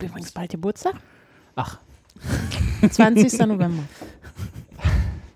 [0.00, 0.94] habe übrigens bald Geburtstag.
[1.56, 1.78] Ach.
[2.90, 3.38] 20.
[3.46, 3.82] November.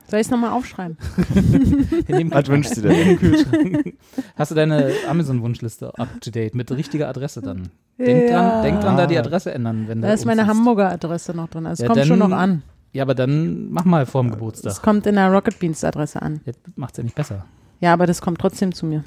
[0.08, 0.96] Soll ich es nochmal aufschreiben?
[2.30, 3.94] Was wünschst du denn?
[4.36, 7.68] Hast du deine Amazon-Wunschliste up to date mit richtiger Adresse dann?
[7.98, 8.50] Denk, Ja.
[8.50, 10.58] dran, denk dran, da die Adresse ändern, wenn Da du ist meine umziehst.
[10.58, 11.66] Hamburger Adresse noch drin.
[11.66, 12.62] Also es Ja, kommt schon dann- noch an.
[12.92, 14.70] Ja, aber dann mach mal vor dem Geburtstag.
[14.72, 16.40] Es kommt in der Rocket Beans Adresse an.
[16.44, 17.44] Jetzt macht's ja nicht besser.
[17.80, 19.02] Ja, aber das kommt trotzdem zu mir.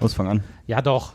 [0.00, 0.42] Los, fang an.
[0.66, 1.14] Ja, doch.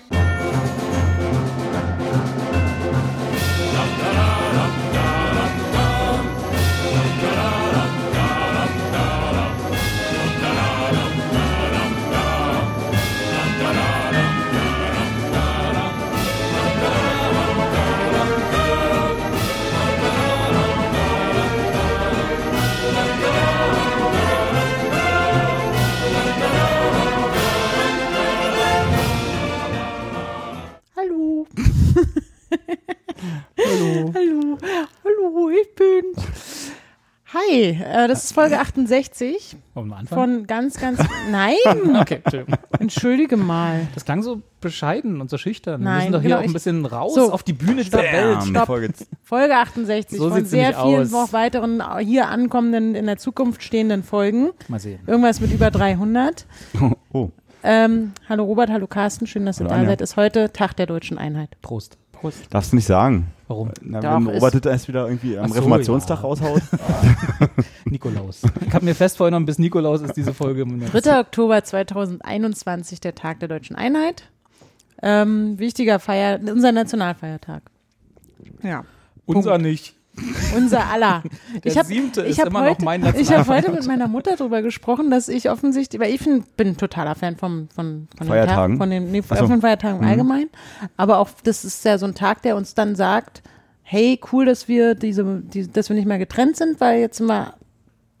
[34.05, 34.11] Hallo.
[34.15, 34.57] Hallo.
[35.03, 36.71] Hallo, ich bin's.
[37.33, 40.37] Hi, äh, das ist Folge 68 Wollen wir anfangen?
[40.39, 40.99] von ganz, ganz.
[41.31, 41.55] Nein!
[41.97, 42.55] okay, Entschuldigung.
[42.77, 43.87] Entschuldige mal.
[43.93, 45.79] Das klang so bescheiden und so schüchtern.
[45.79, 47.31] wir Nein, müssen doch hier genau, auch ein bisschen raus So.
[47.31, 48.43] auf die Bühne dieser Welt.
[48.43, 48.65] Stopp.
[48.65, 48.91] Folge
[49.23, 51.11] Folge 68 So von sehr vielen aus.
[51.11, 54.49] noch weiteren hier ankommenden, in der Zukunft stehenden Folgen.
[54.67, 54.99] Mal sehen.
[55.07, 56.45] Irgendwas mit über 300.
[57.13, 57.29] Oh,
[57.63, 59.89] Ähm, hallo Robert, hallo Carsten, schön, dass ihr Hallo da Anja.
[59.91, 60.01] seid.
[60.01, 61.49] Ist heute Tag der deutschen Einheit.
[61.61, 61.97] Prost.
[62.11, 62.37] Prost.
[62.49, 63.27] darfst du nicht sagen.
[63.51, 63.71] Warum?
[63.81, 66.21] Na, Doch, wenn Robert das erst wieder irgendwie am so, Reformationstag ja.
[66.23, 66.61] raushaut.
[67.85, 68.43] Nikolaus.
[68.65, 70.61] Ich habe mir fest vorgenommen, bis Nikolaus ist diese Folge.
[70.61, 70.91] im März.
[71.03, 71.19] 3.
[71.19, 74.29] Oktober 2021, der Tag der deutschen Einheit.
[75.03, 77.63] Ähm, wichtiger Feier, unser Nationalfeiertag.
[78.63, 78.85] Ja.
[79.25, 79.95] Unser nicht.
[80.55, 81.23] Unser aller.
[81.63, 84.07] Der ich hab, siebte ich ist immer heute, noch mein Ich habe heute mit meiner
[84.07, 88.07] Mutter darüber gesprochen, dass ich offensichtlich, weil ich bin, bin ein totaler Fan vom, von,
[88.17, 88.73] von Feiertagen?
[88.73, 89.47] Den Tag, von den nee, so.
[89.47, 90.07] von Feiertagen Mhm.
[90.07, 90.49] Allgemeinen.
[90.97, 93.41] Aber auch, das ist ja so ein Tag, der uns dann sagt,
[93.83, 97.27] hey, cool, dass wir diese, die, dass wir nicht mehr getrennt sind, weil jetzt sind
[97.27, 97.55] wir,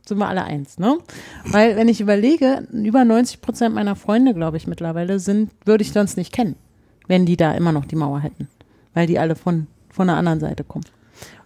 [0.05, 0.97] sind wir alle eins, ne?
[1.45, 5.91] Weil, wenn ich überlege, über 90 Prozent meiner Freunde, glaube ich, mittlerweile sind, würde ich
[5.93, 6.55] sonst nicht kennen,
[7.07, 8.47] wenn die da immer noch die Mauer hätten.
[8.93, 10.85] Weil die alle von, von der anderen Seite kommen.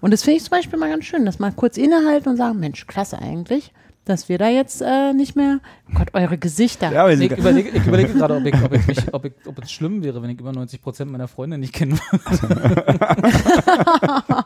[0.02, 2.60] Und das finde ich zum Beispiel mal ganz schön, dass mal kurz innehalten und sagen,
[2.60, 3.72] Mensch, klasse eigentlich,
[4.06, 5.60] dass wir da jetzt äh, nicht mehr,
[5.90, 6.92] oh Gott, eure Gesichter.
[6.92, 9.72] Ja, Ich überlege, ich überlege gerade, ob, ich, ob, ich mich, ob, ich, ob es
[9.72, 12.86] schlimm wäre, wenn ich über 90 Prozent meiner Freunde nicht kennen würde.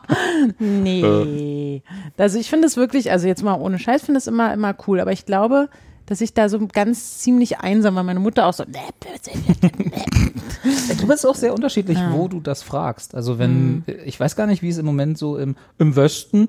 [0.58, 1.82] Nee.
[2.16, 5.00] Also ich finde es wirklich, also jetzt mal ohne Scheiß, finde es immer, immer cool,
[5.00, 5.68] aber ich glaube,
[6.10, 8.02] dass ich da so ganz ziemlich einsam war.
[8.02, 8.64] Meine Mutter auch so,
[10.98, 12.12] Du bist auch sehr unterschiedlich, Ja.
[12.12, 13.14] wo du das fragst.
[13.14, 16.48] Also wenn, ich weiß gar nicht, wie es im Moment so im, im Westen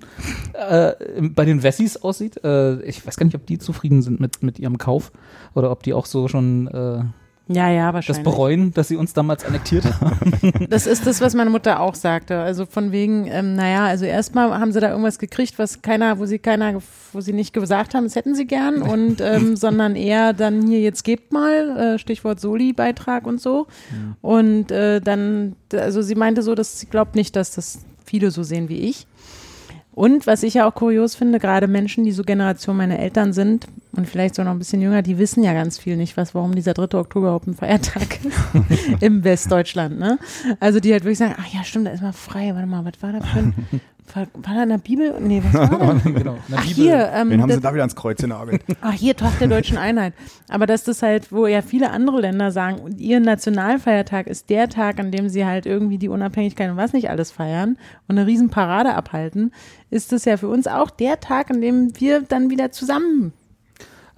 [0.54, 2.44] äh, bei den Wessis aussieht.
[2.44, 5.12] Äh, ich weiß gar nicht, ob die zufrieden sind mit, mit ihrem Kauf
[5.54, 7.04] oder ob die auch so schon äh,
[7.47, 8.24] ja, ja, das wahrscheinlich.
[8.24, 10.31] bereuen, dass sie uns damals annektiert haben.
[10.69, 12.40] Das ist das, was meine Mutter auch sagte.
[12.40, 16.25] Also von wegen, ähm, naja, also erstmal haben sie da irgendwas gekriegt, was keiner, wo
[16.25, 16.81] sie keiner,
[17.12, 20.79] wo sie nicht gesagt haben, das hätten sie gern und ähm, sondern eher dann hier
[20.79, 23.68] jetzt gebt mal, äh, Stichwort Soli-Beitrag und so.
[24.22, 28.44] Und äh, dann, also sie meinte so, dass sie glaubt nicht, dass das viele so
[28.44, 29.08] sehen wie ich.
[29.94, 33.68] Und was ich ja auch kurios finde, gerade Menschen, die so Generation meiner Eltern sind
[33.91, 36.56] und vielleicht so noch ein bisschen jünger, die wissen ja ganz viel nicht, was, warum
[36.56, 36.97] dieser 3.
[36.97, 38.38] Oktober überhaupt ein Feiertag ist
[39.02, 40.18] im Westdeutschland, ne?
[40.62, 43.02] Also die halt wirklich sagen, ach ja, stimmt, da ist mal frei, warte mal, was
[43.02, 43.53] war da für ein,
[44.16, 45.14] war, war da in der Bibel?
[45.20, 46.10] Nee, was war da?
[46.10, 46.14] genau.
[46.14, 46.74] in der Ach Bibel.
[46.84, 48.62] hier, ähm, Wen haben das- sie da wieder ans Kreuz genagelt?
[48.82, 50.14] Ach, hier Tag der deutschen Einheit.
[50.50, 54.70] Aber dass das halt, wo ja viele andere Länder sagen, und ihr Nationalfeiertag ist der
[54.70, 57.78] Tag, an dem sie halt irgendwie die Unabhängigkeit und was nicht alles feiern
[58.08, 59.52] und eine riesen Parade abhalten,
[59.90, 63.34] ist das ja für uns auch der Tag, an dem wir dann wieder zusammen.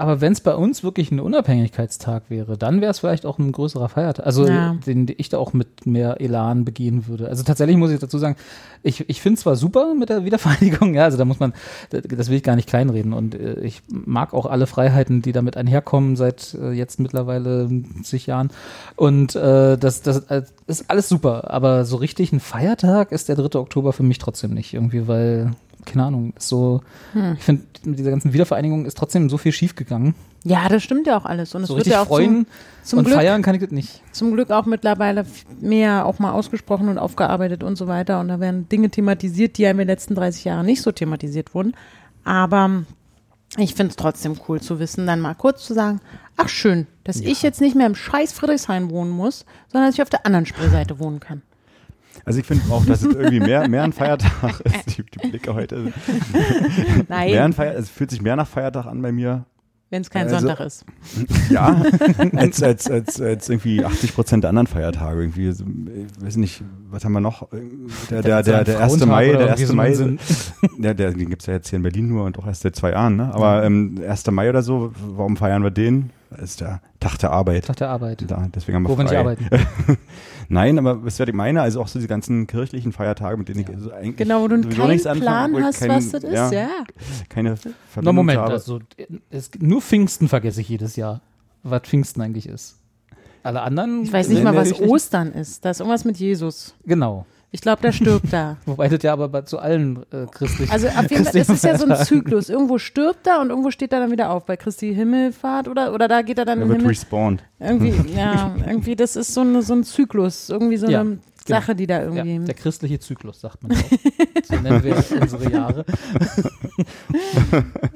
[0.04, 3.54] Aber wenn es bei uns wirklich ein Unabhängigkeitstag wäre, dann wäre es vielleicht auch ein
[3.54, 4.26] größerer Feiertag.
[4.26, 4.76] Also Ja.
[4.86, 7.30] den ich da auch mit mehr Elan begehen würde.
[7.30, 8.36] Also tatsächlich muss ich dazu sagen,
[8.82, 11.54] ich, ich finde zwar super mit der Wiedervereinigung, ja, also da muss man,
[11.90, 13.14] das will ich gar nicht kleinreden.
[13.14, 17.70] Und äh, ich mag auch alle Freiheiten, die damit einherkommen seit äh, jetzt mittlerweile
[18.04, 18.50] zig Jahren.
[18.98, 21.50] Und äh, das, das äh, ist alles super.
[21.50, 23.58] Aber so richtig ein Feiertag ist der 3.
[23.58, 24.74] Oktober für mich trotzdem nicht.
[24.74, 25.52] Irgendwie, weil
[25.86, 26.82] keine Ahnung, so,
[27.14, 27.34] Hm.
[27.38, 30.16] ich finde, mit dieser ganzen Wiedervereinigung ist trotzdem so viel schiefgegangen.
[30.46, 31.56] Ja, das stimmt ja auch alles.
[31.56, 33.72] Und es So wird ja auch freuen zum, zum und Glück, feiern kann ich das
[33.72, 34.02] nicht.
[34.12, 35.26] zum Glück auch mittlerweile
[35.62, 38.20] mehr auch mal ausgesprochen und aufgearbeitet und so weiter.
[38.20, 41.54] Und da werden Dinge thematisiert, die ja in den letzten 30 Jahren nicht so thematisiert
[41.56, 41.74] wurden.
[42.26, 42.84] Aber
[43.58, 46.02] ich finde es trotzdem cool zu wissen, dann mal kurz zu sagen,
[46.38, 50.02] ach schön, dass ich jetzt nicht mehr im scheiß Friedrichshain wohnen muss, sondern dass ich
[50.02, 51.42] auf der anderen Spielseite wohnen kann.
[52.26, 54.98] Also ich finde auch, dass es irgendwie mehr, mehr ein Feiertag ist.
[54.98, 55.78] Die, die Blicke heute.
[55.80, 55.94] Mehr
[57.10, 57.38] Nein.
[57.38, 59.46] ein Feier, es fühlt sich mehr nach Feiertag an bei mir.
[59.90, 60.86] Wenn es kein Also- Sonntag ist.
[61.52, 61.84] Ja,
[62.36, 65.22] als, als, als, als irgendwie 80 Prozent der anderen Feiertage.
[65.22, 67.48] Irgendwie, so, ich weiß nicht, was haben wir noch?
[68.10, 69.06] Der, der, der, der 1.
[69.06, 69.72] Mai, der 1.
[69.74, 70.18] Mai,
[70.80, 72.76] der, der, den gibt es ja jetzt hier in Berlin nur und auch erst seit
[72.76, 73.32] zwei Jahren, ne?
[73.36, 74.26] Aber ähm, 1.
[74.32, 76.10] Mai oder so, warum feiern wir den?
[76.42, 77.66] Ist der Tag der Arbeit.
[77.66, 78.24] Tag der Arbeit.
[78.28, 79.20] Da, deswegen haben wir Wo wir nicht frei.
[79.20, 79.48] arbeiten.
[80.50, 81.62] Nein, aber was werde ich meine?
[81.62, 84.62] Also auch so die ganzen kirchlichen Feiertage, mit denen ich also eigentlich Genau, wo du
[84.70, 85.22] keinen nichts anfangen,
[85.54, 86.34] Plan ich hast, kein- was das ist.
[86.34, 86.68] ja, Ja.
[87.30, 87.56] Keine
[87.90, 88.52] Verbindung Moment, habe.
[88.54, 88.80] also
[89.30, 91.22] es, nur Pfingsten vergesse ich jedes Jahr,
[91.64, 92.78] was Pfingsten eigentlich ist.
[93.44, 94.04] Alle anderen.
[94.04, 95.66] Ich weiß nicht mal, was Ostern ist.
[95.66, 96.76] Da ist irgendwas mit Jesus.
[96.86, 97.26] Genau.
[97.56, 98.58] Ich glaube, der stirbt da.
[98.66, 100.72] Wobei das ja aber bei, zu allen äh, christlichen.
[100.72, 102.50] Also auf jeden Fall, das ist ja so ein Zyklus.
[102.50, 104.46] Irgendwo stirbt er und irgendwo steht er dann wieder auf.
[104.46, 106.90] Bei Christi Himmelfahrt oder, oder da geht er dann er wird Himmel.
[106.90, 107.44] respawned.
[107.60, 110.50] Irgendwie, ja, irgendwie, das ist so, eine, so ein Zyklus.
[110.50, 112.34] Irgendwie so Ja, eine Sache, die da irgendwie.
[112.36, 113.78] ja, der christliche Zyklus, sagt man auch.
[114.44, 115.86] so nennen wir unsere Jahre.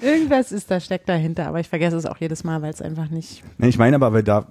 [0.01, 3.09] Irgendwas ist da, steckt dahinter, aber ich vergesse es auch jedes Mal, weil es einfach
[3.09, 3.43] nicht.
[3.57, 4.45] Nee, ich meine aber, weil da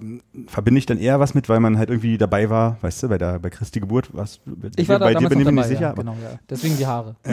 [0.47, 3.17] verbinde ich dann eher was mit, weil man halt irgendwie dabei war, weißt du, bei
[3.17, 4.39] der bei Christi Geburt, was
[4.75, 5.81] Ich war da bei dir damals bin ich mir nicht sicher.
[5.81, 6.39] ja, genau, ja.
[6.49, 7.15] Deswegen die Haare.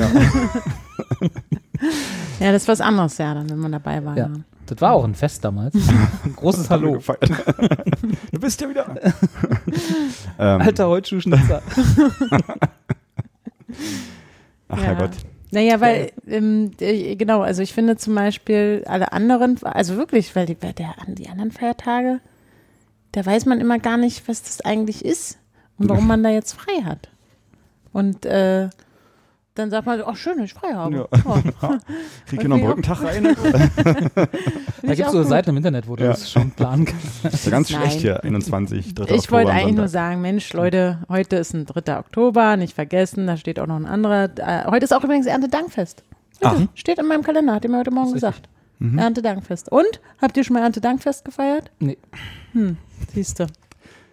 [2.40, 4.16] Ja, das ist was anderes, ja, dann, wenn man dabei war.
[4.16, 4.31] Ja.
[4.66, 5.75] Das war auch ein Fest damals.
[6.25, 6.99] Ein großes Hallo.
[8.32, 8.87] du bist ja wieder.
[10.38, 11.62] ähm, Alter Holzschuhschnitzer.
[14.69, 14.82] Ach Ja.
[14.84, 15.11] Herrgott.
[15.50, 20.46] Naja, weil, ähm, äh, genau, also ich finde zum Beispiel alle anderen, also wirklich, weil
[20.46, 22.20] die, der, die anderen Feiertage,
[23.12, 25.38] da weiß man immer gar nicht, was das eigentlich ist
[25.78, 27.08] und warum man da jetzt frei hat.
[27.93, 28.69] Und äh,
[29.55, 30.97] dann sagt man, ach schön, dass ich frei habe.
[30.97, 31.06] Ja.
[31.25, 31.35] Oh.
[32.27, 33.37] Krieg ich noch einen Brückentag rein?
[34.87, 35.23] Da gibt es so.
[35.23, 36.11] Seiten im Internet, wo du Ja.
[36.11, 37.25] das schon planen kannst.
[37.25, 37.81] Das ist ja ganz Nein.
[37.81, 39.15] schlecht hier, 21, 3.
[39.15, 41.99] Ich wollte eigentlich nur sagen, Mensch, Leute, heute ist ein 3.
[41.99, 44.29] Oktober, nicht vergessen, da steht auch noch ein anderer.
[44.37, 46.03] Äh, heute ist auch übrigens Erntedankfest.
[46.45, 46.69] Heute.
[46.75, 48.49] Steht in meinem Kalender, hat er mir heute Morgen gesagt.
[48.79, 48.99] Mhm.
[48.99, 49.71] Erntedankfest.
[49.73, 50.00] Und?
[50.21, 51.71] Habt ihr schon mal Erntedankfest gefeiert?
[51.79, 51.97] Nee.
[53.15, 53.47] Siehst du.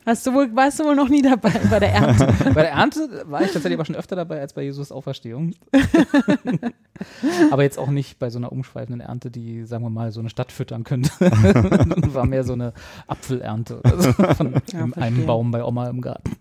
[0.05, 2.25] Hast du wohl, warst du wohl noch nie dabei bei der Ernte?
[2.53, 5.53] Bei der Ernte war ich tatsächlich aber schon öfter dabei als bei Jesus Auferstehung.
[7.51, 10.29] aber jetzt auch nicht bei so einer umschweifenden Ernte, die, sagen wir mal, so eine
[10.29, 11.11] Stadt füttern könnte.
[11.19, 12.73] war mehr so eine
[13.07, 15.25] Apfelernte so von Ja, einem.
[15.25, 16.31] Baum bei Oma im Garten.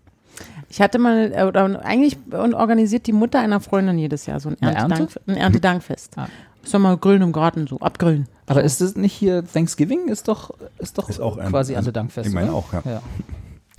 [0.69, 4.57] Ich hatte mal, äh, oder eigentlich organisiert die Mutter einer Freundin jedes Jahr so ein,
[4.61, 4.95] Eine Ernte?
[4.95, 6.17] Erntedank, ein Erntedankfest.
[6.17, 6.27] Ah.
[6.63, 8.27] Sollen wir grillen im Garten, so abgrillen.
[8.47, 10.07] Aber ist das nicht hier Thanksgiving?
[10.07, 12.27] Ist doch, ist doch Ist auch quasi Erntedankfest.
[12.27, 12.57] ich meine oder?
[12.57, 12.81] auch, ja.
[12.85, 13.01] ja.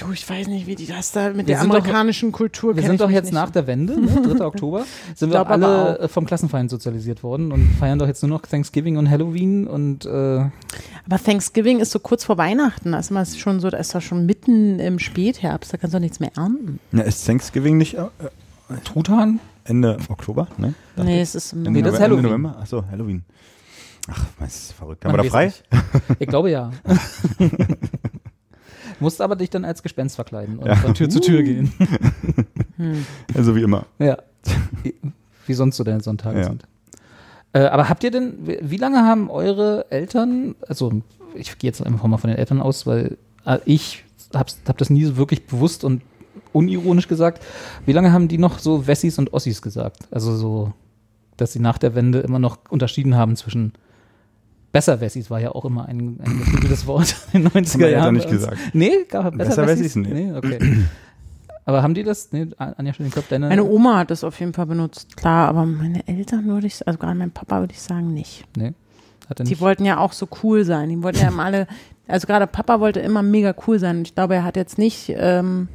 [0.07, 2.75] Du, ich weiß nicht, wie die das da mit Wir der sind doch- amerikanischen Kultur
[2.77, 4.45] Wir sind doch jetzt nicht nach der Wende, ne, 3.
[4.45, 4.85] Oktober,
[5.15, 8.97] sind wir alle äh, vom Klassenfeind sozialisiert worden und feiern doch jetzt nur noch Thanksgiving
[8.97, 10.09] und Halloween und äh,
[10.39, 12.93] Aber Thanksgiving ist so kurz vor Weihnachten.
[12.93, 15.73] Da ist man schon so, da ist doch schon mitten im Spätherbst.
[15.73, 16.79] Da kannst du doch nichts mehr ernten.
[16.93, 18.07] Ja, ist Thanksgiving nicht äh,
[18.85, 19.41] Truthahn.
[19.65, 20.49] Ende Oktober?
[20.59, 20.75] Ne?
[20.97, 22.25] Nee, es ist im Ende Nee, das ist November- Halloween.
[22.25, 22.59] Ende November?
[22.61, 23.25] Achso, Halloween.
[24.11, 25.05] Ach, das ist verrückt.
[25.05, 25.45] Man Haben wir da frei?
[25.47, 25.65] nicht.
[26.19, 26.73] Ich glaube ja.
[29.03, 30.77] Musst aber dich dann als Gespenst verkleiden und Ja.
[30.77, 31.73] von Tür zu Tür gehen.
[33.35, 33.87] Also wie immer.
[33.99, 34.19] Ja.
[35.47, 36.45] Wie sonst so deine Sonntage Ja.
[36.45, 36.65] sind.
[37.53, 40.91] Äh, aber habt ihr denn, wie wie lange haben eure Eltern, also
[41.35, 44.05] ich gehe jetzt einfach mal von den Eltern aus, weil äh, ich
[44.35, 46.03] habe hab das nie so wirklich bewusst und
[46.53, 47.45] unironisch gesagt,
[47.87, 50.09] wie lange haben die noch so Wessis und Ossis gesagt?
[50.11, 50.73] Also so,
[51.37, 53.73] dass sie nach der Wende immer noch unterschieden haben zwischen
[54.73, 58.15] Besser-Wessis war ja auch immer ein, ein geflügeltes Wort in den 90er meine Eltern Jahren.
[58.15, 58.41] nicht bei uns.
[58.41, 58.59] gesagt.
[58.73, 59.95] Nee, gab Besser-Wessis?
[59.95, 59.97] Besser-Wessis?
[59.97, 60.13] Nee.
[60.15, 60.59] Nee, okay.
[61.65, 62.33] Aber haben die das?
[62.33, 63.49] Nee, Anja Schönenkopf, deine.
[63.49, 66.99] Meine Oma hat das auf jeden Fall benutzt, klar, aber meine Eltern würde ich, also
[66.99, 68.45] gerade mein Papa würde ich sagen, nicht.
[68.57, 68.73] Nee.
[69.31, 69.61] Hat er Die nicht.
[69.61, 70.89] wollten ja auch so cool sein.
[70.89, 71.69] Die wollten ja immer alle,
[72.09, 73.99] also gerade Papa wollte immer mega cool sein.
[73.99, 75.69] Und ich glaube, er hat jetzt nicht ähm,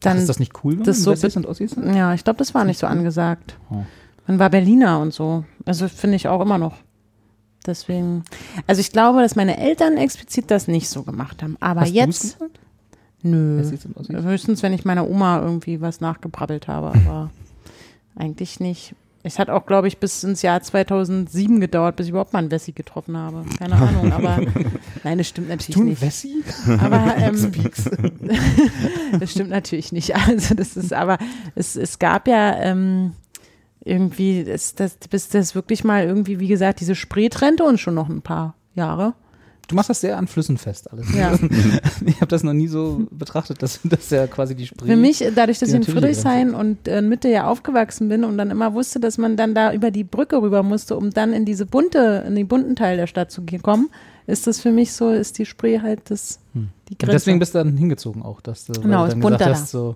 [0.00, 1.92] dann, ist das nicht cool, wenn das so Wessis und Ossis sind?
[1.94, 3.58] ja, ich glaube, das war nicht so angesagt.
[3.70, 3.82] Oh.
[4.28, 5.44] Man war Berliner und so.
[5.66, 6.74] Also finde ich auch immer noch.
[7.66, 8.24] Deswegen,
[8.66, 11.56] also ich glaube, dass meine Eltern explizit das nicht so gemacht haben.
[11.60, 12.38] Aber Hast jetzt,
[13.22, 13.62] nö.
[14.08, 17.30] Höchstens, wenn ich meiner Oma irgendwie was nachgebrabbelt habe, aber
[18.16, 18.94] eigentlich nicht.
[19.22, 22.50] Es hat auch, glaube ich, bis ins Jahr 2007 gedauert, bis ich überhaupt mal einen
[22.50, 23.44] Wessi getroffen habe.
[23.58, 24.40] Keine Ahnung, aber
[25.04, 26.00] nein, das stimmt natürlich Du nicht.
[26.00, 26.42] Wessi?
[26.80, 27.52] Aber ähm,
[29.20, 30.16] das stimmt natürlich nicht.
[30.16, 31.18] Also das ist, aber
[31.54, 33.12] es, es gab ja ähm,
[33.84, 37.94] irgendwie, das, das, bis das wirklich mal irgendwie, wie gesagt, diese Spree trennte uns schon
[37.94, 39.14] noch ein paar Jahre.
[39.68, 41.06] Du machst das sehr an Flüssen fest alles.
[41.14, 41.38] Ja.
[42.06, 44.86] Ich habe das noch nie so betrachtet, dass das ja quasi die Spree.
[44.88, 48.36] Für mich, dadurch, dass Die ich in Friedrichshain und in Mitte ja aufgewachsen bin und
[48.36, 51.44] dann immer wusste, dass man dann da über die Brücke rüber musste, um dann in
[51.44, 53.90] diese bunte, in den bunten Teil der Stadt zu kommen,
[54.26, 57.12] ist das für mich so, ist die Spree halt das, die Und Grenze.
[57.12, 59.50] deswegen bist du dann hingezogen auch, dass du, Genau, ist dann gesagt da.
[59.50, 59.94] hast, so,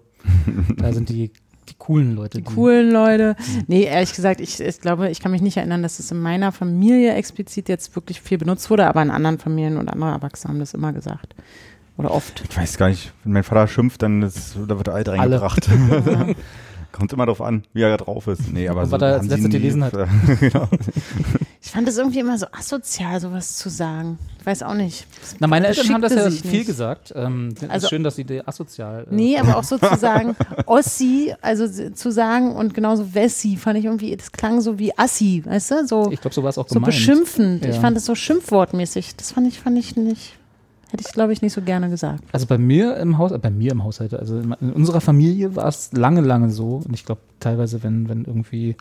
[0.77, 1.33] da sind die
[1.69, 2.39] die coolen Leute.
[2.39, 3.37] Die, die coolen Leute.
[3.67, 6.53] Nee, ehrlich gesagt, ich, ich glaube, ich kann mich nicht erinnern, dass es in meiner
[6.53, 10.61] Familie explizit jetzt wirklich viel benutzt wurde, aber in anderen Familien und andere Erwachsene haben
[10.61, 11.35] das immer gesagt.
[11.97, 12.43] Oder oft.
[12.49, 15.69] Ich weiß gar nicht, wenn mein Vater schimpft, dann ist, da wird alt reingebracht.
[16.07, 16.27] Ja.
[16.95, 18.53] Kommt immer darauf an, wie er drauf ist.
[18.53, 19.93] Nee, aber so, was er als letztes gelesen hat.
[20.41, 20.69] genau.
[21.61, 24.17] Ich fand es irgendwie immer so asozial, sowas zu sagen.
[24.39, 25.05] Ich weiß auch nicht.
[25.41, 26.67] Na, meine Eltern haben das ja viel nicht.
[26.69, 27.13] gesagt.
[27.17, 29.09] Ähm, also, ist schön, dass sie die asozial.
[29.11, 30.37] Äh, nee, aber auch so zu sagen,
[30.67, 35.43] Ossi, also zu sagen und genauso Wessi, fand ich irgendwie, das klang so wie Assi,
[35.45, 35.87] weißt du?
[35.89, 36.93] So, ich glaube, so war es auch so gemeint.
[36.93, 37.65] beschimpfend.
[37.65, 37.71] Ja.
[37.71, 39.17] Ich fand es so schimpfwortmäßig.
[39.17, 40.35] Das fand ich, fand ich nicht.
[40.95, 42.23] Hätte ich, glaube ich, nicht so gerne gesagt.
[42.31, 45.67] Also bei mir im Haus, äh, bei mir im Haushalt, also in, unserer Familie war
[45.67, 46.83] es lange, lange so.
[46.87, 48.77] Und ich glaube teilweise, wenn, wenn irgendwie,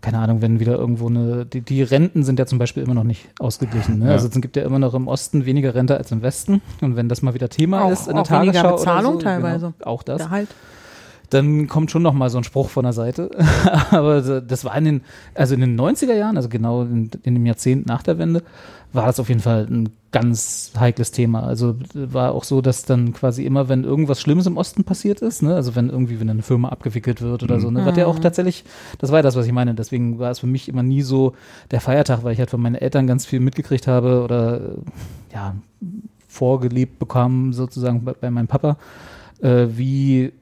[0.00, 3.04] keine Ahnung, wenn wieder irgendwo eine, die, die Renten sind ja zum Beispiel immer noch
[3.04, 4.00] nicht ausgeglichen.
[4.00, 4.06] Ne?
[4.06, 4.10] Ja.
[4.10, 6.60] Also es gibt ja immer noch im Osten weniger Rente als im Westen.
[6.80, 9.72] Und wenn das mal wieder Thema auch, ist in der Tagesschau weniger Bezahlung so, teilweise.
[9.78, 10.20] Genau, auch das.
[10.20, 10.48] Gehalt
[11.34, 13.30] dann kommt schon noch mal so ein Spruch von der Seite.
[13.90, 15.00] Aber das war in den,
[15.34, 18.42] also in den 90er Jahren, also genau in, in, dem Jahrzehnt nach der Wende,
[18.92, 21.42] war das auf jeden Fall ein ganz heikles Thema.
[21.42, 25.42] Also war auch so, dass dann quasi immer, wenn irgendwas Schlimmes im Osten passiert ist,
[25.42, 27.86] ne, also wenn irgendwie, wenn eine Firma abgewickelt wird oder so, ne, mhm.
[27.86, 28.64] war der auch tatsächlich,
[28.98, 29.74] das war ja das, was ich meine.
[29.74, 31.34] Deswegen war es für mich immer nie so
[31.72, 34.60] der Feiertag, weil ich halt von meinen Eltern ganz viel mitgekriegt habe oder
[35.32, 35.56] ja,
[36.28, 38.76] vorgelebt bekam, sozusagen bei, bei meinem Papa,
[39.42, 40.32] äh, wie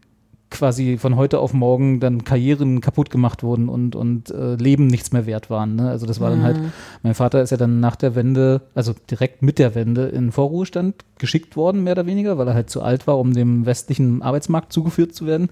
[0.53, 5.13] quasi von heute auf morgen dann Karrieren kaputt gemacht wurden und, und äh, Leben nichts
[5.13, 5.75] mehr wert waren.
[5.75, 5.91] Ne?
[5.91, 6.73] Also das war dann halt, mhm.
[7.03, 11.05] mein Vater ist ja dann nach der Wende, also direkt mit der Wende in Vorruhestand
[11.19, 14.73] geschickt worden, mehr oder weniger, weil er halt zu alt war, um dem westlichen Arbeitsmarkt
[14.73, 15.49] zugeführt zu werden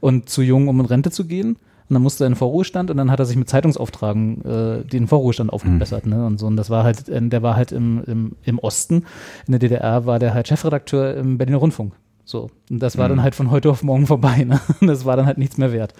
[0.00, 1.56] und zu jung, um in Rente zu gehen.
[1.90, 5.08] Und dann musste er in Vorruhestand und dann hat er sich mit Zeitungsauftragen äh, den
[5.08, 6.06] Vorruhestand aufgebessert.
[6.06, 6.12] Mhm.
[6.12, 6.26] Ne?
[6.26, 6.46] Und so.
[6.46, 9.06] Und das war halt, äh, der war halt im, im, im Osten.
[9.48, 11.94] In der DDR war der halt Chefredakteur im Berliner Rundfunk.
[12.30, 12.48] So.
[12.70, 13.16] Und das war mhm.
[13.16, 14.44] dann halt von heute auf morgen vorbei.
[14.44, 14.60] Ne?
[14.80, 15.94] Das war dann halt nichts mehr wert.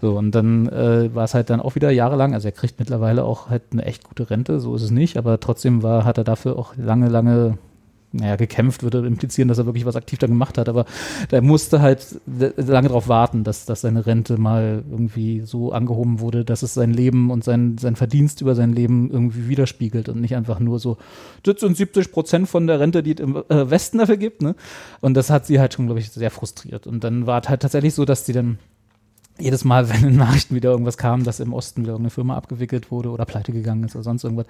[0.00, 3.24] So, und dann äh, war es halt dann auch wieder jahrelang, also er kriegt mittlerweile
[3.24, 6.24] auch halt eine echt gute Rente, so ist es nicht, aber trotzdem war, hat er
[6.24, 7.58] dafür auch lange, lange
[8.12, 10.84] naja, gekämpft würde implizieren, dass er wirklich was aktiv da gemacht hat, aber
[11.30, 16.44] der musste halt lange darauf warten, dass, dass seine Rente mal irgendwie so angehoben wurde,
[16.44, 20.36] dass es sein Leben und sein, sein Verdienst über sein Leben irgendwie widerspiegelt und nicht
[20.36, 20.98] einfach nur so,
[21.42, 24.54] das sind 70 Prozent von der Rente, die es im äh, Westen dafür gibt, ne?
[25.00, 26.86] Und das hat sie halt schon, glaube ich, sehr frustriert.
[26.86, 28.58] Und dann war es halt tatsächlich so, dass sie dann
[29.38, 32.90] jedes Mal, wenn in Nachrichten wieder irgendwas kam, dass im Osten wieder irgendeine Firma abgewickelt
[32.90, 34.46] wurde oder pleite gegangen ist oder sonst irgendwas,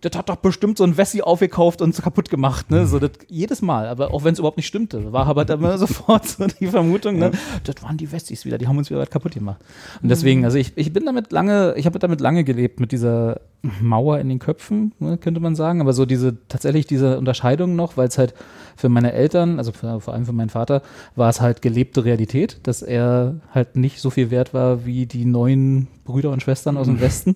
[0.00, 2.86] das hat doch bestimmt so ein Wessi aufgekauft und kaputt gemacht, ne?
[2.86, 5.78] So das, jedes Mal, aber auch wenn es überhaupt nicht stimmte, war aber dann immer
[5.86, 7.32] sofort so die Vermutung, ne?
[7.64, 9.60] Das waren die Wessis wieder, die haben uns wieder was kaputt gemacht.
[10.02, 13.40] Und deswegen, also ich, ich bin damit lange, ich habe damit lange gelebt mit dieser
[13.80, 17.96] Mauer in den Köpfen, ne, könnte man sagen, aber so diese tatsächlich diese Unterscheidung noch,
[17.96, 18.34] weil es halt
[18.76, 20.82] für meine Eltern, also für, vor allem für meinen Vater,
[21.14, 25.24] war es halt gelebte Realität, dass er halt nicht so viel wert war wie die
[25.24, 27.34] neuen Brüder und Schwestern aus dem Westen.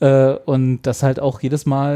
[0.00, 1.95] Äh, und das halt auch jedes Mal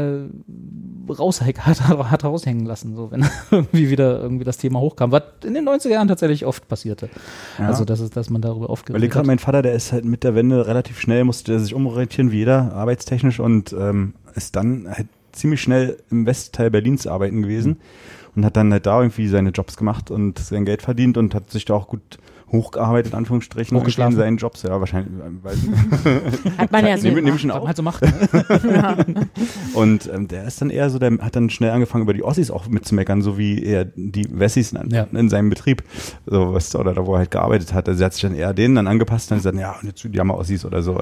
[1.09, 5.53] raushängt, hat, hat raushängen lassen, so wenn irgendwie wieder irgendwie das Thema hochkam, was in
[5.53, 7.09] den 90er Jahren tatsächlich oft passierte.
[7.57, 7.67] Ja.
[7.67, 10.23] Also das ist, dass man darüber oft Weil gerade mein Vater, der ist halt mit
[10.23, 15.07] der Wende relativ schnell, musste sich umorientieren wie jeder, arbeitstechnisch und ähm, ist dann halt
[15.31, 17.71] ziemlich schnell im Westteil Berlins arbeiten gewesen.
[17.71, 21.35] Mhm und hat dann halt da irgendwie seine Jobs gemacht und sein Geld verdient und
[21.35, 22.17] hat sich da auch gut
[22.51, 25.13] hochgearbeitet, Anführungsstrichen, hochgeschlafen in seinen Jobs, ja, wahrscheinlich.
[25.41, 25.57] Weiß
[26.57, 27.07] hat man ja so.
[27.07, 27.65] Nehm, nehm schon auch.
[27.65, 28.01] Halt so macht.
[28.01, 28.11] Ne?
[29.73, 32.51] Und ähm, der ist dann eher so, der hat dann schnell angefangen, über die Ossis
[32.51, 35.07] auch mitzumeckern, so wie er die Wessis in, ja.
[35.11, 35.83] in seinem Betrieb,
[36.25, 37.87] so was, oder da, wo er halt gearbeitet hat.
[37.87, 40.03] Also er hat sich dann eher denen dann angepasst und dann gesagt, ja, und jetzt
[40.03, 40.99] die haben Ossis oder so.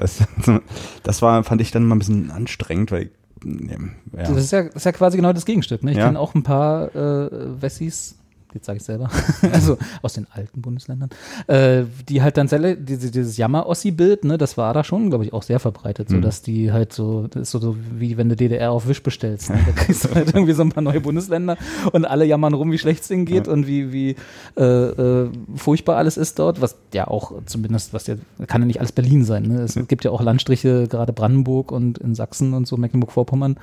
[1.02, 3.10] Das war, fand ich dann mal ein bisschen anstrengend, weil
[3.44, 3.76] ja.
[4.12, 5.82] Das, ist ja, das ist ja quasi genau das Gegenstück.
[5.82, 5.92] Ne?
[5.92, 6.06] Ich ja.
[6.06, 8.16] kenne auch ein paar äh, Wessis,
[8.54, 9.10] jetzt sage ich selber,
[9.52, 11.10] also aus den alten Bundesländern,
[11.46, 15.42] äh, die halt dann diese, dieses Jammer-Ossi-Bild, ne, das war da schon, glaube ich, auch
[15.42, 16.16] sehr verbreitet, mhm.
[16.16, 19.02] so dass die halt so, das ist so, so wie wenn du DDR auf Wisch
[19.02, 19.50] bestellst.
[19.50, 19.58] Ne?
[19.66, 21.56] Da kriegst du halt irgendwie so ein paar neue Bundesländer
[21.92, 23.52] und alle jammern rum, wie schlecht es ihnen geht ja.
[23.52, 24.16] und wie, wie
[24.56, 28.16] äh, äh, furchtbar alles ist dort, was ja auch zumindest, was ja,
[28.46, 29.44] kann ja nicht alles Berlin sein.
[29.44, 29.62] Ne?
[29.62, 33.56] Es gibt ja auch Landstriche, gerade Brandenburg und in Sachsen und so, Mecklenburg-Vorpommern,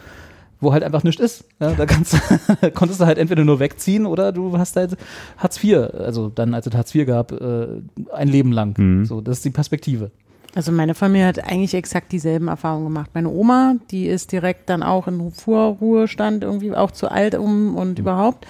[0.60, 1.46] wo halt einfach nichts ist.
[1.60, 2.16] Ja, da kannst,
[2.74, 4.98] konntest du halt entweder nur wegziehen oder du hast halt
[5.38, 7.68] Hartz IV, also dann, als es Hartz IV gab, äh,
[8.14, 8.76] ein Leben lang.
[8.78, 9.06] Mhm.
[9.06, 10.12] So, das ist die Perspektive.
[10.56, 13.12] Also meine Familie hat eigentlich exakt dieselben Erfahrungen gemacht.
[13.14, 17.92] Meine Oma, die ist direkt dann auch in Vorruhestand, irgendwie auch zu alt um und
[17.92, 17.98] mhm.
[17.98, 18.48] überhaupt.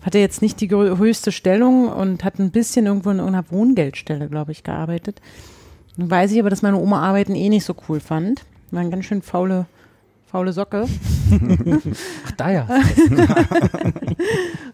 [0.00, 4.52] Hatte jetzt nicht die höchste Stellung und hat ein bisschen irgendwo in irgendeiner Wohngeldstelle, glaube
[4.52, 5.20] ich, gearbeitet.
[5.98, 8.46] Nun weiß ich aber, dass meine Oma Arbeiten eh nicht so cool fand.
[8.70, 9.66] War eine ganz schön faule
[10.30, 10.86] faule Socke.
[12.26, 12.66] Ach, da ja.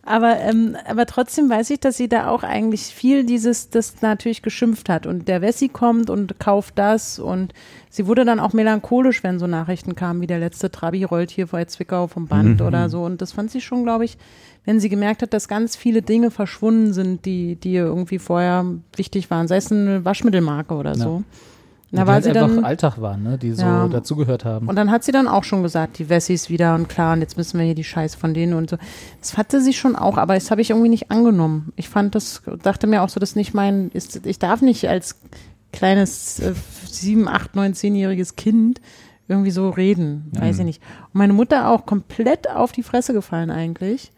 [0.02, 4.42] aber, ähm, aber trotzdem weiß ich, dass sie da auch eigentlich viel dieses, das natürlich
[4.42, 5.06] geschimpft hat.
[5.06, 7.54] Und der Wessi kommt und kauft das und
[7.88, 11.46] sie wurde dann auch melancholisch, wenn so Nachrichten kamen, wie der letzte Trabi rollt hier
[11.46, 12.66] vor Zwickau vom Band mhm.
[12.66, 13.04] oder so.
[13.04, 14.18] Und das fand sie schon, glaube ich,
[14.66, 19.30] wenn sie gemerkt hat, dass ganz viele Dinge verschwunden sind, die, die irgendwie vorher wichtig
[19.30, 21.22] waren, sei es eine Waschmittelmarke oder so.
[21.90, 21.98] Ja.
[21.98, 23.38] Da die halt sie einfach dann, Alltag waren, ne?
[23.38, 23.86] die so ja.
[23.86, 24.68] dazugehört haben.
[24.68, 27.36] Und dann hat sie dann auch schon gesagt, die Wessis wieder und klar, und jetzt
[27.36, 28.76] müssen wir hier die Scheiße von denen und so.
[29.20, 31.72] Das hatte sie schon auch, aber das habe ich irgendwie nicht angenommen.
[31.76, 34.88] Ich fand das, dachte mir auch so, das ist nicht mein, ist, ich darf nicht
[34.88, 35.20] als
[35.72, 38.80] kleines äh, sieben, acht, neun, zehnjähriges Kind
[39.28, 40.60] irgendwie so reden, weiß mhm.
[40.60, 40.82] ich nicht.
[41.12, 44.10] Und meine Mutter auch komplett auf die Fresse gefallen eigentlich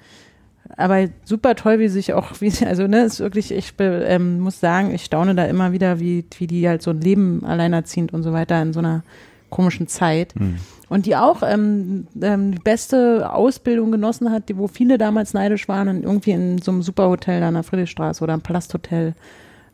[0.77, 4.93] aber super toll, wie sich auch, wie, also ne, ist wirklich, ich ähm, muss sagen,
[4.95, 8.33] ich staune da immer wieder, wie, wie die halt so ein Leben alleinerziehend und so
[8.33, 9.03] weiter in so einer
[9.51, 10.35] komischen Zeit.
[10.39, 10.57] Mhm.
[10.89, 15.69] Und die auch ähm, ähm, die beste Ausbildung genossen hat, die, wo viele damals neidisch
[15.69, 19.15] waren, und irgendwie in so einem Superhotel da an der Friedrichstraße oder am Palasthotel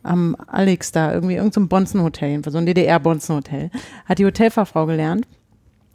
[0.03, 3.71] am Alex da, irgendwie irgendein so Bonzenhotel, so ein DDR-Bonzenhotel,
[4.05, 5.27] hat die Hotelfachfrau gelernt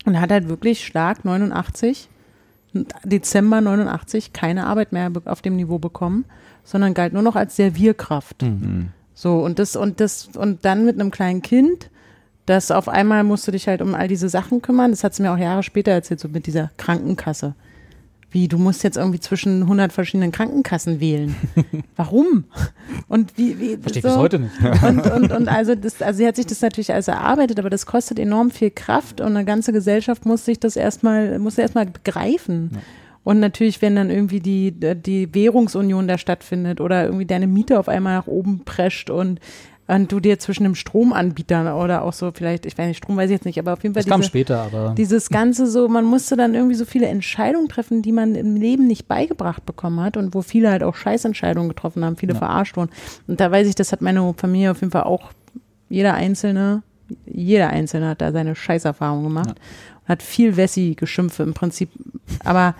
[0.05, 2.09] und hat halt wirklich stark 89
[3.03, 6.25] Dezember 89 keine Arbeit mehr auf dem Niveau bekommen,
[6.63, 8.43] sondern galt nur noch als Servierkraft.
[8.43, 8.89] Mhm.
[9.13, 11.89] So, und das, und das, und dann mit einem kleinen Kind,
[12.45, 14.91] das auf einmal musst du dich halt um all diese Sachen kümmern.
[14.91, 17.53] Das hat sie mir auch Jahre später erzählt, so mit dieser Krankenkasse.
[18.31, 21.35] Wie, du musst jetzt irgendwie zwischen 100 verschiedenen Krankenkassen wählen.
[21.95, 22.45] Warum?
[23.07, 24.09] Und wie, wie Verstehe so.
[24.09, 24.83] bis heute nicht.
[24.83, 27.85] Und, und, und also, das, also sie hat sich das natürlich alles erarbeitet, aber das
[27.85, 32.71] kostet enorm viel Kraft und eine ganze Gesellschaft muss sich das erstmal, muss erstmal begreifen.
[32.73, 32.79] Ja.
[33.23, 37.89] Und natürlich, wenn dann irgendwie die, die Währungsunion da stattfindet oder irgendwie deine Miete auf
[37.89, 39.39] einmal nach oben prescht und
[39.89, 43.25] und du dir zwischen dem Stromanbieter oder auch so vielleicht, ich weiß nicht, Strom weiß
[43.25, 45.87] ich jetzt nicht, aber auf jeden Fall das diese, kam später, aber dieses ganze so,
[45.87, 49.99] man musste dann irgendwie so viele Entscheidungen treffen, die man im Leben nicht beigebracht bekommen
[49.99, 52.39] hat und wo viele halt auch Scheißentscheidungen getroffen haben, viele ja.
[52.39, 52.91] verarscht wurden.
[53.27, 55.31] Und da weiß ich, das hat meine Familie auf jeden Fall auch
[55.89, 56.83] jeder Einzelne,
[57.25, 59.55] jeder Einzelne hat da seine Scheißerfahrung gemacht ja.
[60.01, 61.89] und hat viel Wessi-Geschimpfe im Prinzip,
[62.43, 62.75] aber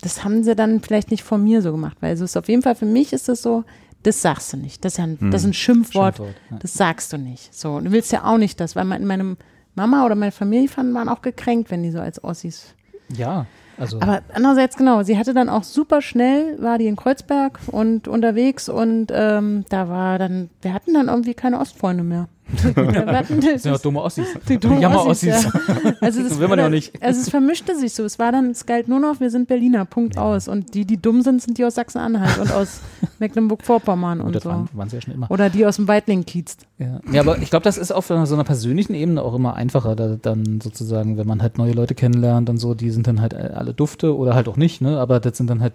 [0.00, 2.62] das haben sie dann vielleicht nicht von mir so gemacht, weil es ist auf jeden
[2.62, 3.64] Fall für mich ist das so,
[4.02, 4.84] das sagst du nicht.
[4.84, 5.30] Das ist ja ein, hm.
[5.30, 6.16] das ist ein Schimpfwort.
[6.16, 6.58] Schimpfwort ja.
[6.58, 7.54] Das sagst du nicht.
[7.54, 9.36] So, du willst ja auch nicht das, weil in meinem
[9.74, 12.74] Mama oder meine Familie fanden, waren auch gekränkt, wenn die so als Ossis.
[13.16, 13.46] Ja,
[13.78, 14.00] also.
[14.00, 18.68] Aber andererseits, genau, sie hatte dann auch super schnell, war die in Kreuzberg und unterwegs
[18.68, 23.78] und ähm, da war dann, wir hatten dann irgendwie keine Ostfreunde mehr das sind ja
[23.78, 24.26] dumme Ossis.
[24.48, 25.44] Die dumme Jammer-Ossis.
[25.44, 25.52] Ja.
[26.00, 27.02] Also das, will man ja nicht.
[27.02, 28.04] Also es vermischte sich so.
[28.04, 30.22] Es war dann, es galt nur noch, wir sind Berliner, Punkt ja.
[30.22, 30.48] aus.
[30.48, 32.80] Und die, die dumm sind, sind die aus Sachsen-Anhalt und aus
[33.18, 34.48] Mecklenburg-Vorpommern und, und so.
[34.48, 35.30] Waren, waren ja schon immer.
[35.30, 36.56] Oder die aus dem Weidling-Kiez.
[36.78, 37.00] Ja.
[37.12, 40.16] ja, aber ich glaube, das ist auf so einer persönlichen Ebene auch immer einfacher, da,
[40.20, 43.74] dann sozusagen, wenn man halt neue Leute kennenlernt und so, die sind dann halt alle
[43.74, 44.98] Dufte oder halt auch nicht, ne?
[44.98, 45.74] Aber das sind dann halt,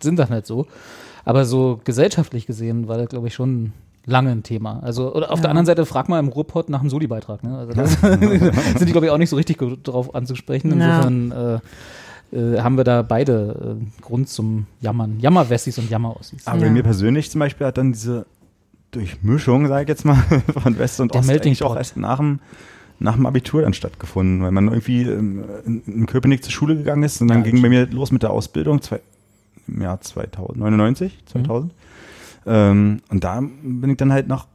[0.00, 0.66] sind dann halt so.
[1.24, 3.72] Aber so gesellschaftlich gesehen war das, glaube ich, schon
[4.06, 4.80] lange ein Thema.
[4.82, 5.42] Also, oder auf ja.
[5.42, 7.42] der anderen Seite, frag mal im Ruhrpott nach einem Soli-Beitrag.
[7.42, 7.58] Ne?
[7.58, 10.72] Also das sind die, glaube ich, auch nicht so richtig drauf anzusprechen.
[10.72, 11.54] Insofern ja.
[11.56, 11.60] äh,
[12.32, 15.18] äh, haben wir da beide äh, Grund zum Jammern.
[15.20, 16.46] Jammerwessis und Jammerossis.
[16.46, 16.64] Aber ja.
[16.64, 18.26] bei mir persönlich zum Beispiel hat dann diese
[18.92, 20.16] Durchmischung, sage ich jetzt mal,
[20.62, 22.40] von West und Der Ost eigentlich auch erst nach dem
[22.98, 27.02] nach dem Abitur dann stattgefunden, weil man irgendwie ähm, in, in Köpenick zur Schule gegangen
[27.02, 29.00] ist und dann ging bei mir los mit der Ausbildung zwei,
[29.68, 31.72] im Jahr 2000, 99, 2000.
[31.72, 31.85] Mhm.
[32.46, 34.46] Ähm, und da bin ich dann halt nach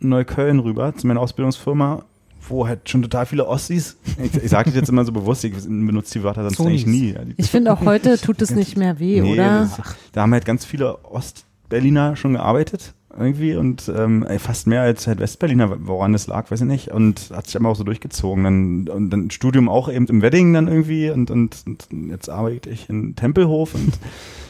[0.00, 2.04] Neukölln rüber zu meiner Ausbildungsfirma,
[2.48, 5.54] wo halt schon total viele Ossis, ich, ich sage das jetzt immer so bewusst, ich
[5.64, 7.14] benutze die Wörter sonst eigentlich nie.
[7.36, 9.60] Ich finde auch heute tut es nicht mehr weh, nee, oder?
[9.60, 15.06] Das, da haben halt ganz viele Ostberliner schon gearbeitet irgendwie und ähm, fast mehr als
[15.06, 16.88] halt Westberliner, woran das lag, weiß ich nicht.
[16.88, 18.44] Und hat sich aber auch so durchgezogen.
[18.44, 22.70] Dann, und dann Studium auch eben im Wedding dann irgendwie und, und, und jetzt arbeite
[22.70, 23.92] ich in Tempelhof und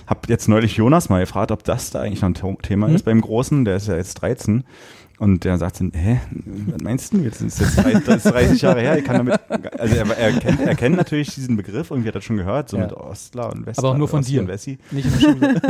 [0.08, 2.94] habe jetzt neulich Jonas mal gefragt, ob das da eigentlich noch ein Thema mhm.
[2.94, 4.64] ist beim Großen, der ist ja jetzt 13.
[5.18, 6.20] Und der sagt dann, hä,
[6.66, 7.18] was meinst du?
[7.18, 7.76] Jetzt ist jetzt
[8.24, 8.98] 30 Jahre her.
[8.98, 9.40] Ich kann damit,
[9.76, 12.76] also er, er, kennt, er kennt natürlich diesen Begriff, irgendwie hat er schon gehört, so
[12.76, 12.84] ja.
[12.84, 13.84] mit Ostler und Westler.
[13.84, 14.42] Aber auch nur von dir.
[14.42, 14.78] Und Wessi.
[14.92, 15.60] Nicht in der Schule.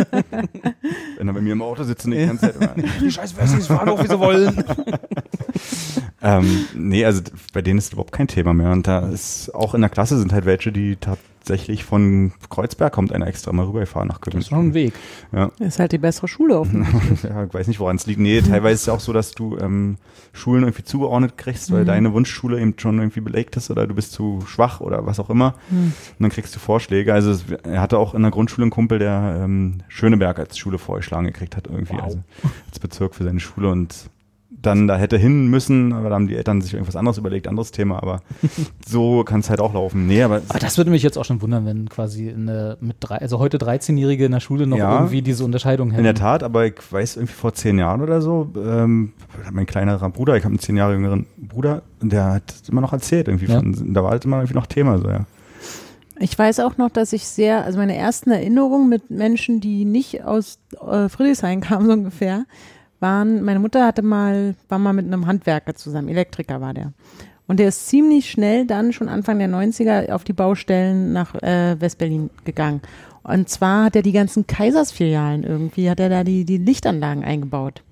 [1.17, 3.69] Wenn er bei mir im Auto sitzt und die ganze Zeit immer, die scheiß Wessis
[3.69, 4.65] fahren auch, wie sie wollen.
[6.21, 8.73] ähm, nee, also bei denen ist überhaupt kein Thema mehr.
[8.73, 13.13] Und da ist auch in der Klasse sind halt welche, die tatsächlich von Kreuzberg kommt
[13.13, 14.37] einer extra mal rübergefahren nach Köln.
[14.37, 14.95] Das ist noch ein Weg.
[15.33, 15.51] Ja.
[15.61, 17.23] Ist halt die bessere Schule offensichtlich.
[17.23, 18.19] ja, ich weiß nicht, woran es liegt.
[18.19, 19.97] Nee, teilweise ist es auch so, dass du ähm,
[20.33, 21.87] Schulen irgendwie zugeordnet kriegst, weil mhm.
[21.87, 25.31] deine Wunschschule eben schon irgendwie belegt ist oder du bist zu schwach oder was auch
[25.31, 25.55] immer.
[25.71, 25.79] Mhm.
[25.79, 27.15] Und dann kriegst du Vorschläge.
[27.15, 30.79] Also es, er hatte auch in der Grundschule einen Kumpel, der ähm, Schöneberg als Schule
[30.79, 32.03] vorgeschlagen gekriegt hat irgendwie, wow.
[32.03, 32.19] also
[32.69, 34.11] als Bezirk für seine Schule und
[34.63, 37.71] dann da hätte hin müssen, aber da haben die Eltern sich irgendwas anderes überlegt, anderes
[37.71, 38.21] Thema, aber
[38.87, 40.07] so kann es halt auch laufen.
[40.07, 43.17] Nee, aber, aber das würde mich jetzt auch schon wundern, wenn quasi eine, mit drei,
[43.17, 46.01] also heute 13-Jährige in der Schule noch ja, irgendwie diese Unterscheidung hätten.
[46.01, 49.13] In der Tat, aber ich weiß irgendwie vor zehn Jahren oder so, ähm,
[49.51, 53.29] mein kleinerer Bruder, ich habe einen zehn Jahre jüngeren Bruder, der hat immer noch erzählt,
[53.29, 53.59] irgendwie ja.
[53.59, 55.25] von, da war halt immer irgendwie noch Thema, so ja.
[56.21, 60.25] Ich weiß auch noch, dass ich sehr, also meine ersten Erinnerungen mit Menschen, die nicht
[60.25, 62.45] aus äh, Friedrichshain kamen, so ungefähr,
[63.01, 66.93] waren, meine Mutter hatte mal, war mal mit einem Handwerker zusammen, Elektriker war der.
[67.47, 71.81] Und der ist ziemlich schnell dann, schon Anfang der 90er, auf die Baustellen nach äh,
[71.81, 72.83] Westberlin gegangen.
[73.23, 77.83] Und zwar hat er die ganzen Kaisersfilialen irgendwie, hat er da die, die Lichtanlagen eingebaut.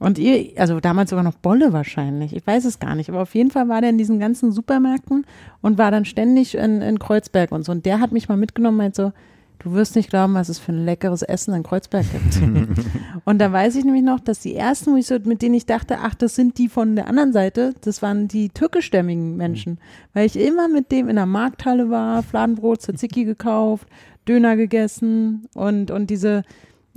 [0.00, 3.34] Und ihr, also damals sogar noch Bolle wahrscheinlich, ich weiß es gar nicht, aber auf
[3.34, 5.26] jeden Fall war der in diesen ganzen Supermärkten
[5.60, 7.72] und war dann ständig in, in Kreuzberg und so.
[7.72, 9.12] Und der hat mich mal mitgenommen, meint so,
[9.60, 12.40] du wirst nicht glauben, was es für ein leckeres Essen in Kreuzberg gibt.
[13.24, 15.66] und da weiß ich nämlich noch, dass die ersten, wo ich so, mit denen ich
[15.66, 19.78] dachte, ach, das sind die von der anderen Seite, das waren die türkischstämmigen Menschen.
[20.14, 23.86] Weil ich immer mit dem in der Markthalle war, Fladenbrot, Tzatziki gekauft,
[24.26, 26.42] Döner gegessen und, und diese,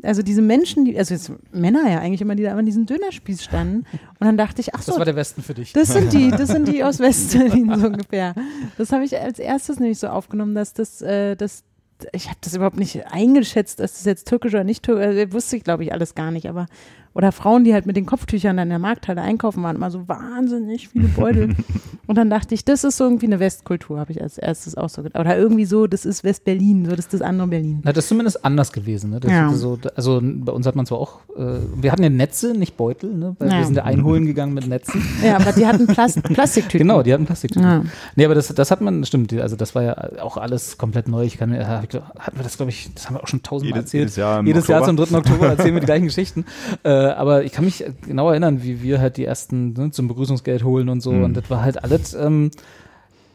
[0.01, 3.43] also diese Menschen, die, also jetzt Männer ja eigentlich immer, die da an diesem Dönerspieß
[3.43, 3.85] standen.
[4.19, 4.93] Und dann dachte ich, ach so.
[4.93, 5.73] Das war der Westen für dich.
[5.73, 8.35] Das sind die, das sind die aus Westberlin so ungefähr.
[8.77, 11.63] Das habe ich als erstes nämlich so aufgenommen, dass das, äh, das
[12.11, 15.57] ich habe das überhaupt nicht eingeschätzt, dass das jetzt türkisch oder nicht türkisch, also, wusste
[15.57, 16.67] ich glaube ich alles gar nicht, aber
[17.15, 20.07] oder Frauen, die halt mit den Kopftüchern dann in der Markthalle einkaufen waren, immer so
[20.07, 21.55] wahnsinnig viele Beutel.
[22.07, 24.89] und dann dachte ich, das ist so irgendwie eine Westkultur, habe ich als erstes auch
[24.89, 25.19] so gedacht.
[25.19, 27.81] Oder irgendwie so, das ist West-Berlin, so das ist das andere Berlin.
[27.83, 29.11] Na, das ist zumindest anders gewesen.
[29.11, 29.19] Ne?
[29.27, 29.51] Ja.
[29.53, 33.13] So, also bei uns hat man zwar auch, äh, wir hatten ja Netze, nicht Beutel,
[33.13, 33.35] ne?
[33.37, 33.59] weil ja.
[33.59, 35.03] wir sind ja einholen gegangen mit Netzen.
[35.23, 36.87] Ja, aber die hatten Plast Plastiktüten.
[36.87, 37.67] Genau, die hatten Plastiktüten.
[37.67, 37.83] Ja.
[38.15, 41.23] Nee, aber das, das hat man, stimmt, also das war ja auch alles komplett neu.
[41.23, 44.01] Ich kann, hatten wir das, glaube ich, das haben wir auch schon tausendmal jedes, erzählt.
[44.01, 45.15] Jedes Jahr, jedes Jahr zum 3.
[45.15, 46.45] Oktober erzählen wir die gleichen Geschichten.
[46.83, 50.63] Äh, aber ich kann mich genau erinnern, wie wir halt die ersten ne, zum Begrüßungsgeld
[50.63, 51.11] holen und so.
[51.11, 51.23] Mhm.
[51.23, 52.51] Und das war halt alles ähm,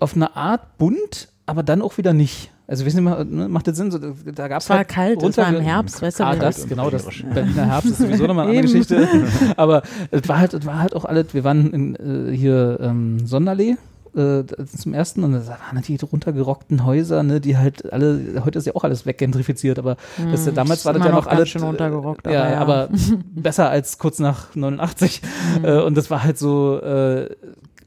[0.01, 2.51] auf eine Art bunt, aber dann auch wieder nicht.
[2.67, 3.91] Also wissen Sie, ne, macht das Sinn?
[3.91, 6.25] So, da gab es halt kalt, es war im Herbst, weißt du?
[6.25, 9.09] Ah, das, genau, das Berliner Herbst ist sowieso nochmal eine andere Geschichte.
[9.57, 13.27] Aber es war halt, es war halt auch alles, wir waren in, äh, hier ähm,
[13.27, 13.77] Sonderlee
[14.17, 18.67] äh, zum ersten und da waren die runtergerockten Häuser, ne, die halt alle, heute ist
[18.67, 22.27] ja auch alles weggentrifiziert, aber hm, das, damals war das ja noch alles schon runtergerockt.
[22.27, 22.61] Ja, aber, ja.
[22.61, 22.89] aber
[23.35, 25.23] besser als kurz nach 89
[25.55, 25.65] hm.
[25.65, 27.29] äh, und das war halt so äh,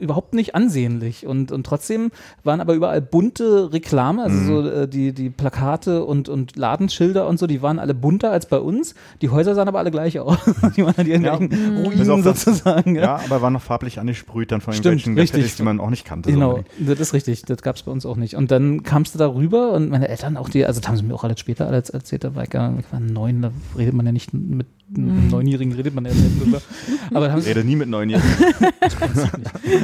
[0.01, 1.25] überhaupt nicht ansehnlich.
[1.25, 2.11] Und, und trotzdem
[2.43, 4.45] waren aber überall bunte Reklame, also mhm.
[4.45, 8.47] so äh, die, die Plakate und, und Ladenschilder und so, die waren alle bunter als
[8.47, 8.95] bei uns.
[9.21, 10.37] Die Häuser sahen aber alle gleich aus.
[10.75, 12.95] die waren an irgendwelchen ja, Ruinen sozusagen.
[12.95, 13.01] Ja.
[13.01, 15.55] ja, aber waren noch farblich angesprüht dann von Stimmt, irgendwelchen richtig.
[15.57, 16.31] die man auch nicht kannte.
[16.31, 17.43] Genau, so das ist richtig.
[17.43, 18.35] Das gab es bei uns auch nicht.
[18.35, 21.03] Und dann kamst du da rüber und meine Eltern auch die, also das haben sie
[21.03, 24.11] mir auch alles später alles erzählt, da war ich, war neun, da redet man ja
[24.11, 26.61] nicht mit einem Neunjährigen redet man ja nicht drüber.
[27.13, 28.29] Aber ich rede nie mit Neunjährigen.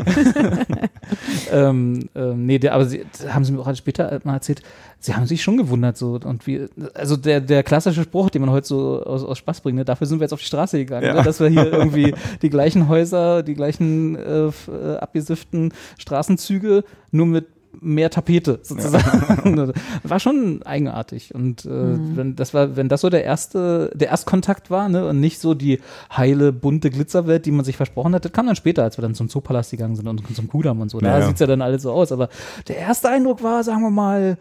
[1.51, 4.61] ähm, ähm, nee, der, aber sie, haben sie mir auch später mal erzählt,
[4.99, 8.51] sie haben sich schon gewundert so und wie, also der, der klassische Spruch, den man
[8.51, 11.05] heute so aus, aus Spaß bringt, ne, dafür sind wir jetzt auf die Straße gegangen,
[11.05, 11.13] ja.
[11.13, 17.25] ne, dass wir hier irgendwie die gleichen Häuser, die gleichen äh, äh abgesüfften Straßenzüge nur
[17.27, 17.45] mit
[17.81, 19.57] mehr Tapete sozusagen.
[19.57, 19.69] Ja.
[20.03, 21.33] war schon eigenartig.
[21.33, 22.17] Und äh, mhm.
[22.17, 25.53] wenn das war, wenn das so der erste, der Erstkontakt war, ne, und nicht so
[25.53, 25.79] die
[26.15, 29.15] heile, bunte Glitzerwelt, die man sich versprochen hat, das kam dann später, als wir dann
[29.15, 30.99] zum Zoopalast gegangen sind und zum Kudamm und so.
[30.99, 32.11] Da ja, sieht's ja dann alles so aus.
[32.11, 32.29] Aber
[32.67, 34.37] der erste Eindruck war, sagen wir mal,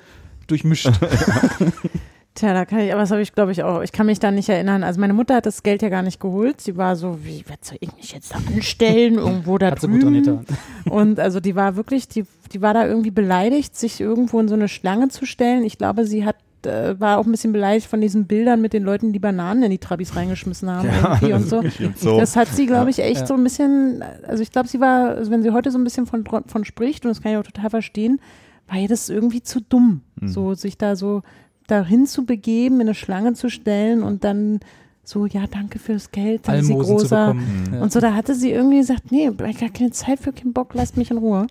[0.47, 0.91] durchmischt.
[2.37, 3.81] Tja, da kann ich, aber das habe ich, glaube ich, auch.
[3.81, 4.85] Ich kann mich da nicht erinnern.
[4.85, 6.61] Also meine Mutter hat das Geld ja gar nicht geholt.
[6.61, 9.15] Sie war so, wie, was soll ich mich jetzt da anstellen?
[9.17, 10.23] Irgendwo da hat drüben.
[10.23, 10.47] Sie gut
[10.91, 14.55] Und also die war wirklich, die, die war da irgendwie beleidigt, sich irgendwo in so
[14.55, 15.65] eine Schlange zu stellen.
[15.65, 18.83] Ich glaube, sie hat äh, war auch ein bisschen beleidigt von diesen Bildern mit den
[18.83, 21.63] Leuten, die Bananen in die Trabis reingeschmissen haben ja, irgendwie und so.
[21.97, 22.19] so.
[22.19, 23.27] Das hat sie, glaube ich, echt ja.
[23.27, 26.07] so ein bisschen, also ich glaube, sie war, also wenn sie heute so ein bisschen
[26.07, 28.21] von, von spricht, und das kann ich auch total verstehen,
[28.69, 30.29] war ihr das irgendwie zu dumm, mhm.
[30.29, 31.23] so sich da so
[31.67, 34.61] dahin zu begeben, in eine Schlange zu stellen und dann
[35.09, 37.35] so, ja, danke fürs Geld, dann sie großer.
[37.35, 37.81] Mhm.
[37.81, 40.75] Und so, da hatte sie irgendwie gesagt, nee, ich habe keine Zeit für keinen Bock,
[40.75, 41.47] lasst mich in Ruhe.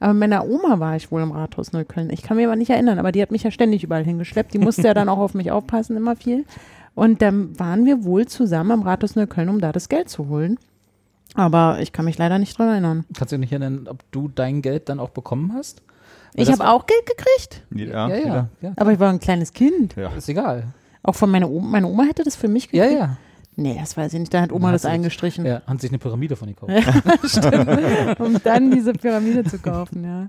[0.00, 2.10] Aber mit meiner Oma war ich wohl im Rathaus Neukölln.
[2.10, 4.52] Ich kann mich aber nicht erinnern, aber die hat mich ja ständig überall hingeschleppt.
[4.54, 6.44] Die musste ja dann auch auf mich aufpassen, immer viel.
[6.96, 10.58] Und dann waren wir wohl zusammen am Rathaus Neukölln, um da das Geld zu holen.
[11.34, 13.04] Aber ich kann mich leider nicht dran erinnern.
[13.14, 15.82] Kannst du dich nicht erinnern, ob du dein Geld dann auch bekommen hast?
[16.36, 17.62] Ich habe auch Geld gekriegt.
[17.74, 19.96] Ja, ja, ja, ja, Aber ich war ein kleines Kind.
[19.96, 20.10] Ja.
[20.10, 20.64] Ist egal.
[21.02, 21.66] Auch von meiner Oma.
[21.68, 22.92] Meine Oma hätte das für mich gekriegt.
[22.92, 23.16] Ja, ja.
[23.58, 24.34] Nee, das weiß ich nicht.
[24.34, 25.46] Da hat Oma das sich, eingestrichen.
[25.46, 26.72] Ja, hat sich eine Pyramide von ihr gekauft.
[26.72, 28.20] Ja, stimmt.
[28.20, 30.28] Um dann diese Pyramide zu kaufen, ja.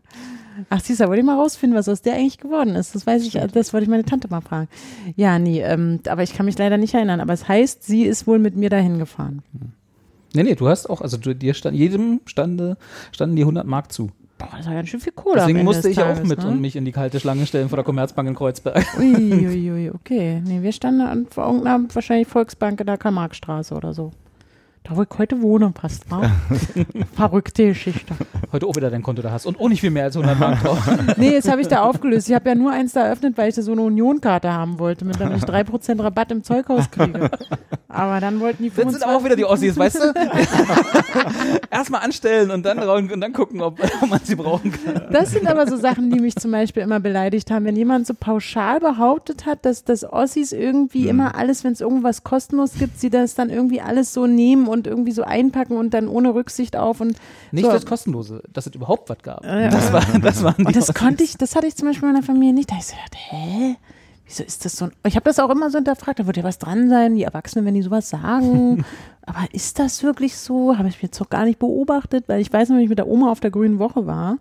[0.70, 2.96] Ach, siehst du, wollte ich mal rausfinden, was aus der eigentlich geworden ist.
[2.96, 4.70] Das weiß ich, das wollte ich meine Tante mal fragen.
[5.18, 7.20] Ja, nee, ähm, aber ich kann mich leider nicht erinnern.
[7.20, 9.44] Aber es heißt, sie ist wohl mit mir dahin gefahren.
[10.34, 12.78] Nee, nee, du hast auch, also du, dir stand, jedem stande,
[13.12, 14.10] standen die 100 Mark zu.
[14.38, 15.38] Boah, das war ganz schön viel Kohle.
[15.38, 16.48] Deswegen musste ich Tages, auch mit ne?
[16.48, 18.86] und mich in die kalte Schlange stellen vor der Commerzbank in Kreuzberg.
[18.98, 20.42] Uiuiui, ui, okay.
[20.46, 24.12] Nee, wir standen an vor irgendeiner wahrscheinlich Volksbank in der Karl-Marx-Straße oder so.
[24.88, 26.32] Da, wo ich heute wohne, passt, wa?
[27.16, 28.14] Verrückte Geschichte.
[28.54, 30.62] Heute auch wieder dein Konto da hast und auch nicht viel mehr als 100 Mark
[30.64, 30.78] drauf.
[31.18, 32.30] Nee, jetzt habe ich da aufgelöst.
[32.30, 35.04] Ich habe ja nur eins da eröffnet, weil ich da so eine Unionkarte haben wollte,
[35.04, 37.30] mit damit ich 3% Rabatt im Zeughaus kriege.
[37.90, 40.14] Aber dann wollten die Das 25 sind auch wieder die Ossis, weißt du?
[41.72, 45.08] Erstmal anstellen und dann, und dann gucken, ob man sie brauchen kann.
[45.12, 47.66] Das sind aber so Sachen, die mich zum Beispiel immer beleidigt haben.
[47.66, 51.10] Wenn jemand so pauschal behauptet hat, dass das Ossis irgendwie Hm.
[51.10, 54.77] immer alles, wenn es irgendwas kostenlos gibt, sie das dann irgendwie alles so nehmen und
[54.86, 57.16] irgendwie so einpacken und dann ohne Rücksicht auf und
[57.52, 57.72] Nicht so.
[57.72, 59.44] das Kostenlose, dass es überhaupt was gab.
[59.44, 59.70] Ja.
[59.70, 62.14] Das, war, das waren die Und das konnte ich, das hatte ich zum Beispiel in
[62.14, 62.70] meiner Familie nicht.
[62.70, 63.76] Da hab ich so gedacht, hä?
[64.28, 64.86] Wieso ist das so?
[64.86, 66.20] ein- Ich habe das auch immer so hinterfragt.
[66.20, 68.84] Da wird ja was dran sein, die Erwachsenen, wenn die sowas sagen.
[69.26, 70.78] Aber ist das wirklich so?
[70.78, 73.08] Habe ich jetzt doch gar nicht beobachtet, weil ich weiß noch, wenn ich mit der
[73.08, 74.38] Oma auf der Grünen Woche war.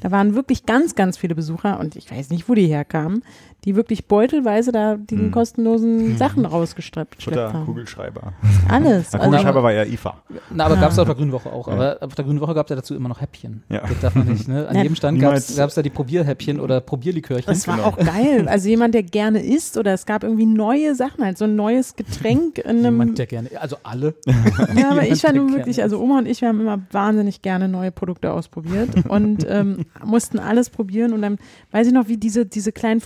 [0.00, 3.22] Da waren wirklich ganz, ganz viele Besucher und ich weiß nicht, wo die herkamen,
[3.64, 5.30] die wirklich beutelweise da die Hm.
[5.30, 7.64] kostenlosen Sachen rausgeschleppt Futter, haben.
[7.66, 8.32] Kugelschreiber.
[8.68, 9.14] Alles.
[9.14, 10.16] Also, Kugelschreiber war ja IFA.
[10.50, 10.80] Na, aber Ah.
[10.80, 11.68] gab es auf der Grünen Woche auch.
[11.68, 11.74] Ja.
[11.74, 13.62] Aber auf der Grünen Woche gab es ja dazu immer noch Häppchen.
[13.68, 13.80] Ja.
[13.80, 14.66] Das darf man nicht, ne?
[14.68, 14.82] An Ja.
[14.82, 17.46] jedem Stand gab es da die Probierhäppchen oder Probierlikörchen.
[17.46, 17.88] das war Genau.
[17.88, 18.48] auch geil.
[18.48, 21.94] Also jemand, der gerne isst oder es gab irgendwie neue Sachen, halt so ein neues
[21.96, 24.14] Getränk in einem Jemand, der gerne, also alle.
[24.76, 27.68] Ja, aber ich war nun wirklich, also Oma und ich, wir haben immer wahnsinnig gerne
[27.68, 31.38] neue Produkte ausprobiert und ähm, mussten alles probieren und dann
[31.70, 33.00] weiß ich noch, wie diese, diese kleinen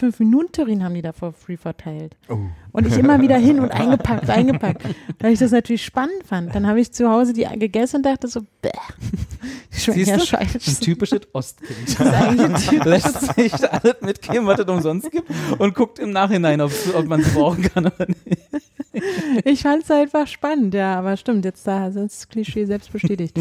[0.46, 2.16] 5-Minuten-Terrinen haben die da for free verteilt.
[2.28, 2.38] Oh.
[2.76, 4.82] Und ich immer wieder hin und eingepackt, eingepackt,
[5.20, 6.54] weil ich das natürlich spannend fand.
[6.54, 8.70] Dann habe ich zu Hause die gegessen und dachte so, bäh,
[9.70, 10.26] Siehst ja du?
[10.26, 10.58] scheiße.
[10.66, 12.00] Ein typisches Ostkind.
[12.00, 17.06] Ein Lässt sich alles mitgeben, was es umsonst gibt und guckt im Nachhinein, ob, ob
[17.06, 18.42] man sie brauchen kann oder nicht.
[19.44, 23.38] Ich fand es einfach spannend, ja, aber stimmt, jetzt da ist das Klischee selbst bestätigt.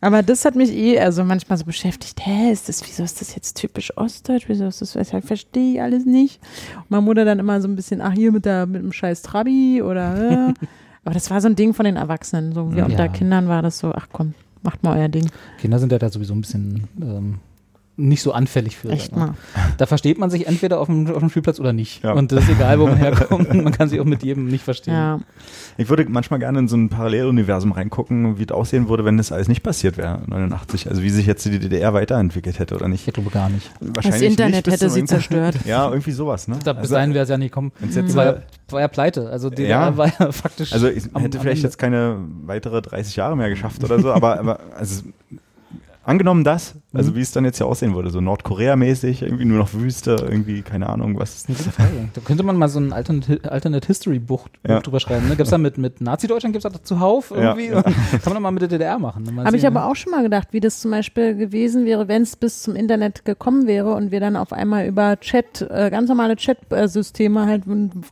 [0.00, 2.20] aber das hat mich eh also manchmal so beschäftigt.
[2.24, 4.44] Hä, ist das, wieso ist das jetzt typisch Ostdeutsch?
[4.46, 6.40] Wieso ist das, ich verstehe ich alles nicht.
[6.76, 9.22] Und meine Mutter dann immer so ein bisschen, ach, hier mit, der, mit dem scheiß
[9.22, 10.54] Trabi oder, äh.
[11.04, 12.52] aber das war so ein Ding von den Erwachsenen.
[12.52, 12.84] So wie Ja.
[12.86, 15.30] unter Kindern war das so, ach komm, macht mal euer Ding.
[15.60, 17.38] Kinder sind ja da sowieso ein bisschen ähm,
[17.96, 18.88] nicht so anfällig für.
[18.90, 19.34] Echt mal.
[19.76, 22.02] Da versteht man sich entweder auf dem, auf dem Spielplatz oder nicht.
[22.02, 22.12] Ja.
[22.12, 23.52] Und das ist egal, wo man herkommt.
[23.52, 24.94] Man kann sich auch mit jedem nicht verstehen.
[24.94, 25.20] Ja.
[25.78, 29.32] Ich würde manchmal gerne in so ein Paralleluniversum reingucken, wie es aussehen würde, wenn das
[29.32, 30.88] alles nicht passiert wäre, 89.
[30.88, 33.06] Also wie sich jetzt die DDR weiterentwickelt hätte oder nicht.
[33.08, 33.70] Ich glaube gar nicht.
[33.80, 35.56] Das Internet nicht, hätte sie zerstört.
[35.64, 36.58] Ja, irgendwie sowas, ne?
[36.62, 37.72] Da, bis dahin wäre es ja nicht kommen.
[37.80, 38.36] jetzt, Das war ja,
[38.68, 39.30] war ja pleite.
[39.30, 39.96] Also DDR Ja.
[39.96, 40.72] war ja faktisch.
[40.72, 41.68] Also ich am- hätte am vielleicht Ende.
[41.68, 45.02] jetzt keine weitere 30 Jahre mehr geschafft oder so, aber, aber also,
[46.04, 47.16] angenommen das, also Mhm.
[47.16, 50.88] wie es dann jetzt ja aussehen würde, so Nordkorea-mäßig, irgendwie nur noch Wüste, irgendwie, keine
[50.88, 51.30] Ahnung, was.
[51.32, 52.08] Das ist eine gute Frage.
[52.14, 54.80] Da könnte man mal so ein Alternate, Alternate History Buch, Ja.
[54.80, 55.24] Drüber schreiben.
[55.28, 55.30] Ne?
[55.36, 57.66] Gibt es da mit, mit Nazi-Deutschland, gibt es da zuhauf irgendwie?
[57.68, 57.82] Ja, ja.
[57.82, 57.92] Kann
[58.26, 59.22] man doch mal mit der DDR machen.
[59.24, 59.32] ne?
[59.32, 62.08] Mal Habe ich sehen, aber auch schon mal gedacht, wie das zum Beispiel gewesen wäre,
[62.08, 65.88] wenn es bis zum Internet gekommen wäre und wir dann auf einmal über Chat, äh,
[65.90, 67.62] ganz normale Chat-Systeme halt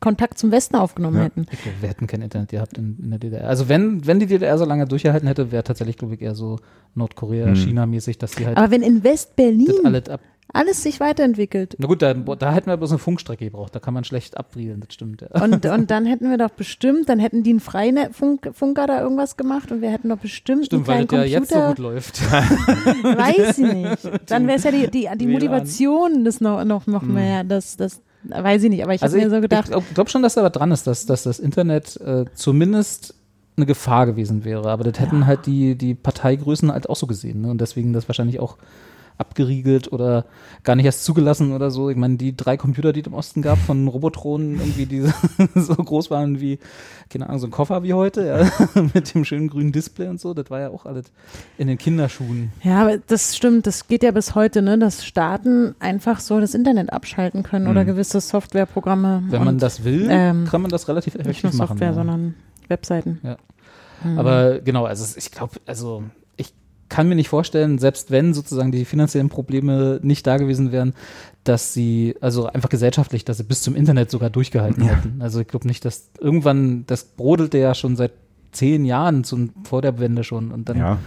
[0.00, 1.24] Kontakt zum Westen aufgenommen Ja.
[1.24, 1.44] hätten.
[1.44, 3.48] Glaube, wir hätten kein Internet gehabt in, in der DDR.
[3.48, 6.58] Also wenn, wenn die DDR so lange durchgehalten hätte, wäre tatsächlich, glaube ich, eher so
[6.94, 7.54] Nordkorea, Hm.
[7.54, 10.04] China-mäßig, dass die halt Aber wenn in West-Berlin alles
[10.52, 13.74] alles sich weiterentwickelt Na gut, da, da hätten wir bloß eine Funkstrecke gebraucht.
[13.74, 15.22] Da kann man schlecht abriegeln, das stimmt.
[15.22, 15.42] Ja.
[15.42, 19.70] und, und dann hätten wir doch bestimmt, dann hätten die einen Freinet-Funker da irgendwas gemacht
[19.70, 21.68] und wir hätten doch bestimmt Stimmt, einen weil das ja jetzt so Computer.
[21.68, 22.20] gut läuft.
[22.32, 24.30] weiß ich nicht.
[24.30, 25.26] Dann wäre es ja die, die, die.
[25.26, 27.14] Motivation, das noch, noch, noch Hm.
[27.14, 29.86] mehr, das, das, weiß ich nicht, aber ich Also habe mir so gedacht, ich glaube
[29.94, 33.14] glaub schon, dass da was dran ist, dass, dass das Internet äh, zumindest
[33.60, 34.70] eine Gefahr gewesen wäre.
[34.70, 37.42] Aber das hätten halt die, die Parteigrößen halt auch so gesehen.
[37.42, 37.50] Ne?
[37.50, 38.56] Und deswegen das wahrscheinlich auch
[39.20, 40.24] abgeriegelt oder
[40.64, 41.90] gar nicht erst zugelassen oder so.
[41.90, 45.04] Ich meine, die drei Computer, die es im Osten gab, von Robotronen irgendwie, die
[45.60, 46.58] so, groß waren wie,
[47.10, 50.32] keine Ahnung, so ein Koffer wie heute, ja, mit dem schönen grünen Display und so,
[50.32, 51.04] das war ja auch alles
[51.58, 52.50] in den Kinderschuhen.
[52.62, 56.54] Ja, aber das stimmt, das geht ja bis heute, ne, dass Staaten einfach so das
[56.54, 57.88] Internet abschalten können oder Mhm.
[57.88, 59.24] gewisse Softwareprogramme.
[59.28, 61.68] Wenn man und das will, ähm, kann man das relativ nicht effektiv nur machen.
[61.68, 61.94] Software, ja.
[61.94, 62.34] sondern
[62.70, 63.20] Webseiten.
[63.22, 63.36] Ja.
[64.04, 64.18] Mhm.
[64.18, 66.04] Aber genau, also ich glaube, also
[66.36, 66.52] ich
[66.88, 70.94] kann mir nicht vorstellen, selbst wenn sozusagen die finanziellen Probleme nicht da gewesen wären,
[71.44, 74.94] dass sie, also einfach gesellschaftlich, dass sie bis zum Internet sogar durchgehalten Ja.
[74.94, 75.20] hätten.
[75.22, 78.12] Also ich glaube nicht, dass irgendwann, das brodelte ja schon seit
[78.52, 80.98] zehn Jahren zum, vor der Wende schon und dann Ja,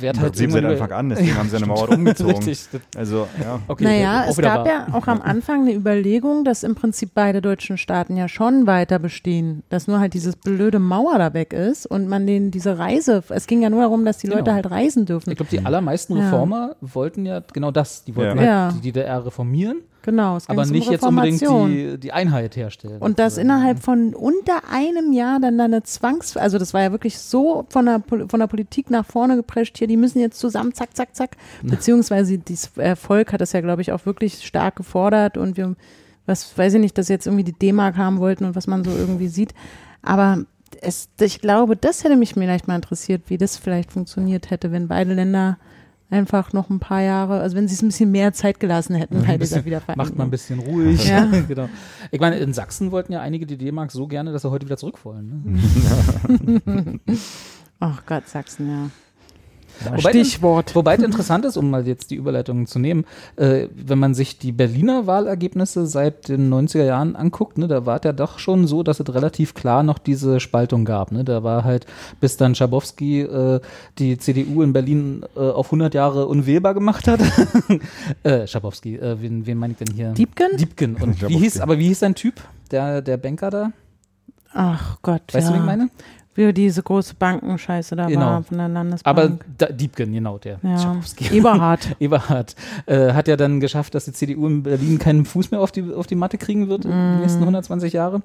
[0.00, 2.34] wird halt Prinzip seit Anfang an, deswegen haben sie eine Mauer umgezogen.
[2.44, 2.80] Richtig.
[2.96, 3.60] Also, ja.
[3.68, 4.66] Okay, naja, es gab wahr.
[4.66, 8.98] ja auch am Anfang eine Überlegung, dass im Prinzip beide deutschen Staaten ja schon weiter
[8.98, 13.22] bestehen, dass nur halt dieses blöde Mauer da weg ist und man denen diese Reise,
[13.28, 14.54] es ging ja nur darum, dass die Leute Genau.
[14.54, 15.30] halt reisen dürfen.
[15.30, 16.24] Ich glaube, die allermeisten Ja.
[16.24, 18.04] Reformer wollten ja genau das.
[18.04, 18.44] Die wollten Ja.
[18.44, 18.64] Ja.
[18.66, 22.98] halt die DDR reformieren Genau, es aber um nicht jetzt unbedingt die, die Einheit herstellen.
[22.98, 26.92] Und das innerhalb von unter einem Jahr dann da eine Zwangs, also das war ja
[26.92, 30.74] wirklich so von der, von der Politik nach vorne geprescht, hier, die müssen jetzt zusammen,
[30.74, 31.36] zack, zack, zack.
[31.62, 35.76] Beziehungsweise das Volk hat das ja, glaube ich, auch wirklich stark gefordert und wir,
[36.26, 38.90] was weiß ich nicht, dass jetzt irgendwie die D-Mark haben wollten und was man so
[38.90, 39.54] irgendwie sieht.
[40.02, 40.44] Aber
[40.80, 44.88] es, ich glaube, das hätte mich vielleicht mal interessiert, wie das vielleicht funktioniert hätte, wenn
[44.88, 45.58] beide Länder
[46.12, 49.24] einfach noch ein paar Jahre, also wenn sie es ein bisschen mehr Zeit gelassen hätten
[49.26, 50.06] bei dieser Wiedervereinigung.
[50.06, 51.08] Macht mal ein bisschen ruhig.
[51.08, 51.24] Ja.
[51.48, 51.68] genau.
[52.10, 54.76] Ich meine, in Sachsen wollten ja einige die D-Mark so gerne, dass sie heute wieder
[54.76, 55.42] zurück wollen.
[56.26, 57.00] Ne?
[57.80, 58.90] Ach Gott, Sachsen, ja.
[59.90, 60.74] Wobei- Stichwort.
[60.74, 63.04] Wobei es interessant ist, um mal jetzt die Überleitung zu nehmen,
[63.36, 67.96] äh, wenn man sich die Berliner Wahlergebnisse seit den 90er Jahren anguckt, ne, da war
[67.96, 71.12] es ja doch schon so, dass es relativ klar noch diese Spaltung gab.
[71.12, 71.24] Ne?
[71.24, 71.86] Da war halt,
[72.20, 73.60] bis dann Schabowski äh,
[73.98, 77.20] die CDU in Berlin äh, auf 100 Jahre unwählbar gemacht hat.
[78.22, 80.12] äh, Schabowski, äh, wen, wen meine ich denn hier?
[80.12, 80.56] Diebken?
[80.56, 80.96] Diebken.
[80.96, 82.34] Und wie hieß, aber wie hieß sein Typ?
[82.70, 83.72] Der, der Banker da?
[84.54, 85.52] Ach Gott, Weißt ja.
[85.52, 85.90] du, wen ich meine?
[86.34, 88.20] Wie diese große Bankenscheiße da Genau.
[88.26, 89.18] war von der Landesbank.
[89.18, 90.58] Aber da, Diebken, genau, der.
[90.62, 90.78] ja.
[90.78, 91.36] Schabowski.
[91.36, 91.96] Eberhard.
[92.00, 95.72] Eberhard äh, hat ja dann geschafft, dass die CDU in Berlin keinen Fuß mehr auf
[95.72, 98.22] die, auf die Matte kriegen wird in den nächsten 120 Jahre.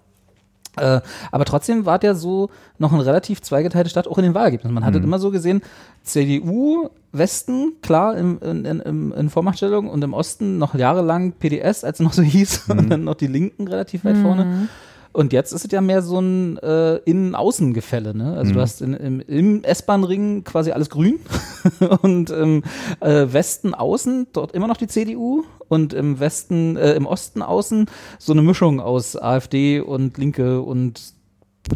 [0.77, 4.73] Äh, aber trotzdem war der so noch eine relativ zweigeteilte Stadt, auch in den Wahlergebnissen.
[4.73, 5.61] Man hat es immer so gesehen,
[6.03, 11.99] CDU, Westen, klar, im, in, in, in Vormachtstellung und im Osten noch jahrelang PDS, als
[11.99, 14.69] es noch so hieß, und dann noch die Linken relativ weit vorne.
[15.17, 18.15] Und jetzt ist es ja mehr so ein äh, Innen-Außen-Gefälle.
[18.15, 18.37] Ne?
[18.37, 21.19] Also du hast in, im, im S-Bahn-Ring quasi alles grün
[22.03, 22.61] und im
[22.99, 27.89] äh, Westen außen dort immer noch die CDU und im Westen, äh, im Osten außen
[28.19, 31.01] so eine Mischung aus AfD und Linke und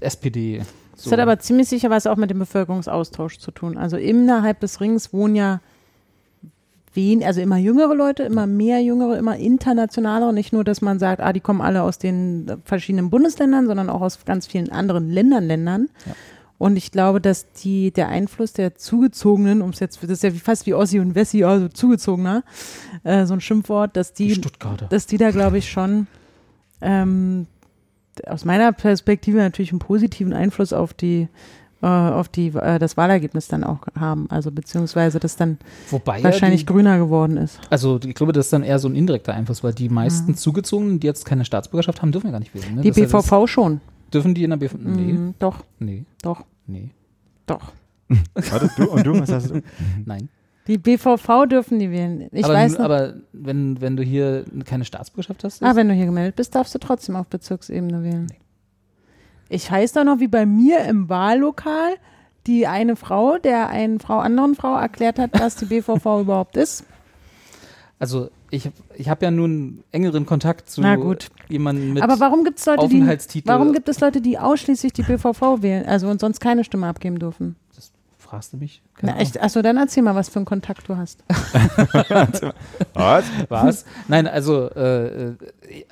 [0.01, 0.61] SPD.
[0.95, 1.09] So.
[1.09, 3.75] Das hat aber ziemlich sicher was auch mit dem Bevölkerungsaustausch zu tun.
[3.75, 5.61] Also innerhalb des Rings wohnen ja
[6.93, 10.33] wen, also immer jüngere Leute, immer mehr jüngere, immer internationalere.
[10.33, 14.01] Nicht nur, dass man sagt, ah, die kommen alle aus den verschiedenen Bundesländern, sondern auch
[14.01, 15.89] aus ganz vielen anderen Ländern, Ländern.
[16.05, 16.13] Ja.
[16.57, 20.29] Und ich glaube, dass die, der Einfluss der Zugezogenen, um es jetzt, das ist ja
[20.29, 22.43] fast wie Ossi und Wessi, also Zugezogener,
[23.03, 24.49] äh, so ein Schimpfwort, dass die die,
[24.89, 26.05] dass die da, glaube ich, schon
[26.81, 27.47] ähm,
[28.27, 31.29] aus meiner Perspektive natürlich einen positiven Einfluss auf die
[31.81, 35.57] äh, auf die äh, das Wahlergebnis dann auch haben, also beziehungsweise das dann
[35.89, 37.59] Wobei ja wahrscheinlich die, grüner geworden ist.
[37.69, 40.99] also ich glaube, das ist dann eher so ein indirekter Einfluss, weil die meisten Zugezogenen,
[40.99, 42.75] die jetzt keine Staatsbürgerschaft haben, dürfen ja gar nicht wählen.
[42.75, 42.81] Ne?
[42.81, 43.81] Die Das ja BVV schon.
[44.05, 44.77] Das, dürfen die in der BVV?
[44.79, 46.89] Nee, Mhm, doch, nee, doch, nee,
[47.45, 47.71] doch.
[48.33, 49.61] Warte, du und du, was hast du?
[50.05, 50.29] nein.
[50.67, 52.27] Die BVV dürfen die wählen.
[52.31, 52.85] Ich aber, weiß noch.
[52.85, 56.75] aber wenn, wenn du hier keine Staatsbürgerschaft hast, ah, wenn du hier gemeldet bist, darfst
[56.75, 58.27] du trotzdem auf Bezirksebene wählen.
[59.51, 61.95] Ich weiß doch noch, wie bei mir im Wahllokal
[62.47, 66.85] die eine Frau, der einen Frau anderen Frau erklärt hat, was die BVV überhaupt ist.
[67.99, 70.81] also ich, ich habe ja nun engeren Kontakt zu
[71.49, 73.47] jemandem mit Aber warum gibt es Leute, die Aufenthaltstitel.
[73.49, 77.19] warum gibt es Leute, die ausschließlich die BVV wählen, also und sonst keine Stimme abgeben
[77.19, 77.57] dürfen?
[78.31, 78.81] Fragst du mich?
[79.01, 79.41] Na, echt?
[79.41, 81.21] Achso, dann erzähl mal, was für einen Kontakt du hast.
[82.93, 83.25] Was?
[83.49, 83.85] Was?
[84.07, 85.35] Nein, also, äh, äh,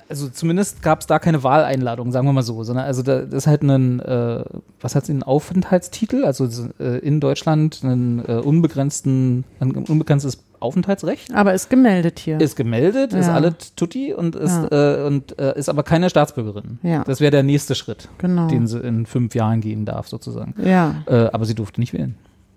[0.08, 3.44] also zumindest gab es da keine Wahleinladung, sagen wir mal so, sondern also da, das
[3.44, 4.44] ist halt ein, äh,
[4.80, 6.48] was hat ein Aufenthaltstitel, also
[6.78, 11.34] äh, in Deutschland einen äh, unbegrenzten, ein unbegrenztes Aufenthaltsrecht.
[11.34, 12.40] Aber ist gemeldet hier.
[12.40, 13.34] Ist gemeldet, ist Ja.
[13.34, 16.78] alle tutti und ist, äh, und äh, ist aber keine Staatsbürgerin.
[16.82, 17.04] Ja.
[17.04, 18.46] Das wäre der nächste Schritt, genau.
[18.48, 20.54] den sie in fünf Jahren gehen darf, sozusagen.
[20.62, 20.96] ja.
[21.06, 22.14] Äh, aber sie durfte nicht wählen.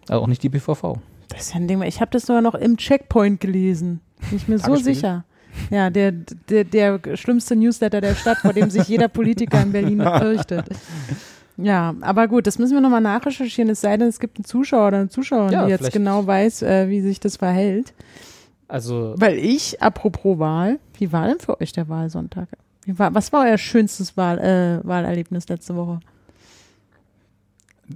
[0.10, 0.98] Äh, auch nicht die BVV.
[1.30, 1.82] Das ist ja ein Ding.
[1.84, 4.02] Ich habe das sogar noch im Checkpoint gelesen.
[4.30, 5.26] Bin ich mir so sicher.
[5.70, 10.02] Ja, der, der, der schlimmste Newsletter der Stadt, vor dem sich jeder Politiker in Berlin
[10.20, 10.66] fürchtet.
[11.58, 14.88] Ja, aber gut, das müssen wir nochmal nachrecherchieren, es sei denn, es gibt einen Zuschauer
[14.88, 17.94] oder eine Zuschauerin, Ja, die jetzt genau weiß, äh, wie sich das verhält.
[18.68, 22.48] Also Weil ich, apropos Wahl, wie war denn für euch der Wahlsonntag?
[22.88, 26.00] War, was war euer schönstes Wahl, äh, Wahlerlebnis letzte Woche?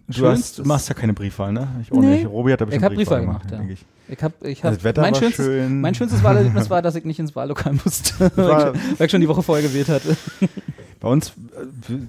[0.07, 1.67] Du, hast, machst ja keine Briefwahl, ne?
[1.81, 2.17] Ich auch Nee.
[2.17, 2.27] nicht.
[2.27, 3.57] Robi hat da bestimmt hab Briefwahl gemacht, gemacht, ja.
[3.57, 3.86] denke ich.
[4.10, 5.81] Ich hab, ich hab, Das Wetter mein, war schönstes, schön.
[5.81, 9.27] mein schönstes Wahlerlebnis war, dass ich nicht ins Wahllokal musste, ich, weil ich schon die
[9.27, 10.15] Woche vorher gewählt hatte.
[10.99, 11.33] Bei uns, äh,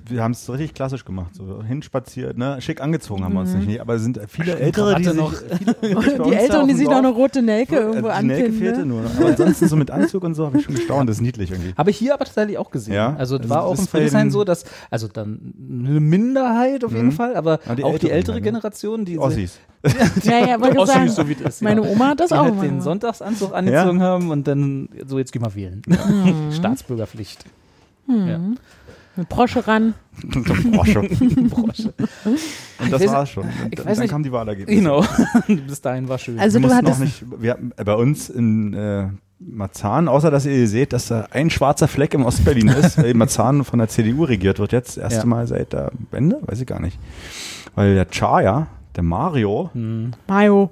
[0.09, 1.35] wir, haben es richtig klassisch gemacht.
[1.35, 2.57] So hinspaziert, ne?
[2.61, 3.66] Schick angezogen haben wir uns nicht.
[3.66, 5.35] Nee, aber es sind viele Ältere, die sich, noch.
[5.35, 5.74] viele,
[6.24, 8.87] Die Älteren, die sich noch eine rote Nelke Äh, irgendwo Die Nelke fehlte Ne?
[8.87, 9.03] nur.
[9.03, 9.14] noch.
[9.18, 11.09] Aber ansonsten so mit Anzug und so habe ich schon gestaunt.
[11.09, 11.74] Das ist niedlich irgendwie.
[11.77, 12.94] Habe ich hier aber tatsächlich auch gesehen.
[12.94, 13.14] Ja?
[13.18, 17.12] Also, Also war auch bei Friedrichshain so, dass, also dann eine Minderheit auf jeden Mhm.
[17.12, 18.42] Fall, aber Ja, die auch die ältere ne?
[18.42, 19.59] Generation, die, Ossis.
[20.24, 21.88] Ja, ja, Ossis, sagen, so wie das, meine ja.
[21.90, 22.81] Oma hat das die auch halt den.
[22.81, 25.82] Sonntagsanzug angezogen haben und dann, so jetzt geh mal wählen.
[25.86, 26.53] Mhm.
[26.53, 27.45] Staatsbürgerpflicht.
[29.19, 29.95] Eine Brosche ran.
[30.23, 31.01] Brosche.
[31.51, 31.93] Brosche.
[32.79, 33.47] Und das war's schon.
[33.69, 34.79] ich Und weiß dann kamen die Wahlergebnisse.
[34.79, 35.05] Genau.
[35.66, 36.39] Bis dahin war schön.
[36.39, 39.09] Also wir du hattest, auch nicht, wir, hatten- bei uns in, äh,
[39.41, 43.64] Marzahn, außer dass ihr seht, dass da ein schwarzer Fleck im Ostberlin ist, weil Marzahn
[43.64, 45.27] von der CDU regiert wird jetzt, das erste ja.
[45.27, 46.97] Mal seit der Wende, weiß ich gar nicht.
[47.75, 49.71] Weil der Chaya, der Mario.
[49.73, 50.12] Hm.
[50.29, 50.71] Mario.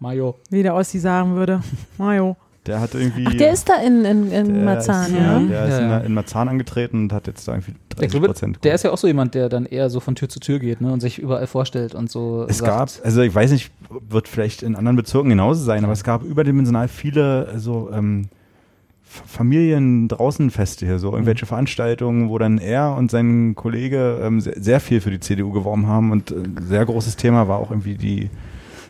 [0.00, 0.34] Mario.
[0.50, 1.62] Wie der Ossi sagen würde.
[1.96, 2.36] Mario.
[2.66, 3.26] Der hat irgendwie.
[3.26, 5.38] Ach, der ist da in, in, in Marzahn, ist, ja.
[5.38, 5.98] Der ist ja.
[5.98, 8.58] In, in, Marzahn angetreten und hat jetzt da irgendwie 30 Prozent.
[8.64, 10.80] Der ist ja auch so jemand, der dann eher so von Tür zu Tür geht
[10.80, 12.46] ne, und sich überall vorstellt und so.
[12.48, 12.70] Es sagt.
[12.96, 16.22] gab, also ich weiß nicht, wird vielleicht in anderen Bezirken genauso sein, aber es gab
[16.22, 18.28] überdimensional viele so ähm,
[19.02, 21.48] Familien draußen Feste hier, so irgendwelche mhm.
[21.48, 25.86] Veranstaltungen, wo dann er und sein Kollege ähm, sehr, sehr, viel für die CDU geworben
[25.86, 28.30] haben und äh, sehr großes Thema war auch irgendwie die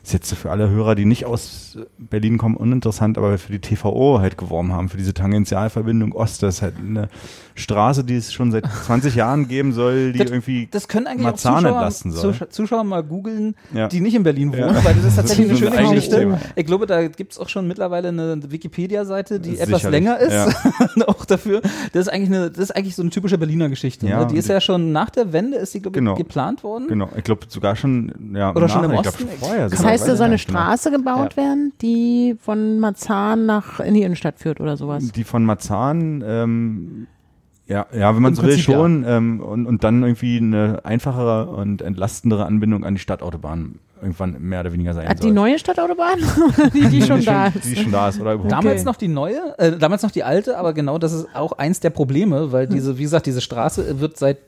[0.05, 4.21] ist jetzt für alle Hörer, die nicht aus Berlin kommen, uninteressant, aber für die TVO
[4.21, 6.43] halt geworben haben, für diese Tangentialverbindung Ost.
[6.43, 7.09] Das ist halt eine
[7.55, 11.25] Straße, die es schon seit 20 Jahren geben soll, die das, irgendwie das können eigentlich
[11.25, 12.35] Marzahn auch Zuschauer, entlasten soll.
[12.51, 13.89] Zuschauer mal googeln, ja.
[13.89, 14.85] die nicht in Berlin wohnen, ja.
[14.85, 16.17] weil das ist tatsächlich das ist eine schöne Geschichte.
[16.19, 16.41] Thema.
[16.57, 19.91] Ich glaube, da gibt es auch schon mittlerweile eine Wikipedia-Seite, die etwas Sicherlich.
[19.91, 21.07] länger ist, ja.
[21.07, 21.63] auch dafür.
[21.93, 24.07] Das ist eigentlich eine, das ist eigentlich so eine typische Berliner Geschichte.
[24.07, 24.27] Ne?
[24.31, 26.15] Die ist ja schon nach der Wende, ist die, glaube genau.
[26.15, 26.89] geplant worden.
[26.89, 29.27] Genau, ich glaube sogar schon, ja, Oder schon im Osten.
[29.27, 33.95] Glaub, vorher, das heißt, da soll eine Straße gebaut werden, die von Marzahn nach in
[33.95, 35.13] die Innenstadt führt oder sowas?
[35.13, 37.07] Die von Marzahn ähm,
[37.67, 39.03] ja, ja, wenn man Im so Prinzip will schon.
[39.05, 39.17] Ja.
[39.17, 44.61] Ähm, und, und dann irgendwie eine einfachere und entlastendere Anbindung an die Stadtautobahn irgendwann mehr
[44.61, 45.31] oder weniger sein Hat soll.
[45.31, 46.19] Die neue Stadtautobahn?
[46.75, 47.65] die, die schon da ist.
[47.65, 48.53] Die schon da ist, oder überhaupt.
[48.53, 51.81] Damals noch die neue, äh, damals noch die alte, aber genau das ist auch eins
[51.81, 54.39] der Probleme, weil diese, wie gesagt, diese Straße wird seit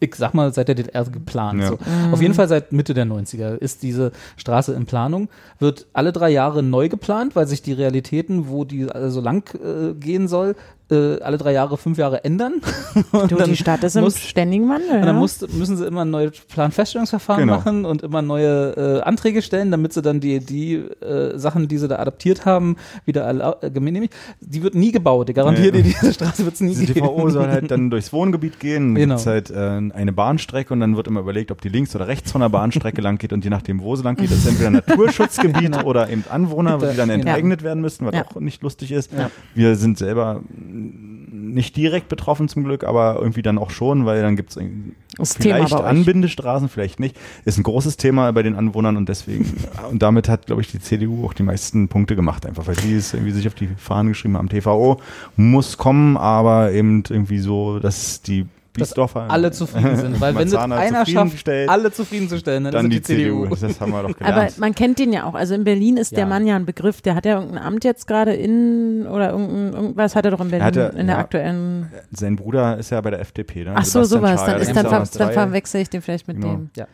[0.00, 1.60] ich sag mal, seit der DDR geplant.
[1.60, 1.68] Ja.
[1.68, 1.74] So.
[1.74, 2.12] Mhm.
[2.12, 6.30] Auf jeden Fall seit Mitte der 90er ist diese Straße in Planung, wird alle drei
[6.30, 10.56] Jahre neu geplant, weil sich die Realitäten, wo die also lang äh, gehen soll,
[10.94, 12.54] äh, alle drei Jahre, fünf Jahre ändern.
[13.12, 15.00] und du, die Stadt ist muss, im ständigen Wandel.
[15.00, 17.56] Und dann muss, müssen sie immer ein neues Planfeststellungsverfahren genau.
[17.56, 21.78] machen und immer neue äh, Anträge stellen, damit sie dann die, die äh, Sachen, die
[21.78, 24.14] sie da adaptiert haben, wieder äh, genehmigt.
[24.40, 25.28] Die wird nie gebaut.
[25.28, 25.82] Ich garantiere nee.
[25.82, 26.94] dir, diese Straße wird es nie die geben.
[26.94, 28.94] Die TV soll halt dann durchs Wohngebiet gehen.
[28.94, 29.16] Genau.
[29.16, 32.32] Gibt halt äh, eine Bahnstrecke und dann wird immer überlegt, ob die links oder rechts
[32.32, 34.72] von der Bahnstrecke lang geht und je nachdem, wo sie lang geht, ist entweder ein
[34.74, 35.84] Naturschutzgebiet genau.
[35.84, 37.66] oder eben Anwohner, die dann enteignet ja.
[37.66, 38.24] werden müssen, was ja.
[38.26, 39.12] auch nicht lustig ist.
[39.12, 39.30] Ja.
[39.54, 40.42] Wir sind selber
[40.84, 45.72] nicht direkt betroffen zum Glück, aber irgendwie dann auch schon, weil dann gibt es vielleicht
[45.72, 47.16] Anbindestraßen, vielleicht nicht.
[47.44, 49.52] Ist ein großes Thema bei den Anwohnern und deswegen,
[49.90, 52.94] und damit hat, glaube ich, die CDU auch die meisten Punkte gemacht, einfach weil die
[52.94, 54.48] es irgendwie sich auf die Fahnen geschrieben haben.
[54.48, 55.00] TVO
[55.36, 59.30] muss kommen, aber eben irgendwie so, dass die Biesdorfer.
[59.30, 60.20] alle zufrieden sind.
[60.20, 63.44] Weil wenn es einer schafft, alle zufriedenzustellen, dann, dann ist die, die CDU.
[63.44, 63.66] CDU.
[63.66, 64.36] Das haben wir doch gelernt.
[64.36, 65.34] Aber man kennt den ja auch.
[65.34, 66.16] Also in Berlin ist ja.
[66.16, 67.00] der Mann ja ein Begriff.
[67.00, 70.50] Der hat ja irgendein Amt jetzt gerade in, oder irgendein, irgendwas hat er doch in
[70.50, 71.90] Berlin, hatte, in der ja, aktuellen.
[72.10, 73.64] Sein Bruder ist ja bei der FDP.
[73.64, 73.72] Ne?
[73.76, 74.44] Ach so, sowas.
[74.44, 76.54] Dann, ist, dann, ver, dann verwechsel ich den vielleicht mit genau.
[76.54, 76.70] dem.
[76.76, 76.86] Ja.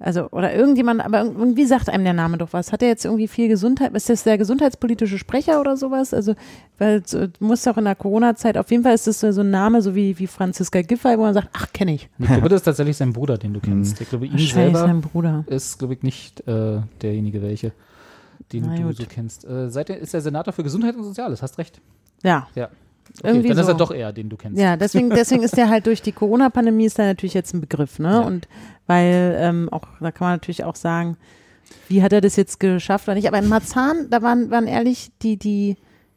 [0.00, 2.72] Also, oder irgendjemand, aber irgendwie sagt einem der Name doch was.
[2.72, 3.94] Hat er jetzt irgendwie viel Gesundheit?
[3.94, 6.12] Ist das der gesundheitspolitische Sprecher oder sowas?
[6.12, 6.34] Also,
[6.78, 9.82] weil du musst auch in der Corona-Zeit, auf jeden Fall ist das so ein Name,
[9.82, 12.08] so wie, wie Franziska Giffey, wo man sagt, ach, kenne ich.
[12.18, 14.00] Ich glaube, das ist tatsächlich sein Bruder, den du kennst.
[14.00, 15.44] Ich glaube, ihn selber sein Bruder.
[15.46, 17.72] ist, glaube ich, nicht äh, derjenige, welche,
[18.52, 18.96] den Na, du gut.
[18.96, 19.44] so kennst.
[19.44, 21.80] Äh, seitdem ist er Senator für Gesundheit und Soziales, hast recht.
[22.24, 22.48] Ja.
[22.56, 22.68] Ja.
[23.18, 23.62] Okay, Irgendwie dann so.
[23.62, 24.60] ist er doch eher, den du kennst.
[24.60, 27.98] Ja, deswegen, deswegen ist der halt durch die Corona-Pandemie ist er natürlich jetzt ein Begriff,
[27.98, 28.10] ne?
[28.10, 28.20] Ja.
[28.20, 28.48] Und
[28.86, 31.16] weil ähm, auch, da kann man natürlich auch sagen,
[31.88, 33.28] wie hat er das jetzt geschafft oder nicht?
[33.28, 35.76] Aber in Marzahn, da waren, waren ehrlich die, die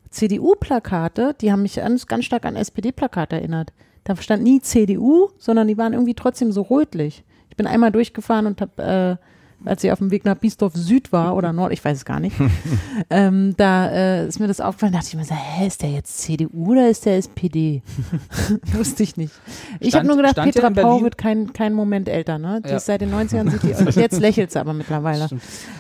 [0.10, 3.74] CDU-Plakate, die haben mich ganz, ganz stark an SPD-Plakate erinnert.
[4.04, 7.24] Da stand nie CDU, sondern die waren irgendwie trotzdem so rötlich.
[7.50, 9.26] Ich bin einmal durchgefahren und habe äh,
[9.66, 12.20] als ich auf dem Weg nach Biesdorf Süd war oder Nord, ich weiß es gar
[12.20, 12.36] nicht,
[13.10, 16.20] ähm, da äh, ist mir das aufgefallen, dachte ich mir so, hä, ist der jetzt
[16.20, 17.82] CDU oder ist der SPD?
[18.74, 19.34] Wusste ich nicht.
[19.80, 22.62] Ich habe nur gedacht, Petra Pau wird kein, kein Moment älter, ne?
[22.64, 22.78] Die ja.
[22.78, 25.28] ist seit den 90ern, sind die, und jetzt lächelt sie aber mittlerweile.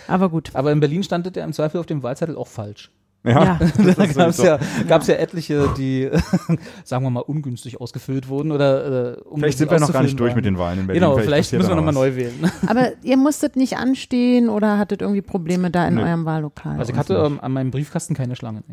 [0.08, 0.52] Aber gut.
[0.54, 2.92] Aber in Berlin standet der im Zweifel auf dem Wahlzettel auch falsch.
[3.28, 3.60] Ja, ja.
[3.98, 6.10] da gab es ja, gab's ja etliche, die,
[6.84, 10.30] sagen wir mal, ungünstig ausgefüllt wurden oder äh, Vielleicht sind wir noch gar nicht durch
[10.30, 10.36] waren.
[10.38, 11.02] mit den Wahlen in Berlin.
[11.02, 12.52] Genau, vielleicht, vielleicht müssen wir nochmal neu wählen.
[12.68, 16.04] Aber ihr musstet nicht anstehen oder hattet irgendwie Probleme da in nee.
[16.04, 16.80] eurem Wahllokal?
[16.80, 18.64] Also ich hatte ähm, an meinem Briefkasten keine Schlange.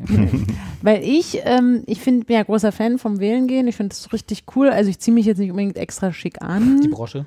[0.83, 3.67] Weil ich, ähm, ich finde, bin ja großer Fan vom Wählen gehen.
[3.67, 4.69] Ich finde das richtig cool.
[4.69, 6.81] Also ich ziehe mich jetzt nicht unbedingt extra schick an.
[6.81, 7.27] Die Brosche.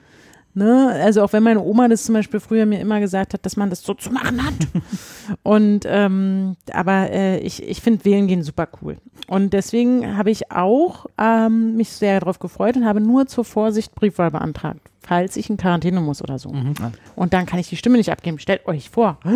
[0.57, 0.91] Ne?
[1.03, 3.69] Also auch wenn meine Oma das zum Beispiel früher mir immer gesagt hat, dass man
[3.69, 4.55] das so zu machen hat.
[5.43, 8.97] und ähm, aber äh, ich, ich finde Wählen gehen super cool.
[9.27, 13.93] Und deswegen habe ich auch ähm, mich sehr darauf gefreut und habe nur zur Vorsicht
[13.93, 16.49] Briefwahl beantragt, falls ich in Quarantäne muss oder so.
[16.49, 16.73] Mhm.
[17.15, 18.39] Und dann kann ich die Stimme nicht abgeben.
[18.39, 19.19] Stellt euch vor.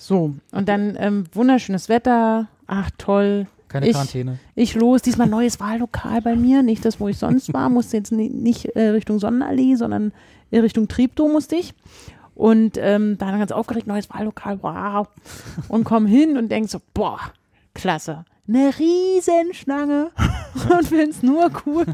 [0.00, 2.46] So, und dann ähm, wunderschönes Wetter.
[2.68, 4.38] Ach toll, keine ich, Quarantäne.
[4.54, 8.12] Ich los, diesmal neues Wahllokal bei mir, nicht das, wo ich sonst war, musste jetzt
[8.12, 10.12] nicht, äh, Richtung Sonnenallee, sondern
[10.50, 11.74] in Richtung Triebdom musste ich.
[12.34, 15.08] Und ähm, dann ganz aufgeregt, neues Wahllokal, wow.
[15.68, 17.18] Und komm hin und denk so, boah,
[17.74, 20.10] klasse eine Riesenschlange
[20.70, 21.84] und finde es nur cool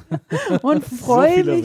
[0.63, 1.65] und freue so mich.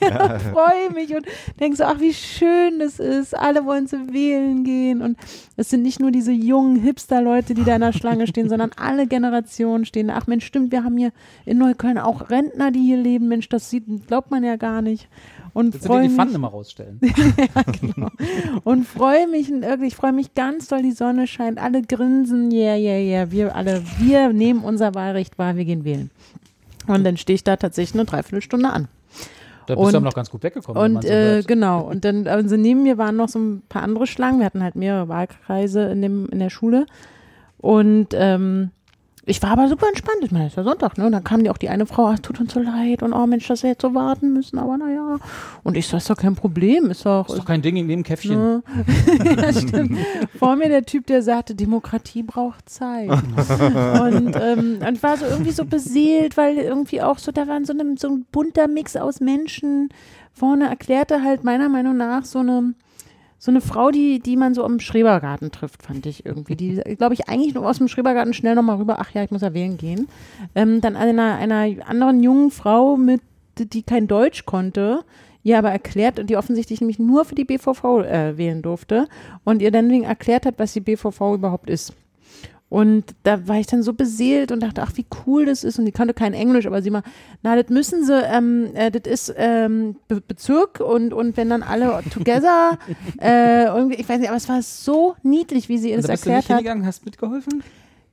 [0.00, 1.26] ja, freue mich und
[1.58, 3.36] denke so, ach, wie schön das ist.
[3.36, 5.00] Alle wollen zu wählen gehen.
[5.00, 5.16] Und
[5.56, 9.06] es sind nicht nur diese jungen Hipster-Leute, die da in der Schlange stehen, sondern alle
[9.06, 10.10] Generationen stehen.
[10.10, 11.12] Ach Mensch, stimmt, wir haben hier
[11.46, 13.28] in Neukölln auch Rentner, die hier leben.
[13.28, 15.08] Mensch, das sieht, glaubt man ja gar nicht.
[15.54, 17.00] Und das freue die Pfannen immer rausstellen.
[17.02, 18.10] ja, genau.
[18.64, 19.50] Und freue mich,
[19.82, 23.82] ich freue mich ganz doll, die Sonne scheint, alle grinsen, yeah, yeah, yeah, wir alle,
[23.98, 26.10] wir nehmen unser Wahlrecht wahr, wir gehen wählen.
[26.88, 28.88] Und dann stehe ich da tatsächlich eine Dreiviertelstunde an.
[29.66, 30.96] Da bist und, du aber noch ganz gut weggekommen.
[30.96, 34.06] Und so äh, genau, und dann, also neben mir waren noch so ein paar andere
[34.06, 34.40] Schlangen.
[34.40, 36.86] Wir hatten halt mehrere Wahlkreise in, dem, in der Schule.
[37.58, 38.70] Und ähm,
[39.26, 40.18] ich war aber super entspannt.
[40.22, 41.06] Ich meine, es ist ja Sonntag, ne?
[41.06, 43.26] Und dann kam die auch die eine Frau, ach, tut uns so leid und oh
[43.26, 45.18] Mensch, dass wir jetzt so warten müssen, aber naja.
[45.62, 47.28] Und ich so, ist doch kein Problem, ist doch.
[47.28, 48.36] Ist doch kein Ding in dem Käffchen.
[48.36, 48.62] Ne?
[49.36, 49.98] ja, stimmt.
[50.38, 53.10] Vor mir der Typ, der sagte, Demokratie braucht Zeit.
[54.02, 57.72] und, ähm, und war so irgendwie so beseelt, weil irgendwie auch so, da war so,
[57.72, 59.88] eine, so ein bunter Mix aus Menschen.
[60.32, 62.74] Vorne erklärte halt meiner Meinung nach so eine
[63.44, 66.56] so eine Frau, die, die man so am Schrebergarten trifft, fand ich irgendwie.
[66.56, 69.42] Die, glaube ich, eigentlich nur aus dem Schrebergarten schnell nochmal rüber, ach ja, ich muss
[69.42, 70.08] ja wählen gehen.
[70.54, 73.20] Ähm, dann einer, einer anderen jungen Frau mit,
[73.58, 75.04] die kein Deutsch konnte,
[75.42, 79.08] ihr aber erklärt, und die offensichtlich nämlich nur für die BVV äh, wählen durfte
[79.44, 81.92] und ihr dann erklärt hat, was die BVV überhaupt ist.
[82.74, 85.78] Und da war ich dann so beseelt und dachte, ach, wie cool das ist.
[85.78, 87.04] Und die kannte kein Englisch, aber sie mal,
[87.40, 91.62] na, das müssen sie, ähm, äh, das ist ähm, Be Bezirk und, und wenn dann
[91.62, 92.76] alle together,
[93.22, 96.26] äh, irgendwie, ich weiß nicht, aber es war so niedlich, wie sie das erklärt bist
[96.26, 96.56] du nicht hat.
[96.56, 97.62] Hingegangen, hast mitgeholfen?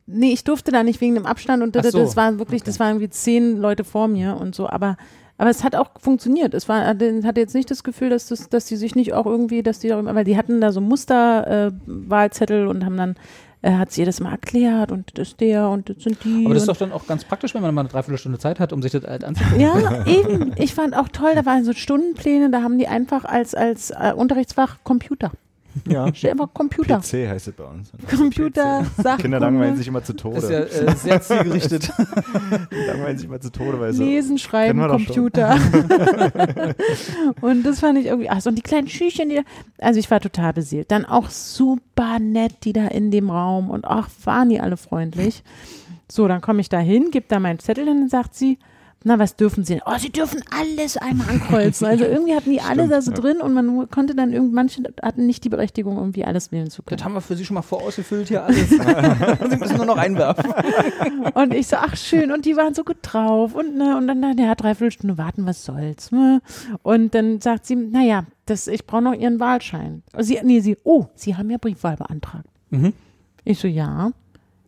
[0.06, 1.98] Nee, ich durfte da nicht wegen dem Abstand und das, so.
[1.98, 2.70] das war wirklich, okay.
[2.70, 4.96] das waren irgendwie zehn Leute vor mir und so, aber
[5.40, 6.54] aber es hat auch funktioniert.
[6.54, 9.64] Es war, hatte jetzt nicht das Gefühl, dass das, dass die sich nicht auch irgendwie,
[9.64, 13.16] dass die, weil die hatten da so Musterwahlzettel äh, und haben dann
[13.62, 16.46] er hat es jedes Mal erklärt und das ist der und das sind die.
[16.46, 18.74] Aber das ist doch dann auch ganz praktisch, wenn man mal eine Dreiviertelstunde Zeit hat,
[18.74, 19.60] um sich das halt anzugucken.
[19.60, 20.54] Ja, eben.
[20.58, 24.14] Ich fand auch toll, da waren so Stundenpläne, da haben die einfach als, als äh,
[24.16, 25.32] Unterrichtsfach Computer.
[25.88, 26.08] Ja.
[26.14, 27.00] Stell einfach Computer.
[27.00, 27.92] PC heißt es bei uns.
[28.10, 29.22] Computer, Sachen.
[29.22, 30.36] Kinder langweilen sich immer zu Tode.
[30.36, 31.92] Das ist ja äh, sehr zielgerichtet.
[32.72, 35.56] Die langweilen sich immer zu Tode, weil Lesen, so, schreiben, Computer.
[37.42, 39.42] und das fand ich irgendwie, ach, so, und die kleinen Schüchchen, die,
[39.80, 40.92] also ich war total beseelt.
[40.92, 45.44] Dann auch super nett, die da in dem Raum und ach, waren die alle freundlich.
[46.10, 48.58] So, dann komme ich da hin, gebe da meinen Zettel hin und sagt sie,
[49.04, 49.82] na, was dürfen sie?
[49.86, 51.88] Oh, sie dürfen alles einmal ankreuzen.
[51.88, 55.26] Also irgendwie hatten die alle da so drin und man konnte dann irgendwie, manche hatten
[55.26, 56.98] nicht die Berechtigung, irgendwie alles wählen zu können.
[56.98, 58.70] Das haben wir für sie schon mal vorausgefüllt hier alles.
[58.70, 60.54] sie müssen nur noch einwerfen.
[61.34, 62.32] Und ich so, ach schön.
[62.32, 63.56] Und die waren so gut drauf.
[63.56, 66.12] Und, ne, und dann, ja, dreiviertel Stunde warten, was soll's.
[66.12, 66.42] Ne?
[66.84, 70.04] Und dann sagt sie, naja, das, ich brauche noch ihren Wahlschein.
[70.20, 72.46] Sie, nee, sie, oh, sie haben ja Briefwahl beantragt.
[72.70, 72.94] Mhm.
[73.44, 74.12] Ich so, ja.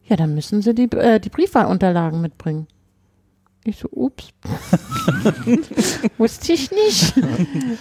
[0.05, 2.67] Ja, dann müssen sie die, äh, die Briefwahlunterlagen mitbringen.
[3.65, 4.33] Ich so, ups.
[6.17, 7.13] Wusste ich nicht.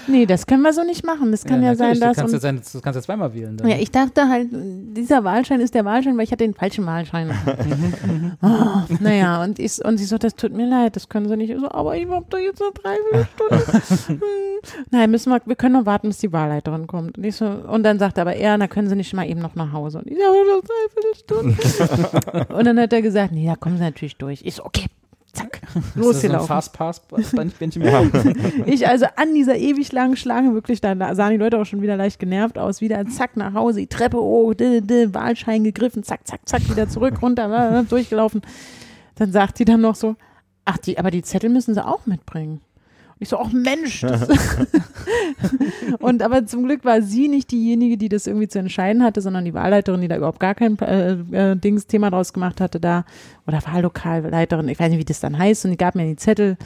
[0.06, 1.32] nee, das können wir so nicht machen.
[1.32, 2.14] Das kann ja, ja sein, dass.
[2.14, 3.56] Du kannst, ja sein, du kannst ja zweimal wählen.
[3.56, 3.68] Dann.
[3.68, 7.32] Ja, ich dachte halt, dieser Wahlschein ist der Wahlschein, weil ich hatte den falschen Wahlschein.
[8.42, 11.52] oh, naja, und, ich, und sie so, das tut mir leid, das können sie nicht.
[11.58, 14.22] So, aber ich hab doch jetzt noch drei Stunden.
[14.92, 17.18] Nein, müssen wir, wir können noch warten, bis die Wahlleiterin kommt.
[17.18, 19.56] Und, ich so, und dann sagt aber er, na können sie nicht mal eben noch
[19.56, 19.98] nach Hause.
[19.98, 21.58] Und ich so, noch drei
[22.38, 22.54] Stunden.
[22.54, 24.42] und dann hat er gesagt, nee, da kommen sie natürlich durch.
[24.44, 24.86] Ich so, okay,
[25.94, 26.46] losgelaufen.
[26.46, 27.02] So Fast Pass
[27.74, 28.02] ja.
[28.66, 31.96] Ich also an dieser ewig langen Schlange, wirklich, da sahen die Leute auch schon wieder
[31.96, 36.26] leicht genervt aus, wieder zack nach Hause, die Treppe hoch, di, di, Wahlschein gegriffen, zack,
[36.26, 38.42] zack, zack, wieder zurück, runter, durchgelaufen.
[39.16, 40.16] Dann sagt sie dann noch so,
[40.64, 42.60] ach, die, aber die Zettel müssen sie auch mitbringen.
[43.18, 44.04] Ich so, ach Mensch.
[46.00, 49.44] und aber zum Glück war sie nicht diejenige, die das irgendwie zu entscheiden hatte, sondern
[49.44, 53.04] die Wahlleiterin, die da überhaupt gar kein äh, äh, Dings Thema draus gemacht hatte da.
[53.46, 55.64] Oder Wahllokalleiterin, ich weiß nicht, wie das dann heißt.
[55.64, 56.56] Und die gab mir die Zettel.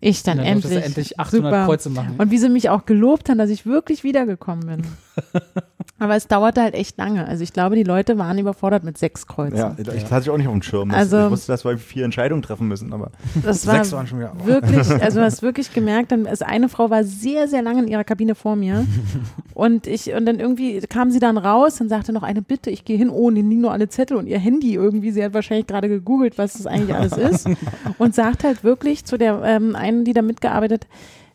[0.00, 0.84] Ich dann, dann endlich.
[0.84, 1.64] endlich 800 super.
[1.64, 2.14] Kreuze machen.
[2.18, 4.82] Und wie sie mich auch gelobt haben, dass ich wirklich wiedergekommen bin.
[5.98, 7.26] Aber es dauerte halt echt lange.
[7.26, 9.56] Also ich glaube, die Leute waren überfordert mit sechs Kreuzen.
[9.56, 10.90] Ja, ich hatte ich auch nicht auf dem Schirm.
[10.90, 13.10] Also, ich wusste, dass wir vier Entscheidungen treffen müssen, aber
[13.42, 14.32] das sechs war waren schon wieder.
[14.44, 17.88] Wirklich, also du hast wirklich gemerkt, dann ist eine Frau war sehr, sehr lange in
[17.88, 18.86] ihrer Kabine vor mir.
[19.54, 22.84] und ich, und dann irgendwie kam sie dann raus und sagte noch eine Bitte, ich
[22.84, 25.10] gehe hin, oh, und liegen nur alle Zettel und ihr Handy irgendwie.
[25.12, 27.48] Sie hat wahrscheinlich gerade gegoogelt, was das eigentlich alles ist.
[27.98, 30.86] und sagt halt wirklich zu der ähm, einen, die da mitgearbeitet hat,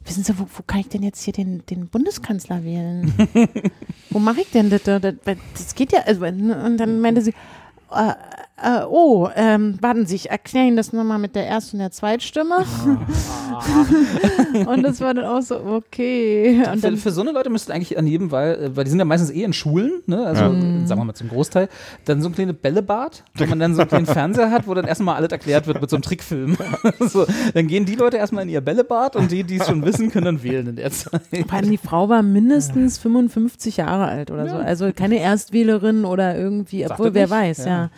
[0.05, 3.13] wissen Sie, wo, wo kann ich denn jetzt hier den, den Bundeskanzler wählen?
[4.09, 4.83] wo mache ich denn das?
[4.83, 5.75] das?
[5.75, 7.33] Geht ja, also, und dann meinte sie,
[7.91, 8.13] äh,
[8.63, 11.91] äh, oh, ähm, warten Sie, ich erkläre Ihnen das nochmal mit der Erst- und der
[11.91, 12.57] Zweitstimme.
[14.67, 16.63] und das war dann auch so, okay.
[16.67, 18.99] Und für, dann, für so eine Leute müsste eigentlich an jedem, weil, weil die sind
[18.99, 20.25] ja meistens eh in Schulen, ne?
[20.25, 20.41] also
[20.85, 21.69] sagen wir mal zum Großteil,
[22.05, 24.85] dann so ein kleines Bällebad, wo man dann so einen kleinen Fernseher hat, wo dann
[24.85, 26.57] erstmal alles erklärt wird mit so einem Trickfilm.
[26.99, 30.11] so, dann gehen die Leute erstmal in ihr Bällebad und die, die es schon wissen,
[30.11, 31.21] können dann wählen in der Zeit.
[31.47, 34.55] vor allem die Frau war mindestens 55 Jahre alt oder so.
[34.55, 37.65] Also keine Erstwählerin oder irgendwie, obwohl er wer weiß, Ja.
[37.65, 37.89] ja.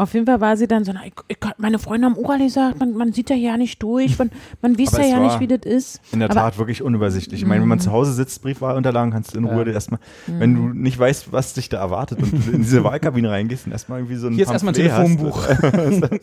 [0.00, 2.44] Auf jeden Fall war sie dann so, na, ich, ich, meine Freunde haben auch alle
[2.44, 4.30] gesagt, man, man sieht ja ja nicht durch, man,
[4.62, 6.00] man weiß ja ja nicht, wie das ist.
[6.12, 7.42] In der Aber- Tat wirklich unübersichtlich.
[7.42, 9.72] Ich meine, wenn man zu Hause sitzt, Briefwahlunterlagen, kannst du in Ruhe Ja.
[9.72, 13.66] erstmal, wenn du nicht weißt, was dich da erwartet und du in diese Wahlkabine reingehst
[13.66, 15.46] und erstmal irgendwie so ein Hier ist erstmal ein Telefonbuch.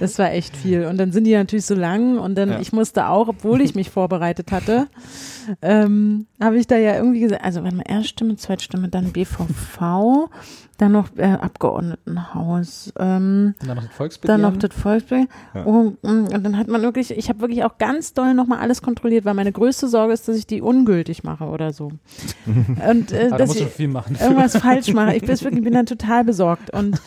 [0.00, 0.86] Das war echt viel.
[0.86, 2.60] Und dann sind die natürlich so lang und dann, Ja.
[2.60, 4.88] ich musste auch, obwohl ich mich vorbereitet hatte,
[5.62, 10.28] ähm, habe ich da ja irgendwie gesagt, also warte mal, Erststimme, Zweitstimme, dann BVV,
[10.78, 14.42] dann noch äh, Abgeordnetenhaus, ähm, dann noch das Volksbegehren.
[14.42, 15.28] dann noch das Volksbegehren.
[15.54, 15.62] Ja.
[15.62, 19.24] Und, und dann hat man wirklich, ich habe wirklich auch ganz doll nochmal alles kontrolliert,
[19.24, 21.92] weil meine größte Sorge ist, dass ich die ungültig mache oder so.
[22.88, 24.16] und äh, Aber da dass ich, viel machen.
[24.20, 25.14] irgendwas falsch mache.
[25.14, 26.70] Ich bin wirklich, bin dann total besorgt.
[26.72, 27.00] Und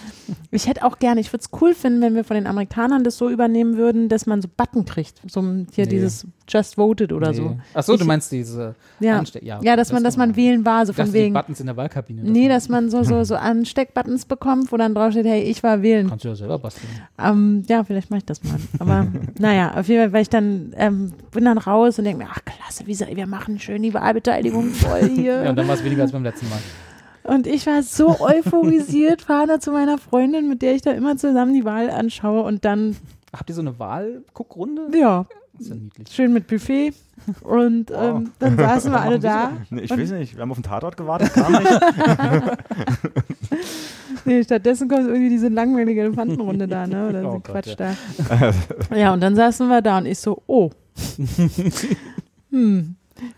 [0.51, 3.17] ich hätte auch gerne, ich würde es cool finden, wenn wir von den Amerikanern das
[3.17, 5.21] so übernehmen würden, dass man so Button kriegt.
[5.29, 5.41] So
[5.73, 5.91] hier Nee.
[5.91, 7.57] dieses Just Voted oder so.
[7.73, 9.19] Achso, du Ich- meinst diese Ja.
[9.19, 11.33] Anste- ja, Ja, dass man, dass man wählen war, so von die wegen.
[11.33, 12.21] Buttons in der Wahlkabine.
[12.23, 16.07] Nee, dass man so, so, so Ansteckbuttons bekommt, wo dann draufsteht, hey, ich war wählen.
[16.09, 16.87] Kannst du ja selber basteln.
[17.21, 18.55] Ähm, ja, vielleicht mache ich das mal.
[18.79, 19.07] Aber
[19.39, 22.39] naja, auf jeden Fall, weil ich dann ähm, bin dann raus und denke mir, ach
[22.45, 25.43] klasse, wie sei- wir machen schön die Wahlbeteiligung voll hier.
[25.43, 26.59] Ja, und dann war es weniger als beim letzten Mal.
[27.23, 31.17] Und ich war so euphorisiert, fahre da zu meiner Freundin, mit der ich da immer
[31.17, 32.95] zusammen die Wahl anschaue und dann,
[33.35, 34.97] Habt ihr so eine Wahlguckrunde?
[34.97, 36.07] ja, Das ist ja niedlich.
[36.09, 36.93] schön mit Buffet.
[37.41, 39.51] Und ähm, dann saßen wir alle da.
[39.69, 41.67] Nee, ich weiß nicht, wir haben auf den Tatort gewartet, kam nicht.
[44.27, 47.07] Nee, stattdessen kommt irgendwie diese langweilige Elefantenrunde da, ne?
[47.07, 47.93] Oder Oh so Quatsch ja.
[48.89, 48.95] da.
[48.95, 50.69] Ja, und dann saßen wir da und ich so, oh.
[52.51, 52.96] hm.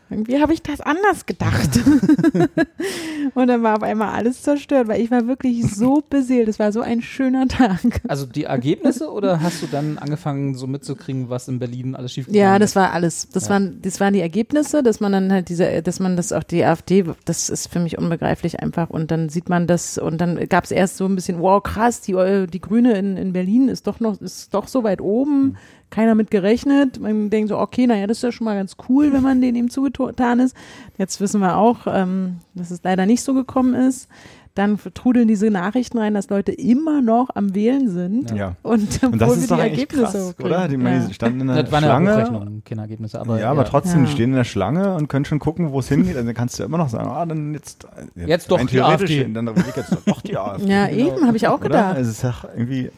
[0.10, 1.70] Irgendwie habe ich das anders gedacht.
[3.36, 6.48] und dann war auf einmal alles zerstört, weil ich war wirklich so beseelt.
[6.48, 8.02] Es war so ein schöner Tag.
[8.08, 12.28] Also die Ergebnisse oder hast du dann angefangen, so mitzukriegen, was in Berlin alles schief
[12.30, 13.30] Ja, das war alles.
[13.30, 13.52] Das Ja.
[13.52, 16.64] waren, das waren die Ergebnisse, dass man dann halt diese, dass man das auch die
[16.64, 18.90] AfD, das ist für mich unbegreiflich einfach.
[18.90, 22.02] Und dann sieht man das und dann gab es erst so ein bisschen, wow, krass,
[22.02, 22.14] die,
[22.52, 25.58] die Grüne in, in Berlin ist doch noch, ist doch so weit oben.
[25.90, 27.00] Keiner mit gerechnet.
[27.00, 29.56] Man denkt so, okay, naja, das ist ja schon mal ganz cool, wenn man denen
[29.58, 30.56] ihm zugetan ist.
[30.98, 34.08] Jetzt wissen wir auch, ähm, dass es leider nicht so gekommen ist.
[34.56, 38.32] Dann trudeln diese Nachrichten rein, dass Leute immer noch am Wählen sind.
[38.32, 38.56] Ja.
[38.62, 40.68] Und, Und das ist doch die Ergebnisse krass, oder?
[40.68, 41.00] Die, ja.
[41.08, 42.12] die standen in der Das waren ja Schlange.
[42.14, 43.22] Hochrechnungen, keine Ergebnisse.
[43.22, 44.06] Aber, ja, aber trotzdem, Ja.
[44.08, 46.16] die stehen in der Schlange und können schon gucken, wo es hingeht.
[46.16, 47.88] Also dann kannst du ja immer noch sagen, ah, dann jetzt.
[48.16, 49.24] Jetzt doch rein die AfD.
[49.32, 50.68] Dann will ich jetzt doch die AfD.
[50.70, 51.64] Ja, eben, habe ich auch Oder?
[51.70, 51.96] gedacht.
[51.96, 52.90] Also es ist ja irgendwie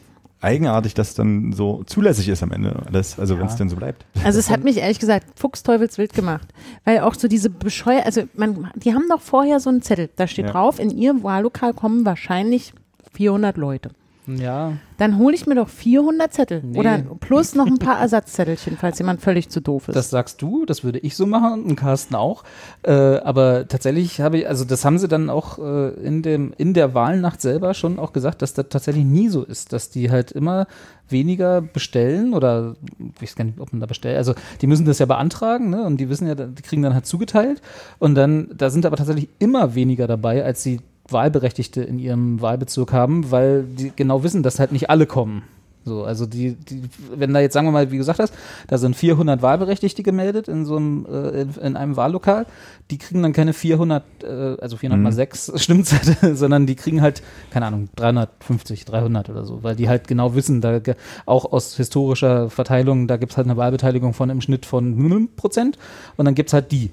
[0.42, 3.58] eigenartig, dass dann so zulässig ist am Ende alles, also wenn es Ja.
[3.58, 4.04] denn so bleibt.
[4.24, 6.48] Also es hat mich ehrlich gesagt fuchsteufelswild gemacht,
[6.84, 10.26] weil auch so diese bescheuer, also man, die haben doch vorher so einen Zettel, da
[10.26, 10.52] steht Ja.
[10.52, 12.72] drauf, in ihr Wahllokal kommen wahrscheinlich
[13.14, 13.90] 400 Leute.
[14.26, 16.78] Ja, Dann hole ich mir doch 400 Zettel Nee.
[16.78, 19.96] oder plus noch ein paar Ersatzzettelchen, falls jemand völlig zu doof ist.
[19.96, 22.44] das sagst du, das würde ich so machen und Carsten auch.
[22.84, 26.72] Äh, aber tatsächlich habe ich, also das haben sie dann auch äh, in, dem, in
[26.72, 30.30] der Wahlnacht selber schon auch gesagt, dass das tatsächlich nie so ist, dass die halt
[30.30, 30.68] immer
[31.08, 32.76] weniger bestellen oder
[33.16, 34.16] ich weiß gar nicht, ob man da bestellt.
[34.16, 35.82] Also die müssen das ja beantragen, ne?
[35.82, 37.60] Und die wissen ja, die kriegen dann halt zugeteilt.
[37.98, 42.92] Und dann, da sind aber tatsächlich immer weniger dabei, als sie Wahlberechtigte in ihrem Wahlbezirk
[42.92, 45.42] haben, weil die genau wissen, dass halt nicht alle kommen.
[45.84, 46.82] So, also die, die,
[47.12, 48.32] wenn da jetzt, sagen wir mal, wie du gesagt hast,
[48.68, 52.46] da sind 400 Wahlberechtigte gemeldet in so einem, äh, in, in einem Wahllokal,
[52.92, 55.16] die kriegen dann keine 400, äh, also 400 mal Mhm.
[55.16, 60.06] 6 Stimmzettel, sondern die kriegen halt, keine Ahnung, 350, 300 oder so, weil die halt
[60.06, 60.80] genau wissen, da
[61.26, 65.78] auch aus historischer Verteilung, da gibt's halt eine Wahlbeteiligung von im Schnitt von Prozent
[66.16, 66.90] und dann gibt's halt die.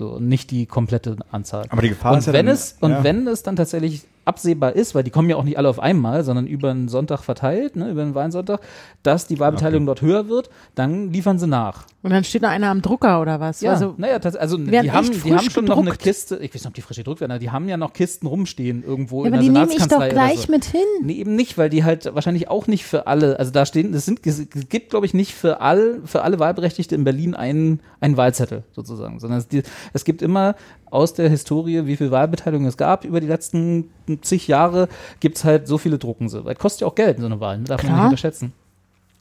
[0.00, 1.66] So, und nicht die komplette Anzahl.
[1.68, 3.04] Aber die Gefahr Und ist ja wenn dann, es und ja.
[3.04, 6.22] wenn es dann tatsächlich absehbar ist, weil die kommen ja auch nicht alle auf einmal,
[6.22, 8.60] sondern über einen Sonntag verteilt, ne, über einen Wahnsonntag,
[9.02, 11.84] dass die Wahlbeteiligung dort höher wird, dann liefern sie nach.
[12.02, 13.60] Und dann steht noch einer am Drucker oder was?
[13.60, 16.02] Ja, Also, naja, das, also die haben, die haben schon noch eine gedruckt.
[16.02, 18.26] Kiste, ich weiß nicht, ob die frisch gedruckt werden, aber die haben ja noch Kisten
[18.26, 20.52] rumstehen irgendwo ja, in aber der die nehme ich doch Senatskanzlei gleich so.
[20.52, 20.80] mit hin.
[21.02, 24.06] Nee, eben nicht, weil die halt wahrscheinlich auch nicht für alle, also da stehen, es
[24.06, 28.16] sind, es gibt, glaube ich, nicht für all, für alle Wahlberechtigte in Berlin einen, einen
[28.16, 29.62] Wahlzettel sozusagen, sondern es, die,
[29.92, 30.54] es gibt immer
[30.90, 33.90] aus der Historie, wie viel Wahlbeteiligung es gab über die letzten
[34.22, 34.88] zig Jahre,
[35.20, 36.28] gibt's halt so viele Drucken.
[36.28, 36.42] So.
[36.42, 37.64] Das kostet ja auch Geld, so eine Wahl, ne?
[37.64, 37.98] darf man Klar.
[37.98, 38.52] nicht unterschätzen.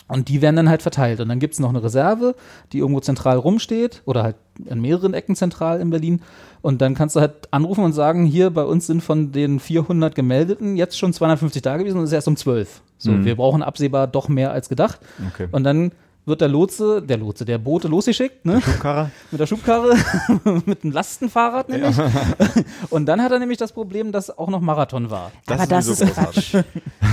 [0.10, 1.20] Und die werden dann halt verteilt.
[1.20, 2.36] Und dann gibt's noch eine Reserve,
[2.74, 4.36] die irgendwo zentral rumsteht oder halt
[4.68, 6.22] an mehreren Ecken zentral in Berlin.
[6.62, 10.16] Und dann kannst du halt anrufen und sagen, hier bei uns sind von den 400
[10.16, 12.82] Gemeldeten jetzt schon 250 da gewesen und es ist erst um 12.
[12.98, 13.24] So, mhm.
[13.24, 15.00] wir brauchen absehbar doch mehr als gedacht.
[15.34, 15.48] Okay.
[15.52, 15.92] Und dann
[16.30, 18.62] wird der Lotse, der Lotse, der Bote losgeschickt, ne?
[18.62, 19.12] Schubkarre.
[19.32, 19.98] mit der Schubkarre,
[20.66, 21.98] mit einem Lastenfahrrad nämlich.
[21.98, 22.10] Ja.
[22.90, 25.32] Und dann hat er nämlich das Problem, dass auch noch Marathon war.
[25.46, 26.56] Das Aber ist das ist Quatsch.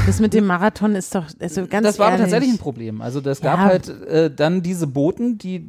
[0.07, 2.23] Das mit dem Marathon ist doch also ganz Das war ehrlich.
[2.23, 3.01] tatsächlich ein Problem.
[3.01, 3.65] Also es gab ja.
[3.65, 5.69] halt äh, dann diese Boten, die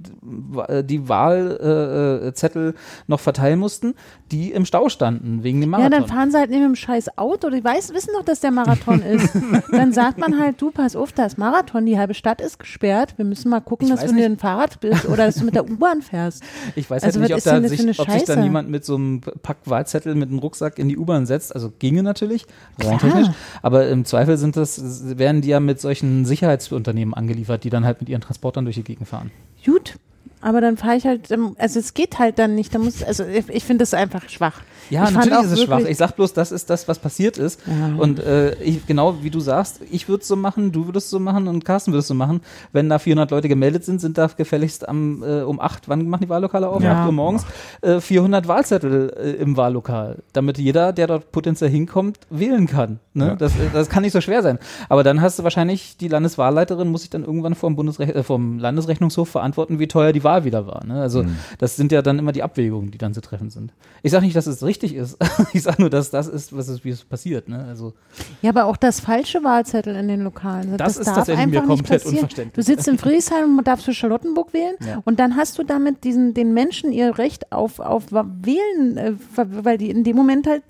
[0.68, 2.74] äh, die Wahlzettel äh,
[3.08, 3.96] noch verteilen mussten,
[4.32, 5.92] die im Stau standen wegen dem Marathon.
[5.92, 7.50] Ja, dann fahren sie halt neben dem scheiß Auto.
[7.50, 9.34] Die weiß, wissen doch, dass der Marathon ist.
[9.72, 13.14] dann sagt man halt, du, pass auf, da ist Marathon, die halbe Stadt ist gesperrt.
[13.18, 15.56] Wir müssen mal gucken, ich dass du mit dem Fahrrad bist oder dass du mit
[15.56, 16.44] der U-Bahn fährst.
[16.76, 19.22] Ich weiß also halt nicht, ob, da sich, ob sich dann jemand mit so einem
[19.22, 21.54] Pack Wahlzettel mit einem Rucksack in die U-Bahn setzt.
[21.54, 22.46] Also ginge natürlich,
[22.80, 23.28] rein technisch.
[23.62, 28.00] Aber im Zweifel sind das, werden die ja mit solchen Sicherheitsunternehmen angeliefert, die dann halt
[28.00, 29.32] mit ihren Transportern durch die Gegend fahren.
[29.66, 29.96] Gut,
[30.42, 32.74] aber dann fahre ich halt, also es geht halt dann nicht.
[32.74, 34.62] Da muss, also ich finde das einfach schwach.
[34.90, 35.80] Ja, ich natürlich ist es schwach.
[35.80, 37.60] Ich sag bloß, das ist das, was passiert ist.
[37.66, 37.96] Ja.
[37.98, 41.12] Und äh, ich, genau wie du sagst, ich würde es so machen, du würdest es
[41.12, 42.42] so machen und Carsten würde es so machen.
[42.72, 46.24] Wenn da 400 Leute gemeldet sind, sind da gefälligst am, äh, um 8, wann machen
[46.24, 46.82] die Wahllokale auf?
[46.82, 47.02] Ja.
[47.02, 47.46] 8 Uhr morgens,
[47.82, 53.00] äh, 400 Wahlzettel äh, im Wahllokal, damit jeder, der dort potenziell hinkommt, wählen kann.
[53.14, 53.28] Ne?
[53.28, 53.36] Ja.
[53.36, 54.60] Das, äh, das kann nicht so schwer sein.
[54.90, 58.60] Aber dann hast du wahrscheinlich, die Landeswahlleiterin muss sich dann irgendwann vom, Bundesrech äh, vom
[58.60, 60.86] Landesrechnungshof verantworten, wie teuer die Wahl wieder war.
[60.86, 61.02] Ne?
[61.02, 61.38] Also mhm.
[61.58, 63.74] das sind ja dann immer die Abwägungen, die dann zu treffen sind.
[64.04, 65.18] Ich sage nicht, dass es richtig ist.
[65.54, 67.50] ich sage nur, dass das ist, was ist, wie es passiert.
[67.50, 67.66] Ne?
[67.66, 67.94] Also
[68.42, 70.78] ja, aber auch das falsche Wahlzettel in den Lokalen.
[70.78, 72.54] Das, das ist tatsächlich mir komplett unverständlich.
[72.54, 75.02] Du sitzt in Friedrichshain und darfst für Charlottenburg wählen ja.
[75.06, 79.78] und dann hast du damit diesen, den Menschen ihr Recht auf, auf Wählen, äh, weil
[79.78, 80.64] die in dem Moment halt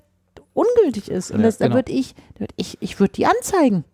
[0.54, 1.30] ungültig ist.
[1.30, 1.70] Und ja, das, genau.
[1.70, 3.84] da würde ich, würd ich, ich würde die anzeigen.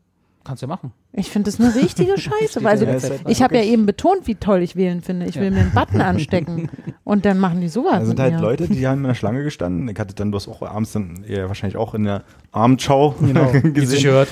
[0.45, 0.93] Kannst du ja machen.
[1.15, 2.63] Ich finde das eine richtige Scheiße.
[2.63, 5.25] weil also, ich habe ja eben betont, wie toll ich wählen finde.
[5.25, 5.51] Ich will ja.
[5.51, 6.69] mir einen Button anstecken
[7.05, 8.01] und dann machen die sowas.
[8.01, 8.41] Da sind halt mir.
[8.41, 9.89] Leute, die haben in der Schlange gestanden.
[9.89, 14.27] Ich hatte dann bloß auch abends dann eher wahrscheinlich auch in der Abendschau genau, gesehen,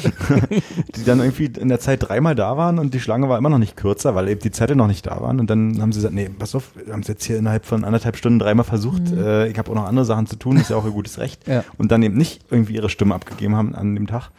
[0.95, 3.59] die dann irgendwie in der Zeit dreimal da waren und die Schlange war immer noch
[3.59, 5.41] nicht kürzer, weil eben die Zettel noch nicht da waren.
[5.41, 7.85] Und dann haben sie gesagt, nee, pass auf, wir haben es jetzt hier innerhalb von
[7.85, 9.11] anderthalb Stunden dreimal versucht.
[9.11, 9.19] Mhm.
[9.19, 11.49] Äh, ich habe auch noch andere Sachen zu tun, ist ja auch ein gutes Recht.
[11.49, 11.65] Ja.
[11.79, 14.31] Und dann eben nicht irgendwie ihre Stimme abgegeben haben an dem Tag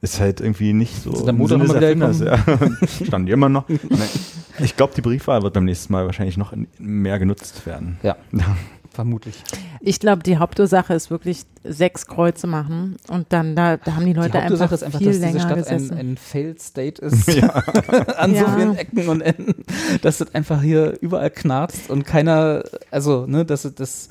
[0.00, 1.12] ist halt irgendwie nicht so.
[1.12, 2.38] Ist der Motor wieder Erfinders, ja.
[3.06, 3.64] Stand immer noch.
[4.60, 7.96] Ich glaube, die Briefwahl wird beim nächsten Mal wahrscheinlich noch mehr genutzt werden.
[8.02, 8.16] Ja.
[8.90, 9.44] Vermutlich.
[9.80, 14.14] Ich glaube, die Hauptursache ist wirklich sechs Kreuze machen und dann da, da haben die
[14.14, 17.28] Leute die Hauptursache einfach ist einfach, viel dass diese Stadt ein, ein, Failed State ist
[17.28, 17.50] ja.
[18.16, 18.44] an ja.
[18.44, 19.62] so vielen Ecken und Enden,
[20.02, 24.08] dass das einfach hier überall knarzt und keiner, also ne, dass das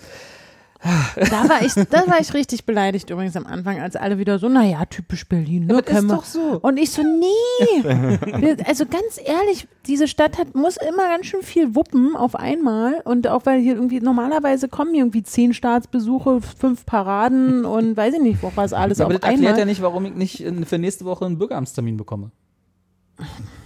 [0.83, 4.47] da war ich, da war ich richtig beleidigt übrigens am Anfang, als alle wieder so,
[4.47, 5.73] naja, typisch Berlin, ne?
[5.73, 6.59] Ja, ist doch so.
[6.61, 8.55] Und ich so, nee.
[8.65, 13.01] also ganz ehrlich, diese Stadt hat, muss immer ganz schön viel wuppen auf einmal.
[13.05, 18.15] Und auch weil hier irgendwie normalerweise kommen hier irgendwie zehn Staatsbesuche, fünf Paraden und weiß
[18.15, 20.77] ich nicht, wo was alles Aber auf das erklärt ja nicht, warum ich nicht für
[20.77, 22.31] nächste Woche einen Bürgeramtstermin bekomme.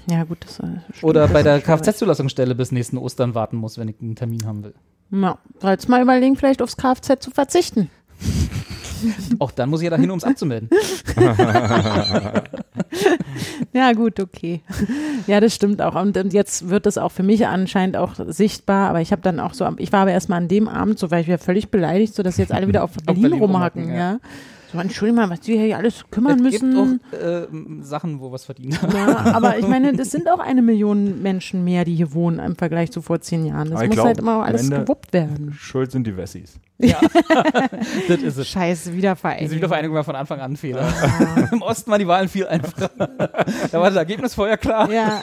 [0.10, 3.96] Ja, gut, das ist Oder bei der Kfz-Zulassungsstelle bis nächsten Ostern warten muss, wenn ich
[4.02, 4.74] einen Termin haben will.
[5.12, 7.90] Ja, sollst mal überlegen, vielleicht aufs Kfz zu verzichten.
[9.40, 10.70] Auch dann muss ich ja dahin, um es abzumelden.
[13.74, 14.62] ja, gut, okay.
[15.26, 15.96] Ja, das stimmt auch.
[15.96, 18.90] Und, und, jetzt wird das auch für mich anscheinend auch sichtbar.
[18.90, 21.22] Aber ich habe dann auch so, ich war aber erstmal an dem Abend so, weil
[21.22, 23.90] ich wieder völlig beleidigt, so dass jetzt alle wieder auf Berlin, Berlin rumhacken.
[23.90, 23.96] Ja.
[23.96, 24.20] ja.
[24.72, 26.78] So, Entschuldigung mal, was die hier alles kümmern es müssen.
[26.78, 30.40] Es gibt auch äh, Sachen, wo was verdient Ja, aber ich meine, das sind auch
[30.40, 33.70] eine Million Menschen mehr, die hier wohnen im Vergleich zu vor zehn Jahren.
[33.72, 35.54] Das muss glaub, halt immer alles gewuppt werden.
[35.54, 36.60] Schuld sind die Wessis.
[36.82, 37.00] Ja,
[38.08, 38.48] das ist es.
[38.48, 39.46] Scheiße, Wiedervereinigung.
[39.46, 40.82] Diese Wiedervereinigung war von Anfang an ein Fehler.
[40.82, 41.50] Ja.
[41.52, 42.90] Im Osten waren die Wahlen viel einfacher.
[42.98, 44.92] da war das Ergebnis vorher klar.
[44.92, 45.22] Ja,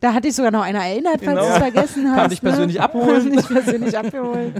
[0.00, 1.42] da hatte ich sogar noch einer erinnert, falls genau.
[1.42, 2.16] du es vergessen hast.
[2.16, 2.84] Kann dich persönlich ne?
[2.84, 3.22] abholen.
[3.22, 4.54] Kann dich persönlich abholen.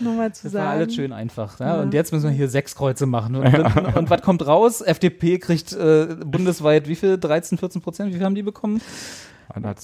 [0.00, 0.64] Nur mal zu das sagen.
[0.64, 1.58] war alles schön einfach.
[1.60, 1.80] Ja?
[1.80, 3.36] Und jetzt müssen wir hier sechs Kreuze machen.
[3.36, 4.80] Und, und, und was kommt raus?
[4.80, 7.18] FDP kriegt äh, bundesweit wie viel?
[7.18, 8.10] 13, 14 Prozent?
[8.10, 8.80] Wie viel haben die bekommen?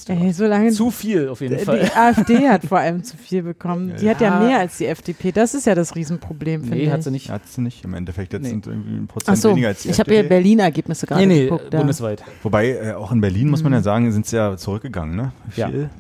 [0.08, 1.80] Ey, so lange zu viel auf jeden Fall.
[1.80, 3.94] Die AfD hat vor allem zu viel bekommen.
[3.98, 4.10] Die ja.
[4.10, 5.32] hat ja mehr als die FDP.
[5.32, 6.90] Das ist ja das Riesenproblem, finde nee, ich.
[6.90, 7.30] hat sie nicht.
[7.30, 7.82] Hat sie nicht.
[7.82, 8.50] Im Endeffekt jetzt nee.
[8.50, 11.44] sind irgendwie ein Prozent so, weniger als die ich habe ja Berlin-Ergebnisse gerade nee, nee,
[11.44, 11.70] geguckt.
[11.70, 12.20] bundesweit.
[12.20, 12.26] Ja.
[12.42, 13.84] Wobei, äh, auch in Berlin, muss man ja mhm.
[13.84, 15.32] sagen, sind sie ja zurückgegangen, ne?
[15.48, 15.90] Viel.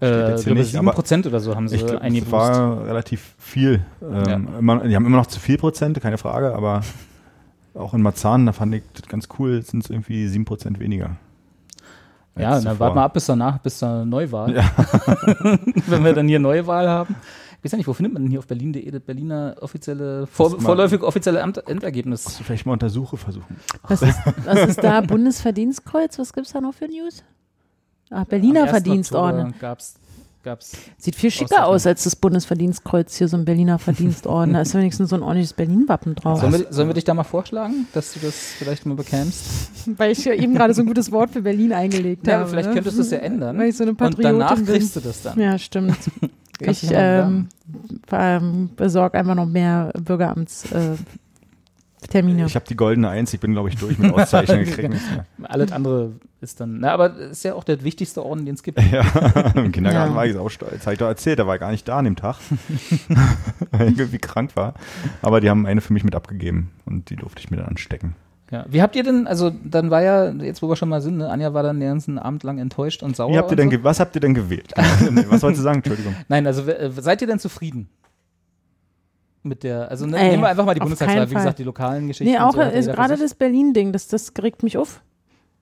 [0.00, 0.34] Ja.
[0.34, 2.32] Äh, glaube 7 Prozent oder so haben sie ich eingeboost.
[2.32, 3.80] Das war relativ viel.
[4.02, 4.58] Ähm, ja.
[4.58, 6.82] immer, die haben immer noch zu viel Prozent, keine Frage, aber
[7.74, 11.16] auch in Marzahn, da fand ich das ganz cool, sind es irgendwie 7 Prozent weniger.
[12.36, 14.54] Ja, dann warten wir ab bis danach, bis zur Neuwahl.
[14.54, 14.64] Ja.
[15.86, 17.14] Wenn wir dann hier Neuwahl haben.
[17.58, 20.60] Ich weiß ja nicht, wo findet man denn hier auf berlin.de das Berliner offizielle, vor,
[20.60, 22.24] vorläufige offizielle Amt, Endergebnis?
[22.24, 23.56] Musst du vielleicht mal unter Suche versuchen.
[23.84, 25.00] Was ist, was ist da?
[25.02, 26.18] Bundesverdienstkreuz?
[26.18, 27.24] Was gibt es da noch für News?
[28.10, 29.54] Ach, Berliner Verdienstorden.
[29.58, 29.94] gab es
[30.44, 30.72] gab's.
[30.98, 34.54] Sieht viel schicker aus als das Bundesverdienstkreuz hier, so ein Berliner Verdienstorden.
[34.54, 36.40] da ist wenigstens so ein ordentliches Berlin-Wappen drauf.
[36.40, 39.70] Sollen wir, sollen wir dich da mal vorschlagen, dass du das vielleicht mal bekämst?
[39.96, 42.50] Weil ich ja eben gerade so ein gutes Wort für Berlin eingelegt ja, habe.
[42.50, 42.74] vielleicht ne?
[42.74, 43.58] könntest du es ja ändern.
[43.58, 44.66] Weil ich so eine und danach bin.
[44.66, 45.40] kriegst du das dann.
[45.40, 45.96] Ja, stimmt.
[46.60, 47.48] Ich ja ähm,
[48.12, 50.70] ähm, besorge einfach noch mehr Bürgeramts.
[50.70, 50.96] Äh,
[52.08, 52.46] Termine.
[52.46, 54.94] Ich habe die goldene Eins, ich bin, glaube ich, durch mit Auszeichnung gekriegt.
[55.42, 58.80] Alles andere ist dann, na, aber ist ja auch der wichtigste Orden, den es gibt.
[58.80, 59.00] Ja,
[59.54, 60.16] im Kindergarten Ja.
[60.16, 60.82] war ich auch stolz.
[60.82, 62.36] Habe ich doch erzählt, da war ich gar nicht da an dem Tag,
[63.70, 64.74] weil ich irgendwie krank war.
[65.22, 68.14] Aber die haben eine für mich mit abgegeben und die durfte ich mir dann anstecken.
[68.50, 68.66] Ja.
[68.68, 71.28] Wie habt ihr denn, also dann war ja, jetzt wo wir schon mal sind, ne,
[71.30, 73.32] Anja war dann den ganzen Abend lang enttäuscht und sauer.
[73.32, 73.84] Wie habt ihr und denn so.
[73.84, 74.72] was habt ihr denn gewählt?
[75.10, 75.78] nee, was wolltest du sagen?
[75.78, 76.14] Entschuldigung.
[76.28, 76.62] Nein, also
[77.00, 77.88] seid ihr denn zufrieden?
[79.46, 82.08] Mit der, also ne, Ey, nehmen wir einfach mal die Bundestagswahl, wie gesagt, die lokalen
[82.08, 82.32] Geschichten.
[82.32, 85.02] nee, und auch so, ist für gerade das Berlin-Ding, das, das regt mich auf.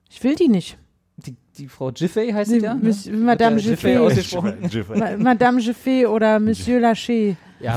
[0.09, 0.77] Ich will die nicht.
[1.17, 2.73] Die, die Frau Giffey heißt sie ja?
[2.75, 2.79] ne?
[2.81, 3.97] Miss- Wird Madame Giffey Giffey.
[3.97, 4.55] ausgesprochen.
[4.95, 7.35] Ma- Madame Jeffet oder Monsieur Lachey.
[7.59, 7.73] Ja,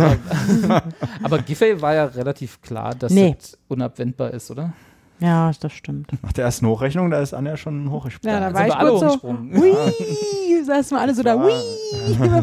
[0.63, 0.83] aber,
[1.23, 3.35] aber Giffey war ja relativ klar, dass Nee.
[3.39, 4.73] das unabwendbar ist, oder?
[5.19, 6.13] Ja, das stimmt.
[6.23, 8.35] Nach der ersten Hochrechnung, da ist Anja schon hochgesprungen.
[8.43, 9.73] Ja, da war ich wir alle kurz so, hui,
[10.65, 11.53] saßen wir alle so da, hui,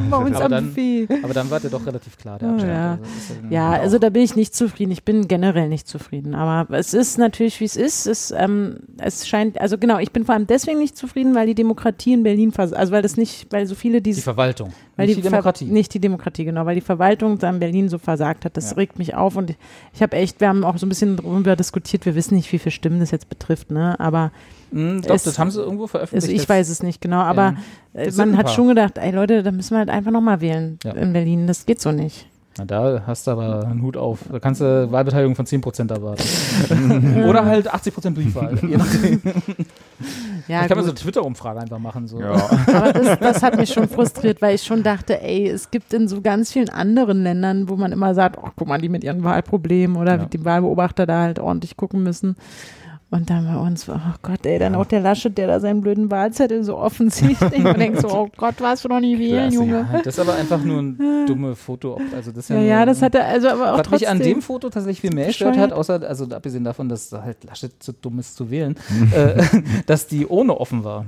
[0.10, 1.08] bei uns Aber am dann- Buffet.
[1.24, 2.74] Aber dann war der doch relativ klar, der Oh, Abstand.
[2.74, 2.92] ja.
[2.92, 4.92] Also, dann- Ja, also da bin ich nicht zufrieden.
[4.92, 6.34] Ich bin generell nicht zufrieden.
[6.36, 8.08] Aber es ist natürlich, wie es ist.
[8.08, 11.56] Es, ähm, es scheint, also genau, ich bin vor allem deswegen nicht zufrieden, weil die
[11.56, 15.18] Demokratie in Berlin, also weil das nicht, weil so viele die diese, Verwaltung, weil nicht
[15.18, 15.66] die, Ver- Demokratie.
[15.66, 18.58] nicht die Demokratie, genau, weil die Verwaltung da in Berlin so versagt hat.
[18.58, 18.78] Das Ja.
[18.78, 19.58] regt mich auf und ich,
[19.94, 22.06] ich habe echt, wir haben auch so ein bisschen darüber diskutiert.
[22.06, 24.00] Wir wissen nicht, wie viele Stimmen das jetzt betrifft, ne?
[24.00, 24.32] Aber
[24.72, 26.32] Hm, doch, es- das haben sie irgendwo veröffentlicht.
[26.32, 27.20] also ich weiß es nicht genau.
[27.20, 27.56] Aber
[27.94, 30.94] äh, man hat schon gedacht, ey Leute, da müssen wir halt einfach nochmal wählen Ja.
[30.94, 31.46] in Berlin.
[31.48, 32.28] Das geht so nicht.
[32.58, 34.20] Na, da hast du aber einen Hut auf.
[34.32, 37.24] Da kannst du Wahlbeteiligung von 10% erwarten.
[37.28, 38.58] Oder halt 80% Briefwahl.
[38.62, 39.22] Je nachdem.
[39.24, 39.32] Ja,
[40.46, 42.08] Vielleicht kann man so eine Twitter-Umfrage einfach machen.
[42.08, 42.20] So.
[42.20, 42.34] Ja.
[42.68, 46.08] Aber das, das hat mich schon frustriert, weil ich schon dachte, ey, es gibt in
[46.08, 49.24] so ganz vielen anderen Ländern, wo man immer sagt, oh, guck mal, die mit ihren
[49.24, 50.26] Wahlproblemen oder Ja.
[50.26, 52.36] die Wahlbeobachter da halt ordentlich gucken müssen.
[53.14, 53.94] Und dann bei uns, oh
[54.24, 57.38] Gott, ey, dann auch der Laschet, der da seinen blöden Wahlzettel so offen sieht.
[57.52, 59.88] Ich denke so, oh Gott, warst du noch nie wählen, Klasse, Junge.
[59.94, 62.00] Ja, das ist aber einfach nur ein dumme Foto.
[62.16, 64.10] Also das ist ja, Ja, nur, ja, das hat er, also aber auch Was mich
[64.10, 67.72] an dem Foto tatsächlich viel mehr gestört hat, außer, also abgesehen davon, dass halt Laschet
[67.84, 68.78] zu dumm ist zu wählen,
[69.16, 69.44] äh,
[69.86, 71.06] dass die ohne offen war.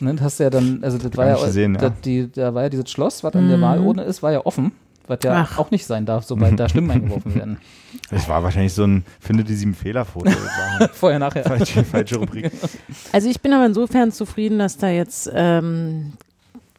[0.00, 1.68] Ne, das hast du ja dann, also das war gar ja, ja.
[1.68, 3.62] das, die, da war ja dieses Schloss, was an der Mhm.
[3.62, 4.72] Wahlurne ist, war ja offen,
[5.08, 5.58] was ja Ach.
[5.58, 7.58] auch nicht sein darf, sobald da Stimmen eingeworfen werden.
[8.10, 10.30] Das war wahrscheinlich so ein Finde die sieben Fehler-Foto.
[10.92, 11.44] Vorher, nachher.
[11.44, 12.50] falsche, falsche Rubrik.
[13.12, 16.12] Also ich bin aber insofern zufrieden, dass da jetzt ähm,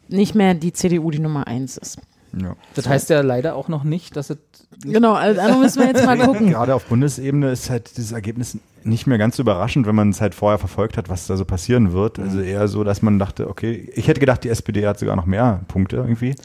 [0.07, 1.99] nicht mehr die CDU die Nummer eins ist.
[2.39, 2.55] Ja.
[2.75, 4.38] Das heißt ja leider auch noch nicht, dass es
[4.82, 6.51] Genau, also also müssen wir jetzt mal gucken.
[6.51, 10.21] Gerade auf Bundesebene ist halt dieses Ergebnis nicht mehr ganz so überraschend, wenn man es
[10.21, 12.17] halt vorher verfolgt hat, was da so passieren wird.
[12.17, 15.25] Also eher so, dass man dachte, okay, ich hätte gedacht, die SPD hat sogar noch
[15.25, 16.36] mehr Punkte irgendwie.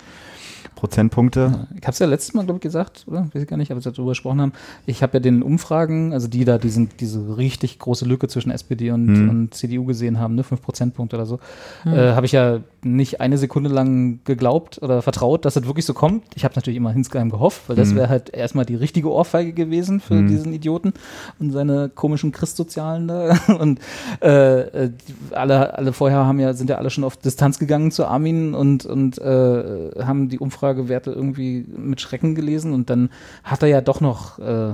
[0.84, 1.66] Prozentpunkte.
[1.78, 3.26] Ich habe es ja letztes Mal, glaube ich, gesagt, oder?
[3.32, 4.52] Weiß ich gar nicht, aber wir darüber gesprochen haben.
[4.84, 8.90] Ich habe ja den Umfragen, also die da diesen, diese richtig große Lücke zwischen SPD
[8.90, 9.28] und, Hm.
[9.30, 11.38] und CDU gesehen haben, ne, 5 Prozentpunkte oder so,
[11.86, 15.94] äh, habe ich ja nicht eine Sekunde lang geglaubt oder vertraut, dass das wirklich so
[15.94, 16.22] kommt.
[16.34, 17.96] Ich habe natürlich immer insgeheim gehofft, weil das Hm.
[17.96, 20.28] wäre halt erstmal die richtige Ohrfeige gewesen für Hm.
[20.28, 20.92] diesen Idioten
[21.38, 23.38] und seine komischen Christsozialen da.
[23.58, 23.78] Und
[24.20, 24.90] äh, äh,
[25.32, 28.84] alle, alle vorher haben ja, sind ja alle schon auf Distanz gegangen zu Armin und,
[28.84, 30.38] und äh, haben die
[30.74, 33.10] Umfragewerte irgendwie mit Schrecken gelesen und dann
[33.42, 34.72] hat er ja doch noch äh,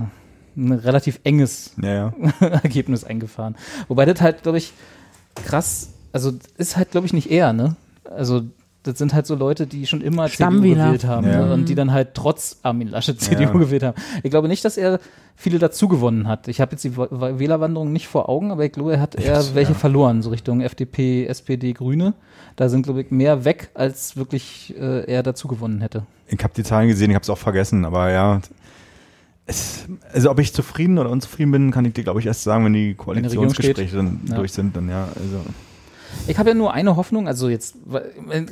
[0.57, 2.15] ein relativ enges Ja, ja.
[2.41, 3.57] Ergebnis eingefahren.
[3.89, 4.73] Wobei das halt, glaube ich,
[5.35, 7.77] krass, also ist halt, glaube ich, nicht er, ne?
[8.05, 8.43] Also
[8.83, 11.47] das sind halt so Leute, die schon immer CDU gewählt haben Ja.
[11.47, 11.53] ne?
[11.53, 13.51] und die dann halt trotz Armin Laschet CDU Ja.
[13.53, 13.97] gewählt haben.
[14.23, 15.01] Ich glaube nicht, dass er
[15.37, 16.49] viele dazu gewonnen hat.
[16.49, 17.09] Ich habe jetzt die Wa-
[17.39, 19.55] Wählerwanderung nicht vor Augen, aber ich glaube, er hat eher Ja.
[19.55, 22.15] welche verloren, so Richtung FDP, SPD, Grüne.
[22.57, 26.05] Da sind, glaube ich, mehr weg, als wirklich äh, er dazu gewonnen hätte.
[26.29, 28.41] Ich habe die Zahlen gesehen, ich habe es auch vergessen, aber ja.
[29.47, 32.65] Es, also ob ich zufrieden oder unzufrieden bin, kann ich dir, glaube ich, erst sagen,
[32.65, 34.37] wenn die Koalitionsgespräche dann Ja.
[34.37, 34.77] durch sind.
[34.77, 35.41] Dann ja, also
[36.27, 37.77] Ich habe ja nur eine Hoffnung, also jetzt,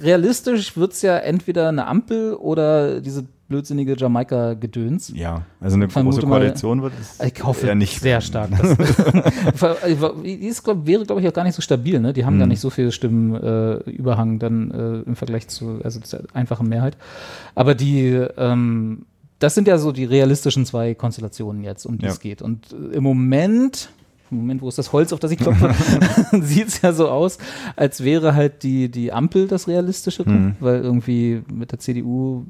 [0.02, 5.12] realistisch wird's ja entweder eine Ampel oder diese blödsinnige Jamaika-Gedöns.
[5.14, 7.98] ja, also eine Vermute große mal- Koalition wird es Ich hoffe eher nicht.
[8.00, 8.50] sehr stark.
[10.24, 11.98] die ist, glaub, wäre, glaube ich, auch gar nicht so stabil.
[12.00, 12.12] Ne?
[12.12, 12.40] Die haben Mhm.
[12.40, 16.96] gar nicht so viel Stimmenüberhang äh, dann äh, im Vergleich zu, also zur einfachen Mehrheit.
[17.54, 19.06] Aber die, ähm,
[19.38, 22.10] das sind ja so die realistischen zwei Konstellationen jetzt, um die Ja.
[22.12, 22.42] es geht.
[22.42, 23.88] Und äh, im Moment,
[24.30, 25.74] Moment, wo ist das Holz, auf das ich klopfe,
[26.42, 27.38] sieht es ja so aus,
[27.76, 30.56] als wäre halt die, die Ampel das Realistischere, Mhm.
[30.60, 32.44] weil irgendwie mit der CDU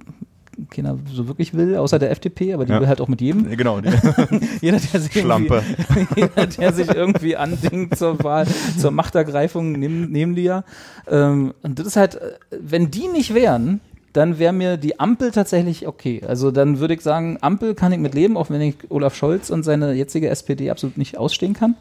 [0.70, 2.80] keiner so wirklich will, außer der FDP, aber die ja.
[2.80, 3.48] will halt auch mit jedem.
[3.56, 3.78] Genau.
[4.60, 5.62] jeder, der sich Schlampe.
[6.16, 10.64] jeder, der sich irgendwie andingt zur Wahl, zur Machtergreifung, nehmen, nehmen die ja.
[11.08, 12.18] Ähm, und das ist halt,
[12.50, 13.80] wenn die nicht wären,
[14.12, 16.22] dann wäre mir die Ampel tatsächlich okay.
[16.26, 19.50] Also dann würde ich sagen, Ampel kann ich mit leben, auch wenn ich Olaf Scholz
[19.50, 21.76] und seine jetzige SPD absolut nicht ausstehen kann.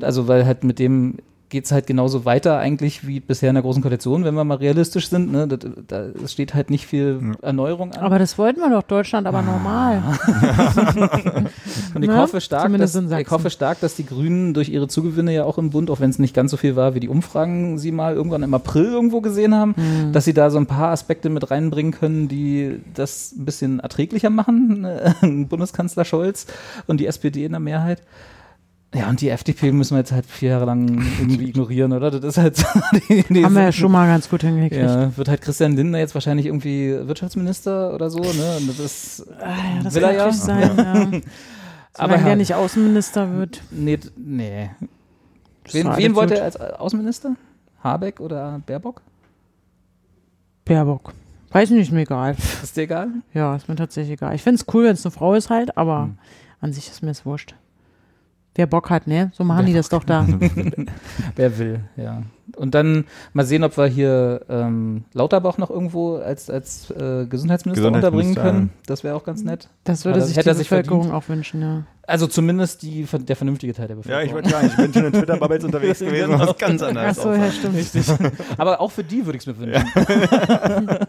[0.00, 1.16] Also weil halt mit dem
[1.48, 4.56] geht es halt genauso weiter eigentlich wie bisher in der Großen Koalition, wenn wir mal
[4.56, 5.30] realistisch sind.
[5.30, 5.46] Ne?
[5.46, 8.00] Da, da steht halt nicht viel Erneuerung an.
[8.00, 10.02] Aber das wollten wir doch Deutschland aber normal.
[11.94, 12.16] Und ich, ne?
[12.16, 15.70] hoffe stark, dass, ich hoffe stark, dass die Grünen durch ihre Zugewinne ja auch im
[15.70, 18.42] Bund, auch wenn es nicht ganz so viel war, wie die Umfragen sie mal irgendwann
[18.42, 20.12] im April irgendwo gesehen haben, mhm.
[20.12, 24.30] dass sie da so ein paar Aspekte mit reinbringen können, die das ein bisschen erträglicher
[24.30, 24.86] machen?
[25.48, 26.46] Bundeskanzler Scholz
[26.86, 28.02] und die SPD in der Mehrheit.
[28.94, 32.10] Ja, und die FDP müssen wir jetzt halt vier Jahre lang irgendwie ignorieren, oder?
[32.10, 32.56] Das ist halt
[33.08, 34.80] die, die Haben wir ja schon mal ganz gut hingekriegt.
[34.80, 38.56] Ja, wird halt Christian Lindner jetzt wahrscheinlich irgendwie Wirtschaftsminister oder so, ne?
[38.58, 40.32] Und das ist, ah, ja, das will kann er ja.
[40.32, 41.20] sein, ja.
[41.98, 43.62] Aber der nicht Außenminister wird.
[43.70, 44.70] Nee, nee.
[45.72, 47.36] Wen, wen wollte er als Außenminister?
[47.82, 49.00] Habeck oder Baerbock?
[50.64, 51.14] Baerbock.
[51.50, 52.36] Weiß nicht, mir egal.
[52.62, 53.08] Ist dir egal?
[53.32, 54.34] Ja, ist mir tatsächlich egal.
[54.34, 56.18] Ich finde es cool, wenn es eine Frau ist halt, aber hm.
[56.60, 57.54] an sich ist mir es wurscht.
[58.56, 59.30] Wer Bock hat, ne?
[59.34, 60.26] So machen Wer die das doch da.
[61.36, 62.22] Wer will, ja.
[62.56, 63.04] Und dann
[63.34, 68.70] mal sehen, ob wir hier ähm, Lauterbach noch irgendwo als, als äh, Gesundheitsminister, unterbringen können.
[68.86, 69.68] Das wäre auch ganz nett.
[69.84, 71.24] Das würde sich die Bevölkerung verdient.
[71.24, 71.84] auch wünschen, ja.
[72.06, 74.22] Also zumindest die, der vernünftige Teil der Bevölkerung.
[74.22, 77.18] Ja, ich wollte sagen, ich bin schon in Twitter-Bubbles unterwegs gewesen, was ganz anderes.
[77.18, 77.76] Achso, ja, stimmt.
[77.76, 78.06] Richtig.
[78.56, 79.84] Aber auch für die würde ich es mir wünschen.
[79.94, 81.00] Ja.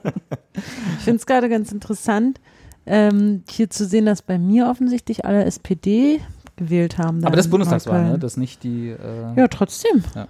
[0.98, 2.42] ich finde es gerade ganz interessant,
[2.88, 6.20] ähm, hier zu sehen, dass bei mir offensichtlich alle SPD
[6.58, 7.24] gewählt haben.
[7.24, 8.20] Aber das Bundestagswahl, ne?
[8.20, 8.90] Das nicht die.
[8.90, 10.04] Äh ja, trotzdem.
[10.14, 10.28] Ja.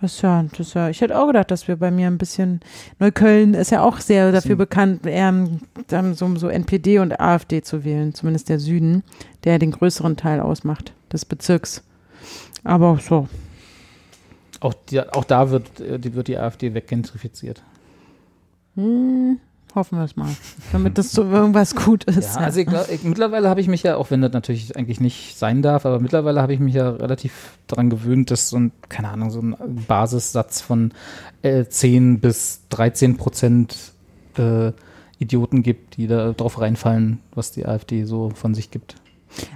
[0.00, 2.60] Das ja, das ja, ich hätte auch gedacht, dass wir bei mir ein bisschen,
[3.00, 4.58] Neukölln ist ja auch sehr dafür Süden.
[4.58, 5.48] bekannt, eher
[6.14, 9.02] so, so NPD und AfD zu wählen, zumindest der Süden,
[9.42, 11.82] der den größeren Teil ausmacht des Bezirks.
[12.62, 13.28] Aber so.
[14.60, 17.62] Auch, die, auch da wird äh, die, wird die AfD weggentrifiziert.
[18.76, 19.40] Hm,
[19.78, 20.28] Hoffen wir es mal,
[20.72, 22.34] damit das so irgendwas gut ist.
[22.34, 25.38] Ja, also ich ich, mittlerweile habe ich mich ja, auch wenn das natürlich eigentlich nicht
[25.38, 29.08] sein darf, aber mittlerweile habe ich mich ja relativ daran gewöhnt, dass so ein, keine
[29.10, 29.56] Ahnung, so ein
[29.86, 30.92] Basissatz von
[31.42, 33.92] äh, 10 bis 13 Prozent
[34.36, 34.72] äh,
[35.20, 38.96] Idioten gibt, die da drauf reinfallen, was die AfD so von sich gibt.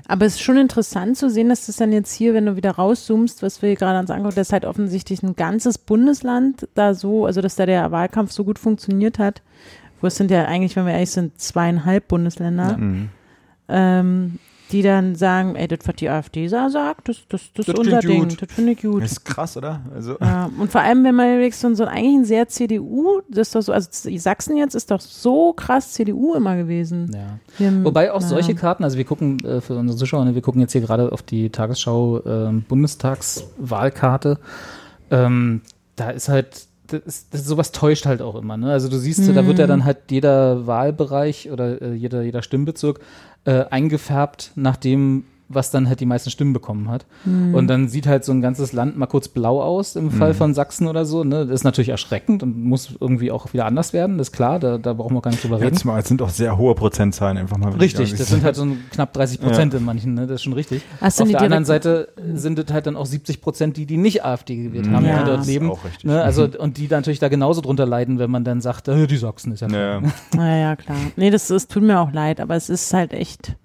[0.07, 2.73] Aber es ist schon interessant zu sehen, dass das dann jetzt hier, wenn du wieder
[2.73, 7.41] rauszoomst, was wir gerade uns angucken, dass halt offensichtlich ein ganzes Bundesland da so, also
[7.41, 9.43] dass da der Wahlkampf so gut funktioniert hat,
[10.03, 12.77] wo es sind ja eigentlich, wenn wir ehrlich sind, zweieinhalb Bundesländer, ja.
[12.77, 13.09] Mhm.
[13.69, 14.39] ähm,
[14.73, 18.01] die dann sagen, ey, das, was die AfD sagt, das, das, das, das ist unser
[18.01, 18.43] Ding, gut.
[18.43, 19.03] das finde ich gut.
[19.03, 19.83] Das ist krass, oder?
[19.95, 20.17] Also.
[20.19, 23.55] Ja, und vor allem, wenn man überlegt, so, so eigentlich ein sehr CDU, das ist
[23.55, 23.89] doch so, also
[24.19, 27.11] Sachsen jetzt ist doch so krass CDU immer gewesen.
[27.15, 27.67] Ja.
[27.67, 28.27] Im, Wobei auch ja.
[28.27, 31.13] solche Karten, also wir gucken äh, für unsere Zuschauer, ne, wir gucken jetzt hier gerade
[31.13, 34.39] auf die Tagesschau äh, Bundestagswahlkarte,
[35.11, 35.61] ähm,
[35.97, 38.57] da ist halt das, das, sowas täuscht halt auch immer.
[38.57, 38.71] Ne?
[38.71, 39.35] Also du siehst, mhm.
[39.35, 43.01] da wird ja dann halt jeder Wahlbereich oder äh, jeder, jeder Stimmbezirk
[43.45, 45.25] äh, eingefärbt nach dem,
[45.55, 47.07] was dann halt die meisten Stimmen bekommen hat.
[47.25, 47.55] Mhm.
[47.55, 50.37] Und dann sieht halt so ein ganzes Land mal kurz blau aus im Fall mhm.
[50.37, 51.25] von Sachsen oder so.
[51.25, 51.47] Ne?
[51.47, 54.79] Das ist natürlich erschreckend und muss irgendwie auch wieder anders werden, das ist klar, da,
[54.79, 55.75] da brauchen wir gar nicht drüber reden.
[55.75, 57.73] Jetzt mal, es sind auch sehr hohe Prozentzahlen einfach mal.
[57.73, 59.79] Richtig, das sind halt so knapp 30 Prozent ja.
[59.79, 60.27] in manchen, ne?
[60.27, 60.83] das ist schon richtig.
[61.01, 64.25] Hast Auf der anderen Seite sind es halt dann auch 70 Prozent, die, die nicht
[64.25, 65.21] AfD gewählt haben, ja.
[65.21, 65.71] die dort leben.
[65.71, 66.05] Auch richtig.
[66.05, 66.23] Ne?
[66.23, 69.53] Also, und die natürlich da genauso drunter leiden, wenn man dann sagt, äh, die Sachsen
[69.53, 69.83] ist ja klar.
[69.83, 70.03] Ja.
[70.37, 70.97] Naja, klar.
[71.17, 73.57] Nee, das, das tut mir auch leid, aber es ist halt echt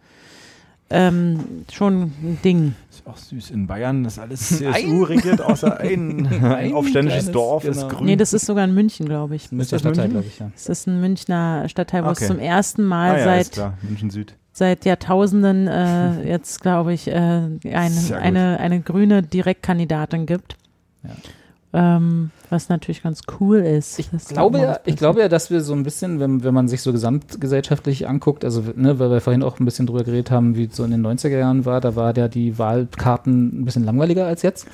[0.90, 2.76] ähm, schon ein Ding.
[2.90, 3.52] Ist auch süß.
[3.52, 7.76] In Bayern ist alles CSU regiert, außer ein, ein aufständisches kleines, Dorf genau.
[7.76, 8.06] ist grün.
[8.06, 9.52] Nee, das ist sogar in München, glaube ich.
[9.52, 10.52] Ist das Stadtteil, glaube ich, ja.
[10.54, 12.20] Das ist ein Münchner Stadtteil, wo okay.
[12.22, 17.08] es zum ersten Mal ah, ja, seit München Süd seit Jahrtausenden äh, jetzt, glaube ich,
[17.08, 20.58] äh, eine, eine, eine grüne Direktkandidatin gibt.
[21.04, 21.98] Ja.
[21.98, 24.00] Ähm, was natürlich ganz cool ist.
[24.00, 26.82] Ich glaube, ja, ich glaube ja, dass wir so ein bisschen, wenn, wenn man sich
[26.82, 30.66] so gesamtgesellschaftlich anguckt, also ne, weil wir vorhin auch ein bisschen drüber geredet haben, wie
[30.66, 34.26] es so in den 90er Jahren war, da war ja die Wahlkarten ein bisschen langweiliger
[34.26, 34.68] als jetzt.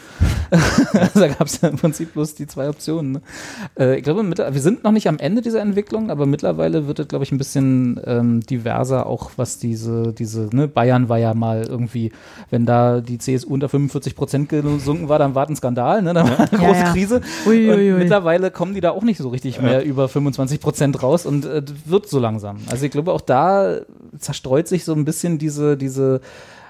[0.51, 3.13] also da gab es ja im Prinzip bloß die zwei Optionen.
[3.13, 3.21] Ne?
[3.79, 7.07] Äh, ich glaube, wir sind noch nicht am Ende dieser Entwicklung, aber mittlerweile wird es,
[7.07, 11.63] glaube ich, ein bisschen ähm, diverser, auch was diese, diese, ne, Bayern war ja mal
[11.67, 12.11] irgendwie,
[12.49, 16.13] wenn da die CSU unter 45 Prozent gesunken war, dann war ein Skandal, ne?
[16.13, 16.91] dann war eine große ja, ja.
[16.91, 17.21] Krise.
[17.47, 17.99] Ui, Uiuiui.
[17.99, 19.81] mittlerweile kommen die da auch nicht so richtig mehr ja.
[19.81, 22.57] über 25 Prozent raus und äh, wird so langsam.
[22.69, 23.81] Also ich glaube, auch da
[24.17, 26.21] zerstreut sich so ein bisschen diese, diese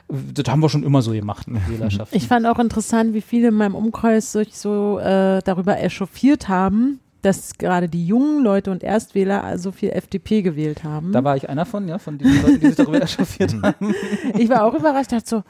[0.10, 2.16] das haben wir schon immer so gemacht in Wählerschaft.
[2.16, 7.00] Ich fand auch interessant, wie viele in meinem Umkreis sich so äh, darüber echauffiert haben,
[7.22, 11.14] dass gerade die jungen Leute und Erstwähler so viel FDP gewählt haben.
[11.14, 13.96] Da war ich einer von, ja, von diesen Leuten, die sich darüber echauffiert haben.
[14.38, 15.44] Ich war auch überrascht, dachte so,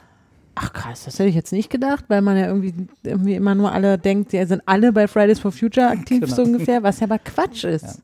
[0.54, 3.72] ach krass, das hätte ich jetzt nicht gedacht, weil man ja irgendwie, irgendwie immer nur
[3.72, 6.34] alle denkt, die sind alle bei Fridays for Future aktiv, genau.
[6.34, 7.84] so ungefähr, was ja aber Quatsch ist.
[7.84, 7.94] Ja.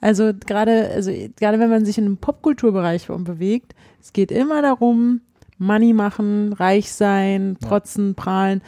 [0.00, 5.20] Also gerade, also gerade wenn man sich in einem Popkulturbereich bewegt, es geht immer darum,
[5.58, 8.14] Money machen, reich sein, protzen, ja.
[8.14, 8.62] prahlen.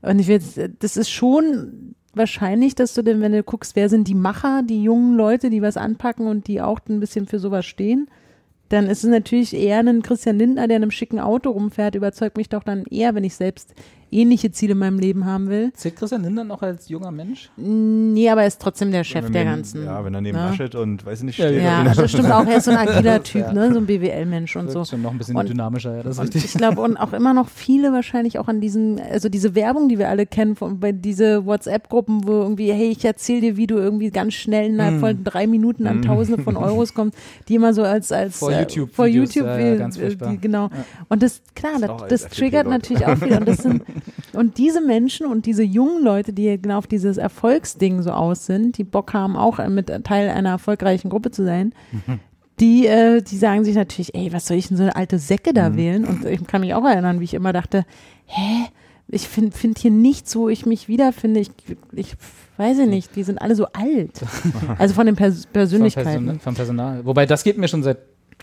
[0.00, 0.40] Und ich will,
[0.78, 4.82] das ist schon wahrscheinlich, dass du denn, wenn du guckst, wer sind die Macher, die
[4.82, 8.08] jungen Leute, die was anpacken und die auch ein bisschen für sowas stehen,
[8.68, 12.36] dann ist es natürlich eher ein Christian Lindner, der in einem schicken Auto rumfährt, überzeugt
[12.36, 13.74] mich doch dann eher, wenn ich selbst
[14.10, 15.72] ähnliche Ziele in meinem Leben haben will.
[15.74, 17.50] Zählt Christian Lindner noch als junger Mensch?
[17.56, 19.84] Nee, aber er ist trotzdem der Chef der ganzen.
[19.84, 20.44] Ja, wenn er neben ne?
[20.44, 21.56] Laschet und weiß nicht steht.
[21.56, 22.46] Ja, ja das stimmt auch.
[22.46, 23.52] Er ist so ein agiler Typ, ja.
[23.52, 23.72] ne?
[23.72, 24.84] so ein BWL-Mensch und so.
[24.84, 26.44] Schon noch ein bisschen und, dynamischer, ja, das ist richtig.
[26.44, 29.98] Ich glaube, und auch immer noch viele wahrscheinlich auch an diesen, also diese Werbung, die
[29.98, 33.76] wir alle kennen, von, bei diese WhatsApp-Gruppen, wo irgendwie, hey, ich erzähle dir, wie du
[33.76, 35.00] irgendwie ganz schnell innerhalb mm.
[35.00, 36.02] von drei Minuten an mm.
[36.02, 37.16] Tausende von Euros kommst,
[37.48, 40.70] die immer so als, als vor YouTube, äh, vor YouTube, ja, ja, ganz die, genau.
[41.08, 43.38] Und das, klar, das, das triggert natürlich auch wieder.
[43.38, 43.82] Und das sind,
[44.32, 48.78] und diese Menschen und diese jungen Leute, die genau auf dieses Erfolgsding so aus sind,
[48.78, 51.72] die Bock haben, auch mit Teil einer erfolgreichen Gruppe zu sein,
[52.60, 55.52] die, äh, die sagen sich natürlich, ey, was soll ich denn so eine alte Säcke
[55.52, 55.76] da mhm.
[55.76, 56.04] wählen?
[56.04, 57.84] Und ich kann mich auch erinnern, wie ich immer dachte,
[58.26, 58.66] hä?
[59.10, 61.40] Ich finde find hier nichts, wo ich mich wiederfinde.
[61.40, 61.50] Ich,
[61.92, 62.14] ich
[62.58, 64.20] weiß ich nicht, die sind alle so alt.
[64.78, 66.12] Also von den Pers Persönlichkeiten.
[66.12, 67.06] Vom, Person, vom Personal.
[67.06, 67.98] Wobei, das geht mir schon seit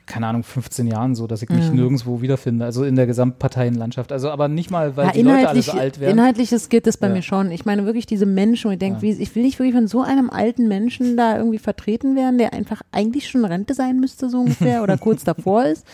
[0.05, 1.75] keine Ahnung, 15 Jahren so, dass ich mich mhm.
[1.75, 2.65] nirgendwo wiederfinde.
[2.65, 4.11] Also in der Gesamtparteienlandschaft.
[4.11, 6.17] Also aber nicht mal, weil ja, die Leute alle so alt werden.
[6.17, 7.13] Inhaltliches geht das bei ja.
[7.13, 7.51] mir schon.
[7.51, 9.15] Ich meine wirklich diese Menschen, wo ich denke, ja.
[9.17, 12.81] ich will nicht wirklich von so einem alten Menschen da irgendwie vertreten werden, der einfach
[12.91, 15.85] eigentlich schon Rente sein müsste, so ungefähr, oder kurz davor ist.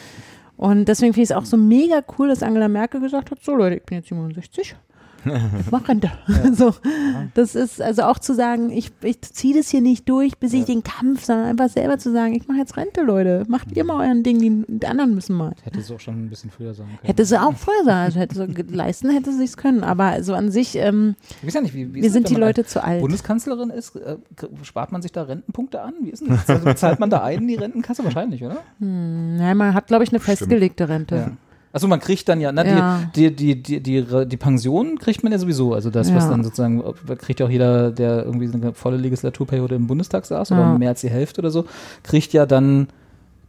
[0.57, 3.55] Und deswegen finde ich es auch so mega cool, dass Angela Merkel gesagt hat, so
[3.55, 4.75] Leute, ich bin jetzt 67
[5.71, 6.11] mach Rente.
[6.27, 6.51] Ja.
[6.53, 6.73] So,
[7.33, 10.65] das ist also auch zu sagen, ich, ich ziehe das hier nicht durch, bis ich
[10.65, 13.45] den Kampf, sondern einfach selber zu sagen, ich mache jetzt Rente, Leute.
[13.47, 15.53] Macht ihr mal euren Ding, die, die anderen müssen mal.
[15.63, 17.07] Hätte sie auch schon ein bisschen früher sagen können.
[17.07, 19.83] Hätte sie auch früher sagen, also hätte sie leisten, hätte sie es können.
[19.83, 22.65] Aber so an sich, ähm, ich weiß ja nicht, wie, wie wir sind die Leute
[22.65, 23.01] zu alt.
[23.01, 24.17] Bundeskanzlerin ist, äh,
[24.63, 25.93] spart man sich da Rentenpunkte an?
[26.01, 26.49] Wie ist denn das?
[26.49, 28.03] Also bezahlt man da ein in die Rentenkasse?
[28.03, 28.57] Wahrscheinlich, oder?
[28.79, 31.15] Hm, ja, man hat, glaube ich, eine festgelegte Rente.
[31.15, 31.31] Ja.
[31.73, 33.11] Achso, man kriegt dann ja, ne, ja.
[33.15, 35.73] Die, die, die, die, die, Pension kriegt man ja sowieso.
[35.73, 36.15] Also das, ja.
[36.15, 36.83] was dann sozusagen,
[37.17, 40.57] kriegt ja auch jeder, der irgendwie eine volle Legislaturperiode im Bundestag saß ja.
[40.57, 41.65] oder mehr als die Hälfte oder so,
[42.03, 42.87] kriegt ja dann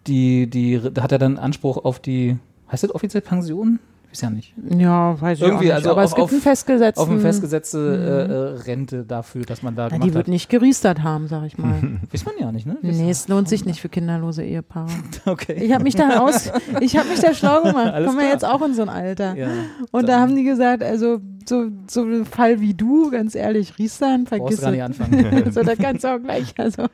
[0.06, 2.38] die, die, da hat er dann Anspruch auf die,
[2.70, 3.80] heißt das offiziell Pension?
[4.12, 4.54] Weiß ja nicht.
[4.76, 5.72] Ja, weiß ich Irgendwie, auch nicht.
[5.72, 7.02] Also aber auf, es gibt einen festgesetzten...
[7.02, 8.30] Auf eine festgesetzte mhm.
[8.30, 10.28] äh, Rente dafür, dass man da Na, Die wird hat.
[10.28, 11.98] nicht geriestert haben, sag ich mal.
[12.12, 12.76] Weiß man ja nicht, ne?
[12.82, 14.90] Weiß nee, es lohnt sich nicht für kinderlose Ehepaare.
[15.24, 15.54] okay.
[15.54, 16.50] Ich habe mich da aus,
[16.80, 17.94] ich habe mich da schlau gemacht.
[18.04, 19.34] Kommen wir jetzt auch in so ein Alter.
[19.34, 19.48] Ja,
[19.90, 24.26] Und da haben die gesagt, also so, so ein Fall wie du, ganz ehrlich, Riestern,
[24.26, 25.50] vergiss Brauchst gar nicht anfangen.
[25.52, 26.86] so, da kannst du auch gleich, also,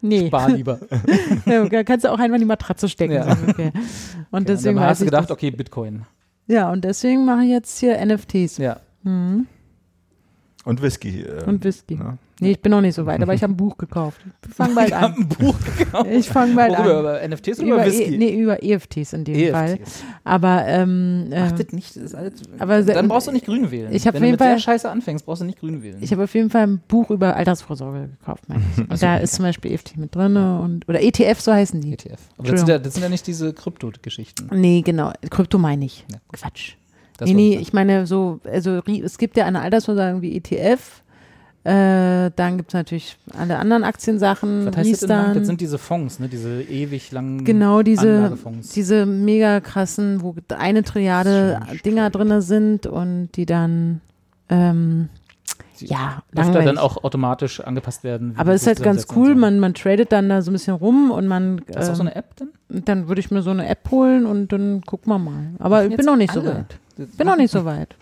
[0.00, 0.26] nee.
[0.26, 0.80] Spar lieber.
[1.46, 3.14] da kannst du auch einfach in die Matratze stecken.
[3.14, 3.36] Ja.
[3.36, 3.72] So okay.
[4.30, 6.02] Und okay, deswegen und dann hast du gedacht, okay, Bitcoin.
[6.46, 8.58] Ja, und deswegen mache ich jetzt hier NFTs.
[8.58, 8.80] Ja.
[9.02, 9.46] Mhm.
[10.64, 11.20] Und Whisky.
[11.20, 11.94] Äh, und Whisky.
[11.96, 12.16] Ja.
[12.40, 14.20] Nee, ich bin noch nicht so weit, aber ich habe ein Buch gekauft.
[14.48, 15.14] Ich fange bald an.
[15.14, 16.10] ein Buch gekauft.
[16.10, 17.26] Ich fange bald Worüber, an.
[17.26, 18.14] Über NFTs oder über, über Whisky?
[18.14, 19.52] E nee, über EFTs in dem EFTs.
[19.52, 19.78] Fall.
[20.22, 23.92] Aber ähm, äh, Achtet nicht, das ist alles, aber dann brauchst du nicht grün wählen.
[23.92, 25.98] Ich Wenn du mit Fall, der Scheiße anfängst, brauchst du nicht grün wählen.
[26.00, 28.78] Ich habe auf jeden Fall ein Buch über Altersvorsorge gekauft, meine ich.
[28.90, 31.94] Und da ist zum Beispiel EFT mit drin und oder ETF, so heißen die.
[31.94, 32.20] ETF.
[32.38, 34.50] Aber das sind, ja, das sind ja nicht diese Krypto-Geschichten.
[34.52, 35.12] Nee, genau.
[35.30, 36.04] Krypto meine ich.
[36.10, 36.18] Ja.
[36.32, 36.74] Quatsch.
[37.18, 41.02] Das nee, nee, ich meine so, also es gibt ja eine Altersvorsorge wie ETF,
[41.64, 44.66] äh, dann gibt es natürlich alle anderen Aktiensachen.
[44.66, 46.28] Was heißt das, dann, das sind diese Fonds, ne?
[46.28, 48.36] diese ewig langen Genau, diese,
[48.74, 54.02] diese mega krassen, wo eine Triade Dinger drin sind und die dann
[54.50, 55.08] ähm,
[55.80, 58.34] die ja, öfter dann auch automatisch angepasst werden.
[58.36, 61.10] Aber es ist halt ganz cool, man, man tradet dann da so ein bisschen rum
[61.10, 61.62] und man.
[61.74, 62.84] Hast du auch so eine App denn?
[62.84, 65.50] Dann würde ich mir so eine App holen und dann gucken wir mal.
[65.58, 66.42] Aber ich bin noch nicht alle.
[66.42, 66.78] so weit.
[66.96, 67.96] Bin noch nicht so weit.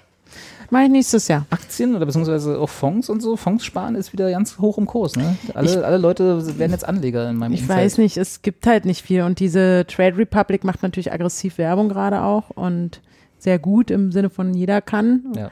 [0.70, 1.44] Mache ich nächstes Jahr.
[1.50, 3.36] Aktien oder beziehungsweise auch Fonds und so.
[3.36, 5.16] Fonds sparen ist wieder ganz hoch im Kurs.
[5.16, 5.36] Ne?
[5.52, 7.78] Alle, ich, alle Leute werden jetzt Anleger in meinem Ich Umfeld.
[7.78, 9.22] weiß nicht, es gibt halt nicht viel.
[9.22, 13.02] Und diese Trade Republic macht natürlich aggressiv Werbung gerade auch und
[13.38, 15.34] sehr gut im Sinne von jeder kann.
[15.36, 15.50] Ja.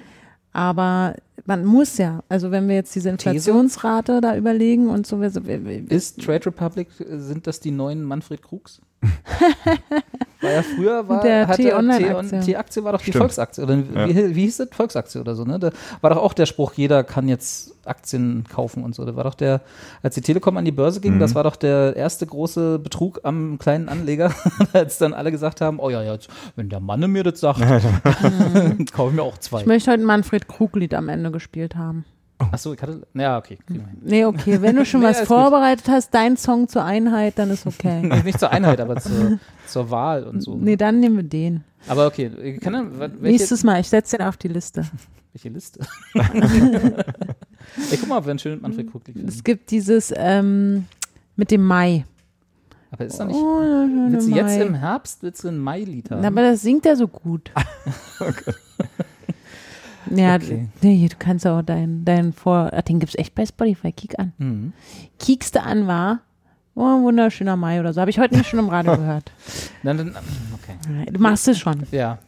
[0.52, 4.20] Aber man muss ja, also wenn wir jetzt diese Inflationsrate These?
[4.22, 5.20] da überlegen und so.
[5.20, 8.80] Ist Trade Republic, sind das die neuen Manfred Krugs?
[10.40, 12.40] War ja früher war der T-Online-Aktie.
[12.40, 13.24] T-Aktie war doch die Stimmt.
[13.24, 13.62] Volksaktie.
[13.62, 14.08] Oder ja.
[14.08, 14.68] wie, wie hieß das?
[14.72, 15.58] Volksaktie oder so, ne?
[15.58, 15.70] Da
[16.00, 19.04] war doch auch der Spruch, jeder kann jetzt Aktien kaufen und so.
[19.04, 19.60] Da war doch der,
[20.02, 21.18] als die Telekom an die Börse ging, mhm.
[21.18, 24.32] das war doch der erste große Betrug am kleinen Anleger,
[24.72, 26.16] als dann alle gesagt haben, oh ja, ja,
[26.56, 27.60] wenn der Mann mir das sagt,
[28.92, 29.60] kaufe ich mir auch zwei.
[29.60, 32.06] Ich möchte heute Manfred Krug-Lied am Ende gespielt haben.
[32.52, 33.06] Achso, ich hatte.
[33.14, 33.58] Ja, okay.
[34.00, 34.60] Nee, okay.
[34.62, 35.94] Wenn du schon nee, was vorbereitet gut.
[35.94, 38.02] hast, dein Song zur Einheit, dann ist okay.
[38.24, 40.56] Nicht zur Einheit, aber zur, zur Wahl und so.
[40.56, 41.64] Nee, dann nehmen wir den.
[41.86, 42.58] Aber okay.
[42.58, 44.84] Kann er, welche, Nächstes Mal, ich setze den auf die Liste.
[45.32, 45.80] Welche Liste?
[46.14, 50.86] Ey, guck mal, ob wir einen schönen Manfred Krug Es gibt dieses ähm,
[51.36, 52.04] mit dem Mai.
[52.90, 53.36] Aber ist doch nicht.
[53.36, 53.60] Oh,
[54.10, 56.24] willst du jetzt im Herbst willst du ein Mai-Lied haben?
[56.24, 57.52] aber das singt er so gut.
[58.18, 58.52] okay.
[60.10, 60.68] Ja, okay.
[60.82, 62.70] nee, du kannst auch deinen dein Vor.
[62.70, 63.92] Den gibt es echt bei Spotify.
[63.92, 64.32] Kick an.
[64.38, 64.72] Mhm.
[65.18, 66.20] Kiekst du an war.
[66.74, 68.00] Oh, ein wunderschöner Mai oder so.
[68.00, 69.32] Habe ich heute nicht schon im Radio gehört.
[69.82, 70.16] Dann, dann,
[70.54, 71.10] okay.
[71.10, 71.82] Du machst es schon.
[71.90, 72.18] Ja.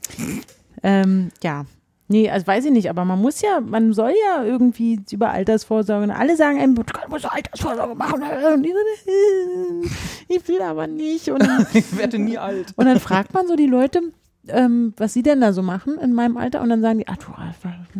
[0.82, 1.64] Ähm, ja.
[2.08, 6.04] Nee, also weiß ich nicht, aber man muss ja, man soll ja irgendwie über Altersvorsorge.
[6.04, 8.22] Und alle sagen einem, du musst Altersvorsorge machen.
[10.28, 11.30] Ich will aber nicht.
[11.30, 11.42] Und,
[11.74, 12.72] ich werde nie alt.
[12.76, 14.00] Und dann fragt man so die Leute,
[14.48, 17.16] ähm, was sie denn da so machen in meinem Alter und dann sagen die, ach
[17.16, 17.32] du,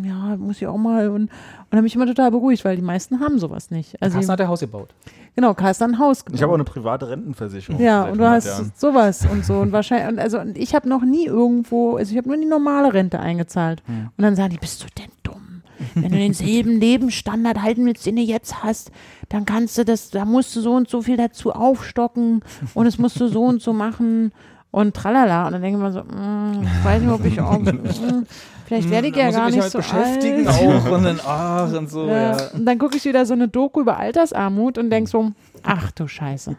[0.01, 1.29] ja, muss ich auch mal und, und
[1.71, 4.01] dann mich immer total beruhigt, weil die meisten haben sowas nicht.
[4.01, 4.93] Also Carsten hat ein Haus gebaut.
[5.35, 6.35] Genau, Carsten hat ein Haus gebaut.
[6.35, 7.81] Ich habe auch eine private Rentenversicherung.
[7.81, 8.71] Ja, und du hast Jahren.
[8.75, 12.17] sowas und so und wahrscheinlich, und also und ich habe noch nie irgendwo, also ich
[12.17, 14.09] habe nur die normale Rente eingezahlt hm.
[14.15, 15.61] und dann sagen die, bist du denn dumm?
[15.95, 18.91] Wenn du denselben Lebensstandard halten willst, den du jetzt hast,
[19.29, 22.41] dann kannst du das, da musst du so und so viel dazu aufstocken
[22.73, 24.31] und es musst du so und so machen
[24.73, 25.45] und tralala.
[25.45, 28.25] Und dann denke ich mir so, mm, ich weiß nicht, ob ich auch, mm,
[28.65, 30.57] vielleicht werde ich ja gar nicht halt so beschäftigen alt.
[30.57, 32.35] auch und dann, ach und so, ja.
[32.35, 32.37] ja.
[32.53, 35.31] Und dann gucke ich wieder so eine Doku über Altersarmut und denke so,
[35.61, 36.55] ach du Scheiße.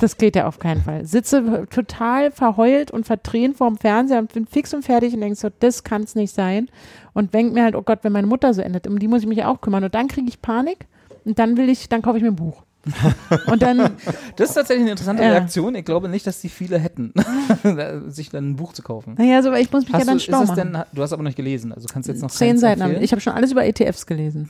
[0.00, 1.04] Das geht ja auf keinen Fall.
[1.04, 5.48] Sitze total verheult und verdreht vorm Fernseher und bin fix und fertig und denke so,
[5.60, 6.68] das kann es nicht sein.
[7.12, 9.28] Und denke mir halt, oh Gott, wenn meine Mutter so endet, um die muss ich
[9.28, 9.84] mich ja auch kümmern.
[9.84, 10.86] Und dann kriege ich Panik
[11.24, 12.64] und dann will ich, dann kaufe ich mir ein Buch.
[13.46, 13.96] Und dann.
[14.36, 15.30] Das ist tatsächlich eine interessante ja.
[15.30, 15.74] Reaktion.
[15.74, 17.12] Ich glaube nicht, dass die viele hätten,
[18.08, 19.14] sich dann ein Buch zu kaufen.
[19.18, 20.56] Naja, so, ich muss mich hast ja dann schlau machen.
[20.56, 22.80] Denn, du hast aber noch nicht gelesen, also kannst jetzt noch Zehn Seiten.
[22.80, 23.02] Empfehlen?
[23.02, 24.48] Ich habe schon alles über ETFs gelesen.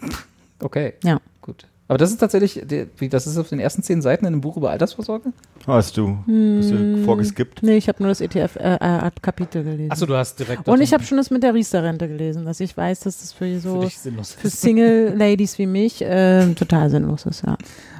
[0.60, 0.94] Okay.
[1.02, 1.20] Ja.
[1.40, 1.66] Gut.
[1.86, 2.62] Aber das ist tatsächlich,
[3.10, 5.32] das ist auf den ersten zehn Seiten in einem Buch über Altersvorsorge?
[5.66, 7.62] Hast du, hast du hm, vorgeskippt?
[7.62, 9.90] Nee, ich habe nur das ETF-Kapitel äh, gelesen.
[9.90, 10.66] Achso, du hast direkt.
[10.66, 13.60] Und ich habe schon das mit der Riester-Rente gelesen, dass ich weiß, dass das für
[13.60, 17.58] so für, für Single-Ladies wie mich äh, total sinnlos ist, ja.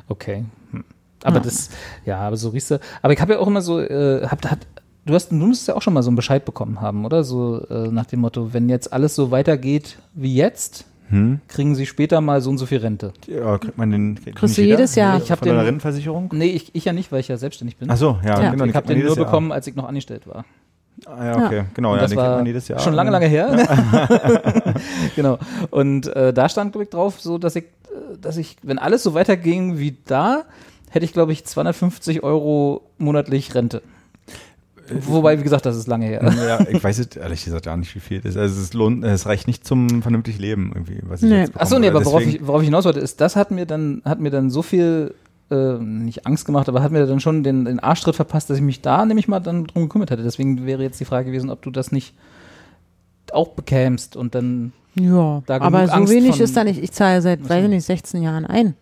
[0.09, 0.45] Okay.
[0.71, 0.85] Hm.
[1.23, 1.43] Aber ja.
[1.43, 1.71] das,
[2.05, 2.81] ja, aber so Riester.
[3.03, 4.67] Aber ich habe ja auch immer so, äh, hab, hat,
[5.07, 7.25] du hast, du musst ja auch schon mal so einen Bescheid bekommen haben, oder?
[7.25, 11.41] So äh, nach dem Motto, wenn jetzt alles so weitergeht wie jetzt, hm?
[11.49, 13.13] kriegen sie später mal so und so viel Rente.
[13.27, 15.19] Ja, kriegt man den kriegt Kriegst du jedes Jahr?
[15.19, 16.31] Ich habe den Rentenversicherung?
[16.33, 17.91] Nee, ich, ich ja nicht, weil ich ja selbstständig bin.
[17.91, 18.51] Ach so, ja, ja.
[18.51, 18.65] genau.
[18.65, 19.25] Ich habe den nur Jahr.
[19.25, 20.45] bekommen, als ich noch angestellt war.
[21.07, 21.67] Ah, ja, okay, ja.
[21.75, 21.93] genau.
[21.93, 22.79] Und ja, das war jedes Jahr.
[22.79, 23.51] Schon lange, lange her.
[23.57, 24.75] Ja.
[25.17, 25.39] genau.
[25.71, 29.03] Und äh, da stand, glaube ich, drauf, so, dass ich, äh, dass ich, wenn alles
[29.03, 30.45] so weiterging wie da,
[30.91, 33.83] hätte ich, glaube ich, 250 Euro monatlich Rente.
[34.89, 36.21] Wobei, wie gesagt, das ist lange her.
[36.47, 38.37] Ja, ich weiß jetzt ehrlich gesagt gar nicht, wie viel das ist.
[38.37, 41.41] Also es lohnt, es reicht nicht zum vernünftig Leben irgendwie, was ich nee.
[41.41, 44.03] jetzt Achso, nee, aber worauf ich, worauf ich hinaus wollte, ist, das hat mir dann,
[44.05, 45.15] hat mir dann so viel
[45.55, 48.63] äh, nicht Angst gemacht, aber hat mir dann schon den, den Arschtritt verpasst, dass ich
[48.63, 50.23] mich da nämlich mal dann drum gekümmert hätte.
[50.23, 52.15] Deswegen wäre jetzt die Frage gewesen, ob du das nicht
[53.33, 56.83] auch bekämst und dann ja, da aber so Angst wenig ist da nicht.
[56.83, 58.75] Ich zahle seit, weiß ich nicht, 16 Jahren ein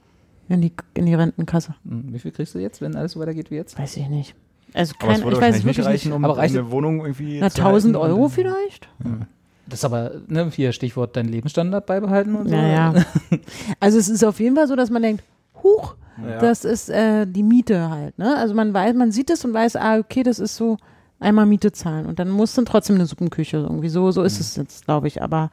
[0.48, 1.74] in die, in die Rentenkasse.
[1.88, 3.78] Hm, wie viel kriegst du jetzt, wenn alles so weitergeht wie jetzt?
[3.78, 4.34] Weiß ich nicht.
[4.74, 6.16] Also kein, ich weiß es wirklich reichen, nicht.
[6.16, 8.88] Um aber reicht eine Wohnung irgendwie Na, 1000 Euro vielleicht?
[9.02, 9.22] Hm.
[9.66, 12.54] Das ist aber, ne, hier Stichwort dein Lebensstandard beibehalten und so.
[12.54, 12.94] Naja.
[13.80, 15.22] also es ist auf jeden Fall so, dass man denkt,
[15.62, 16.39] huch, ja.
[16.39, 18.18] das ist äh, die Miete halt.
[18.18, 18.36] Ne?
[18.36, 20.76] Also man weiß, man sieht es und weiß, ah, okay, das ist so
[21.20, 22.06] einmal Miete zahlen.
[22.06, 23.89] Und dann muss dann trotzdem eine Suppenküche irgendwie.
[23.89, 24.40] So, so ist mhm.
[24.40, 25.22] es jetzt, glaube ich.
[25.22, 25.51] Aber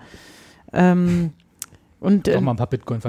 [0.73, 1.31] ähm,
[2.02, 2.40] und äh,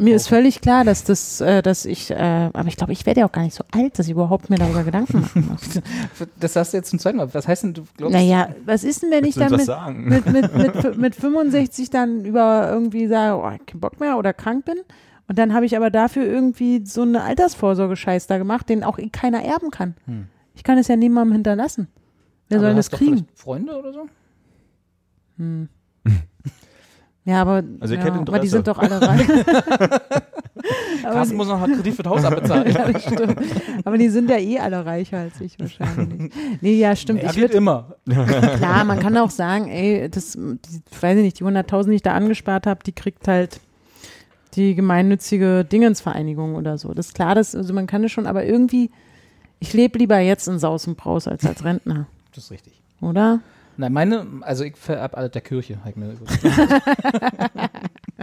[0.00, 3.20] mir ist völlig klar, dass das, äh, dass ich, äh, aber ich glaube, ich werde
[3.20, 5.80] ja auch gar nicht so alt, dass ich überhaupt mir darüber Gedanken machen muss.
[6.40, 7.32] das hast du jetzt zum zweiten Mal.
[7.32, 8.14] Was heißt denn, du glaubst?
[8.14, 12.68] Naja, was ist denn, wenn ich dann mit, mit, mit, mit, mit 65 dann über
[12.68, 14.78] irgendwie sage, oh, keinen Bock mehr oder krank bin?
[15.30, 19.44] Und dann habe ich aber dafür irgendwie so eine Altersvorsorge-Scheiß da gemacht, den auch keiner
[19.44, 19.94] erben kann.
[20.06, 20.26] Hm.
[20.56, 21.86] Ich kann es ja niemandem hinterlassen.
[22.48, 23.28] Wer aber soll das kriegen?
[23.36, 24.08] Freunde oder so?
[25.36, 25.68] Hm.
[27.26, 29.28] Ja, aber, also ja, aber die sind doch alle reich.
[31.02, 32.72] Carsten muss noch einen Kredit für das Haus abbezahlen.
[32.74, 33.36] ja, stimmt.
[33.84, 36.32] Aber die sind ja eh alle reicher als ich wahrscheinlich.
[36.62, 37.22] Nee, ja, stimmt.
[37.22, 37.94] Er ich wird immer.
[38.08, 42.02] Klar, man kann auch sagen, ey, das, die, weiß ich nicht, die 100.000, die ich
[42.02, 43.60] da angespart habe, die kriegt halt
[44.60, 46.92] die gemeinnützige Dingensvereinigung oder so.
[46.94, 48.90] Das ist klar, das, also man kann es schon, aber irgendwie,
[49.58, 52.06] ich lebe lieber jetzt in Saus und Braus als als Rentner.
[52.32, 52.74] Das ist richtig.
[53.00, 53.40] Oder?
[53.76, 55.78] Nein, meine, also ich vererbe alle der Kirche.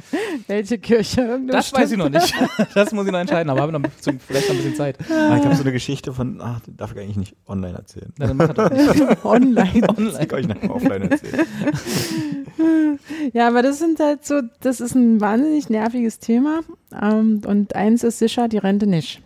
[0.47, 1.39] Welche Kirche?
[1.47, 2.33] Das weiß ich noch nicht.
[2.73, 4.97] Das muss ich noch entscheiden, aber haben wir noch vielleicht noch ein bisschen Zeit.
[5.09, 8.13] Ah, ich habe so eine Geschichte von, ach, darf ich eigentlich nicht online erzählen.
[8.17, 8.89] Na, dann mach doch nicht.
[9.25, 9.87] online.
[9.87, 10.11] online.
[10.17, 11.47] Das kann ich nachher offline erzählen.
[13.33, 16.61] Ja, aber das sind halt so, das ist ein wahnsinnig nerviges Thema.
[16.99, 19.21] Ähm, und eins ist sicher, die Rente nicht.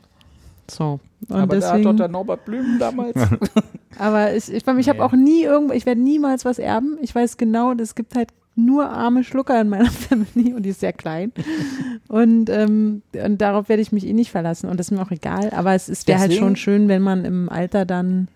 [0.69, 0.99] So.
[1.30, 3.15] Und aber deswegen, da hat doch der Norbert Blüm damals.
[3.98, 5.03] aber ich, ich, ich habe Nee.
[5.03, 6.98] auch nie irgendwo, ich werde niemals was erben.
[7.02, 8.30] Ich weiß genau, es gibt halt
[8.65, 11.31] nur arme Schlucker in meiner Familie und die ist sehr klein.
[12.07, 14.69] Und, ähm, und darauf werde ich mich eh nicht verlassen.
[14.69, 15.51] Und das ist mir auch egal.
[15.51, 18.27] Aber es ist- wäre halt schon schön, wenn man im Alter dann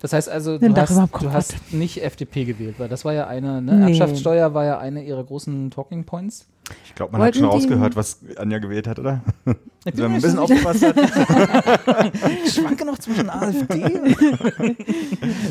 [0.00, 0.90] Das heißt also, du hast,
[1.22, 3.74] du hast nicht FDP gewählt, weil das war ja eine, ne?
[3.78, 3.82] Nee.
[3.88, 6.46] Erbschaftssteuer war ja eine ihrer großen Talking Points.
[6.84, 9.20] Ich glaube, man hat schon Wollten rausgehört, was Anja gewählt hat, oder?
[9.84, 10.96] Ich Wenn man ein bisschen aufgepasst hat.
[12.44, 13.84] Ich schwanke noch zwischen AfD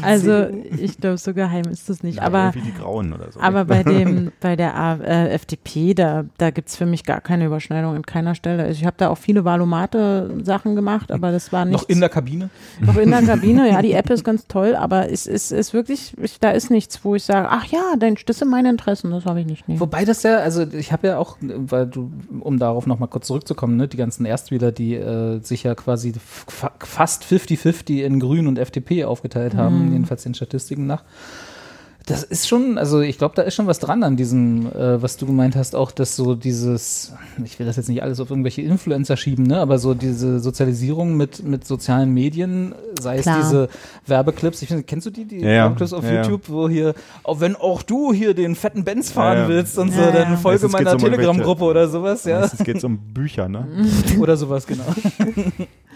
[0.02, 2.18] Also ich glaube, so geheim ist das nicht.
[2.18, 3.40] Ja, aber die Grauen oder so.
[3.40, 7.22] aber bei dem, bei der A- äh, FDP, da, da gibt es für mich gar
[7.22, 8.64] keine Überschneidung an keiner Stelle.
[8.64, 12.10] Also ich habe da auch viele Valomate-Sachen gemacht, aber das war nicht noch in der
[12.10, 12.50] Kabine.
[12.82, 13.70] noch in der Kabine.
[13.70, 17.04] Ja, die App ist ganz toll, aber es ist, ist wirklich, ich, da ist nichts,
[17.04, 17.82] wo ich sage, ach ja,
[18.26, 19.68] das sind meine Interessen, das habe ich nicht.
[19.68, 19.80] Nee.
[19.80, 23.78] Wobei das ja, also ich habe ja auch, weil du, um darauf nochmal kurz zurückzukommen,
[23.78, 28.60] ne, die ganzen Erstwähler, die äh, sich ja quasi fa fast 50-50 in Grün und
[28.60, 31.04] FDP aufgeteilt haben, jedenfalls den Statistiken nach.
[32.08, 35.18] Das ist schon, also ich glaube, da ist schon was dran an diesem, äh, was
[35.18, 37.12] du gemeint hast, auch dass so dieses,
[37.44, 41.18] ich will das jetzt nicht alles auf irgendwelche Influencer schieben, ne, aber so diese Sozialisierung
[41.18, 43.40] mit, mit sozialen Medien, sei Klar.
[43.42, 43.70] es diese
[44.06, 45.66] Werbeclips, ich finde, kennst du die, die Ja.
[45.66, 46.22] Werbeclips auf Ja, ja.
[46.24, 46.94] YouTube, wo hier,
[47.24, 49.50] auch wenn auch du hier den fetten Benz fahren Ja, ja.
[49.50, 50.38] willst und so, dann ja.
[50.38, 52.40] folge Meistens meiner um Telegram-Gruppe oder sowas, ja.
[52.46, 53.68] Es geht um Bücher, ne?
[54.20, 54.86] oder sowas, genau.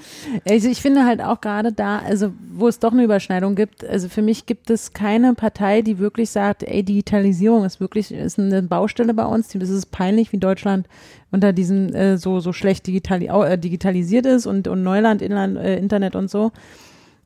[0.45, 4.07] Also ich finde halt auch gerade da, also wo es doch eine Überschneidung gibt, also
[4.09, 8.61] für mich gibt es keine Partei, die wirklich sagt, ey, Digitalisierung ist wirklich, ist eine
[8.61, 10.87] Baustelle bei uns, das ist peinlich, wie Deutschland
[11.31, 15.57] unter diesen äh, so, so schlecht digitali au- äh, digitalisiert ist und, und Neuland, Inland,
[15.57, 16.51] äh, Internet und so.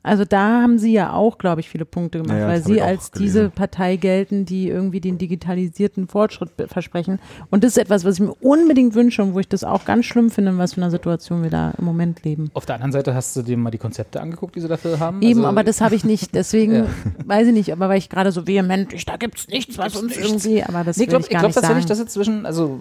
[0.06, 2.76] Also da haben sie ja auch, glaube ich, viele Punkte gemacht, Ja, ja, weil sie
[2.76, 3.24] ich als gelesen.
[3.38, 7.18] diese Partei gelten, die irgendwie den digitalisierten Fortschritt versprechen.
[7.50, 10.04] Und das ist etwas, was ich mir unbedingt wünsche und wo ich das auch ganz
[10.06, 12.50] schlimm finde, in was für einer Situation wir da im Moment leben.
[12.54, 15.22] Auf der anderen Seite hast du dir mal die Konzepte angeguckt, die sie dafür haben.
[15.22, 16.34] Eben, Also, aber das habe ich nicht.
[16.34, 16.86] Deswegen Ja.
[17.24, 20.16] weiß ich nicht, aber weil ich gerade so vehement, ich, da gibt's nichts, was uns
[20.16, 21.88] irgendwie, aber das Nee, glaub, ich ich gar glaube nicht tatsächlich, sagen.
[21.88, 22.78] dass jetzt zwischen, also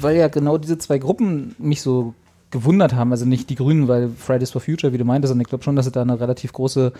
[0.00, 2.14] weil ja genau diese zwei Gruppen mich so
[2.50, 5.48] gewundert haben, also nicht die Grünen, weil Fridays for Future, wie du meintest, und ich
[5.48, 6.92] glaube schon, dass es da eine relativ große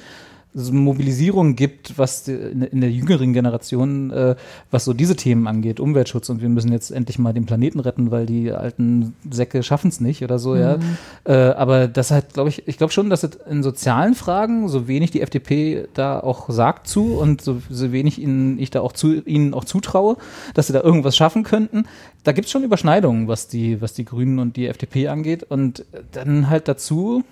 [0.55, 4.35] so Mobilisierung gibt, was in, der jüngeren Generation, äh,
[4.71, 8.11] was so diese Themen angeht, Umweltschutz und wir müssen jetzt endlich mal den Planeten retten,
[8.11, 10.79] weil die alten Säcke schaffen es nicht oder so, ja.
[11.25, 14.89] Äh, aber das halt, glaube ich, ich glaube schon, dass es in sozialen Fragen, so
[14.89, 18.93] wenig die FDP da auch sagt zu und so, so wenig ihnen, ich da auch
[18.93, 20.17] zu, ihnen auch zutraue,
[20.55, 21.85] dass sie da irgendwas schaffen könnten,
[22.25, 25.45] da gibt es schon Überschneidungen, was die, was die Grünen und die FDP angeht.
[25.45, 27.25] Und dann halt dazu,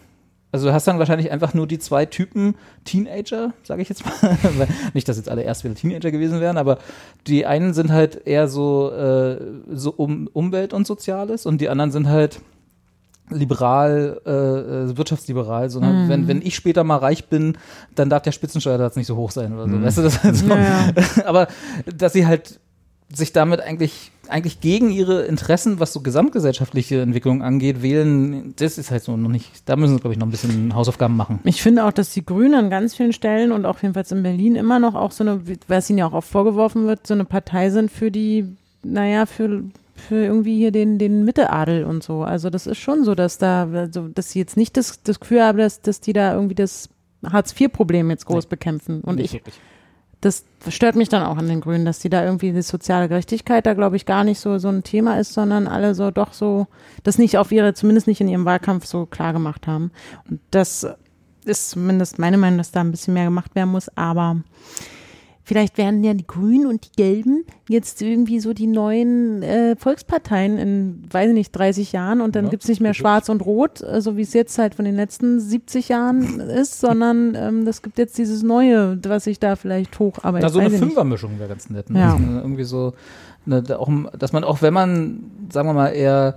[0.57, 2.55] also du hast dann wahrscheinlich einfach nur die zwei Typen
[2.85, 4.15] Teenager, sage ich jetzt mal.
[4.57, 6.79] Weil Nicht, dass jetzt alle erst wieder Teenager gewesen wären, aber
[7.27, 9.39] die einen sind halt eher so, äh,
[9.71, 12.41] so um, Umwelt und Soziales und die anderen sind halt
[13.29, 17.59] liberal, äh, wirtschaftsliberal, sondern wenn, wenn ich später mal reich bin,
[17.95, 19.83] dann darf der Spitzensteuersatz nicht so hoch sein oder so.
[19.83, 20.47] Weißt du, das halt so.
[20.47, 20.89] Ja,
[21.27, 21.49] Aber
[21.85, 22.61] dass sie halt
[23.13, 28.91] sich damit eigentlich, eigentlich gegen ihre Interessen, was so gesamtgesellschaftliche Entwicklung angeht, wählen, das ist
[28.91, 31.41] halt so noch nicht, da müssen sie, glaube ich, noch ein bisschen Hausaufgaben machen.
[31.45, 34.57] Ich finde auch, dass die Grünen an ganz vielen Stellen und auch jedenfalls in Berlin
[34.57, 37.71] immer noch auch so eine, was ihnen ja auch oft vorgeworfen wird, so eine Partei
[37.71, 38.45] sind für die,
[38.83, 39.63] naja, für,
[39.95, 42.23] für irgendwie hier den, den Mitteadel und so.
[42.23, 45.43] Also das ist schon so, dass da, also, dass sie jetzt nicht das, das Gefühl
[45.43, 46.89] haben, dass, dass die da irgendwie das
[47.25, 48.51] Hartz-IV-Problem jetzt groß Nee.
[48.51, 49.01] bekämpfen.
[49.01, 49.55] Und ich, wirklich.
[50.27, 53.65] Das stört mich dann auch an den Grünen, dass die da irgendwie die soziale Gerechtigkeit
[53.65, 56.67] da, glaube ich, gar nicht so, so ein Thema ist, sondern alle so doch so,
[57.05, 59.93] das nicht auf ihre, zumindest nicht in ihrem Wahlkampf so klar gemacht haben.
[60.29, 60.87] Und das
[61.45, 64.39] ist zumindest meine Meinung, dass da ein bisschen mehr gemacht werden muss, aber
[65.47, 70.59] vielleicht werden ja die Grünen und die Gelben jetzt irgendwie so die neuen äh, Volksparteien
[70.59, 72.95] in, weiß ich nicht, 30 Jahren und dann Ja, gibt's nicht mehr.
[72.95, 76.81] Schwarz und Rot, äh, so wie es jetzt halt von den letzten 70 Jahren ist,
[76.81, 80.49] sondern ähm, das gibt jetzt dieses Neue, was sich da vielleicht hocharbeitet.
[80.49, 80.71] Na, so eine.
[80.71, 81.91] Fünfermischung wäre ganz nett.
[81.91, 82.01] Ne?
[82.01, 82.19] Ja.
[82.19, 82.95] Irgendwie so,
[83.45, 86.37] ne, auch, dass man auch, wenn man, sagen wir mal, eher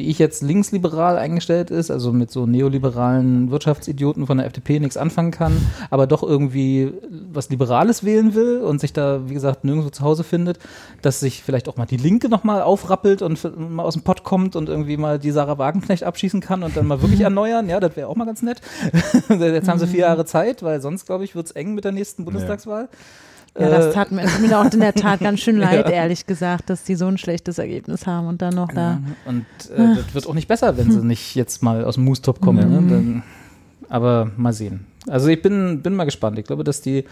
[0.00, 4.96] wie ich jetzt linksliberal eingestellt ist, also mit so neoliberalen Wirtschaftsidioten von der FDP nichts
[4.96, 5.54] anfangen kann,
[5.90, 6.94] aber doch irgendwie
[7.30, 10.58] was Liberales wählen will und sich da, wie gesagt, nirgendwo zu Hause findet,
[11.02, 14.56] dass sich vielleicht auch mal die Linke nochmal aufrappelt und mal aus dem Pott kommt
[14.56, 17.68] und irgendwie mal die Sarah Wagenknecht abschießen kann und dann mal wirklich erneuern.
[17.68, 18.62] Ja, das wäre auch mal ganz nett.
[19.28, 21.92] Jetzt haben sie vier Jahre Zeit, weil sonst, glaube ich, wird es eng mit der
[21.92, 22.84] nächsten Bundestagswahl.
[22.84, 22.98] Ja,
[23.54, 25.92] das äh, tat mir, mir auch in der Tat ganz schön leid, ja.
[25.92, 29.00] ehrlich gesagt, dass die so ein schlechtes Ergebnis haben und dann noch da.
[29.24, 29.44] Und
[29.74, 32.68] äh, das wird auch nicht besser, wenn sie nicht jetzt mal aus dem Moose-Top kommen.
[32.68, 32.86] Mhm.
[32.86, 32.90] Ne?
[32.90, 33.22] Dann,
[33.88, 34.86] aber mal sehen.
[35.08, 36.38] Also ich bin, bin mal gespannt.
[36.38, 37.04] Ich glaube, dass die,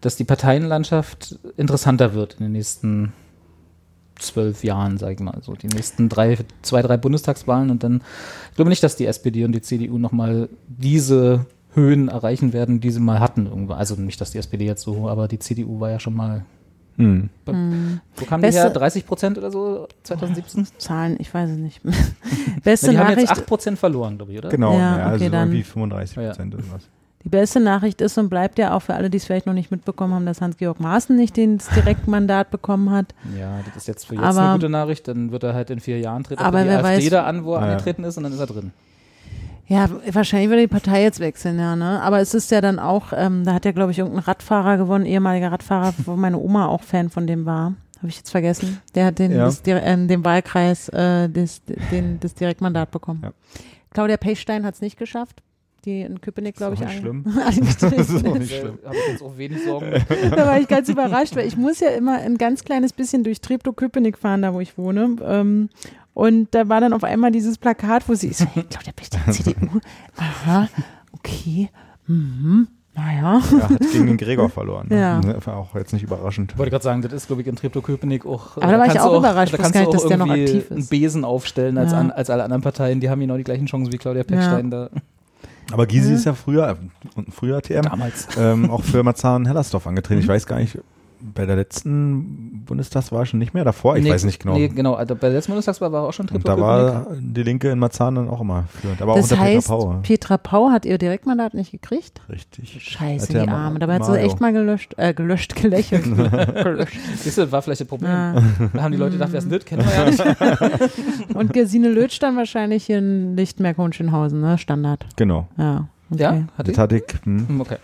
[0.00, 3.12] dass die Parteienlandschaft interessanter wird in den nächsten
[4.18, 5.38] zwölf Jahren, sage ich mal.
[5.42, 8.02] So die nächsten drei, zwei, drei Bundestagswahlen und dann,
[8.50, 12.90] ich glaube nicht, dass die SPD und die CDU nochmal diese Höhen erreichen werden, die
[12.90, 13.78] sie mal hatten irgendwann.
[13.78, 16.44] Also nicht, dass die SPD jetzt so, aber die CDU war ja schon mal.
[16.96, 17.30] Hm.
[17.46, 18.00] Hm.
[18.16, 18.70] Wo kam Beste, die her?
[18.70, 20.66] 30 Prozent oder so 2017?
[20.76, 21.80] Zahlen, ich weiß es nicht.
[22.64, 23.16] Beste Na, die Nachricht.
[23.16, 24.50] haben jetzt 8 Prozent verloren, glaube ich, oder?
[24.50, 26.58] Genau, ja, ja okay, also irgendwie 35 Prozent ja.
[26.58, 26.88] oder was.
[27.24, 29.70] Die beste Nachricht ist und bleibt ja auch für alle, die es vielleicht noch nicht
[29.70, 33.14] mitbekommen haben, dass Hans-Georg Maaßen nicht das Direktmandat bekommen hat.
[33.38, 35.06] Ja, das ist jetzt für jetzt aber, eine gute Nachricht.
[35.06, 37.44] Dann wird er halt in vier Jahren treten aber die wer AfD weiß, da an,
[37.44, 37.72] wo er ja.
[37.72, 38.72] angetreten ist und dann ist er drin.
[39.66, 42.02] Ja, wahrscheinlich würde die Partei jetzt wechseln, ja, ne?
[42.02, 45.06] Aber es ist ja dann auch, ähm, da hat ja, glaube ich, irgendein Radfahrer gewonnen,
[45.06, 47.74] ehemaliger Radfahrer, wo meine Oma auch Fan von dem war.
[47.98, 48.80] Habe ich jetzt vergessen.
[48.94, 49.44] Der hat den, ja.
[49.44, 51.62] das, äh, den Wahlkreis, äh, des,
[51.92, 53.20] den, das Direktmandat bekommen.
[53.22, 53.32] Ja.
[53.90, 55.42] Claudia Pechstein hat es nicht geschafft
[55.84, 56.90] die in Köpenick, glaube ich, ein.
[56.90, 57.24] schlimm.
[57.44, 58.78] das ist auch nicht schlimm.
[58.84, 59.90] Habe ich jetzt auch wenig Sorgen.
[60.30, 63.40] da war ich ganz überrascht, weil ich muss ja immer ein ganz kleines bisschen durch
[63.40, 65.16] Treptow-Köpenick fahren, da wo ich wohne.
[65.22, 65.68] Ähm,
[66.14, 69.14] und da war dann auf einmal dieses Plakat, wo sie ist, ich glaube, der bist
[69.14, 69.80] der CDU.
[70.16, 70.68] Aha,
[71.12, 71.68] okay.
[72.06, 72.68] Mhm.
[72.94, 73.40] Naja.
[73.50, 74.88] Ja, hat gegen den Gregor verloren.
[74.90, 75.00] Ne?
[75.00, 75.46] Ja.
[75.46, 76.52] War auch jetzt nicht überraschend.
[76.52, 78.58] Ich wollte gerade sagen, das ist, glaube ich, in Treptow-Köpenick auch.
[78.58, 80.64] Aber da war ich auch, auch überrascht, da kannst du auch dass der noch aktiv
[80.64, 80.72] ist.
[80.72, 81.98] einen Besen aufstellen als, ja.
[81.98, 83.00] an, als alle anderen Parteien.
[83.00, 84.88] Die haben genau die gleichen Chancen wie Claudia Pechstein ja.
[84.88, 85.00] da.
[85.72, 86.16] Aber Gysi mhm.
[86.16, 88.28] ist ja früher, äh, früher TM, Damals.
[88.38, 90.18] Ähm, auch für Marzahn-Hellersdorf angetreten.
[90.18, 90.24] Mhm.
[90.24, 90.78] Ich weiß gar nicht,
[91.34, 94.54] bei der letzten Bundestagswahl schon nicht mehr davor, ich nee, weiß nicht genau.
[94.54, 97.70] Nee, genau, also bei der letzten Bundestagswahl war auch schon Triplo Da war die Linke
[97.70, 100.00] in Marzahn dann auch immer führend, aber das auch unter heißt, Petra Pau.
[100.02, 102.20] Petra Pau hat ihr Direktmandat nicht gekriegt?
[102.28, 102.82] Richtig.
[102.82, 106.04] Scheiße, die Arme, dabei hat sie echt mal gelöscht, äh, gelöscht, gelächelt.
[106.64, 106.96] gelöscht.
[107.16, 108.10] Siehst du, war vielleicht ein Problem.
[108.10, 108.34] Ja.
[108.72, 111.34] Da haben die Leute gedacht, wer ist denn das, kennen wir ja nicht.
[111.34, 115.06] Und Gesine Lötsch dann wahrscheinlich in Lichtenberg-Hohenschönhausen, ne, Standard.
[115.16, 115.48] Genau.
[115.56, 116.22] Ja, okay.
[116.22, 117.04] ja hatte das hatte ich.
[117.24, 117.48] Hm.
[117.48, 117.60] hm.
[117.60, 117.76] Okay.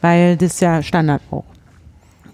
[0.00, 1.44] Weil das ja Standard auch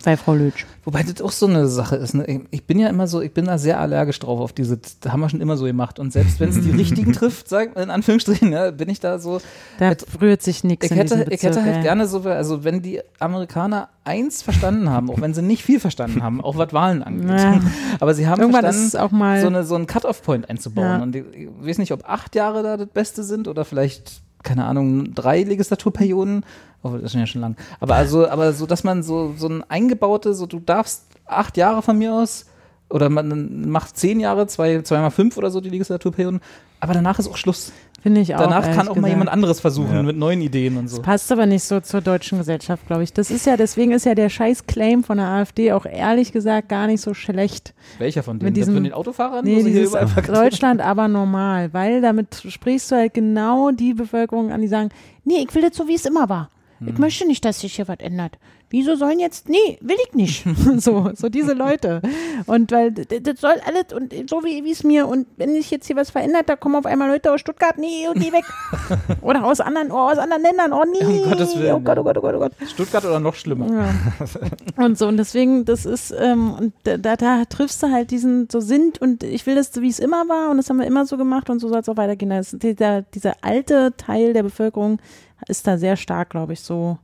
[0.02, 0.66] sei Frau Lötsch.
[0.84, 2.14] Wobei das auch so eine Sache ist.
[2.14, 2.44] Ne?
[2.50, 5.20] Ich bin ja immer so, ich bin da sehr allergisch drauf auf diese, da haben
[5.20, 5.98] wir schon immer so gemacht.
[5.98, 9.40] Und selbst wenn es die richtigen trifft, sag, in Anführungsstrichen, ja, bin ich da so.
[9.78, 10.86] Da halt, rührt sich nichts.
[10.86, 15.20] Ich, hätte, ich hätte halt gerne so, also wenn die Amerikaner eins verstanden haben, auch
[15.20, 17.30] wenn sie nicht viel verstanden haben, auch was Wahlen angeht.
[17.30, 17.60] Ja.
[18.00, 20.86] Aber sie haben Irgendwann verstanden, auch mal so, eine, so einen Cut-Off-Point einzubauen.
[20.86, 21.02] Ja.
[21.02, 24.64] Und ich, ich weiß nicht, ob acht Jahre da das Beste sind oder vielleicht keine
[24.64, 26.44] Ahnung, drei Legislaturperioden.
[26.82, 27.56] Oh, das ist ja schon lang.
[27.80, 31.82] Aber also, aber so, dass man so, so ein eingebaute, so du darfst acht Jahre
[31.82, 32.46] von mir aus
[32.90, 36.40] oder man macht zehn Jahre, zwei, zweimal fünf oder so die Legislaturperioden,
[36.80, 37.72] aber danach ist auch Schluss.
[38.02, 38.40] Finde ich auch.
[38.40, 39.00] Danach kann auch gesagt.
[39.00, 40.02] mal jemand anderes versuchen ja.
[40.02, 40.96] mit neuen Ideen und so.
[40.96, 43.12] Das passt aber nicht so zur deutschen Gesellschaft, glaube ich.
[43.12, 46.68] Das ist ja, deswegen ist ja der scheiß Claim von der AfD auch ehrlich gesagt
[46.68, 47.74] gar nicht so schlecht.
[47.98, 48.48] Welcher von denen?
[48.48, 49.44] Mit diesen, von den Autofahrern?
[49.44, 49.92] Nee, dieses
[50.26, 54.88] Deutschland aber normal, weil damit sprichst du halt genau die Bevölkerung an, die sagen,
[55.22, 56.50] nee, ich will das so, wie es immer war.
[56.86, 57.00] Ich hm.
[57.00, 58.38] möchte nicht, dass sich hier was ändert
[58.72, 60.44] wieso sollen jetzt, nee, will ich nicht.
[60.78, 62.00] so, so diese Leute.
[62.46, 65.96] Und weil das soll alles und so wie es mir und wenn sich jetzt hier
[65.96, 68.44] was verändert, da kommen auf einmal Leute aus Stuttgart, nee, und geh weg.
[69.20, 71.22] oder aus anderen, oh, aus anderen Ländern, oh nee.
[71.22, 71.74] Um Gottes Willen.
[71.74, 72.52] Oh Gott, oh Gott, oh Gott, oh Gott.
[72.66, 73.66] Stuttgart oder noch schlimmer.
[73.70, 74.84] Ja.
[74.84, 78.48] und so, und deswegen, das ist, ähm, und da, da, da, triffst du halt diesen,
[78.50, 81.04] so sind und ich will das, wie es immer war und das haben wir immer
[81.04, 82.30] so gemacht und so soll es auch weitergehen.
[82.30, 84.98] Das, dieser, dieser alte Teil der Bevölkerung
[85.48, 86.98] ist da sehr stark, glaube ich, so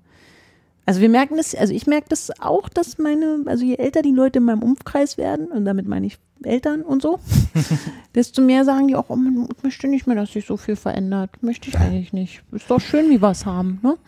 [0.88, 4.10] also wir merken das, also ich merke das auch, dass meine, also je älter die
[4.10, 7.18] Leute in meinem Umkreis werden, und damit meine ich Eltern und so,
[8.14, 9.18] desto mehr sagen die auch, oh,
[9.54, 11.42] ich möchte nicht mehr, dass sich so viel verändert.
[11.42, 12.42] Möchte ich eigentlich nicht.
[12.52, 13.98] Ist doch schön, wie wir es haben, ne?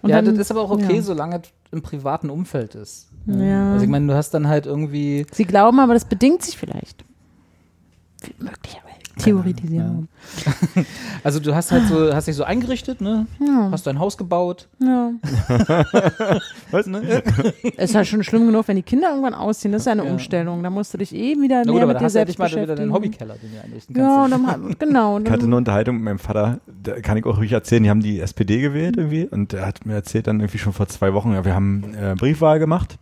[0.00, 1.02] Und ja, dann, das ist aber auch okay, ja.
[1.02, 3.08] solange es im privaten Umfeld ist.
[3.26, 3.72] Ja.
[3.72, 5.26] Also ich meine, du hast dann halt irgendwie.
[5.32, 7.04] Sie glauben aber, das bedingt sich vielleicht.
[8.38, 8.95] Möglicherweise.
[9.18, 10.08] Theoretisierung.
[10.44, 10.82] Ja.
[11.24, 13.26] Also du hast halt so, hast dich so eingerichtet, ne?
[13.40, 13.68] Ja.
[13.70, 14.68] Hast dein Haus gebaut.
[14.78, 15.12] Ja.
[16.70, 16.86] Was?
[16.86, 17.22] Ne?
[17.76, 19.72] Ist halt schon schlimm genug, wenn die Kinder irgendwann ausziehen.
[19.72, 20.10] Das ist ja eine ja.
[20.10, 20.62] Umstellung.
[20.62, 22.92] Da musst du dich eh wieder Na gut, mehr mit dir selbst mal wieder deinen
[22.92, 24.32] Hobbykeller, den du einrichten kannst.
[24.32, 25.18] Ja, dann, genau.
[25.18, 28.02] Ich hatte eine Unterhaltung mit meinem Vater, da kann ich auch ruhig erzählen, die haben
[28.02, 31.32] die SPD gewählt irgendwie und er hat mir erzählt dann irgendwie schon vor zwei Wochen,
[31.32, 32.98] ja, wir haben äh, Briefwahl gemacht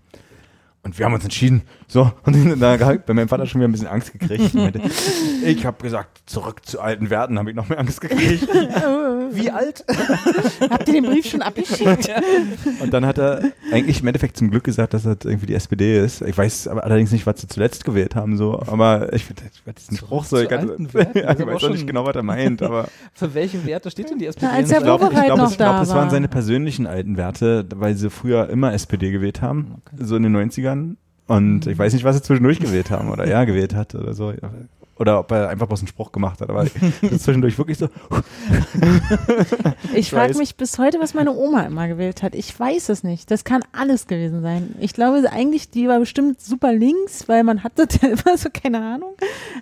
[0.85, 3.73] und wir haben uns entschieden, so, und da hat bei meinem Vater schon wieder ein
[3.73, 4.55] bisschen Angst gekriegt.
[4.55, 4.81] Meinte,
[5.44, 8.48] ich habe gesagt, zurück zu alten Werten, habe ich noch mehr Angst gekriegt.
[9.32, 9.85] Wie alt?
[10.70, 12.11] Habt ihr den Brief schon abgeschickt?
[12.81, 15.98] Und dann hat er eigentlich im Endeffekt zum Glück gesagt, dass das irgendwie die SPD
[15.98, 16.23] ist.
[16.23, 18.61] Ich weiß aber allerdings nicht, was sie zuletzt gewählt haben, so.
[18.66, 19.43] Aber ich finde
[19.77, 22.89] diesen Spruch so, ich, kann, ja, ich weiß auch nicht genau, was er meint, aber.
[23.15, 24.47] Für welche Werte steht denn die SPD?
[24.47, 27.94] Na, als der ich glaube, ich glaub, glaub, das waren seine persönlichen alten Werte, weil
[27.94, 30.05] sie früher immer SPD gewählt haben, okay.
[30.05, 30.74] so in den 90ern.
[31.27, 34.33] Und ich weiß nicht, was sie zwischendurch gewählt haben oder er gewählt hat oder so.
[34.97, 36.51] Oder ob er einfach bloß einen Spruch gemacht hat.
[36.51, 37.89] Aber zwischendurch wirklich so.
[39.95, 42.35] ich frage mich bis heute, was meine Oma immer gewählt hat.
[42.35, 43.31] Ich weiß es nicht.
[43.31, 44.75] Das kann alles gewesen sein.
[44.79, 48.81] Ich glaube eigentlich, die war bestimmt super links, weil man hatte ja immer so keine
[48.81, 49.15] Ahnung.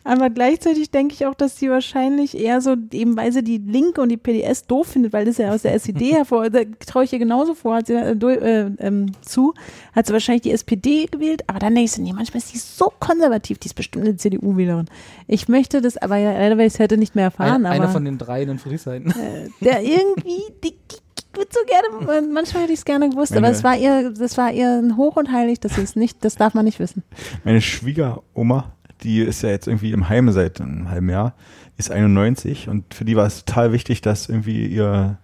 [0.05, 4.03] Aber gleichzeitig denke ich auch, dass sie wahrscheinlich eher so, eben weil sie die Linke
[4.03, 7.13] und die PDS doof findet, weil das ja aus der SED hervor, da traue ich
[7.13, 9.55] ihr genauso vor, hat sie äh, äh, äh, zu,
[9.95, 11.45] hat sie wahrscheinlich die SPD gewählt.
[11.47, 14.17] Aber dann denke ich so, nee, manchmal ist sie so konservativ, die ist bestimmt eine
[14.17, 14.87] CDU-Wählerin.
[15.27, 17.67] Ich möchte das, aber ja, leider werde ich es heute nicht mehr erfahren.
[17.67, 19.07] Ein, einer von den dreien in Friedrichshain.
[19.07, 23.47] Äh, der irgendwie, die, die würde so gerne, manchmal hätte ich es gerne gewusst, Meine,
[23.47, 26.55] aber es war ihr, das war ihr hoch und heilig, das ist nicht, das darf
[26.55, 27.03] man nicht wissen.
[27.45, 28.73] Meine Schwiegeroma,
[29.03, 31.35] die ist ja jetzt irgendwie im Heim seit einem halben Jahr,
[31.77, 35.19] ist 91 und für die war es total wichtig, dass irgendwie ihr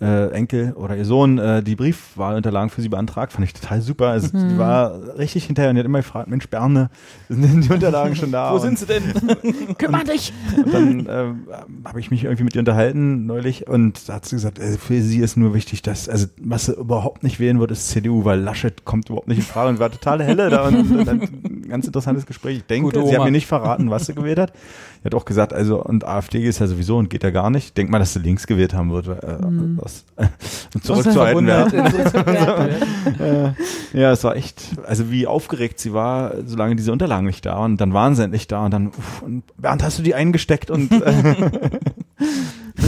[0.00, 3.32] äh, Enkel oder ihr Sohn äh, die Briefwahlunterlagen für sie beantragt.
[3.32, 4.08] Fand ich total super.
[4.08, 4.50] Also mhm.
[4.50, 6.90] die war richtig hinterher und die hat immer gefragt, Mensch, Berne,
[7.28, 8.52] sind die Unterlagen schon da?
[8.52, 9.02] Wo sind sie denn?
[9.78, 10.32] Kümmer dich!
[10.56, 11.34] Und dann äh,
[11.84, 15.00] habe ich mich irgendwie mit ihr unterhalten neulich und da hat sie gesagt, äh, für
[15.02, 18.40] sie ist nur wichtig, dass, also was sie überhaupt nicht wählen wird, ist CDU, weil
[18.40, 21.86] Laschet kommt überhaupt nicht in Frage und war total helle da und, und ein ganz
[21.86, 22.58] interessantes Gespräch.
[22.58, 24.52] Ich denke, Gute sie hat mir nicht verraten, was sie gewählt hat.
[25.02, 27.76] Er hat auch gesagt, also und AfD ist ja sowieso und geht ja gar nicht.
[27.76, 29.06] Denk mal, dass sie links gewählt haben wird.
[29.06, 29.78] Äh, mhm.
[29.80, 30.26] was, äh,
[30.74, 31.72] und zurück zur alten Welt.
[33.94, 37.72] ja, es war echt, also wie aufgeregt sie war, solange diese Unterlagen nicht da waren.
[37.72, 40.70] Und dann waren sie endlich da und dann, uff, und Bernd, hast du die eingesteckt
[40.70, 41.12] und äh,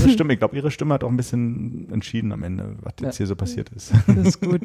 [0.02, 3.14] ihre Stimme, ich glaube, ihre Stimme hat auch ein bisschen entschieden am Ende, was jetzt
[3.14, 3.18] ja.
[3.18, 3.92] hier so passiert ist.
[4.06, 4.62] Das ist gut.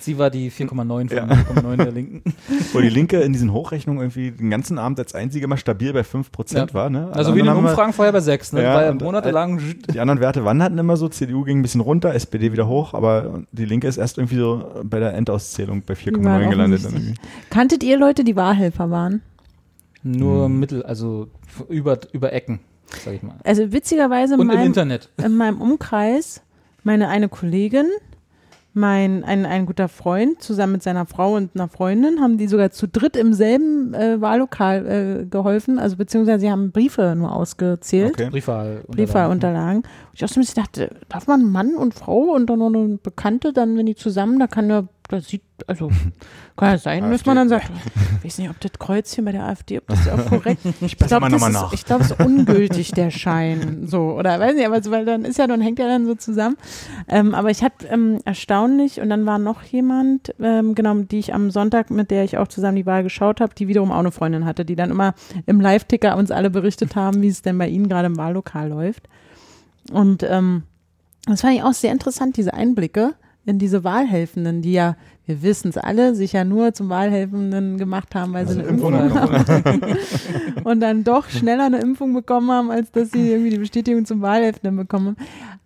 [0.00, 1.24] Sie war die 4,9 von ja.
[1.24, 2.34] 4,9 der Linken.
[2.72, 6.00] Wo die Linke in diesen Hochrechnungen irgendwie den ganzen Abend als einzige mal stabil bei
[6.00, 6.74] 5% ja.
[6.74, 6.90] war.
[6.90, 7.10] Ne?
[7.12, 8.62] Also wie in den Umfragen vorher bei 6, ne?
[8.62, 9.60] Ja, monatelang.
[9.92, 13.42] Die anderen Werte wanderten immer so, CDU ging ein bisschen runter, SPD wieder hoch, aber
[13.52, 16.86] die Linke ist erst irgendwie so bei der Endauszählung bei 4,9 gelandet.
[17.50, 19.22] Kanntet ihr Leute, die Wahlhelfer waren?
[20.02, 20.60] Nur hm.
[20.60, 21.28] Mittel, also
[21.68, 22.60] über, über Ecken
[23.04, 23.36] sag ich mal.
[23.44, 25.10] Also witzigerweise Und in meinem, im Internet.
[25.16, 26.42] in meinem Umkreis,
[26.82, 27.86] meine eine Kollegin,
[28.76, 32.70] mein ein, ein guter Freund zusammen mit seiner Frau und einer Freundin haben die sogar
[32.70, 38.12] zu dritt im selben äh, Wahllokal äh, geholfen, also beziehungsweise sie haben Briefe nur ausgezählt.
[38.12, 38.28] Okay.
[38.28, 38.94] Briefwahlunterlagen.
[38.94, 39.82] Briefwahlunterlagen.
[40.12, 42.98] Ich auch so ein bisschen dachte, darf man Mann und Frau und dann noch eine
[43.02, 45.88] Bekannte, dann wenn die zusammen, da kann ja das sieht, also
[46.56, 47.70] kann ja sein, dass man dann sagt,
[48.18, 50.82] ich weiß nicht, ob das Kreuzchen bei der AfD, ob das auch korrekt ist.
[50.82, 53.86] Ich glaube, das, ist, ich glaub, es ist ungültig, der Schein.
[53.86, 56.14] So, oder weiß nicht, aber so, weil dann ist ja, dann hängt ja dann so
[56.14, 56.56] zusammen.
[57.08, 61.34] Ähm, aber ich hatte ähm, erstaunlich, und dann war noch jemand, ähm, genau, die ich
[61.34, 64.12] am Sonntag, mit der ich auch zusammen die Wahl geschaut habe, die wiederum auch eine
[64.12, 65.14] Freundin hatte, die dann immer
[65.46, 69.08] im Live-Ticker uns alle berichtet haben, wie es denn bei ihnen gerade im Wahllokal läuft.
[69.92, 70.64] Und ähm,
[71.26, 73.14] das fand ich auch sehr interessant, diese Einblicke
[73.46, 78.14] in diese Wahlhelfenden, die ja, wir wissen es alle, sich ja nur zum Wahlhelfenden gemacht
[78.14, 79.96] haben, weil also sie eine Impfung haben.
[80.64, 84.20] und dann doch schneller eine Impfung bekommen haben, als dass sie irgendwie die Bestätigung zum
[84.20, 85.16] Wahlhelfenden bekommen haben.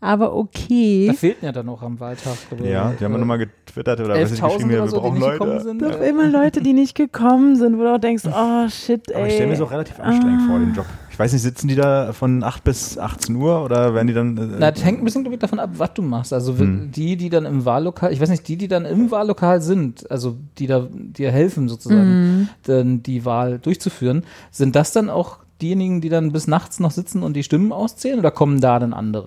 [0.01, 1.07] Aber okay.
[1.09, 2.37] Da fehlten ja dann noch am Wahltag.
[2.63, 5.61] Ja, die haben wir nochmal getwittert oder was ich geschrieben, wir so, brauchen Leute.
[5.61, 9.17] Sind, Doch immer Leute, die nicht gekommen sind, wo du auch denkst, oh shit, ey.
[9.17, 10.47] Aber ich stelle mir es auch relativ anstrengend ah.
[10.49, 10.87] vor, den Job
[11.21, 14.37] weiß nicht, sitzen die da von 8 bis 18 Uhr oder werden die dann.
[14.37, 16.33] Äh, Na, das hängt ein bisschen davon ab, was du machst.
[16.33, 16.91] Also hm.
[16.91, 20.37] die, die dann im Wahllokal, ich weiß nicht, die, die dann im Wahllokal sind, also
[20.59, 22.49] die da dir helfen sozusagen, mhm.
[22.65, 27.23] dann die Wahl durchzuführen, sind das dann auch diejenigen, die dann bis nachts noch sitzen
[27.23, 29.27] und die Stimmen auszählen oder kommen da dann andere?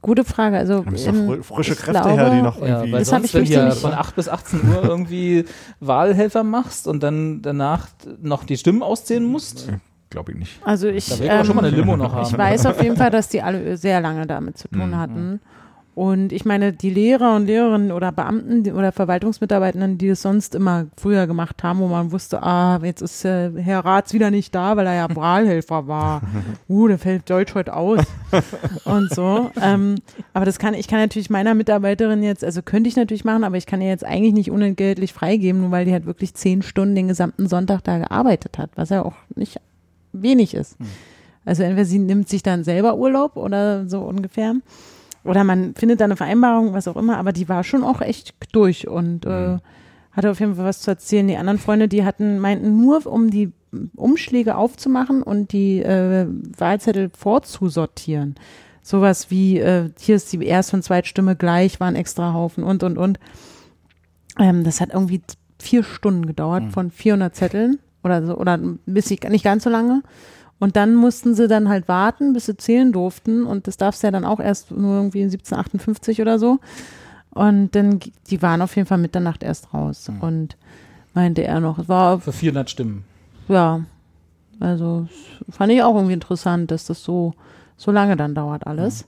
[0.00, 0.58] Gute Frage.
[0.58, 2.86] Also ähm, frische Kräfte glaube, her, die noch irgendwie.
[2.86, 5.44] Ja, weil das sonst, wenn du von 8 bis 18 Uhr irgendwie
[5.80, 7.88] Wahlhelfer machst und dann danach
[8.22, 9.68] noch die Stimmen auszählen musst
[10.14, 10.60] glaube ich nicht.
[10.64, 12.26] Also ich, da ähm, schon mal eine Limo noch haben.
[12.26, 14.96] Ich weiß auf jeden Fall, dass die alle sehr lange damit zu tun mhm.
[14.96, 15.40] hatten.
[15.94, 20.86] Und ich meine, die Lehrer und Lehrerinnen oder Beamten oder Verwaltungsmitarbeitenden, die es sonst immer
[20.96, 24.76] früher gemacht haben, wo man wusste, ah, jetzt ist äh, Herr Ratz wieder nicht da,
[24.76, 26.22] weil er ja Wahlhelfer war.
[26.68, 28.00] Uh, der fällt Deutsch heute aus.
[28.84, 29.52] und so.
[29.62, 29.96] Ähm,
[30.32, 33.56] aber das kann, ich kann natürlich meiner Mitarbeiterin jetzt, also könnte ich natürlich machen, aber
[33.56, 36.96] ich kann ihr jetzt eigentlich nicht unentgeltlich freigeben, nur weil die halt wirklich zehn Stunden
[36.96, 39.60] den gesamten Sonntag da gearbeitet hat, was ja auch nicht
[40.22, 40.78] wenig ist.
[40.78, 40.86] Hm.
[41.44, 44.54] Also entweder sie nimmt sich dann selber Urlaub oder so ungefähr.
[45.24, 48.34] Oder man findet da eine Vereinbarung, was auch immer, aber die war schon auch echt
[48.52, 49.60] durch und äh, hm.
[50.12, 51.28] hatte auf jeden Fall was zu erzählen.
[51.28, 53.52] Die anderen Freunde, die hatten, meinten nur, um die
[53.96, 56.26] Umschläge aufzumachen und die äh,
[56.56, 58.36] Wahlzettel vorzusortieren
[58.84, 62.98] sowas wie, äh, hier ist die Erst- und Zweitstimme gleich, waren extra Haufen und, und,
[62.98, 63.18] und.
[64.38, 65.22] Ähm, das hat irgendwie
[65.58, 66.70] vier Stunden gedauert Mhm.
[66.70, 70.02] von 400 Zetteln oder so, oder ein bisschen, nicht ganz so lange.
[70.60, 73.44] Und dann mussten sie dann halt warten, bis sie zählen durften.
[73.44, 76.58] Und das darfst du ja dann auch erst nur irgendwie in 1758 oder so.
[77.30, 77.98] Und dann,
[78.28, 80.08] die waren auf jeden Fall Mitternacht erst raus.
[80.08, 80.20] Mhm.
[80.20, 80.56] Und
[81.12, 83.04] meinte er noch, es war, Für 400 Stimmen.
[83.48, 83.80] ja,
[84.60, 85.08] also
[85.50, 87.34] fand ich auch irgendwie interessant, dass das so,
[87.76, 89.06] so lange dann dauert alles.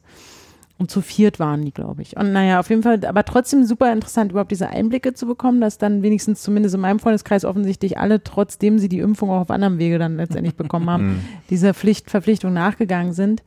[0.78, 2.19] Und zu viert waren die, glaube ich.
[2.19, 5.78] Und naja, auf jeden Fall, aber trotzdem super interessant, überhaupt diese Einblicke zu bekommen, dass
[5.78, 9.78] dann wenigstens zumindest in meinem Freundeskreis offensichtlich alle, trotzdem sie die Impfung auch auf anderem
[9.78, 13.43] Wege dann letztendlich bekommen haben, dieser Pflicht, Verpflichtung nachgegangen sind.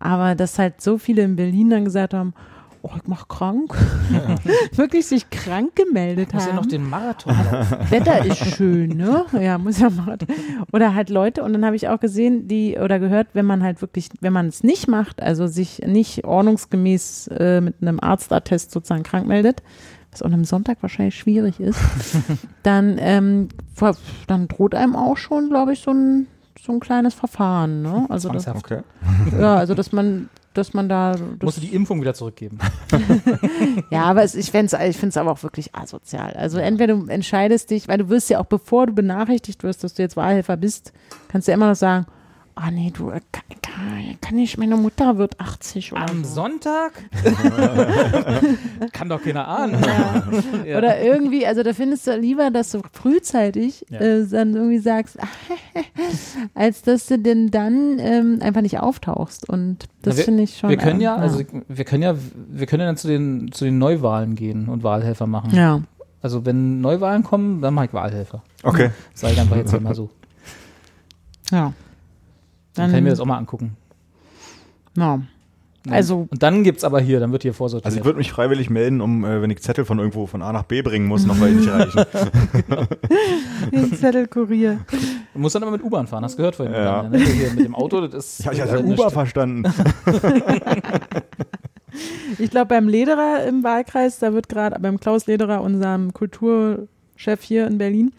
[0.00, 2.34] Aber dass halt so viele in Berlin dann gesagt haben,
[2.86, 3.74] oh, ich mach krank.
[4.74, 6.50] Wirklich sich krank gemeldet Muss haben.
[6.50, 7.76] ja noch den Marathon laufen.
[7.90, 9.26] Wetter ist schön, ne?
[9.40, 10.18] Ja, muss ja mal.
[10.72, 13.80] Oder halt Leute, und dann habe ich auch gesehen, die oder gehört, wenn man halt
[13.80, 19.02] wirklich, wenn man es nicht macht, also sich nicht ordnungsgemäß äh, mit einem Arztattest sozusagen
[19.02, 19.62] krank meldet,
[20.12, 21.80] was an einem Sonntag wahrscheinlich schwierig ist,
[22.62, 23.48] dann, ähm,
[24.26, 26.26] dann droht einem auch schon, glaube ich, so ein,
[26.60, 28.06] so ein kleines Verfahren, ne?
[28.08, 28.46] Also das.
[28.48, 28.80] Okay.
[29.38, 32.58] ja, also dass man, dass man da Musst du die Impfung wieder zurückgeben.
[33.90, 36.32] Ja, aber es, ich finde es ich find's aber auch wirklich asozial.
[36.34, 39.94] Also entweder du entscheidest dich, weil du wirst ja auch, bevor du benachrichtigt wirst, dass
[39.94, 40.92] du jetzt Wahlhelfer bist,
[41.28, 42.06] kannst du ja immer noch sagen,
[42.56, 43.44] ah nee, du, äh, kann,
[44.20, 46.34] kann, nicht, meine Mutter wird 80 oder Am so.
[46.34, 46.92] Sonntag?
[48.92, 49.76] Kann doch keiner ahnen.
[50.66, 50.78] Ja.
[50.78, 54.00] Oder irgendwie, also da findest du lieber, dass du frühzeitig Ja.
[54.00, 55.16] äh, dann irgendwie sagst,
[56.54, 59.48] als dass du denn dann ähm, einfach nicht auftauchst.
[59.48, 60.70] Und das finde ich schon.
[60.70, 62.14] Wir können ja, äh, also wir können ja,
[62.48, 65.54] wir können ja dann zu den, zu den Neuwahlen gehen und Wahlhelfer machen.
[65.54, 65.82] ja.
[66.22, 68.42] Also wenn Neuwahlen kommen, dann mache ich Wahlhelfer.
[68.64, 68.90] Okay.
[69.14, 70.10] Sag ich einfach jetzt mal so.
[71.52, 71.72] Ja.
[72.76, 73.76] Dann kann ich mir das auch mal angucken.
[74.96, 75.20] ja.
[75.88, 77.86] Also, Und dann gibt's aber hier, dann wird hier vorsortiert.
[77.86, 80.52] Also ich würde mich freiwillig melden, um, äh, wenn ich Zettel von irgendwo von A
[80.52, 82.04] nach B bringen muss, noch weil ich nicht erreichen.
[83.72, 84.80] den Zettelkurier.
[85.32, 86.74] du musst dann aber mit U-Bahn fahren, hast du gehört vorhin.
[86.74, 87.02] Ja.
[87.04, 87.32] Daniel, ne?
[87.32, 88.40] Hier mit dem Auto, das ist.
[88.40, 89.62] Ich habe das ja ist eine Uber St- verstanden.
[92.38, 97.66] Ich glaube, beim Lederer im Wahlkreis, da wird gerade beim Klaus Lederer, unserem Kulturchef hier
[97.66, 98.12] in Berlin,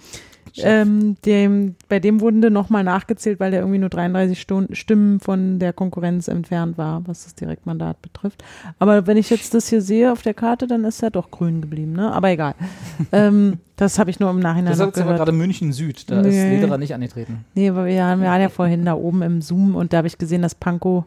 [0.64, 5.60] ähm, dem, bei dem wurden nochmal nachgezählt, weil der irgendwie nur 33 Stunden, Stimmen von
[5.60, 8.44] der Konkurrenz entfernt war, was das Direktmandat betrifft.
[8.80, 11.62] Aber wenn ich jetzt das hier sehe auf der Karte, dann ist er doch grün
[11.62, 12.12] geblieben, ne?
[12.12, 12.56] Aber egal.
[13.12, 15.18] ähm, das habe ich nur im Nachhinein Das noch ist gehört.
[15.18, 16.56] gerade München Süd, da ist Nee.
[16.56, 17.46] Lederer nicht angetreten.
[17.54, 20.18] Nee, aber wir, haben- waren ja vorhin da oben im Zoom und da habe ich
[20.18, 21.06] gesehen, dass Pankow,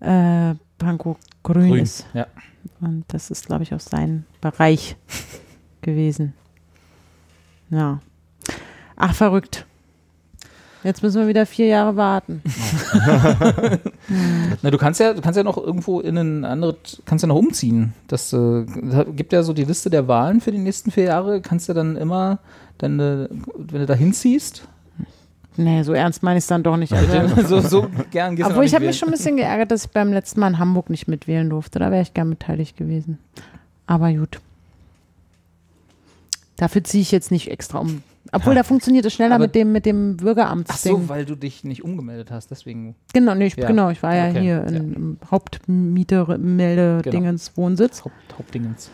[0.00, 1.82] äh, Pankow grün, Grün.
[1.82, 2.06] ist.
[2.14, 2.26] Ja.
[2.80, 4.96] Und das ist, glaube ich, aus seinem Bereich
[5.82, 6.32] gewesen.
[7.70, 8.00] Ja.
[8.96, 9.66] Ach, verrückt.
[10.82, 12.42] Jetzt müssen wir wieder vier Jahre warten.
[14.62, 17.36] Na, du kannst ja, du kannst ja noch irgendwo in ein anderes, kannst ja noch
[17.36, 17.94] umziehen.
[18.06, 18.66] Das äh,
[19.16, 21.40] gibt ja so die Liste der Wahlen für die nächsten vier Jahre.
[21.40, 22.38] Kannst du dann immer,
[22.76, 24.68] dann, wenn du da hinziehst,
[25.56, 26.92] Nee, so ernst meine ich es dann doch nicht.
[26.92, 29.84] Also, so, so gern gehst du obwohl ich habe mich schon ein bisschen geärgert, dass
[29.84, 31.78] ich beim letzten Mal in Hamburg nicht mitwählen durfte.
[31.78, 33.18] Da wäre ich gern beteiligt gewesen.
[33.86, 34.40] Aber gut.
[36.56, 38.02] Dafür ziehe ich jetzt nicht extra um.
[38.34, 40.92] Obwohl, da funktioniert es schneller Aber- mit dem, mit dem Ach Bürgeramtsding.
[41.02, 42.94] so, weil du dich nicht umgemeldet hast, deswegen.
[43.12, 43.66] Genau, nee, ich, Ja.
[43.66, 44.62] genau, ich war ja Okay, hier ja.
[44.64, 48.04] in, im Hauptmieter-Melde-Dingens Wohnsitz.
[48.04, 48.90] Haupt, Hauptdingens.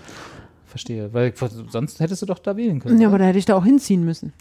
[0.67, 1.13] Verstehe.
[1.13, 1.33] Weil
[1.69, 3.01] sonst hättest du doch da wählen können.
[3.01, 3.17] Ja, oder?
[3.17, 4.33] aber da hätte ich da auch hinziehen müssen.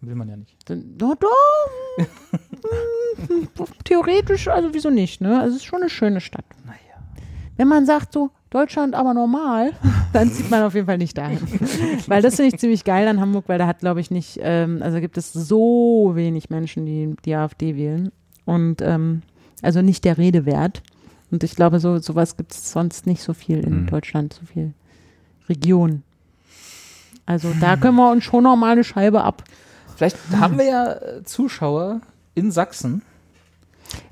[0.00, 0.56] Will man ja nicht.
[0.68, 1.28] Dann, doch, doch.
[3.26, 3.48] Hm,
[3.84, 5.40] Theoretisch, also wieso nicht, ne?
[5.40, 6.44] Also es ist schon eine schöne Stadt.
[6.64, 6.78] Naja.
[7.58, 9.72] Wenn man sagt so, Deutschland aber normal,
[10.14, 11.40] dann zieht man auf jeden Fall nicht dahin.
[12.06, 14.80] weil das finde ich ziemlich geil an Hamburg, weil da hat, glaube ich, nicht, ähm,
[14.82, 18.10] also gibt es so wenig Menschen, die die AfD wählen.
[18.46, 19.20] Und ähm,
[19.60, 20.82] also nicht der Rede wert.
[21.30, 23.86] Und ich glaube, so sowas gibt es sonst nicht so viel in Mhm.
[23.88, 24.72] Deutschland, so viel
[25.50, 26.02] Region.
[27.26, 29.44] Also da können wir uns schon noch mal eine Scheibe ab.
[29.96, 32.00] Vielleicht haben wir ja äh, Zuschauer
[32.34, 33.02] in Sachsen,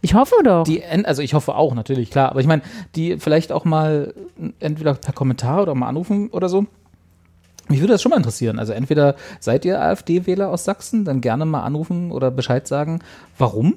[0.01, 0.65] Ich hoffe doch.
[0.65, 2.63] die, also ich hoffe auch, natürlich, klar, aber ich meine,
[2.95, 4.15] die vielleicht auch mal
[4.61, 6.67] entweder per Kommentar oder mal anrufen oder so.
[7.69, 8.59] Mich würde das schon mal interessieren.
[8.59, 13.01] Also entweder seid ihr AfD-Wähler aus Sachsen, dann gerne mal anrufen oder Bescheid sagen,
[13.39, 13.75] warum?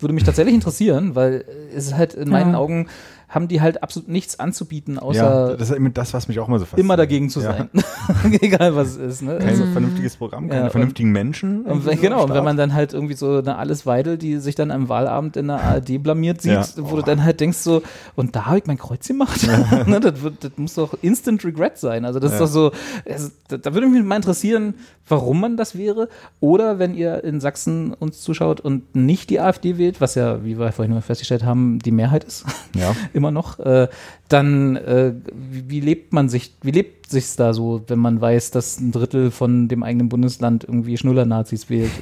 [0.00, 1.44] Würde mich tatsächlich interessieren, weil
[1.74, 2.58] es ist halt in meinen Ja.
[2.58, 2.88] Augen
[3.28, 6.48] haben die halt absolut nichts anzubieten, ja, außer das ist eben das, was mich auch
[6.48, 6.84] immer so fasziniert.
[6.86, 7.52] immer dagegen zu Ja.
[7.58, 7.68] sein.
[8.40, 9.22] Egal was es ist.
[9.22, 9.38] Ne?
[9.38, 11.62] Kein Also, vernünftiges Programm, keine Ja, und- vernünftigen Menschen.
[11.66, 14.38] und wenn, so genau, und wenn man dann halt irgendwie so eine Alice Weidel, die
[14.38, 16.64] sich dann am Wahlabend in der ARD blamiert sieht, Ja.
[16.78, 17.82] wo du dann halt denkst so,
[18.16, 19.46] und da habe ich mein Kreuz gemacht?
[19.86, 22.04] ne, das, wird, das muss doch Instant Regret sein.
[22.06, 22.36] Also das Ja.
[22.36, 22.72] ist doch so,
[23.04, 24.74] es, da, da würde mich mal interessieren,
[25.06, 26.08] warum man das wäre.
[26.40, 30.58] Oder wenn ihr in Sachsen uns zuschaut und nicht die AfD wählt, was ja, wie
[30.58, 32.44] wir vorhin mal festgestellt haben, die Mehrheit ist
[32.74, 32.94] ja.
[33.18, 33.88] Immer noch, äh,
[34.28, 38.50] dann äh, wie, wie, lebt man sich, wie lebt sich's da so, wenn man weiß,
[38.50, 41.92] dass ein Drittel von dem eigenen Bundesland irgendwie Schnuller-Nazis wählt,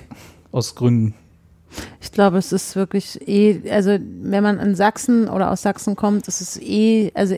[0.53, 1.15] aus Gründen?
[2.01, 6.29] Ich glaube, es ist wirklich eh, also wenn man in Sachsen oder aus Sachsen kommt,
[6.29, 7.37] ist eh, also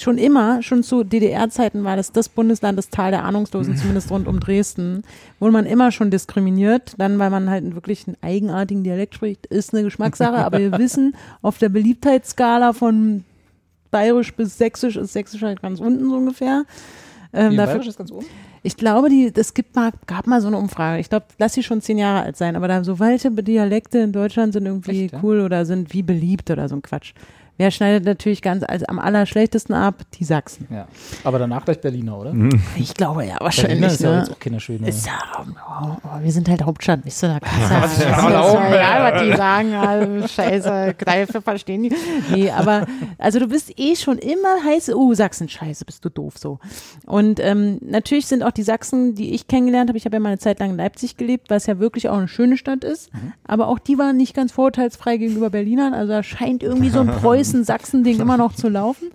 [0.00, 4.26] schon immer, schon zu DDR-Zeiten war das das Bundesland, das Tal der Ahnungslosen, zumindest rund
[4.26, 5.02] um Dresden,
[5.38, 6.94] wurde man immer schon diskriminiert.
[6.98, 10.36] Dann, weil man halt wirklich einen eigenartigen Dialekt spricht, ist eine Geschmackssache.
[10.36, 13.24] aber wir wissen, auf der Beliebtheitsskala von
[13.90, 16.64] bayerisch bis sächsisch ist sächsisch halt ganz unten so ungefähr.
[17.32, 18.26] Ähm, Wie, dafür, bayerisch ist ganz oben?
[18.62, 21.00] Ich glaube, die, das gibt mal, gab mal so eine Umfrage.
[21.00, 24.12] Ich glaube, lass sie schon zehn Jahre alt sein, aber da so welche Dialekte in
[24.12, 25.20] Deutschland sind irgendwie Echt, ja?
[25.22, 27.12] cool oder sind wie beliebt oder so ein Quatsch.
[27.56, 30.02] Wer schneidet natürlich ganz als am allerschlechtesten ab?
[30.14, 30.66] Die Sachsen.
[30.70, 30.88] Ja.
[31.22, 32.32] Aber danach gleich Berliner, oder?
[32.32, 32.60] Mhm.
[32.74, 33.78] Ich glaube ja, wahrscheinlich.
[33.78, 34.18] Berliner ist ja ne?
[34.18, 34.88] jetzt auch keine schöne.
[34.88, 37.98] Ist ja, oh, oh, wir sind halt Hauptstadt, weißt du, da kannst du ja, ist
[38.02, 41.92] ja, ja, was die sagen, also, scheiße, Kneife verstehen die.
[42.32, 42.86] Nee, aber,
[43.18, 46.58] also du bist eh schon immer heiß, oh, Sachsen, scheiße, bist du doof, so.
[47.06, 50.30] Und ähm, natürlich sind auch die Sachsen, die ich kennengelernt habe, ich habe ja mal
[50.30, 53.32] eine Zeit lang in Leipzig gelebt, was ja wirklich auch eine schöne Stadt ist, mhm.
[53.46, 57.06] aber auch die waren nicht ganz vorurteilsfrei gegenüber Berlinern, also da scheint irgendwie so ein
[57.20, 59.10] Preußen Preußen-Sachsen-Ding immer noch zu laufen.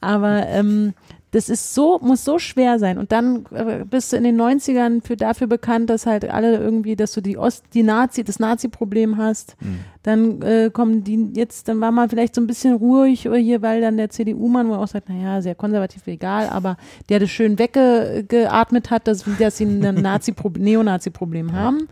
[0.00, 0.94] Aber ähm,
[1.30, 2.98] das ist so, muss so schwer sein.
[2.98, 6.94] Und dann äh, bist du in den 90ern für, dafür bekannt, dass halt alle irgendwie,
[6.94, 9.56] dass du die Ost, die Nazi, das Nazi-Problem hast.
[9.60, 9.78] Mhm.
[10.02, 13.80] Dann äh, kommen die jetzt, dann war man vielleicht so ein bisschen ruhig hier, weil
[13.80, 16.76] dann der CDU-Mann, wo er auch sagt, naja, sehr konservativ, egal, aber
[17.08, 21.88] der das schön weggeatmet hat, dass, dass sie ein Nazi Neonazi-Problem haben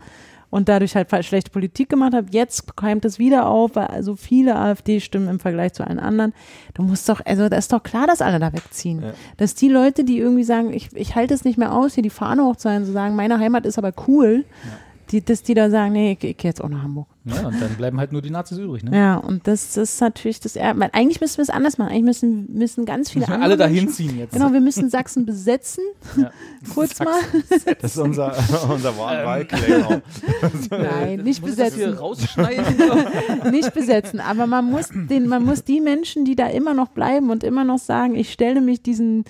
[0.51, 2.27] und dadurch halt schlechte Politik gemacht habe.
[2.29, 6.33] Jetzt keimt es wieder auf, weil also viele AfD-Stimmen im Vergleich zu allen anderen.
[6.75, 9.01] Du musst doch, also da ist doch klar, dass alle da wegziehen.
[9.01, 9.13] Ja.
[9.37, 12.11] Dass die Leute, die irgendwie sagen, ich, ich halte es nicht mehr aus, hier die
[12.11, 14.45] Fahne hochzuhalten, zu sagen, meine Heimat ist aber cool.
[14.63, 14.71] Ja
[15.11, 17.07] die, dass die da sagen, nee, ich, ich gehe jetzt auch nach Hamburg.
[17.25, 18.97] Ja, und dann bleiben halt nur die Nazis übrig, ne?
[18.97, 21.89] Ja, und das, das ist natürlich das, eigentlich müssen wir es anders machen.
[21.89, 24.33] Eigentlich müssen, müssen ganz viele müssen alle dahin ziehen jetzt.
[24.33, 25.83] Genau, wir müssen Sachsen besetzen.
[26.17, 26.31] Ja.
[26.73, 27.41] Kurz Sachsen mal.
[27.41, 27.75] Besetzen.
[27.79, 28.35] Das ist unser,
[28.69, 30.01] unser Wahlclaim
[30.41, 30.51] ähm.
[30.71, 31.93] Nein, nicht muss besetzen.
[31.93, 32.65] rausschneiden?
[33.51, 37.29] nicht besetzen, aber man muss, den, man muss die Menschen, die da immer noch bleiben
[37.29, 39.25] und immer noch sagen, ich stelle mich diesen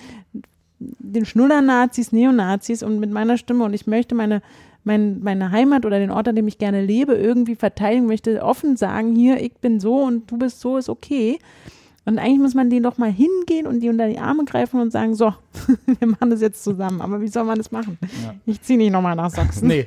[0.78, 4.42] den Schnuller-Nazis, Neonazis und mit meiner Stimme und ich möchte meine
[4.84, 8.76] mein, meine Heimat oder den Ort, an dem ich gerne lebe, irgendwie verteidigen möchte, offen
[8.76, 11.38] sagen, hier, ich bin so und du bist so, ist okay.
[12.04, 14.90] Und eigentlich muss man denen doch mal hingehen und die unter die Arme greifen und
[14.90, 15.32] sagen, so,
[15.86, 17.00] wir machen das jetzt zusammen.
[17.00, 17.96] Aber wie soll man das machen?
[18.24, 18.34] Ja.
[18.44, 19.68] Ich ziehe nicht nochmal nach Sachsen.
[19.68, 19.86] Nee.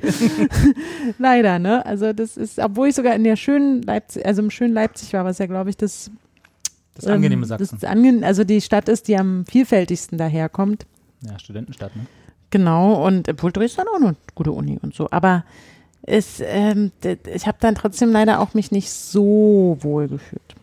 [1.18, 1.84] Leider, ne?
[1.84, 5.26] Also das ist, obwohl ich sogar in der schönen Leipzig, also im schönen Leipzig war,
[5.26, 6.10] was ja, glaube ich, das
[6.94, 7.78] das angenehme ähm, Sachsen.
[7.78, 10.86] Das ange also die Stadt ist, die am vielfältigsten daherkommt.
[11.20, 12.06] Ja, Studentenstadt, ne?
[12.50, 15.08] Genau, und obwohl Dresden auch eine gute Uni und so.
[15.10, 15.44] Aber
[16.02, 20.54] es, ähm, ich habe dann trotzdem leider auch mich nicht so wohl gefühlt.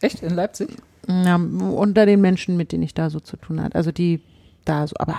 [0.00, 0.22] Echt?
[0.22, 0.68] In Leipzig?
[1.08, 3.74] Ja, unter den Menschen, mit denen ich da so zu tun hatte.
[3.74, 4.20] Also die
[4.64, 5.18] da so, aber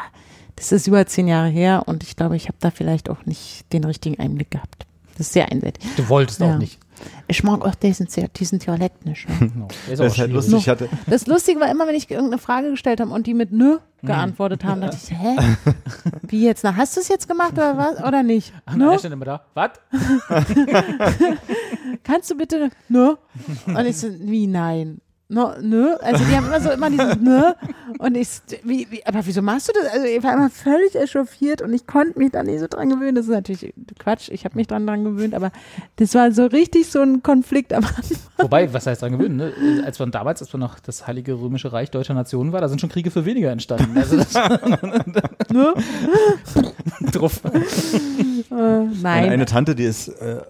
[0.55, 3.71] das ist über zehn Jahre her und ich glaube, ich habe da vielleicht auch nicht
[3.73, 4.85] den richtigen Einblick gehabt.
[5.17, 5.83] Das ist sehr einseitig.
[5.97, 6.53] Du wolltest ja.
[6.53, 6.79] auch nicht.
[7.27, 9.27] Ich mag auch diesen, diesen Dialekt nicht.
[9.29, 9.51] Ne?
[9.55, 9.67] No.
[9.89, 10.55] Das, ist halt lustig.
[10.55, 13.51] Ich hatte das Lustige war immer, wenn ich irgendeine Frage gestellt habe und die mit
[13.51, 15.37] Nö geantwortet haben, dachte ich, hä?
[16.23, 16.63] Wie jetzt?
[16.63, 18.03] Na, hast du es jetzt gemacht oder was?
[18.03, 18.53] Oder nicht?
[18.65, 18.95] Ach, no?
[18.95, 19.45] nein, immer da.
[19.53, 19.71] Was?
[22.03, 23.15] Kannst du bitte Nö?
[23.67, 25.01] Und ich so, wie nein?
[25.33, 25.95] No, nö.
[26.01, 27.41] Also die haben immer so immer dieses nö.
[27.97, 28.29] Und ich,
[28.63, 29.91] wie, wie, aber wieso machst du das?
[29.91, 33.15] Also ich war immer völlig echauffiert und ich konnte mich da nicht so dran gewöhnen.
[33.15, 34.29] Das ist natürlich Quatsch.
[34.29, 35.51] Ich habe mich dran, dran gewöhnt, aber
[35.95, 38.17] das war so richtig so ein Konflikt am Anfang.
[38.37, 39.37] Wobei, was heißt dran gewöhnen?
[39.37, 39.83] Ne?
[39.85, 42.79] Als man damals, als man noch das Heilige Römische Reich deutscher Nationen war, da sind
[42.79, 43.97] schon Kriege für weniger entstanden.
[43.97, 44.33] Also das
[45.51, 45.73] ne?
[47.11, 47.41] Druff.
[47.45, 47.49] Äh,
[48.51, 48.91] nein.
[49.01, 50.41] Meine eine Tante, die ist äh,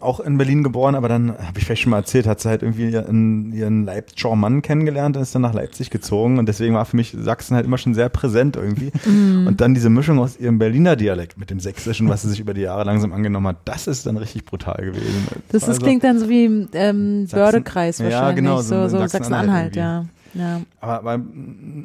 [0.00, 2.62] auch in Berlin geboren, aber dann, habe ich vielleicht schon mal erzählt, hat sie halt
[2.62, 6.84] irgendwie ihren, ihren Leipziger Mann kennengelernt und ist dann nach Leipzig gezogen und deswegen war
[6.84, 8.92] für mich Sachsen halt immer schon sehr präsent irgendwie.
[9.08, 9.48] Mm.
[9.48, 12.54] Und dann diese Mischung aus ihrem Berliner Dialekt mit dem Sächsischen, was sie sich über
[12.54, 15.26] die Jahre langsam angenommen hat, das ist dann richtig brutal gewesen.
[15.48, 19.74] Das, das also, klingt dann so wie ähm, Bördekreis wahrscheinlich, ja, genau, so, so Sachsen-Anhalt,
[19.74, 20.04] ja.
[20.34, 20.60] Ja.
[20.80, 21.24] Aber, aber,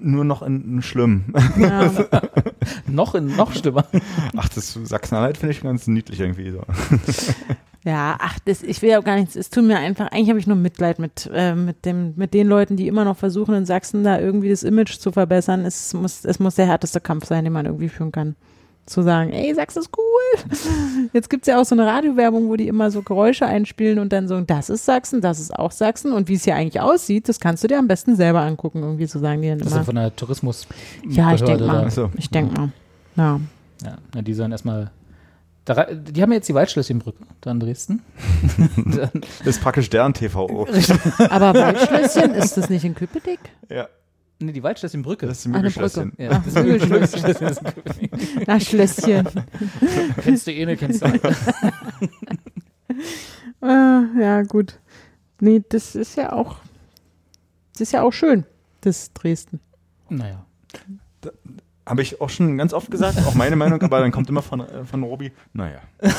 [0.02, 1.24] nur noch in, in schlimm.
[1.58, 1.90] Ja.
[2.88, 3.86] noch in noch schlimmer.
[4.36, 6.62] Ach, das Sachsen-Anhalt finde ich ganz niedlich irgendwie so.
[7.86, 9.36] Ja, ach, das, ich will ja auch gar nichts.
[9.36, 12.48] Es tut mir einfach, eigentlich habe ich nur Mitleid mit, äh, mit, dem, mit den
[12.48, 15.66] Leuten, die immer noch versuchen, in Sachsen da irgendwie das Image zu verbessern.
[15.66, 18.36] Es muss, es muss der härteste Kampf sein, den man irgendwie führen kann.
[18.86, 21.10] Zu sagen, ey, Sachsen ist cool.
[21.14, 24.28] Jetzt gibt's ja auch so eine Radiowerbung, wo die immer so Geräusche einspielen und dann
[24.28, 26.12] so, das ist Sachsen, das ist auch Sachsen.
[26.14, 29.08] Und wie es hier eigentlich aussieht, das kannst du dir am besten selber angucken, irgendwie
[29.08, 29.70] zu so sagen die dann immer.
[29.70, 30.68] Das ist von der Tourismus.
[31.10, 31.90] Ja, ich denke mal.
[31.92, 32.12] So.
[32.18, 32.72] Ich denke mal.
[33.16, 33.40] Ja.
[33.84, 34.92] Ja, die sollen erstmal
[35.66, 38.02] Da, die haben jetzt die Waldschlösschenbrücke da in Dresden.
[38.86, 39.12] das
[39.46, 40.68] ist praktisch deren TVO.
[41.30, 43.40] Aber Waldschlösschen, ist das nicht in Köpenick?
[43.70, 43.88] Ja.
[44.40, 45.26] Nee, die Waldschlösschenbrücke.
[45.26, 46.12] Das ist die Mügelschlösschen.
[46.18, 47.26] Ja, Ach, das ist Mügelschlösschen.
[47.48, 48.48] ist Köpenick.
[48.48, 49.30] Na, Schlösschen.
[50.22, 51.24] kennst du eh nicht, kennst du nicht.
[53.62, 54.80] Ah, ja, gut.
[55.40, 56.58] Nee, das ist ja auch,
[57.72, 58.46] das ist ja auch schön,
[58.82, 59.62] das Dresden.
[60.10, 60.46] Naja.
[61.86, 64.62] Habe ich auch schon ganz oft gesagt, auch meine Meinung, aber dann kommt immer von,
[64.62, 65.80] äh, von Robi, naja.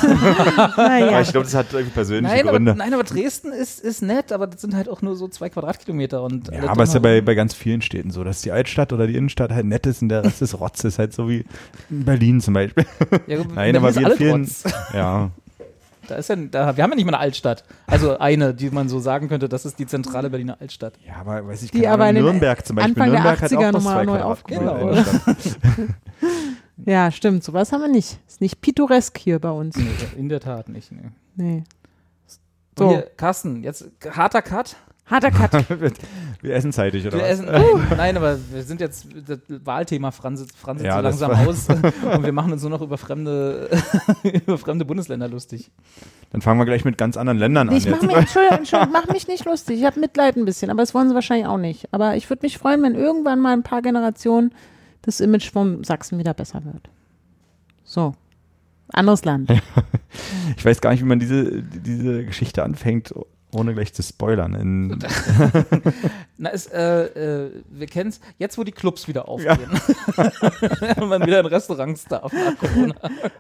[0.77, 1.09] Naja.
[1.09, 2.75] Aber ich glaube, das hat irgendwie persönliche Nein aber, Gründe.
[2.77, 6.23] nein, aber Dresden ist, ist nett, aber das sind halt auch nur so zwei Quadratkilometer.
[6.23, 8.53] Und Ja, alles aber es ist ja bei, bei ganz vielen Städten so, dass die
[8.53, 11.29] Altstadt oder die Innenstadt halt nett ist und der Rest ist Rotz, ist halt so
[11.31, 11.45] wie
[11.89, 12.85] in Berlin zum Beispiel.
[13.27, 14.65] Ja, gut, Nein, aber wie in vielen, Rotz.
[14.93, 15.31] ja,
[16.09, 17.65] Da ist ja, da, wir haben ja nicht mal eine Altstadt.
[17.87, 20.95] Also eine, die man so sagen könnte, das ist die zentrale Berliner Altstadt.
[21.07, 22.93] ja, aber weiß ich, Die aber in den Nürnberg zum Beispiel.
[22.95, 25.37] Anfang der Nürnberg hat 80er auch bloß nochmal neu aufgebaut, Innenstadt.
[26.87, 28.19] Ja, stimmt, sowas haben wir nicht.
[28.27, 29.77] Ist nicht pittoresk hier bei uns.
[29.77, 29.87] Nee,
[30.17, 30.91] in der Tat nicht.
[30.93, 31.11] Nee.
[31.37, 31.65] Nee.
[32.27, 32.39] So.
[32.79, 32.91] So.
[32.91, 34.77] Hier, Carsten, jetzt harter Cut.
[35.07, 35.53] Harter Cut.
[36.41, 37.31] Wir essen zeitig, oder Wir was?
[37.31, 37.47] essen,
[37.97, 41.69] nein, aber wir sind jetzt, das Wahlthema Franz, Franz Ja, so langsam aus
[42.15, 43.71] und wir machen uns nur noch über fremde,
[44.47, 45.71] über fremde Bundesländer lustig.
[46.33, 48.07] Dann fangen wir gleich mit ganz anderen Ländern an Ich mach jetzt.
[48.07, 49.79] mich, Entschuldigung, Entschuldigung, mach mich nicht lustig.
[49.79, 51.89] Ich habe Mitleid ein bisschen, aber das wollen sie wahrscheinlich auch nicht.
[51.93, 54.53] Aber ich würde mich freuen, wenn irgendwann mal ein paar Generationen
[55.01, 56.91] das Image vom Sachsen wieder besser wird.
[57.85, 58.15] So.
[58.93, 59.51] Anderes Land.
[60.59, 63.15] Ich weiß gar nicht, wie man diese, diese Geschichte anfängt,
[63.55, 64.55] ohne gleich zu spoilern.
[64.55, 64.99] In,
[66.39, 67.05] Na, ist, äh,
[67.45, 69.71] äh, wir kennen es, jetzt wo die Clubs wieder aufgehen.
[71.01, 72.95] und man wieder in Restaurants darf nach Corona.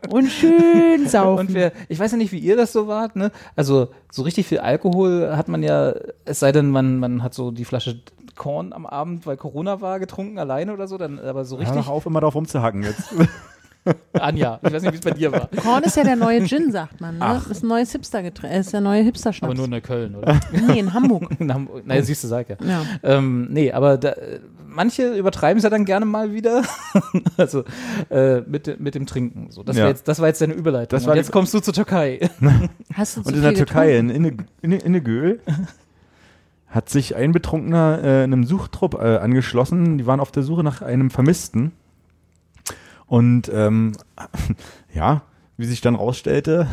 [0.08, 1.48] Und schön saufen.
[1.48, 3.30] Und wir, ich weiß ja nicht, wie ihr das so wart, ne?
[3.56, 7.50] Also, so richtig viel Alkohol hat man ja, es sei denn, man, man hat so
[7.50, 8.00] die Flasche
[8.36, 11.82] Korn am Abend, weil Corona war, getrunken alleine oder so, dann aber so Hör richtig.
[11.82, 13.12] doch auf, immer drauf rumzuhacken jetzt.
[14.14, 15.48] Anja, ich weiß nicht, wie es bei dir war.
[15.62, 17.18] Korn ist ja der neue Gin, sagt man.
[17.18, 17.24] Ne?
[17.24, 17.50] Ach.
[17.50, 18.54] Ist ein neues Hipster-Getränk.
[18.54, 19.44] Ist der neue Hipster-Schnaps.
[19.50, 20.40] Aber nur in Neukölln, oder?
[20.52, 21.28] Nee, in Hamburg.
[21.38, 21.86] In Hamburg.
[21.86, 22.56] Naja, siehst du, sag ja.
[22.64, 22.82] Ja.
[23.02, 24.14] Ähm, nee, aber da,
[24.66, 26.62] manche übertreiben es ja dann gerne mal wieder.
[27.36, 27.64] also
[28.10, 29.50] äh, mit, mit dem Trinken.
[29.50, 29.82] So, das, Ja.
[29.84, 30.96] war jetzt, das war jetzt deine Überleitung.
[30.96, 32.20] Das Und war die- jetzt kommst du zur Türkei.
[32.94, 34.24] Hast du zu Und in viel der Türkei, getrunken?
[34.62, 35.40] in, in, in,
[36.68, 39.96] hat sich ein Betrunkener äh, einem Suchtrupp äh, angeschlossen.
[39.98, 41.72] Die waren auf der Suche nach einem Vermissten.
[43.06, 43.92] Und ähm,
[44.94, 45.22] ja,
[45.56, 46.66] wie sich dann rausstellte,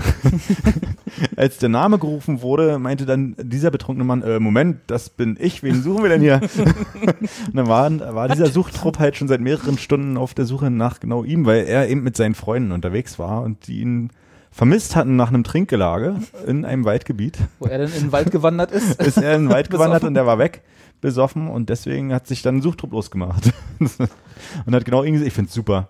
[1.36, 5.62] als der Name gerufen wurde, meinte dann dieser betrunkene Mann, äh, Moment, das bin ich,
[5.62, 6.42] wen suchen wir denn hier?
[7.48, 11.00] Und dann war, war dieser Suchtrupp halt schon seit mehreren Stunden auf der Suche nach
[11.00, 14.10] genau ihm, weil er eben mit seinen Freunden unterwegs war und die ihn
[14.52, 17.38] vermisst hatten nach einem Trinkgelage in einem Waldgebiet.
[17.60, 19.02] Wo er dann in den Wald gewandert ist.
[19.02, 20.62] Ist er in den Wald gewandert und der war weg,
[21.00, 23.52] besoffen und deswegen hat sich dann ein Suchtrupp losgemacht.
[24.66, 25.88] und hat genau ihn gesagt, ich find's super.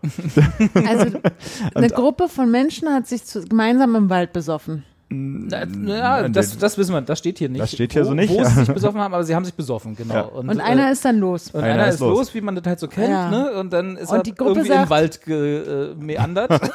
[0.86, 1.20] Also
[1.74, 4.84] eine Gruppe von Menschen hat sich zu, gemeinsam im Wald besoffen.
[5.14, 7.62] Na, na, das, das wissen wir, das steht hier nicht.
[7.62, 8.46] Das steht hier wo, so nicht, Wo ja.
[8.46, 10.14] sie sich besoffen haben, aber sie haben sich besoffen, genau.
[10.14, 10.22] Ja.
[10.22, 11.52] Und einer äh, ist dann los.
[11.52, 12.18] und Einer einer, ist los.
[12.18, 12.34] los.
[12.34, 13.30] wie man das halt so kennt, Ja.
[13.30, 13.52] ne?
[13.54, 16.52] Und dann ist Und er die Gruppe irgendwie sagt- im Wald gemeandert.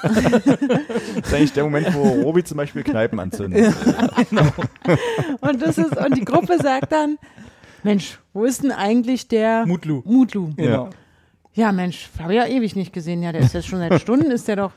[1.17, 3.75] Das ist eigentlich der Moment, wo Robi zum Beispiel Kneipen anzündet.
[5.41, 7.19] Und, das ist, und die Gruppe sagt dann,
[7.83, 10.03] Mensch, wo ist denn eigentlich der Mutlu.
[10.05, 10.51] Mutlu?
[10.57, 10.91] Genau.
[11.57, 13.23] Ja, Mensch, habe ich ja ewig nicht gesehen.
[13.23, 14.73] Ja, der ist jetzt schon seit Stunden, ist der doch.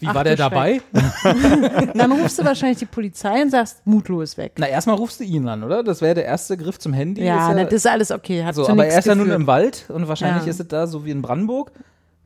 [0.00, 0.80] Wie Ach, war der dabei?
[1.94, 4.52] Dann rufst du wahrscheinlich die Polizei und sagst, Mutlu ist weg.
[4.58, 5.82] Na, erstmal rufst du ihn an, oder?
[5.84, 7.22] Das wäre der erste Griff zum Handy.
[7.24, 8.44] ja, ist das ist alles okay.
[8.44, 10.50] Hat so, aber er ist ja nun im Wald und wahrscheinlich Ja.
[10.50, 11.70] ist es da so wie in Brandenburg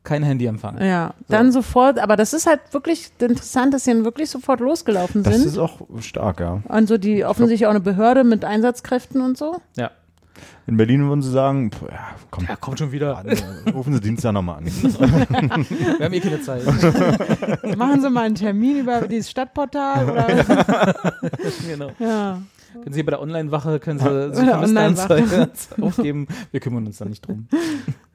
[0.03, 0.81] kein Handyempfang.
[0.81, 5.21] Ja, dann sofort, aber das ist halt wirklich interessant, dass sie dann wirklich sofort losgelaufen
[5.23, 5.47] Das sind.
[5.47, 6.61] ist auch stark, ja.
[6.69, 9.57] Und so die offensichtlich auch eine Behörde mit Einsatzkräften und so.
[9.75, 9.91] Ja.
[10.67, 13.17] In Berlin würden sie sagen, pff, ja, komm, Ja, kommt schon wieder.
[13.17, 13.27] an,
[13.73, 14.65] rufen Sie Dienstag nochmal an.
[14.67, 16.63] Wir haben eh keine Zeit.
[17.77, 20.27] Machen Sie mal einen Termin über dieses Stadtportal oder
[21.67, 21.91] genau.
[21.99, 22.41] ja.
[22.73, 25.13] Können Sie bei der Online-Wache, können Sie so Oder eine Online-Wache.
[25.15, 25.49] Anzeige
[25.81, 26.27] aufgeben.
[26.51, 27.47] Wir kümmern uns da nicht drum.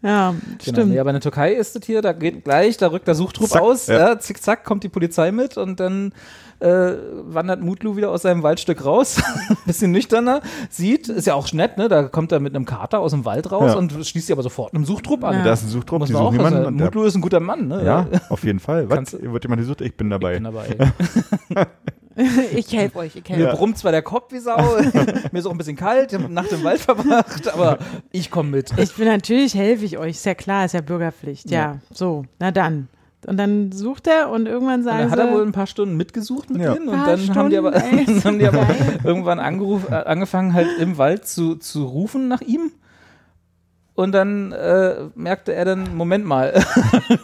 [0.05, 0.41] Ja, Genau.
[0.61, 0.91] stimmt.
[0.91, 3.51] Nee, aber in der Türkei ist es hier, da geht gleich, da rückt der Suchtrupp
[3.51, 3.99] Zack, aus, ja.
[3.99, 4.19] ja.
[4.19, 6.13] zick zack, kommt die Polizei mit und dann
[6.59, 6.95] äh,
[7.27, 9.23] wandert Mutlu wieder aus seinem Waldstück raus,
[9.65, 11.87] bisschen nüchterner, sieht, ist ja auch nett, ne?
[11.87, 13.79] Da kommt er mit einem Kater aus dem Wald raus Ja.
[13.79, 15.37] und schließt sich aber sofort einem Suchtrupp an.
[15.37, 15.45] Ja.
[15.45, 17.85] Da ist ein Suchtrupp, Muss die suchen und der- Mutlu ist ein guter Mann, ne?
[17.85, 18.91] Ja, auf jeden Fall.
[18.91, 18.97] Was?
[18.97, 19.83] Kannst- Wird jemand gesucht?
[19.83, 20.33] Ich bin dabei.
[20.35, 21.67] Ich bin dabei.
[22.57, 23.57] Ich helfe euch, ich Mir helfe.
[23.57, 24.57] brummt zwar der Kopf wie Sau,
[25.33, 27.79] mir ist auch ein bisschen kalt, ich habe Nacht im Wald verbracht, aber
[28.11, 28.71] ich komme mit.
[28.79, 31.51] Ich bin natürlich, helfe ich euch, ist ja klar, ist ja Bürgerpflicht.
[31.51, 31.79] Ja, Ja.
[31.93, 32.89] so, na dann.
[33.25, 35.97] Und dann sucht er und irgendwann Und sagen dann hat er wohl ein paar Stunden
[35.97, 36.75] mitgesucht mit Ja.
[36.75, 38.67] denen und dann haben die aber, Stunden, ey, haben die aber
[39.05, 42.73] irgendwann angeruf, äh, angefangen halt im Wald zu, zu rufen nach ihm.
[43.95, 46.65] Und dann äh, merkte er dann, Moment mal,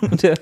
[0.02, 0.34] und der,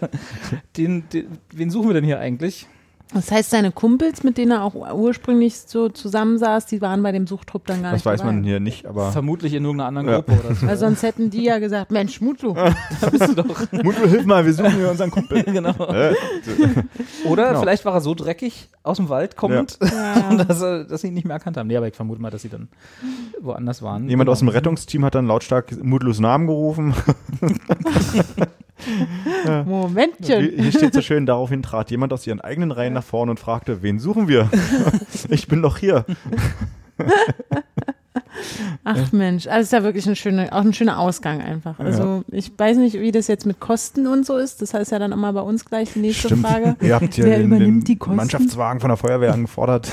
[0.76, 2.66] den, den, wen suchen wir denn hier eigentlich?
[3.14, 7.28] Das heißt, seine Kumpels, mit denen er auch ursprünglich so zusammensaß, die waren bei dem
[7.28, 8.32] Suchtrupp dann gar das nicht Das weiß dabei.
[8.32, 9.12] man hier nicht, aber.
[9.12, 10.14] Vermutlich in irgendeiner anderen ja.
[10.16, 10.66] Gruppe oder so.
[10.66, 13.72] Weil sonst hätten die ja gesagt, Mensch, Mutlu, da bist du doch.
[13.72, 15.42] Mutlu, hilf mal, wir suchen hier unseren Kumpel.
[15.44, 15.74] genau.
[15.78, 17.60] oder genau.
[17.60, 20.34] vielleicht war er so dreckig aus dem Wald kommend, ja.
[20.44, 21.68] dass, dass, sie ihn nicht mehr erkannt haben.
[21.68, 22.68] Nee, aber ich vermute mal, dass sie dann
[23.40, 24.08] woanders waren.
[24.08, 24.32] Jemand genau.
[24.32, 26.92] aus dem Rettungsteam hat dann lautstark Mutlus Namen gerufen.
[29.64, 30.52] Momentchen.
[30.56, 33.82] Hier steht so schön, daraufhin trat jemand aus ihren eigenen Reihen nach vorne und fragte,
[33.82, 34.50] wen suchen wir?
[35.28, 36.04] ich bin doch hier.
[38.84, 41.78] Ach Mensch, also ist ja wirklich ein schöner, auch ein schöner Ausgang einfach.
[41.78, 42.38] Also ja.
[42.38, 44.62] ich weiß nicht, wie das jetzt mit Kosten und so ist.
[44.62, 46.46] Das heißt ja dann immer bei uns gleich die nächste Stimmt.
[46.46, 46.76] Frage.
[46.80, 48.16] Ihr habt Wer den, übernimmt den die Kosten?
[48.16, 49.90] Mannschaftswagen von der Feuerwehr angefordert.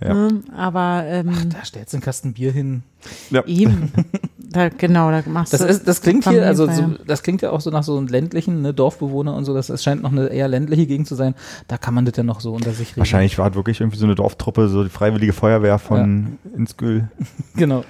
[0.00, 0.12] Ja.
[0.12, 0.42] Ne?
[0.54, 2.82] Aber ähm, Ach, da stellst du einen Kasten Bier hin.
[3.30, 3.44] Ja.
[3.46, 3.92] Eben.
[4.38, 5.66] Da, genau, da machst das du.
[5.66, 8.62] Ist, das klingt hier, also so, das klingt ja auch so nach so einem ländlichen
[8.62, 9.54] ne, Dorfbewohner und so.
[9.54, 11.34] Das, das scheint noch eine eher ländliche Gegend zu sein.
[11.68, 12.98] Da kann man das ja noch so unter sich reden.
[12.98, 16.58] Wahrscheinlich war es wirklich irgendwie so eine Dorftruppe, so die Freiwillige Feuerwehr von ja.
[16.58, 17.08] Inskül.
[17.56, 17.84] genau.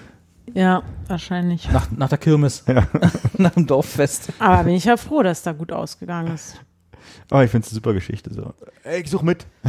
[0.54, 1.70] Ja, wahrscheinlich.
[1.70, 2.64] Nach, nach der Kirmes.
[2.66, 2.86] Ja.
[3.38, 4.30] nach dem Dorffest.
[4.38, 6.56] Aber bin ich ja froh, dass da gut ausgegangen ist.
[7.32, 8.32] Oh, ich finde es eine super Geschichte.
[8.32, 8.54] So.
[8.84, 9.46] Ey, ich such mit.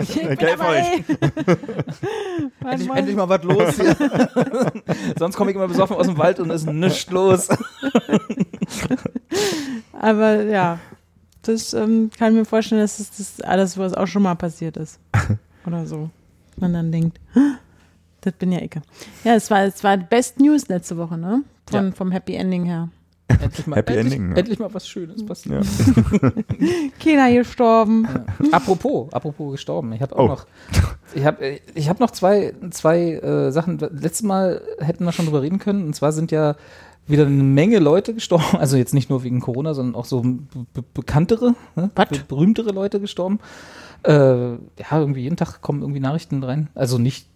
[0.00, 1.02] ich Geld für euch.
[2.60, 3.96] endlich, endlich mal was los hier.
[5.18, 7.48] Sonst komme ich immer besoffen aus dem Wald und ist nichts los.
[9.92, 10.78] Aber ja,
[11.40, 14.76] das ähm, kann ich mir vorstellen, dass das, das alles, was auch schon mal passiert
[14.76, 15.00] ist.
[15.66, 16.10] Oder so.
[16.56, 17.18] Man dann denkt,
[18.20, 18.74] das bin ja ich.
[19.24, 21.44] Ja, es war, es war Best News letzte Woche, ne?
[21.70, 21.92] Von, ja.
[21.92, 22.90] Vom Happy Ending her.
[23.40, 24.30] Endlich mal, Happy endlich, Ending.
[24.30, 24.36] Ja.
[24.36, 25.64] Endlich mal was Schönes passiert.
[25.64, 26.32] Ja.
[27.02, 28.06] Keiner gestorben.
[28.42, 28.52] Ja.
[28.52, 29.92] Apropos, apropos gestorben.
[29.92, 30.28] Ich habe auch oh.
[30.28, 30.46] noch,
[31.14, 33.78] ich habe, ich habe noch zwei, zwei äh, Sachen.
[33.78, 35.84] Letztes Mal hätten wir schon drüber reden können.
[35.84, 36.56] Und zwar sind ja
[37.06, 38.58] wieder eine Menge Leute gestorben.
[38.58, 40.24] Also jetzt nicht nur wegen Corona, sondern auch so
[40.94, 41.90] bekanntere, ne?
[41.94, 43.40] Be berühmtere Leute gestorben.
[44.04, 44.58] Äh, ja,
[44.90, 46.68] irgendwie jeden Tag kommen irgendwie Nachrichten rein.
[46.74, 47.26] Also nicht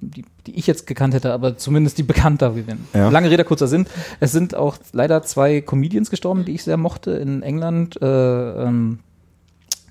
[0.00, 2.88] die, die, ich jetzt gekannt hätte, aber zumindest die bekannter gewinnen.
[2.94, 3.08] Ja.
[3.08, 3.86] Lange Rede, kurzer Sinn.
[4.20, 8.00] Es sind auch leider zwei Comedians gestorben, die ich sehr mochte in England.
[8.00, 9.00] Äh, ähm,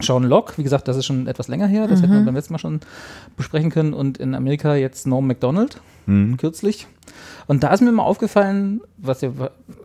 [0.01, 2.05] Sean Locke, wie gesagt, das ist schon etwas länger her, das mhm.
[2.05, 2.79] hätten wir beim letzten Mal schon
[3.37, 3.93] besprechen können.
[3.93, 6.37] Und in Amerika jetzt Norm MacDonald, mhm.
[6.37, 6.87] kürzlich.
[7.47, 9.31] Und da ist mir mal aufgefallen, was ja,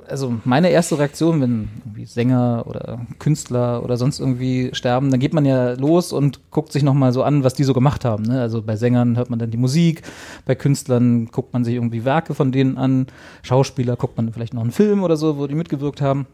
[0.06, 5.34] also meine erste Reaktion, wenn irgendwie Sänger oder Künstler oder sonst irgendwie sterben, dann geht
[5.34, 8.24] man ja los und guckt sich nochmal so an, was die so gemacht haben.
[8.24, 8.40] Ne?
[8.40, 10.02] Also bei Sängern hört man dann die Musik,
[10.46, 13.06] bei Künstlern guckt man sich irgendwie Werke von denen an,
[13.42, 16.26] Schauspieler guckt man vielleicht noch einen Film oder so, wo die mitgewirkt haben.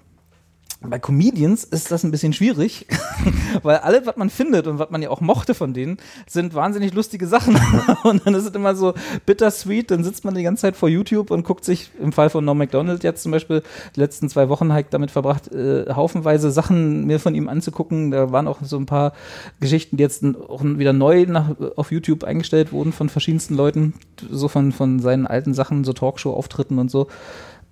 [0.80, 2.86] Bei Comedians ist das ein bisschen schwierig,
[3.62, 5.96] weil alles, was man findet und was man ja auch mochte von denen,
[6.26, 7.59] sind wahnsinnig lustige Sachen.
[8.05, 8.92] und dann ist es immer so
[9.24, 12.44] bittersweet, dann sitzt man die ganze Zeit vor YouTube und guckt sich, im Fall von
[12.44, 13.62] Norm MacDonald jetzt zum Beispiel,
[13.96, 18.10] die letzten zwei Wochen halt damit verbracht, äh, haufenweise Sachen mir von ihm anzugucken.
[18.10, 19.14] Da waren auch so ein paar
[19.60, 23.94] Geschichten, die jetzt auch wieder neu nach, auf YouTube eingestellt wurden von verschiedensten Leuten,
[24.30, 27.09] so von, von seinen alten Sachen, so Talkshow-Auftritten und so.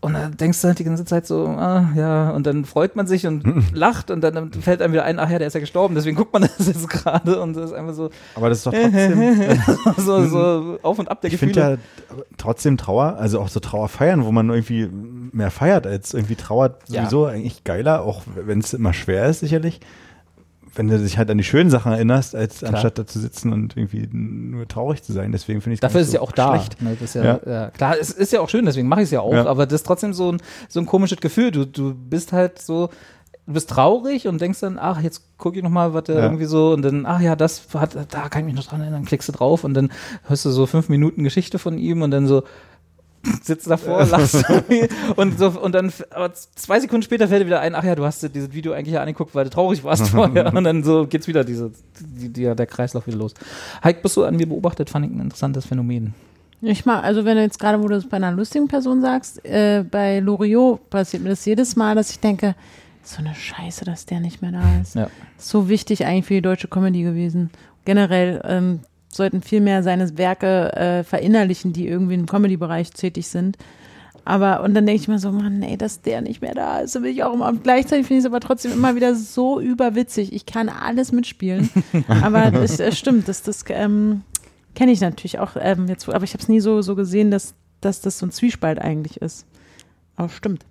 [0.03, 3.07] Und dann denkst du halt die ganze Zeit so, ah, ja, und dann freut man
[3.07, 5.95] sich und lacht und dann fällt einem wieder ein, ach ja, der ist ja gestorben,
[5.95, 8.11] deswegen guckt man das jetzt gerade und das ist einfach so.
[8.35, 9.61] Aber das ist doch trotzdem.
[9.99, 11.53] so, so auf und ab der ich Gefühle.
[11.53, 11.79] Ich finde
[12.11, 16.35] ja trotzdem Trauer, also auch so Trauer feiern, wo man irgendwie mehr feiert als irgendwie
[16.35, 17.35] trauert, sowieso ja.
[17.35, 19.79] eigentlich geiler, auch wenn es immer schwer ist, sicherlich
[20.75, 22.75] wenn du dich halt an die schönen Sachen erinnerst, als klar.
[22.75, 25.33] anstatt da zu sitzen und irgendwie nur traurig zu sein.
[25.33, 26.65] Deswegen finde ich Dafür ist es so ja auch da.
[26.81, 26.97] Ne?
[27.15, 27.41] Ja, ja.
[27.47, 29.81] ja, klar, es ist ja auch schön, deswegen mache ich es ja auch, aber das
[29.81, 30.39] ist trotzdem so ein,
[30.69, 31.51] so ein komisches Gefühl.
[31.51, 32.89] Du, du bist halt so,
[33.47, 36.73] du bist traurig und denkst dann, ach, jetzt gucke ich nochmal, was der irgendwie so,
[36.73, 39.33] und dann, ach ja, das hat, da kann ich mich noch dran erinnern, klickst du
[39.33, 39.91] drauf und dann
[40.25, 42.45] hörst du so fünf Minuten Geschichte von ihm und dann so,
[43.43, 44.45] sitzt davor, lachst
[45.17, 48.05] und so und dann aber zwei Sekunden später fällt dir wieder ein, ach ja, du
[48.05, 51.07] hast dir dieses Video eigentlich ja angeguckt, weil du traurig warst vorher und dann so
[51.07, 51.71] geht's wieder diese
[52.01, 53.35] die, die, der Kreislauf wieder los.
[53.83, 56.15] Heik, bist du an mir beobachtet, fand ich ein interessantes Phänomen.
[56.65, 59.45] Ich mag, also wenn du jetzt gerade, wo du es bei einer lustigen Person sagst,
[59.45, 62.55] äh, bei Loriot passiert mir das jedes Mal, dass ich denke,
[63.03, 64.95] so eine Scheiße, dass der nicht mehr da ist.
[64.95, 65.09] Ja.
[65.37, 67.51] So wichtig eigentlich für die deutsche Comedy gewesen.
[67.85, 68.81] Generell, ähm,
[69.13, 73.59] sollten viel mehr seine Werke äh, verinnerlichen, die irgendwie im Comedy-Bereich tätig sind.
[74.25, 76.95] Aber, und dann denke ich mir so, Mann, ey, dass der nicht mehr da ist,
[76.95, 77.53] da will ich auch immer.
[77.53, 80.33] Gleichzeitig finde ich es aber trotzdem immer wieder so überwitzig.
[80.33, 81.69] Ich kann alles mitspielen.
[82.23, 84.23] aber es, es stimmt, das, das ähm,
[84.75, 87.55] kenne ich natürlich auch ähm, jetzt, aber ich habe es nie so, so gesehen, dass,
[87.81, 89.45] dass das so ein Zwiespalt eigentlich ist.
[90.17, 90.65] Aber stimmt.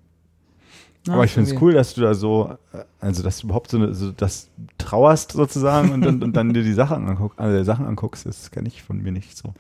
[1.08, 3.72] Ja, aber ich finde es cool, dass du da so, äh, also dass du überhaupt
[3.72, 7.64] so, eine, so das trauerst sozusagen und, und, und dann dir die Sachen, anguck, also
[7.64, 8.28] Sachen anguckst.
[8.28, 9.54] Das kenne ich von mir nicht so.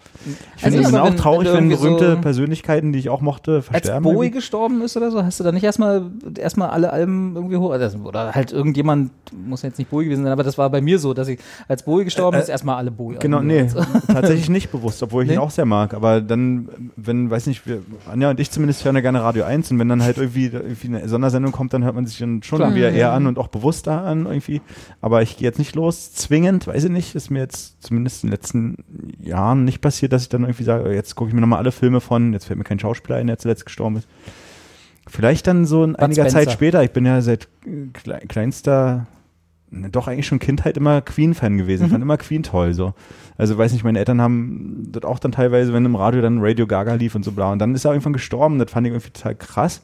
[0.56, 3.64] Ich finde es also, auch traurig, wenn, wenn berühmte so Persönlichkeiten, die ich auch mochte,
[3.64, 4.06] versterben.
[4.06, 4.38] Als Bowie irgendwie.
[4.38, 6.04] gestorben ist oder so, hast du da nicht erstmal
[6.38, 10.32] erstmal alle Alben irgendwie hoch, also, oder halt irgendjemand, muss jetzt nicht Bowie gewesen sein,
[10.32, 12.92] aber das war bei mir so, dass ich, als Bowie gestorben äh, ist, erstmal alle
[12.92, 13.18] Bowie.
[13.20, 13.66] Genau, nee,
[14.08, 15.36] tatsächlich nicht bewusst, obwohl ich nee?
[15.36, 17.82] ihn auch sehr mag, aber dann, wenn, weiß nicht, wir,
[18.12, 20.88] Anja und ich zumindest hören ja gerne Radio 1 und wenn dann halt irgendwie, irgendwie
[20.88, 22.76] eine Sondersendung kommt, dann hört man sich dann schon Klar.
[22.76, 24.62] wieder eher an und auch bewusster an irgendwie,
[25.02, 28.30] aber ich gehe jetzt nicht los, zwingend, weiß ich nicht, ist mir jetzt zumindest in
[28.30, 28.78] den letzten
[29.20, 32.02] Jahren nicht passiert, dass ich dann irgendwie sage, jetzt gucke ich mir nochmal alle Filme
[32.02, 34.08] von, jetzt fällt mir kein Schauspieler ein, der zuletzt gestorben ist.
[35.08, 36.38] Vielleicht dann so in einiger Spencer.
[36.38, 36.84] Zeit später.
[36.84, 37.48] Ich bin ja seit
[38.30, 39.08] kleinster,
[39.70, 41.82] ne, doch eigentlich schon Kindheit immer Queen-Fan gewesen.
[41.82, 41.86] Mhm.
[41.88, 42.74] Ich fand immer Queen toll.
[42.74, 42.94] So.
[43.38, 46.68] Also weiß nicht, meine Eltern haben das auch dann teilweise, wenn im Radio dann Radio
[46.68, 47.52] Gaga lief und so bla.
[47.52, 48.60] Und dann ist er irgendwann gestorben.
[48.60, 49.82] Das fand ich irgendwie total krass,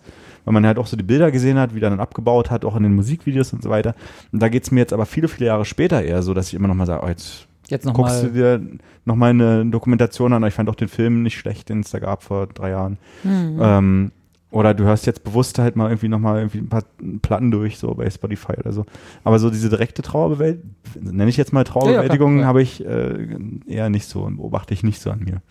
[0.48, 2.78] weil man halt auch so die Bilder gesehen hat, wie er dann abgebaut hat, auch
[2.78, 3.96] in den Musikvideos und so weiter.
[4.32, 6.54] Und da geht es mir jetzt aber viele, viele Jahre später eher so, dass ich
[6.54, 8.30] immer noch mal sage, oh, jetzt Jetzt noch guckst mal.
[8.30, 8.62] du dir
[9.04, 10.42] nochmal eine Dokumentation an.
[10.46, 12.98] Ich fand auch den Film nicht schlecht, den es da gab vor drei Jahren.
[13.26, 13.60] Mhm.
[13.60, 14.12] Ähm,
[14.52, 16.84] oder du hörst jetzt bewusst halt mal irgendwie nochmal irgendwie ein paar
[17.22, 18.86] Platten durch, so bei Spotify oder so.
[19.26, 20.72] Aber so diese direkte Trauerbewältigung,
[21.02, 23.36] nenne ich jetzt mal Trauerbewältigung, ja, ja, habe ich äh,
[23.68, 25.42] eher nicht so und beobachte ich nicht so an mir.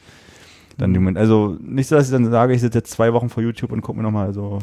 [0.78, 1.16] Dann mhm.
[1.16, 3.80] Also nicht so, dass ich dann sage, ich sitze jetzt zwei Wochen vor YouTube und
[3.82, 4.58] gucke mir nochmal so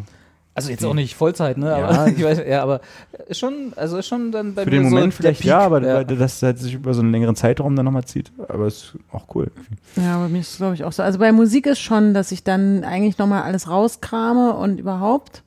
[0.55, 1.67] also jetzt auch nicht Vollzeit, ne?
[1.67, 1.87] Ja.
[1.87, 2.81] Aber, ich weiß, ja, aber
[3.27, 6.03] ist schon, also ist schon dann bei Für den Moment so vielleicht ja, aber ja.
[6.03, 8.31] das halt sich über so einen längeren Zeitraum dann nochmal zieht.
[8.47, 9.51] Aber ist auch cool.
[9.95, 11.01] Ja, aber mir ist glaube ich auch so.
[11.01, 15.43] Also bei Musik ist schon, dass ich dann eigentlich nochmal alles rauskrame und überhaupt.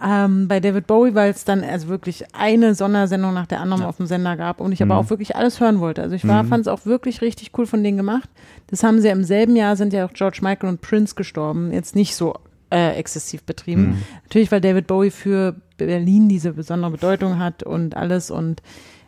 [0.00, 3.88] Ähm, bei David Bowie, weil es dann also wirklich eine Sondersendung nach der anderen ja.
[3.88, 4.92] auf dem Sender gab und ich mhm.
[4.92, 6.02] aber auch wirklich alles hören wollte.
[6.02, 6.48] Also ich war, mhm.
[6.48, 8.30] fand es auch wirklich richtig cool von denen gemacht.
[8.68, 11.72] Das haben sie ja im selben Jahr sind ja auch George Michael und Prince gestorben.
[11.72, 12.34] Jetzt nicht so
[12.70, 13.82] äh, exzessiv betrieben.
[13.82, 14.02] Mhm.
[14.24, 18.62] Natürlich, weil David Bowie für Berlin diese besondere Bedeutung hat und alles und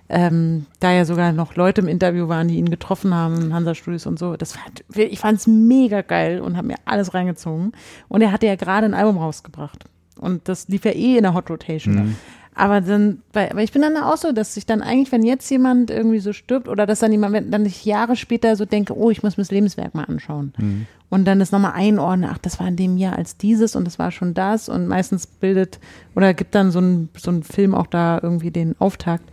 [0.09, 4.07] ähm, da ja sogar noch Leute im Interview waren, die ihn getroffen haben Hansa Studios
[4.07, 4.37] und so.
[4.37, 7.73] Das fand, ich fand es mega geil und habe mir alles reingezogen.
[8.09, 9.85] Und er hatte ja gerade ein Album rausgebracht.
[10.19, 11.95] Und das lief ja eh in der Hot Rotation.
[11.95, 12.17] Mhm.
[12.61, 15.51] Aber dann, weil, aber ich bin dann auch so, dass ich dann eigentlich, wenn jetzt
[15.51, 18.95] jemand irgendwie so stirbt oder dass dann jemand, wenn dann ich Jahre später so denke,
[18.95, 20.53] oh, ich muss mir das Lebenswerk mal anschauen.
[20.59, 20.87] Mhm.
[21.09, 23.99] Und dann das nochmal einordnen, ach, das war in dem Jahr als dieses und das
[23.99, 25.81] war schon das und meistens bildet
[26.15, 29.25] oder gibt dann so ein, so ein Film auch da irgendwie den Auftakt.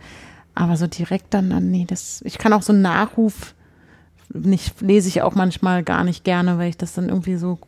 [0.54, 3.54] Aber so direkt dann, dann, nee, das, ich kann auch so einen Nachruf
[4.32, 7.58] nicht, lese ich auch manchmal gar nicht gerne, weil ich das dann irgendwie so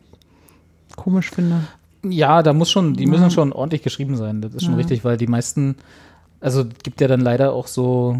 [0.95, 1.67] komisch finde.
[2.03, 4.41] Ja, da muss schon, die müssen schon ordentlich geschrieben sein.
[4.41, 4.77] Das ist schon ja.
[4.77, 5.75] richtig, weil die meisten,
[6.39, 8.17] also gibt ja dann leider auch so,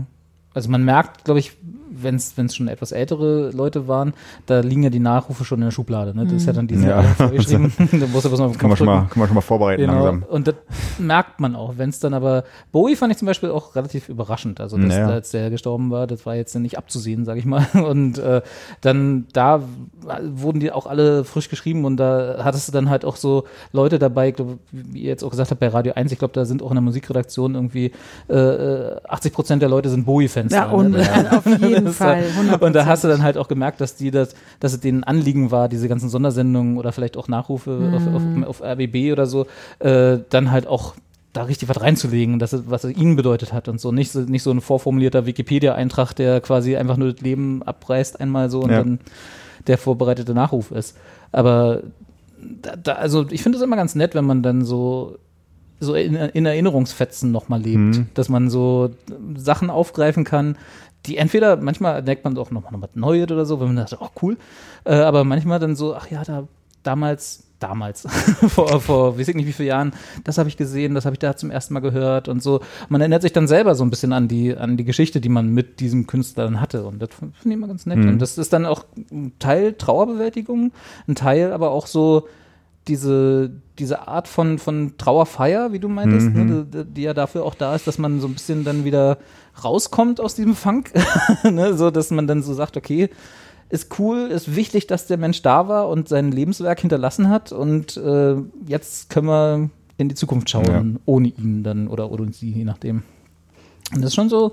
[0.54, 1.54] also man merkt, glaube ich,
[1.92, 4.14] wenn es schon etwas ältere Leute waren,
[4.46, 6.16] da liegen ja die Nachrufe schon in der Schublade.
[6.16, 6.26] Ne?
[6.26, 7.04] Das ist ja dann diese ja.
[7.04, 7.74] vorgeschrieben.
[7.78, 9.94] da musst du was noch kann, man schon mal, kann man schon mal vorbereiten genau.
[9.94, 10.24] langsam.
[10.24, 10.56] Und das
[11.00, 11.74] merkt man auch.
[11.78, 14.60] Wenn es dann aber, Bowie fand ich zum Beispiel auch relativ überraschend.
[14.60, 15.08] Also dass, naja.
[15.08, 17.68] als der gestorben war, das war jetzt nicht abzusehen, sage ich mal.
[17.74, 18.42] Und äh,
[18.82, 19.62] dann da
[20.22, 24.00] wurden die auch alle frisch geschrieben und da hattest du dann halt auch so Leute
[24.00, 26.64] dabei, glaub, wie ihr jetzt auch gesagt habt, bei Radio 1, ich glaube, da sind
[26.64, 27.92] auch in der Musikredaktion irgendwie
[28.28, 30.54] äh, 80 Prozent der Leute sind Bowie-Fans.
[30.54, 31.08] Ja, und ne?
[31.32, 32.24] auf jeden Fall.
[32.24, 32.60] 100%.
[32.60, 35.52] Und da hast du dann halt auch gemerkt, dass die das, dass es denen Anliegen
[35.52, 37.94] war, diese ganzen Sondersendungen oder vielleicht auch Nachrufe mhm.
[37.94, 39.48] auf, auf, auf, RBB oder so,
[39.80, 40.96] äh, dann halt auch
[41.34, 43.92] da richtig was reinzulegen, dass es, was es ihnen bedeutet hat und so.
[43.92, 48.50] Nicht so, nicht so ein vorformulierter Wikipedia-Eintrag, der quasi einfach nur das Leben abreißt einmal
[48.50, 48.80] so und ja.
[48.80, 49.00] dann
[49.68, 50.98] der vorbereitete Nachruf ist.
[51.32, 51.82] Aber
[52.62, 55.18] da, da, also ich finde es immer ganz nett, wenn man dann so
[55.82, 58.08] so in, in Erinnerungsfetzen nochmal lebt, mhm.
[58.14, 58.92] dass man so
[59.36, 60.56] Sachen aufgreifen kann,
[61.06, 64.02] die entweder, manchmal entdeckt man auch nochmal noch was Neues oder so, wenn man sagt,
[64.02, 64.38] oh cool,
[64.86, 66.48] äh, aber manchmal dann so, ach ja, da
[66.84, 68.08] damals, damals,
[68.48, 71.20] vor, vor weiß ich nicht wie viele Jahren, das habe ich gesehen, das habe ich
[71.20, 72.62] da zum ersten Mal gehört und so.
[72.90, 75.50] Man erinnert sich dann selber so ein bisschen an die, an die Geschichte, die man
[75.50, 78.00] mit diesem Künstler dann hatte und das finde ich immer ganz nett.
[78.00, 78.10] Mhm.
[78.10, 80.72] Und das ist dann auch ein Teil Trauerbewältigung,
[81.08, 82.28] ein Teil aber auch so,
[82.92, 83.50] diese,
[83.80, 86.68] diese Art von, von Trauerfeier, wie du meintest, ne, mhm.
[86.74, 89.18] ne, die, ja dafür auch da ist, dass man so ein bisschen dann wieder
[89.64, 90.92] rauskommt aus diesem Funk,
[91.50, 93.10] ne, so dass man dann so sagt, okay,
[93.70, 97.96] ist cool, ist wichtig, dass der Mensch da war und sein Lebenswerk hinterlassen hat und
[97.96, 98.36] äh,
[98.68, 101.00] jetzt können wir in die Zukunft schauen, ja.
[101.06, 103.04] ohne ihn dann oder, oder sie, je nachdem.
[103.96, 104.52] Und das ist schon so,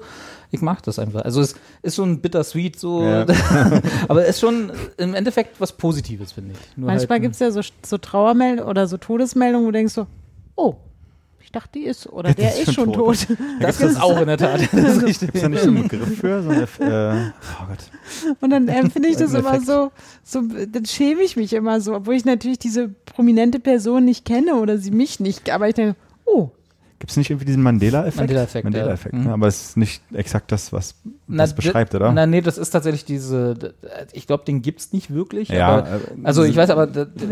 [0.50, 1.22] ich mag das einfach.
[1.22, 3.26] Also es ist schon bittersweet so, ja.
[4.08, 6.76] aber es ist schon im Endeffekt was Positives, finde ich.
[6.76, 9.94] Nur Manchmal halt, gibt es ja so, so Trauermeldungen oder so Todesmeldungen, wo du denkst
[9.94, 10.06] so,
[10.56, 10.76] oh,
[11.48, 13.26] ich dachte, die ist, oder der ist, ist schon tot.
[13.26, 13.38] tot.
[13.60, 14.60] Das ist auch in der Tat.
[14.72, 16.42] Das ist da nicht so ein Begriff für?
[16.42, 17.30] So eine, äh,
[17.62, 18.36] oh Gott.
[18.40, 19.90] Und dann empfinde ich das immer so,
[20.22, 24.56] so, dann schäme ich mich immer so, obwohl ich natürlich diese prominente Person nicht kenne
[24.56, 25.96] oder sie mich nicht, aber ich denke,
[26.26, 26.50] oh,
[26.98, 28.16] Gibt es nicht irgendwie diesen Mandela-Effekt?
[28.16, 28.64] Mandela-Effekt.
[28.64, 29.20] Mandela-Effekt, ja.
[29.20, 29.32] ne?
[29.32, 30.96] aber es ist nicht exakt das, was
[31.28, 32.10] na, das beschreibt, oder?
[32.10, 33.54] Nein, nee, das ist tatsächlich diese,
[34.12, 35.48] ich glaube, den gibt es nicht wirklich.
[35.48, 36.88] Ja, aber, äh, also ich weiß aber,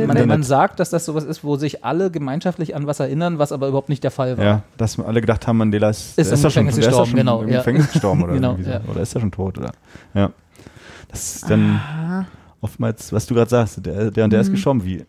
[0.07, 3.51] man, man, sagt, dass das sowas ist, wo sich alle gemeinschaftlich an was erinnern, was
[3.51, 4.45] aber überhaupt nicht der Fall war.
[4.45, 7.49] Ja, dass alle gedacht haben, Mandela ist, ist, ist er schon, gestorben, schon genau, im
[7.49, 8.91] Gefängnis gestorben oder, genau, so.
[8.93, 9.73] oder ist er schon tot, oder?
[10.15, 10.31] Ja.
[11.09, 12.27] Das ist dann ah.
[12.61, 14.47] oftmals, was du gerade sagst, der, der und der mhm.
[14.47, 15.05] ist gestorben, wie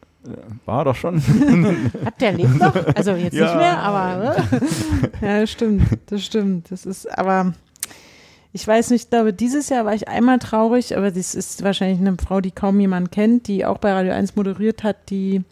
[0.66, 1.22] war doch schon.
[2.06, 2.76] Hat der lebt noch?
[2.96, 3.46] Also jetzt ja.
[3.46, 4.62] nicht mehr, aber ne?
[5.22, 6.72] ja, das stimmt, das stimmt.
[6.72, 7.54] Das ist, aber
[8.54, 12.00] ich weiß nicht, ich glaube, dieses Jahr war ich einmal traurig, aber das ist wahrscheinlich
[12.00, 15.44] eine Frau, die kaum jemand kennt, die auch bei Radio 1 moderiert hat, die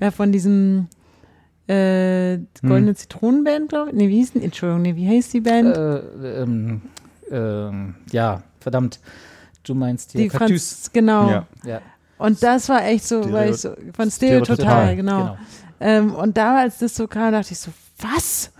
[0.00, 0.88] ja von diesem
[1.66, 2.96] äh, Goldene hm.
[2.96, 3.96] Zitronenband, glaube ich.
[3.96, 5.76] Nee, wie hieß denn, Entschuldigung, nee, wie heißt die Band?
[5.76, 6.82] Äh, ähm,
[7.30, 9.00] ähm, ja, verdammt.
[9.62, 11.30] Du meinst die, die Franz, Genau.
[11.30, 11.46] Ja.
[11.64, 11.80] ja.
[12.24, 15.18] Und das war echt so, Stereo weil ich so von Stereo, total, genau.
[15.18, 15.36] genau.
[15.80, 17.70] Ähm, und da, als das so kam, dachte ich so,
[18.00, 18.50] was?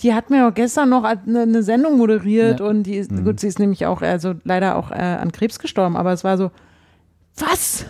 [0.00, 2.66] Die hat mir auch gestern noch eine, eine Sendung moderiert ja.
[2.66, 3.24] und die ist, mhm.
[3.24, 6.36] gut, sie ist nämlich auch, also leider auch äh, an Krebs gestorben, aber es war
[6.36, 6.50] so,
[7.38, 7.84] was?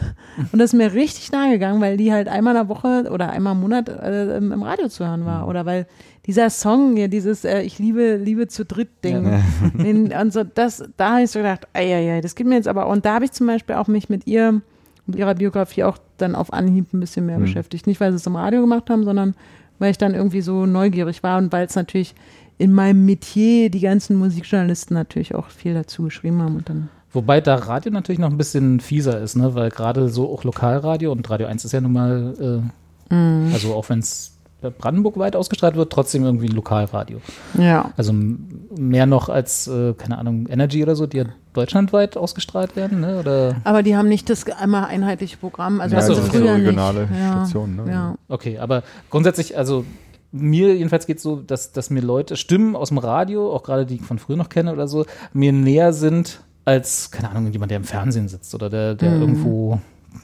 [0.53, 3.31] Und das ist mir richtig nahe gegangen, weil die halt einmal in der Woche oder
[3.31, 5.43] einmal im Monat äh, im, Radio zu hören war.
[5.43, 5.49] Mhm.
[5.49, 5.87] Oder weil
[6.27, 9.25] dieser Song, ja, dieses äh, Ich liebe, liebe zu dritt Ding.
[9.25, 9.41] Ja.
[9.83, 12.89] Den, und so, das, da habe ich so gedacht, ja, das geht mir jetzt aber.
[12.89, 14.63] Und da habe ich zum Beispiel auch mich mit ihr,
[15.07, 17.43] mit ihrer Biografie auch dann auf Anhieb ein bisschen mehr mhm.
[17.43, 17.87] beschäftigt.
[17.87, 19.35] Nicht, weil sie es im Radio gemacht haben, sondern
[19.79, 22.15] weil ich dann irgendwie so neugierig war und weil es natürlich
[22.59, 27.41] in meinem Metier die ganzen Musikjournalisten natürlich auch viel dazu geschrieben haben und dann Wobei
[27.41, 29.55] da Radio natürlich noch ein bisschen fieser ist, ne?
[29.55, 32.63] weil gerade so auch Lokalradio und Radio 1 ist ja nun mal,
[33.11, 33.53] äh, mm.
[33.55, 37.21] also auch wenn es Brandenburg weit ausgestrahlt wird, trotzdem irgendwie ein Lokalradio.
[37.59, 37.93] Ja.
[37.97, 43.01] Also mehr noch als, äh, keine Ahnung, Energy oder so, die ja deutschlandweit ausgestrahlt werden,
[43.01, 43.19] ne?
[43.19, 43.57] Oder?
[43.65, 45.81] Aber die haben nicht das einmal einheitliche Programm.
[45.81, 47.17] Also ja, also das früher regionale nicht.
[47.17, 47.77] Stationen.
[47.77, 47.91] Ne?
[47.91, 48.15] Ja.
[48.29, 49.85] Okay, aber grundsätzlich, also
[50.33, 53.87] mir jedenfalls geht es so, dass, dass mir Leute, Stimmen aus dem Radio, auch gerade
[53.87, 57.71] die ich von früher noch kenne oder so, mir näher sind als, keine Ahnung, jemand,
[57.71, 59.21] der im Fernsehen sitzt oder der, der mhm.
[59.21, 59.81] irgendwo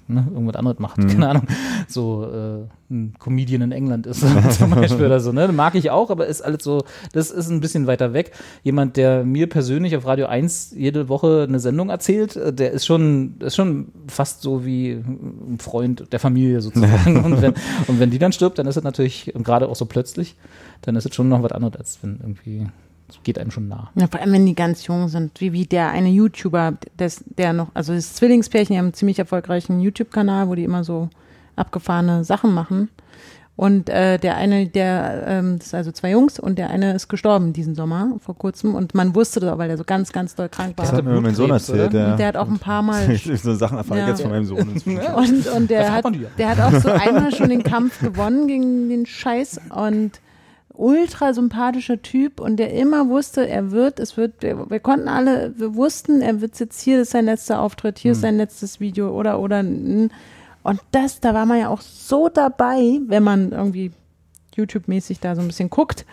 [0.08, 1.08] ne, irgendwas anderes macht, mhm.
[1.08, 1.46] keine Ahnung,
[1.88, 4.24] so äh, ein Comedian in England ist
[4.58, 5.48] zum Beispiel oder so, ne?
[5.48, 8.32] Mag ich auch, aber ist alles so, das ist ein bisschen weiter weg.
[8.62, 12.86] Jemand, der mir persönlich auf Radio 1 jede Woche eine Sendung erzählt, äh, der ist
[12.86, 17.16] schon, ist schon fast so wie ein Freund der Familie sozusagen.
[17.24, 17.54] und, wenn,
[17.86, 20.36] und wenn die dann stirbt, dann ist es natürlich, gerade auch so plötzlich,
[20.82, 22.66] dann ist es schon noch was anderes, als wenn irgendwie
[23.22, 23.90] geht einem schon nah.
[23.94, 27.52] Ja, vor allem, wenn die ganz jung sind, wie, wie der eine YouTuber, des, der
[27.52, 31.08] noch, also das Zwillingspärchen, die haben einen ziemlich erfolgreichen YouTube-Kanal, wo die immer so
[31.56, 32.88] abgefahrene Sachen machen.
[33.54, 37.08] Und äh, der eine, der, ähm, das sind also zwei Jungs und der eine ist
[37.08, 40.34] gestorben diesen Sommer vor kurzem und man wusste das auch, weil er so ganz, ganz
[40.34, 40.86] doll krank war.
[40.86, 42.16] Das hat mir mein Sohn erzählt, ja.
[42.16, 43.14] Der hat auch ein paar Mal.
[43.14, 44.68] so Sachen erfahre ich jetzt von meinem Sohn.
[45.16, 46.06] und, und der hat,
[46.38, 50.12] der hat auch so einmal schon den Kampf gewonnen gegen den Scheiß und
[50.74, 55.52] ultra sympathischer Typ und der immer wusste, er wird, es wird, wir, wir konnten alle,
[55.58, 58.12] wir wussten, er wird jetzt hier, ist sein letzter Auftritt, hier mhm.
[58.12, 63.00] ist sein letztes Video oder, oder, und das, da war man ja auch so dabei,
[63.06, 63.92] wenn man irgendwie
[64.56, 66.06] YouTube-mäßig da so ein bisschen guckt.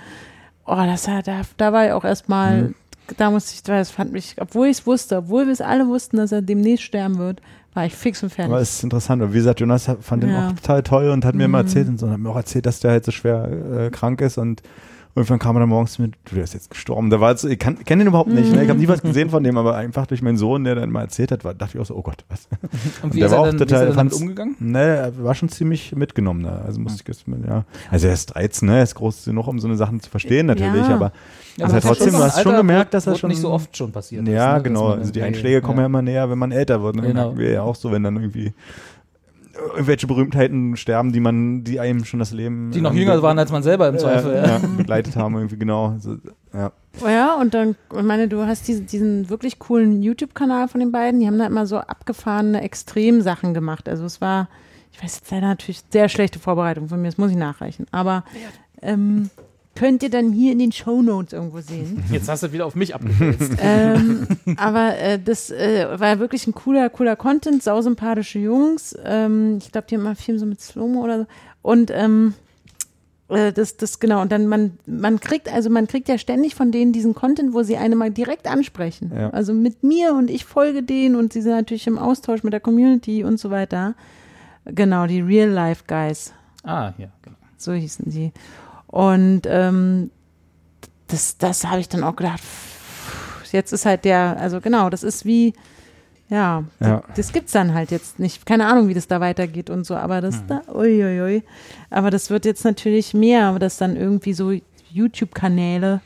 [0.65, 1.21] Oh, das, da,
[1.57, 2.75] da war ich auch erstmal, mhm.
[3.17, 6.17] da musste ich, das fand mich, obwohl ich es wusste, obwohl wir es alle wussten,
[6.17, 7.41] dass er demnächst sterben wird,
[7.73, 8.51] war ich fix und fertig.
[8.51, 9.21] Aber es ist interessant.
[9.21, 11.53] Und wie gesagt, Jonas fand den auch total toll und hat mir mhm.
[11.53, 14.21] immer erzählt und so, hat mir auch erzählt, dass der halt so schwer äh, krank
[14.21, 14.61] ist und
[15.19, 17.09] irgendwann kam er dann morgens mit, du, der ist jetzt gestorben.
[17.09, 18.51] Da war so, ich kenne den überhaupt nicht.
[18.51, 18.63] Ne?
[18.63, 21.01] Ich habe nie was gesehen von dem, aber einfach durch meinen Sohn, der dann mal
[21.01, 22.47] erzählt hat, war, dachte ich auch so, oh Gott, was.
[22.61, 24.55] Und, und wie der ist war er auch dann, total, wie ist er damit umgegangen?
[24.59, 26.41] Ne, er war schon ziemlich mitgenommen.
[26.41, 26.61] Ne?
[26.65, 27.65] Also musste ich erstmal, ja.
[27.91, 28.77] Also er ist 13, ne?
[28.77, 30.95] er ist groß genug, um so eine Sachen zu verstehen natürlich, ja.
[30.95, 31.11] aber
[31.57, 34.25] ja, also trotzdem, du hast schon gemerkt, dass das schon nicht so oft schon passiert
[34.27, 34.57] ja, ist.
[34.57, 34.63] Ne?
[34.63, 34.87] genau.
[34.91, 36.95] Also die Einschläge kommen ja immer näher, wenn man älter wird.
[36.95, 37.01] Ne?
[37.01, 37.37] Genau.
[37.37, 38.53] Wir ja auch so, wenn dann irgendwie
[39.73, 42.71] irgendwelche Berühmtheiten sterben, die man, die einem schon das Leben.
[42.71, 44.33] Die noch jünger waren als man selber im Zweifel.
[44.33, 45.95] Äh, ja, begleitet haben, irgendwie genau.
[45.99, 46.17] So,
[46.53, 46.71] ja.
[47.03, 50.91] Oh ja, und dann, ich meine, du hast diesen, diesen wirklich coolen YouTube-Kanal von den
[50.91, 53.87] beiden, die haben da immer so abgefahrene Extremsachen gemacht.
[53.87, 54.49] Also es war,
[54.91, 57.85] ich weiß jetzt leider natürlich sehr schlechte Vorbereitung von mir, das muss ich nachreichen.
[57.91, 58.23] Aber
[58.81, 59.29] ähm,
[59.79, 62.03] könnt ihr dann hier in den Show Notes irgendwo sehen.
[62.11, 63.53] Jetzt hast du wieder auf mich abgestürzt.
[63.61, 64.27] ähm,
[64.57, 68.93] aber äh, das äh, war wirklich ein cooler, cooler Content, sausympathische Jungs.
[69.05, 71.25] Ähm, ich glaube, die haben mal Film so mit Slomo oder so.
[71.61, 72.33] Und ähm,
[73.29, 74.21] äh, das, das genau.
[74.21, 77.63] Und dann man, man kriegt, also man kriegt ja ständig von denen diesen Content, wo
[77.63, 79.13] sie eine mal direkt ansprechen.
[79.15, 79.29] Ja.
[79.29, 82.59] Also mit mir und ich folge denen und sie sind natürlich im Austausch mit der
[82.59, 83.95] Community und so weiter.
[84.65, 86.33] Genau, die Real Life Guys.
[86.63, 87.37] Ah, ja, genau.
[87.55, 88.33] So hießen sie.
[88.89, 90.11] Und ähm,
[91.07, 92.41] das, das habe ich dann auch gedacht,
[93.51, 95.53] jetzt ist halt der, also genau, das ist wie,
[96.29, 97.01] Ja, ja.
[97.07, 98.45] Das, das gibt's dann halt jetzt nicht.
[98.45, 100.47] Keine Ahnung, wie das da weitergeht und so, aber das hm.
[100.47, 101.21] da, uiuiui.
[101.21, 101.43] Ui, ui.
[101.89, 104.51] Aber das wird jetzt natürlich mehr, dass dann irgendwie so
[104.91, 106.01] YouTube-Kanäle,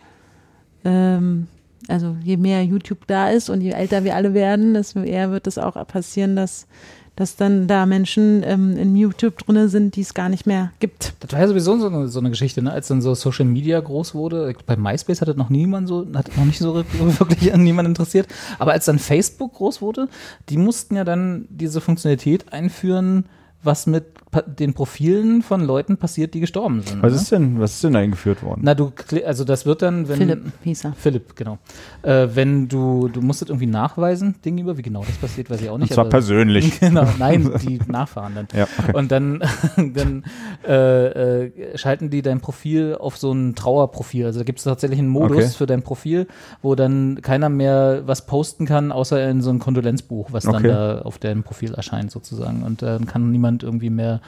[0.86, 1.48] ähm,
[1.90, 5.48] also je mehr YouTube da ist und je älter wir alle werden, desto eher wird
[5.48, 6.68] es auch passieren, dass
[7.16, 11.14] dass dann da Menschen ähm, in YouTube drin sind, die es gar nicht mehr gibt.
[11.20, 12.72] Das war ja sowieso so eine, so eine Geschichte, ne?
[12.72, 14.56] als dann so Social Media groß wurde.
[14.66, 18.28] Bei MySpace hat das noch niemand so, hat noch nicht so wirklich an niemand interessiert.
[18.58, 20.08] Aber als dann Facebook groß wurde,
[20.50, 23.26] die mussten ja dann diese Funktionalität einführen,
[23.62, 24.06] was mit
[24.42, 27.02] den Profilen von Leuten passiert, die gestorben sind.
[27.02, 27.20] Was ne?
[27.20, 28.62] ist denn, was ist denn eingeführt worden?
[28.64, 28.92] Na, du,
[29.26, 30.18] also das wird dann, wenn.
[30.18, 30.94] Philipp hieß er.
[30.94, 31.60] Philipp, genau.
[32.02, 35.62] Äh, wenn du, du musst das irgendwie nachweisen, Ding über, wie genau das passiert, weiß
[35.62, 35.92] ich auch nicht.
[35.92, 36.74] Und zwar persönlich.
[36.84, 38.48] Genau, nein, die Nachfahren dann.
[38.54, 38.98] Ja, okay.
[38.98, 39.42] Und dann,
[39.78, 40.24] dann
[40.68, 44.26] äh, äh, schalten die dein Profil auf so ein Trauerprofil.
[44.26, 45.50] Also da gibt es tatsächlich einen Modus okay.
[45.50, 46.28] für dein Profil,
[46.62, 50.64] wo dann keiner mehr was posten kann, außer in so ein Kondolenzbuch, was okay.
[50.64, 52.64] dann da auf deinem Profil erscheint sozusagen.
[52.64, 54.22] Und dann kann niemand irgendwie mehr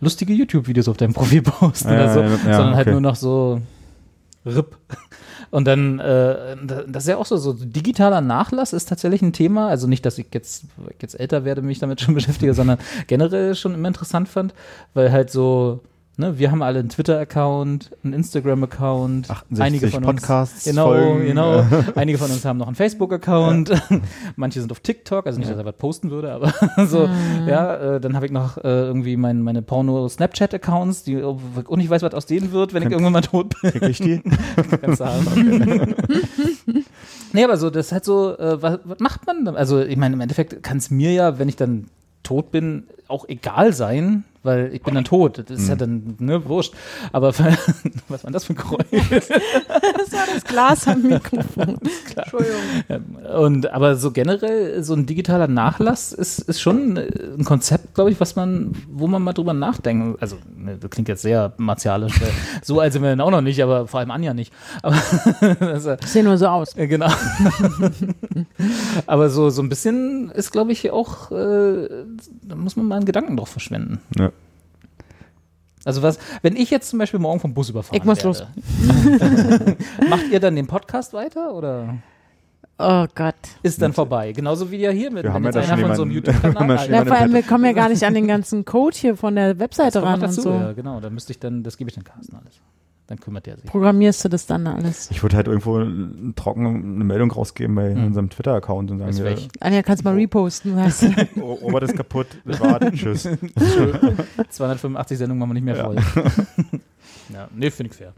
[0.00, 2.76] lustige YouTube-Videos auf deinem Profil posten ja, oder so, ja, ja, sondern halt okay.
[2.76, 3.60] halt nur noch so
[4.46, 4.76] RIP.
[5.50, 6.56] Und dann, äh,
[6.88, 9.68] das ist ja auch so, so digitaler Nachlass ist tatsächlich ein Thema.
[9.68, 10.64] Also nicht, dass ich jetzt,
[11.00, 14.52] jetzt älter werde, mich damit schon beschäftige, sondern generell schon immer interessant fand,
[14.94, 15.80] weil halt so
[16.16, 19.26] Ne, wir haben alle einen Twitter-Account, einen Instagram-Account,
[19.58, 21.26] einige von Podcasts uns, genau, Folgen.
[21.26, 21.66] genau,
[21.96, 23.82] einige von uns haben noch einen Facebook-Account, ja.
[24.36, 26.54] manche sind auf TikTok, also nicht, dass er was posten würde, aber
[26.86, 27.48] so, mhm.
[27.48, 32.02] ja, äh, dann habe ich noch äh, irgendwie mein, meine Porno-Snapchat-Accounts, die und ich weiß,
[32.02, 33.72] was aus denen wird, wenn Kann, ich irgendwann mal tot bin.
[33.72, 34.22] Krieg ich die?
[34.80, 35.96] Kannst du haben.
[37.32, 39.56] nee, aber so, das ist halt so, äh, was, was macht man dann?
[39.56, 41.88] Also, ich meine, im Endeffekt kann es mir ja, wenn ich dann
[42.22, 45.38] tot bin, auch egal sein, weil ich bin dann tot.
[45.38, 45.68] Das ist mhm.
[45.68, 46.74] ja dann, ne, wurscht.
[47.12, 47.28] Aber
[48.08, 48.84] was war das für ein Geräusch?
[49.18, 51.78] das war das Glas am Mikrofon.
[52.16, 52.60] Entschuldigung.
[53.36, 58.20] Und, aber so generell, so ein digitaler Nachlass ist, ist schon ein Konzept, glaube ich,
[58.20, 60.22] was man, wo man mal drüber nachdenkt.
[60.22, 62.14] Also, ne, das klingt jetzt sehr martialisch.
[62.62, 64.52] so alt sind wir dann auch noch nicht, aber vor allem Anja nicht.
[64.82, 64.96] Aber,
[65.60, 66.74] also, Sehen nur so aus.
[66.74, 67.08] Genau.
[69.06, 71.88] aber so, so ein bisschen ist, glaube ich, auch, äh,
[72.42, 74.00] da muss man mal einen Gedanken drauf verschwenden.
[74.18, 74.30] Ja.
[75.84, 79.76] Also was, wenn ich jetzt zum Beispiel morgen vom Bus überfahren Ich muss werde, los.
[80.08, 81.96] macht ihr dann den Podcast weiter oder?
[82.78, 83.34] Oh Gott.
[83.62, 84.32] Ist dann vorbei.
[84.32, 87.16] Genauso wie ja hier mit, wir wenn jetzt einer von so einem YouTube-Kanal Ja, vor
[87.16, 90.20] allem, wir kommen ja gar nicht an den ganzen Code hier von der Webseite ran
[90.20, 90.50] dazu, und so.
[90.52, 91.00] Ja, genau.
[91.00, 92.60] Da müsste ich dann, das gebe ich dann Carsten alles
[93.06, 93.66] dann kümmert der sich.
[93.66, 95.10] Programmierst du das dann alles?
[95.10, 95.84] Ich würde halt irgendwo
[96.34, 98.06] trocken eine Meldung rausgeben bei hm.
[98.06, 100.76] unserem Twitter-Account und sagen, ist ja, Anja, kannst mal reposten.
[100.76, 101.28] Weißt du.
[101.40, 103.22] oh, Ober ist kaputt, das war, tschüss.
[104.48, 105.96] 285 Sendungen machen wir nicht mehr voll.
[107.32, 108.14] ja, nee, finde ich fair.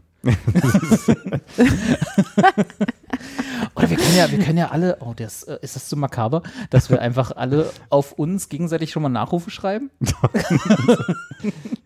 [3.75, 6.43] Oder wir können ja, wir können ja alle, oh, das, äh, ist das zu makaber,
[6.69, 9.91] dass wir einfach alle auf uns gegenseitig schon mal Nachrufe schreiben?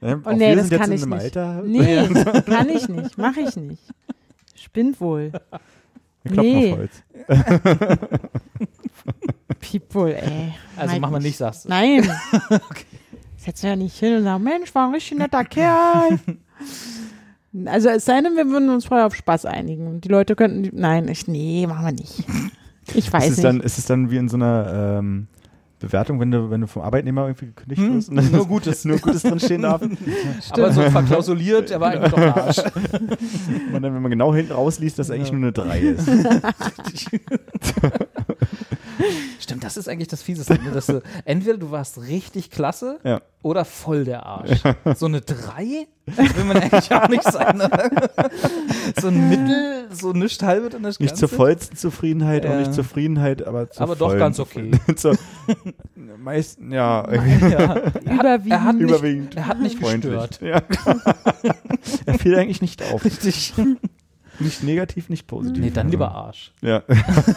[0.01, 1.21] ja, oh nee, das kann ich nicht.
[1.21, 1.61] Alter.
[1.63, 2.07] Nee,
[2.45, 3.83] kann ich nicht, mache ich nicht.
[4.55, 5.31] Spinnt wohl.
[6.23, 6.71] Wir nee.
[6.71, 7.03] auf Holz.
[9.59, 10.53] People, ey.
[10.75, 11.69] Also machen wir nicht, sagst du.
[11.69, 12.09] Nein.
[12.49, 12.85] okay.
[13.37, 16.19] Setzen wir ja nicht hin und sagen, Mensch, war ein richtig netter Kerl.
[17.65, 19.99] Also es sei denn, wir würden uns vorher auf Spaß einigen.
[20.01, 22.23] Die Leute könnten, nein, ich, nee, machen wir nicht.
[22.95, 23.45] Ich weiß ist es nicht.
[23.45, 25.27] Dann, ist es dann wie in so einer ähm,
[25.79, 27.95] Bewertung, wenn du, wenn du vom Arbeitnehmer irgendwie gekündigt hm?
[27.95, 28.09] wirst?
[28.09, 29.81] Und nur Gutes, nur Gutes drinstehen darf.
[30.49, 32.57] Aber so verklausuliert, er war eigentlich doch ein Arsch.
[33.71, 35.15] Und dann, wenn man genau hinten rausliest, dass ja.
[35.15, 36.09] eigentlich nur eine 3 ist.
[39.39, 40.53] Stimmt, das ist eigentlich das Fieseste.
[40.53, 40.71] Ne?
[40.71, 43.21] Dass du, entweder du warst richtig klasse ja.
[43.41, 44.63] oder voll der Arsch.
[44.63, 44.95] Ja.
[44.95, 47.57] So eine 3 will man eigentlich auch nicht sein.
[47.57, 47.69] Ne?
[48.99, 52.51] so ein Mittel, so nicht halbe und nicht Nicht zur vollsten Zufriedenheit, ja.
[52.51, 54.71] auch nicht Zufriedenheit, aber zur Aber doch ganz okay.
[54.95, 55.13] so,
[56.17, 57.11] meist, ja.
[57.13, 57.81] ja.
[58.01, 58.51] Überwiegend.
[58.51, 59.35] Er hat nicht, Überwiegend.
[59.35, 60.39] Er hat nicht gestört.
[60.41, 63.03] Er fiel eigentlich nicht auf.
[63.05, 63.53] Richtig.
[64.43, 65.63] Nicht negativ, nicht positiv.
[65.63, 66.53] Nee, dann lieber Arsch.
[66.61, 66.83] Ja.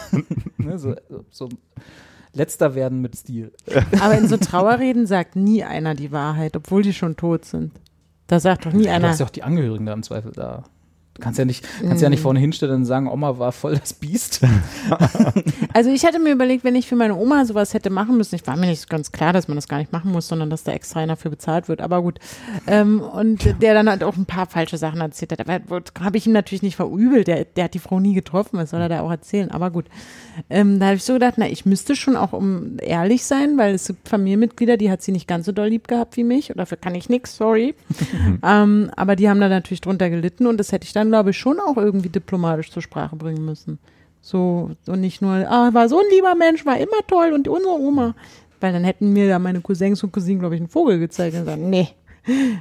[0.57, 0.95] ne, so,
[1.29, 1.49] so,
[2.33, 3.51] letzter werden mit Stil.
[3.99, 7.71] Aber in so Trauerreden sagt nie einer die Wahrheit, obwohl die schon tot sind.
[8.27, 9.01] Da sagt doch nie einer.
[9.01, 10.63] Du hast ja auch die Angehörigen da im Zweifel da.
[11.15, 12.23] Du kannst ja nicht, kannst ja nicht mm.
[12.23, 14.41] vorne hinstellen und sagen, Oma war voll das Biest.
[15.73, 18.45] also ich hatte mir überlegt, wenn ich für meine Oma sowas hätte machen müssen, ich
[18.45, 20.73] war mir nicht ganz klar, dass man das gar nicht machen muss, sondern dass da
[20.73, 22.19] extra einer dafür bezahlt wird, aber gut.
[22.67, 25.41] Ähm, und der dann halt auch ein paar falsche Sachen erzählt hat.
[25.41, 28.71] Aber habe ich ihm natürlich nicht verübelt, der, der hat die Frau nie getroffen, das
[28.71, 29.85] soll er da auch erzählen, aber gut.
[30.49, 33.73] Ähm, da habe ich so gedacht, na, ich müsste schon auch um ehrlich sein, weil
[33.73, 36.57] es gibt Familienmitglieder, die hat sie nicht ganz so doll lieb gehabt wie mich, und
[36.57, 37.73] dafür kann ich nichts, sorry.
[38.43, 41.31] ähm, aber die haben da natürlich drunter gelitten und das hätte ich dann dann, glaube
[41.31, 43.79] ich, schon auch irgendwie diplomatisch zur Sprache bringen müssen.
[44.21, 47.79] So, und nicht nur, ah, war so ein lieber Mensch, war immer toll und unsere
[47.79, 48.15] Oma.
[48.59, 51.41] Weil dann hätten mir da meine Cousins und Cousinen, glaube ich, einen Vogel gezeigt und
[51.41, 51.89] gesagt, nee,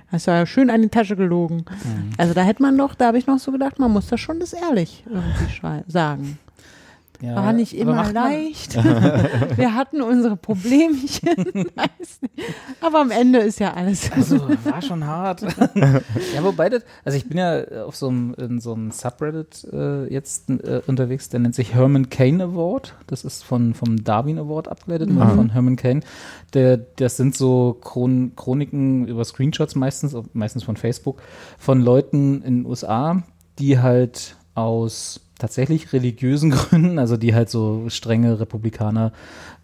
[0.09, 1.65] hast du ja schön an die Tasche gelogen.
[1.66, 2.11] Mhm.
[2.19, 4.41] Also da hätte man doch, da habe ich noch so gedacht, man muss das schon
[4.41, 6.39] das ehrlich irgendwie sagen.
[7.25, 8.77] Ja, war nicht immer leicht.
[9.57, 11.71] Wir hatten unsere Problemchen.
[12.83, 14.11] aber am Ende ist ja alles.
[14.25, 15.43] Also war schon hart.
[15.43, 20.13] ja, wobei das, also ich bin ja auf so einem, in so einem Subreddit äh,
[20.13, 22.95] jetzt äh, unterwegs, der nennt sich Herman Kane Award.
[23.07, 25.19] Das ist von, vom Darwin Award abgeleitet, mhm.
[25.19, 26.01] von Herman Kane.
[26.55, 31.21] Der, das sind so Chron Chroniken über Screenshots meistens, meistens von Facebook,
[31.59, 33.23] von Leuten in den USA,
[33.59, 39.12] die halt aus tatsächlich religiösen Gründen, also die halt so strenge Republikaner,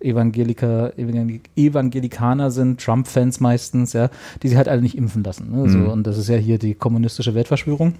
[0.00, 4.10] Evangeliker, Evangelikaner sind, Trump-Fans meistens, ja,
[4.42, 5.50] die sich halt alle nicht impfen lassen.
[5.50, 5.64] Ne?
[5.64, 5.68] Mhm.
[5.68, 7.94] So, und das ist ja hier die kommunistische Weltverschwörung.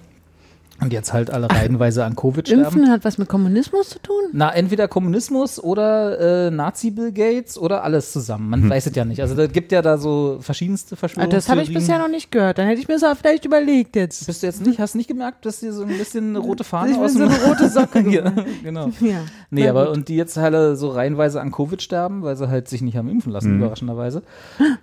[0.81, 2.63] Und jetzt halt alle reihenweise an Covid sterben.
[2.63, 4.15] Impfen hat was mit Kommunismus zu tun?
[4.33, 8.49] Na, entweder Kommunismus oder äh, Nazi-Bill Gates oder alles zusammen.
[8.49, 8.69] Man hm.
[8.71, 9.21] weiß es ja nicht.
[9.21, 11.31] Also da gibt ja da so verschiedenste Verschwörungen.
[11.31, 12.57] Ah, das habe ich bisher noch nicht gehört.
[12.57, 14.25] Dann hätte ich mir das vielleicht überlegt jetzt.
[14.25, 16.63] Bist du jetzt nicht, hast du nicht gemerkt, dass dir so ein bisschen eine rote
[16.63, 17.29] Fahne ich aus dem...
[17.29, 17.99] so eine rote Socke.
[18.09, 18.33] ja,
[18.63, 18.89] genau.
[19.01, 19.97] Ja, nee, aber gut.
[19.97, 23.09] und die jetzt halt so reihenweise an Covid sterben, weil sie halt sich nicht haben
[23.09, 23.61] impfen lassen, mhm.
[23.61, 24.21] überraschenderweise.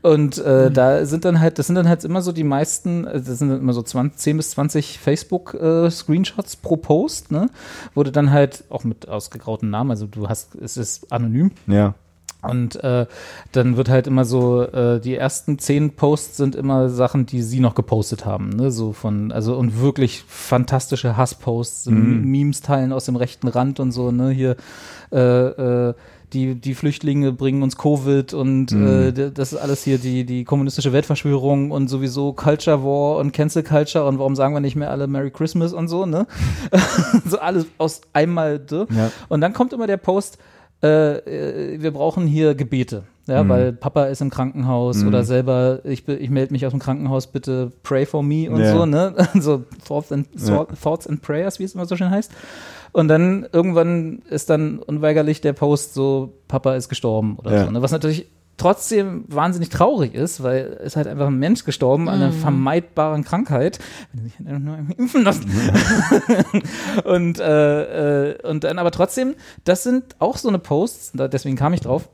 [0.03, 0.75] Und äh, mhm.
[0.75, 3.51] da sind dann halt, das sind dann halt immer so die meisten, äh, das sind
[3.51, 7.51] immer so 20, 10 bis 20 Facebook äh, Screenshots pro Post, ne?
[7.95, 11.53] Wurde dann halt auch mit ausgegrauten Namen, also du hast, es ist anonym.
[11.67, 11.95] Ja.
[12.41, 13.07] Und äh,
[13.51, 17.59] dann wird halt immer so, äh, die ersten zehn Posts sind immer Sachen, die sie
[17.59, 18.71] noch gepostet haben, ne?
[18.71, 22.25] So von, also und wirklich fantastische Hassposts, mhm.
[22.31, 24.31] Memes teilen aus dem rechten Rand und so, ne?
[24.31, 24.57] Hier
[25.11, 25.95] äh, äh,
[26.33, 28.87] die, die Flüchtlinge bringen uns Covid und mhm.
[28.87, 33.63] äh, das ist alles hier die, die kommunistische Weltverschwörung und sowieso Culture War und Cancel
[33.63, 36.27] Culture und warum sagen wir nicht mehr alle Merry Christmas und so, ne?
[37.25, 38.61] so alles aus einmal.
[38.71, 39.11] Ja.
[39.29, 40.39] Und dann kommt immer der Post,
[40.83, 43.05] äh, äh, wir brauchen hier Gebete.
[43.27, 43.49] Ja, mhm.
[43.51, 45.09] weil Papa ist im Krankenhaus mhm.
[45.09, 48.73] oder selber, ich, ich melde mich aus dem Krankenhaus, bitte pray for me und ja.
[48.73, 49.15] so, ne?
[49.39, 50.27] So thoughts and,
[50.83, 52.33] thoughts and Prayers, wie es immer so schön heißt.
[52.93, 57.65] Und dann irgendwann ist dann unweigerlich der Post so, Papa ist gestorben oder ja.
[57.65, 57.71] so.
[57.71, 57.83] Ne?
[57.83, 58.27] Was natürlich
[58.59, 62.09] trotzdem wahnsinnig traurig ist, weil es halt einfach ein Mensch gestorben mhm.
[62.09, 62.41] an einer mhm.
[62.41, 63.79] vermeidbaren Krankheit,
[64.13, 65.51] wenn sich halt nur impfen lassen.
[67.05, 69.35] und, äh, äh, und dann aber trotzdem,
[69.65, 72.09] das sind auch so eine Posts, deswegen kam ich drauf,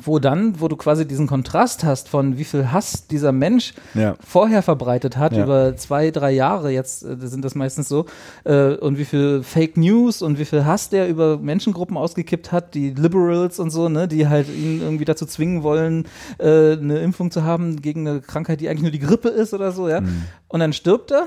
[0.00, 4.14] wo dann, wo du quasi diesen Kontrast hast von wie viel Hass dieser Mensch ja.
[4.24, 5.44] vorher verbreitet hat, ja.
[5.44, 8.06] über zwei, drei Jahre, jetzt äh, sind das meistens so,
[8.44, 12.74] äh, und wie viel Fake News und wie viel Hass der über Menschengruppen ausgekippt hat,
[12.74, 16.06] die Liberals und so, ne, die halt ihn irgendwie dazu zwingen wollen,
[16.38, 19.72] äh, eine Impfung zu haben gegen eine Krankheit, die eigentlich nur die Grippe ist oder
[19.72, 20.00] so, ja.
[20.00, 20.24] Mhm.
[20.46, 21.26] Und dann stirbt er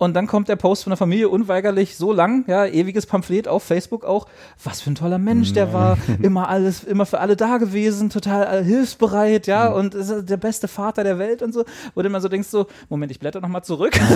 [0.00, 3.62] und dann kommt der Post von der Familie unweigerlich so lang, ja, ewiges Pamphlet auf
[3.62, 4.26] Facebook auch.
[4.64, 8.64] Was für ein toller Mensch der war, immer alles, immer für alle da gewesen, total
[8.64, 9.76] hilfsbereit, ja, mhm.
[9.76, 11.66] und ist der beste Vater der Welt und so.
[11.94, 13.92] Wo du immer so denkst so, Moment, ich blätter nochmal zurück.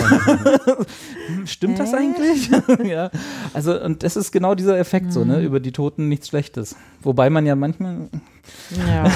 [1.27, 2.49] Hm, stimmt das eigentlich?
[2.83, 3.09] ja.
[3.53, 5.45] Also, und das ist genau dieser Effekt so, ne, mhm.
[5.45, 6.75] über die Toten nichts Schlechtes.
[7.01, 8.09] Wobei man ja manchmal.
[8.87, 9.11] Ja.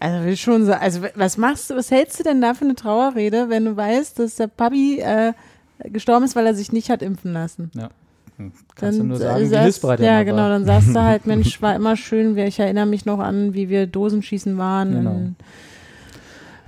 [0.00, 2.74] also will schon so, also was machst du, was hältst du denn da für eine
[2.74, 5.32] Trauerrede, wenn du weißt, dass der Papi äh,
[5.90, 7.70] gestorben ist, weil er sich nicht hat impfen lassen.
[7.74, 7.90] Ja.
[8.36, 11.26] Hm, kannst dann, du nur sagen, saß, wie hilfsbereit Ja, genau, dann saß da halt,
[11.26, 14.92] Mensch, war immer schön, ich erinnere mich noch an, wie wir Dosenschießen waren.
[14.92, 15.10] Genau.
[15.10, 15.36] In,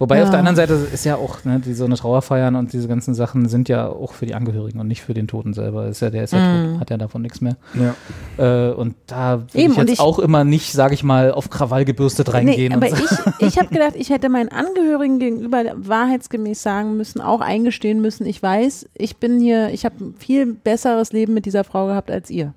[0.05, 0.25] Wobei ja.
[0.25, 3.15] auf der anderen Seite ist ja auch, ne, die so eine Trauerfeiern und diese ganzen
[3.15, 5.89] Sachen sind ja auch für die Angehörigen und nicht für den Toten selber.
[5.89, 6.73] Ist ja, der ist ja mm.
[6.73, 7.57] tot, hat ja davon nichts mehr.
[7.73, 8.69] Ja.
[8.69, 11.87] Äh, und da würde ich jetzt ich, auch immer nicht, sage ich mal, auf Krawall
[11.87, 12.79] gebürstet reingehen.
[12.79, 13.03] Nee, aber so.
[13.39, 18.27] ich, ich habe gedacht, ich hätte meinen Angehörigen gegenüber wahrheitsgemäß sagen müssen, auch eingestehen müssen,
[18.27, 22.11] ich weiß, ich bin hier, ich habe ein viel besseres Leben mit dieser Frau gehabt
[22.11, 22.53] als ihr.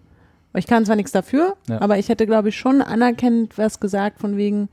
[0.54, 1.80] Ich kann zwar nichts dafür, ja.
[1.80, 4.68] aber ich hätte, glaube ich, schon anerkennend was gesagt von wegen,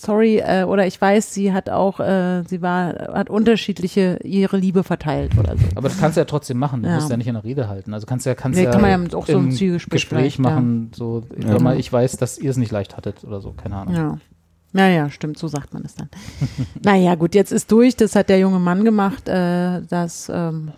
[0.00, 4.82] sorry, äh, oder ich weiß, sie hat auch, äh, sie war, hat unterschiedliche ihre Liebe
[4.82, 5.64] verteilt oder so.
[5.74, 6.82] Aber das kannst du ja trotzdem machen.
[6.82, 6.94] Du ja.
[6.96, 7.94] musst ja nicht in der Rede halten.
[7.94, 10.90] Also kannst ja, kannst nee, ja, kann man ja auch so ein Zielgespräch Gespräch machen.
[10.92, 10.96] Ja.
[10.96, 11.58] So, ja.
[11.58, 13.94] mal, ich weiß, dass ihr es nicht leicht hattet oder so, keine Ahnung.
[13.94, 14.18] Ja.
[14.72, 16.08] Naja, stimmt, so sagt man es dann.
[16.82, 20.70] naja, gut, jetzt ist durch, das hat der junge Mann gemacht, äh, dass ähm,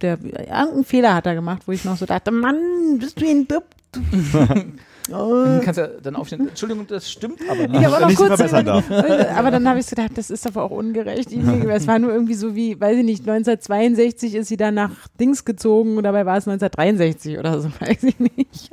[0.00, 3.46] der irgendeinen Fehler hat er gemacht, wo ich noch so dachte, Mann, bist du ein
[3.46, 3.64] Dupp?
[5.10, 5.60] Oh.
[5.64, 6.48] Kannst ja dann aufstehen.
[6.48, 7.80] Entschuldigung, das stimmt aber nicht.
[7.80, 8.90] Ich aber, noch kurz darf.
[8.90, 11.30] aber dann habe ich gedacht, das ist aber auch ungerecht.
[11.32, 15.44] Es war nur irgendwie so wie, weiß ich nicht, 1962 ist sie dann nach Dings
[15.44, 18.70] gezogen und dabei war es 1963 oder so, weiß ich nicht.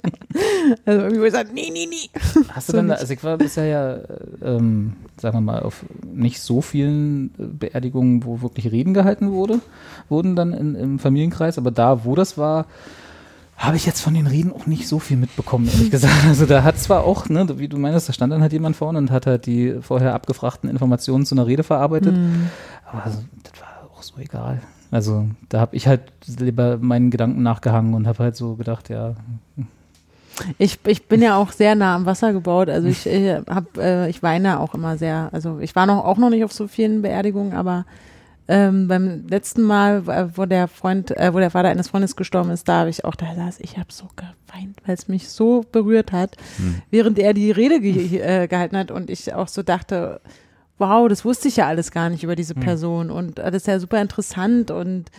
[0.85, 2.09] Also irgendwie gesagt, nee, nee, nee.
[2.49, 3.99] Hast du so dann, also ich war bisher ja,
[4.43, 5.83] ähm, sagen wir mal, auf
[6.13, 9.59] nicht so vielen Beerdigungen, wo wirklich Reden gehalten wurde,
[10.09, 12.67] wurden dann in, im Familienkreis, aber da, wo das war,
[13.59, 16.25] habe ich jetzt von den Reden auch nicht so viel mitbekommen, ehrlich gesagt.
[16.25, 18.97] Also da hat zwar auch, ne, wie du meinst, da stand dann halt jemand vorne
[18.97, 22.15] und hat halt die vorher abgefragten Informationen zu einer Rede verarbeitet.
[22.15, 22.49] Mhm.
[22.89, 24.61] Aber also, das war auch so egal.
[24.91, 26.01] Also da habe ich halt
[26.39, 29.15] lieber meinen Gedanken nachgehangen und habe halt so gedacht, ja.
[30.57, 32.69] Ich, ich bin ja auch sehr nah am Wasser gebaut.
[32.69, 35.29] Also ich, ich hab, äh, ich weine auch immer sehr.
[35.33, 37.85] Also ich war noch auch noch nicht auf so vielen Beerdigungen, aber
[38.51, 42.67] ähm, beim letzten Mal, wo der Freund, äh, wo der Vater eines Freundes gestorben ist,
[42.67, 46.11] da habe ich auch da saß, ich habe so geweint, weil es mich so berührt
[46.11, 46.81] hat, hm.
[46.89, 50.19] während er die Rede ge äh, gehalten hat und ich auch so dachte,
[50.79, 52.61] wow, das wusste ich ja alles gar nicht über diese hm.
[52.63, 55.11] Person und äh, das ist ja super interessant und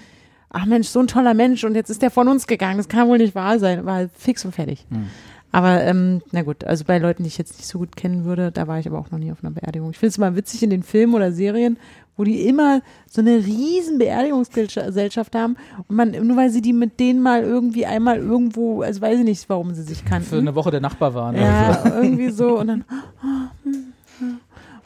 [0.49, 3.07] ach Mensch, so ein toller Mensch und jetzt ist der von uns gegangen, das kann
[3.07, 4.87] wohl nicht wahr sein, war fix und fertig.
[4.91, 5.07] Hm.
[5.53, 8.53] Aber ähm, na gut, also bei Leuten, die ich jetzt nicht so gut kennen würde,
[8.53, 9.91] da war ich aber auch noch nie auf einer Beerdigung.
[9.91, 11.77] Ich finde es mal witzig in den Filmen oder Serien,
[12.21, 15.57] wo die immer so eine riesen Beerdigungsgesellschaft haben
[15.89, 19.25] und man, nur weil sie die mit denen mal irgendwie einmal irgendwo, also weiß ich
[19.25, 20.29] nicht, warum sie sich kannten.
[20.29, 21.35] Für eine Woche der Nachbar waren.
[21.35, 21.97] Ja, also.
[21.97, 22.85] irgendwie so und dann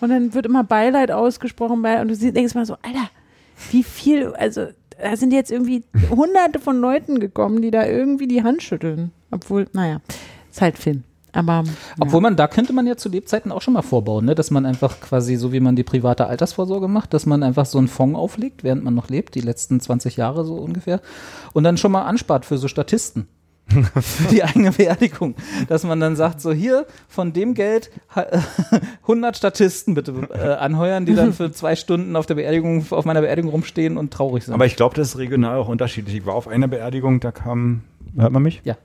[0.01, 3.11] und dann wird immer Beileid ausgesprochen bei, und du denkst mal so, Alter,
[3.73, 4.66] wie viel, also
[4.97, 9.11] da sind jetzt irgendwie hunderte von Leuten gekommen, die da irgendwie die Hand schütteln.
[9.32, 10.01] Obwohl, naja,
[10.52, 11.02] ist halt Film.
[11.35, 11.65] Aber,
[11.98, 14.35] Obwohl man, da könnte man ja zu Lebzeiten auch schon mal vorbauen, ne?
[14.35, 17.78] dass man einfach quasi, so wie man die private Altersvorsorge macht, dass man einfach so
[17.78, 21.01] einen Fonds auflegt, während man noch lebt, die letzten 20 Jahre so ungefähr,
[21.52, 23.27] und dann schon mal anspart für so Statisten.
[23.66, 25.35] für die eigene Beerdigung.
[25.69, 27.90] Dass man dann sagt, so hier von dem Geld
[29.02, 33.23] 100 Statisten bitte äh, anheuern, die dann für zwei Stunden auf der Beerdigung, auf meiner
[33.23, 34.55] Beerdigung rumstehen und traurig sind.
[34.55, 36.15] Aber ich glaube, das ist regional auch unterschiedlich.
[36.15, 37.82] Ich war auf einer Beerdigung, da kam,
[38.16, 38.61] hört man mich?
[38.65, 38.77] Ja.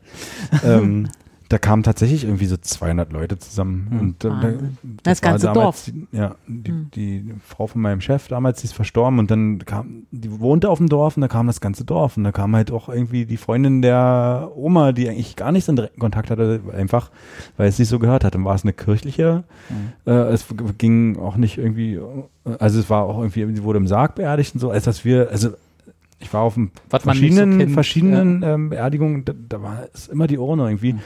[0.64, 1.10] Ähm,
[1.50, 3.88] da kamen tatsächlich irgendwie so 200 Leute zusammen.
[3.90, 4.00] Hm.
[4.00, 4.62] Und, äh, das,
[5.04, 5.86] das ganze damals, Dorf.
[5.86, 6.92] Die, ja, die, hm.
[6.94, 10.78] die, Frau von meinem Chef damals, die ist verstorben und dann kam, die wohnte auf
[10.78, 13.38] dem Dorf und da kam das ganze Dorf und da kam halt auch irgendwie die
[13.38, 17.10] Freundin der Oma, die eigentlich gar nicht so einen direkten Kontakt hatte, einfach,
[17.58, 18.36] weil es nicht so gehört hat.
[18.36, 19.94] Dann war es eine kirchliche, hm.
[20.06, 20.46] äh, es
[20.78, 22.00] ging auch nicht irgendwie,
[22.60, 25.30] also es war auch irgendwie, sie wurde im Sarg beerdigt und so, als dass wir,
[25.32, 25.50] also
[26.20, 26.60] ich war auf
[26.90, 28.54] verschiedenen, so verschiedenen ja.
[28.54, 30.94] ähm, Beerdigungen, da, da, war es immer die Urne irgendwie.
[30.94, 31.00] Mhm.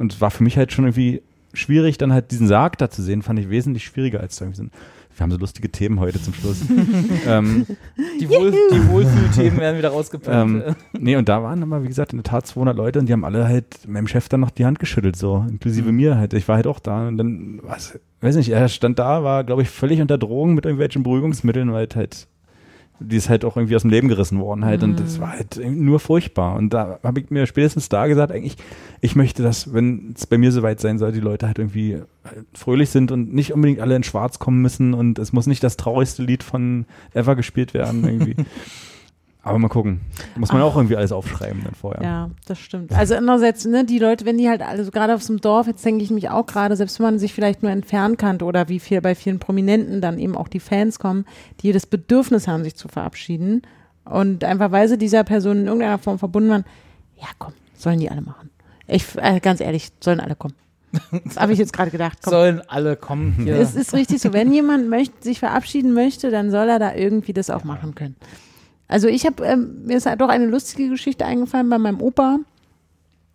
[0.00, 1.22] Und es war für mich halt schon irgendwie
[1.52, 4.62] schwierig, dann halt diesen Sarg da zu sehen, fand ich wesentlich schwieriger als irgendwie so
[4.64, 4.70] ein
[5.20, 6.62] wir haben so lustige Themen heute zum Schluss.
[7.26, 7.66] ähm,
[8.18, 10.34] die, Wohl, die Wohlfühlthemen werden wieder rausgepackt.
[10.34, 10.62] Ähm,
[10.98, 13.26] nee, und da waren immer, wie gesagt, in der Tat 200 Leute und die haben
[13.26, 15.96] alle halt meinem Chef dann noch die Hand geschüttelt, so, inklusive mhm.
[15.96, 16.32] mir halt.
[16.32, 19.60] Ich war halt auch da und dann, was, weiß nicht, er stand da, war, glaube
[19.60, 22.26] ich, völlig unter Drogen mit irgendwelchen Beruhigungsmitteln, weil halt
[23.00, 24.90] die ist halt auch irgendwie aus dem Leben gerissen worden halt mhm.
[24.90, 28.56] und das war halt nur furchtbar und da habe ich mir spätestens da gesagt, eigentlich,
[29.00, 32.46] ich möchte, dass, wenn es bei mir soweit sein soll, die Leute halt irgendwie halt
[32.54, 35.76] fröhlich sind und nicht unbedingt alle in schwarz kommen müssen und es muss nicht das
[35.76, 38.36] traurigste Lied von ever gespielt werden irgendwie.
[39.50, 40.00] Aber mal gucken.
[40.36, 40.66] Muss man Ach.
[40.66, 42.02] auch irgendwie alles aufschreiben dann vorher.
[42.02, 42.92] Ja, das stimmt.
[42.92, 45.84] Also andererseits, ne, die Leute, wenn die halt, also gerade auf so einem Dorf, jetzt
[45.84, 48.80] denke ich mich auch gerade, selbst wenn man sich vielleicht nur entfernen kann oder wie
[48.80, 51.24] viel bei vielen Prominenten dann eben auch die Fans kommen,
[51.60, 53.62] die das Bedürfnis haben, sich zu verabschieden
[54.04, 56.64] und einfach weil sie dieser Person in irgendeiner Form verbunden waren,
[57.16, 58.50] ja komm, sollen die alle machen.
[58.86, 60.54] Ich, äh, ganz ehrlich, sollen alle kommen.
[61.24, 62.18] Das habe ich jetzt gerade gedacht.
[62.22, 62.30] Komm.
[62.32, 63.56] Sollen alle kommen hier.
[63.56, 67.32] Es ist richtig so, wenn jemand möchte, sich verabschieden möchte, dann soll er da irgendwie
[67.32, 68.16] das auch machen können.
[68.90, 72.40] Also ich habe, ähm, mir ist halt doch eine lustige Geschichte eingefallen bei meinem Opa.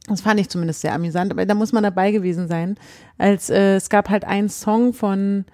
[0.07, 2.76] Das fand ich zumindest sehr amüsant, aber da muss man dabei gewesen sein.
[3.18, 5.45] Als äh, es gab halt einen Song von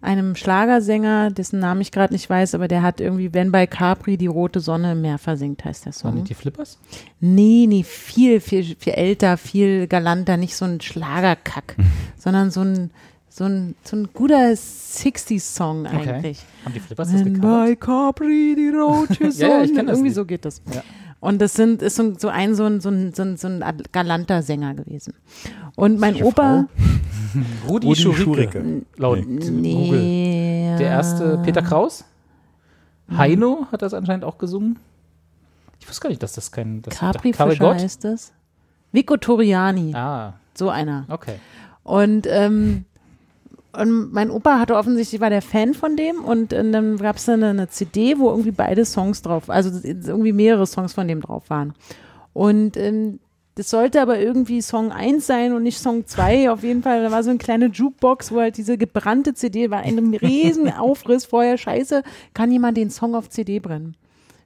[0.00, 4.16] einem Schlagersänger, dessen Namen ich gerade nicht weiß, aber der hat irgendwie, wenn bei Capri
[4.16, 6.14] die rote Sonne im Meer versinkt, heißt der Song.
[6.14, 6.78] Waren die Flippers?
[7.18, 11.74] Nee, nee, viel, viel, viel älter, viel galanter, nicht so ein Schlagerkack,
[12.16, 12.90] sondern so ein,
[13.34, 16.08] so ein, so ein guter 60s-Song okay.
[16.08, 16.44] eigentlich.
[16.64, 17.66] Haben die Flippers das gecovert?
[17.66, 19.50] By Capri, die rote Sonne.
[19.50, 20.14] ja, ja, ich das Irgendwie Lied.
[20.14, 20.62] so geht das.
[20.72, 20.84] Ja.
[21.18, 23.64] Und das sind, ist so, so ein, so ein, so ein, so ein, so ein
[23.90, 25.14] galanter Sänger gewesen.
[25.74, 26.68] Und mein Opa.
[27.68, 28.22] Rudi, Rudi Schurike.
[28.22, 28.82] Schurike.
[28.98, 29.74] Laut nee.
[29.74, 30.76] Google.
[30.78, 32.04] Der erste Peter Kraus.
[33.16, 34.78] Heino hat das anscheinend auch gesungen.
[35.80, 36.82] Ich wusste gar nicht, dass das kein.
[36.82, 38.32] Das Capri Fischer heißt das.
[38.92, 39.92] Vico Toriani.
[39.92, 40.34] Ah.
[40.54, 41.04] So einer.
[41.08, 41.40] Okay.
[41.82, 42.84] Und ähm,
[43.80, 47.28] und mein Opa hatte offensichtlich, war der Fan von dem und, und dann gab es
[47.28, 51.50] eine, eine CD, wo irgendwie beide Songs drauf, also irgendwie mehrere Songs von dem drauf
[51.50, 51.74] waren.
[52.32, 53.20] Und ähm,
[53.56, 56.50] das sollte aber irgendwie Song 1 sein und nicht Song 2.
[56.50, 59.80] Auf jeden Fall, da war so eine kleine Jukebox, wo halt diese gebrannte CD war,
[59.80, 61.56] ein riesen Aufriss vorher.
[61.56, 62.02] Scheiße,
[62.34, 63.96] kann jemand den Song auf CD brennen?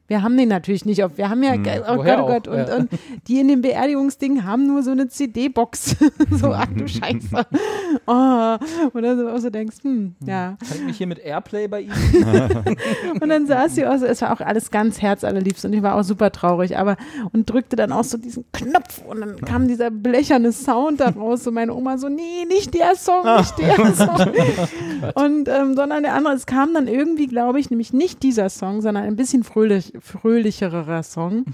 [0.08, 1.18] Wir haben den natürlich nicht auf.
[1.18, 1.64] Wir haben ja, Hm.
[1.86, 2.76] oh Woher Gott, oh Gott, und, ja.
[2.76, 2.90] und
[3.28, 5.96] die in dem Beerdigungsding haben nur so eine CD-Box.
[6.30, 7.28] so, ach du Scheiße.
[8.06, 8.56] Oh,
[8.94, 10.56] oder so, auch so denkst, hm, ja.
[10.66, 11.92] Kann ich mich hier mit Airplay bei Ihnen?
[13.20, 15.94] Und dann saß sie auch so, es war auch alles ganz herzallerliebst und ich war
[15.94, 16.96] auch super traurig, aber
[17.32, 21.50] und drückte dann auch so diesen Knopf und dann kam dieser blecherne Sound daraus, so
[21.50, 24.32] meine Oma so, nee, nicht der Song, nicht der Song.
[25.14, 28.80] und ähm, sondern der andere, es kam dann irgendwie, glaube ich, nämlich nicht dieser Song,
[28.80, 31.44] sondern ein bisschen fröhlich, fröhlicherer Song.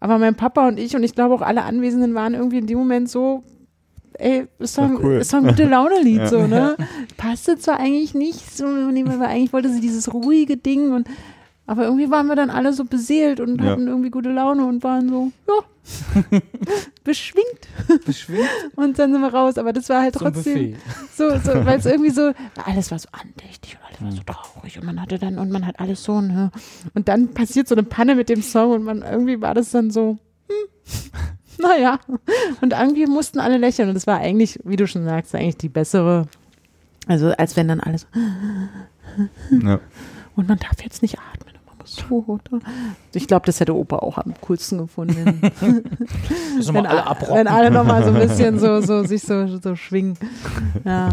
[0.00, 2.78] Aber mein Papa und ich und ich glaube auch alle Anwesenden waren irgendwie in dem
[2.78, 3.42] Moment so,
[4.14, 5.14] ey, ist doch, cool.
[5.14, 6.26] ist doch ein gute Laune-Lied, Ja.
[6.26, 6.76] so, ne?
[7.16, 11.08] Passte zwar eigentlich nicht so, nee, weil eigentlich wollte sie dieses ruhige Ding und
[11.66, 13.70] aber irgendwie waren wir dann alle so beseelt und Ja.
[13.72, 15.54] hatten irgendwie gute Laune und waren so, ja,
[17.04, 17.68] beschwingt.
[18.06, 19.58] Beschwingt Und dann sind wir raus.
[19.58, 20.76] Aber das war halt trotzdem
[21.14, 22.32] so, so weil es irgendwie so,
[22.64, 25.66] alles war so andächtig und alles war so traurig und man hatte dann, und man
[25.66, 26.50] hat alles so, ne?
[26.94, 29.90] Und dann passiert so eine Panne mit dem Song und man, irgendwie war das dann
[29.90, 30.18] so,
[30.48, 31.10] hm,
[31.58, 32.00] naja.
[32.60, 35.68] Und irgendwie mussten alle lächeln und das war eigentlich, wie du schon sagst, eigentlich die
[35.68, 36.26] bessere,
[37.06, 38.06] also als wenn dann alles,
[39.50, 39.80] Ja.
[40.36, 41.43] und man darf jetzt nicht atmen.
[41.94, 42.38] So?
[43.12, 45.40] Ich glaube, das hätte Opa auch am coolsten gefunden.
[46.72, 47.34] Wenn, alle abrocken.
[47.36, 50.16] wenn alle nochmal so ein bisschen so, so sich so, so schwingen.
[50.84, 51.10] Ja.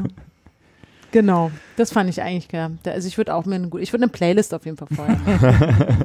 [1.11, 2.47] Genau, das fand ich eigentlich.
[2.49, 4.87] Da- Also ich würde auch mir eine, gut- ich würde eine Playlist auf jeden Fall
[4.95, 5.19] feuern.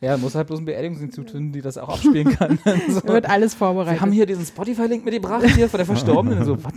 [0.00, 2.60] Ja, muss halt bloß ein Beerdigungsinstitut finden, die das auch abspielen kann.
[2.88, 3.02] so.
[3.08, 4.00] Wird alles Wir vorbereitet.
[4.00, 6.44] haben hier diesen Spotify-Link mitgebracht hier von der Verstorbenen.
[6.44, 6.72] So, was?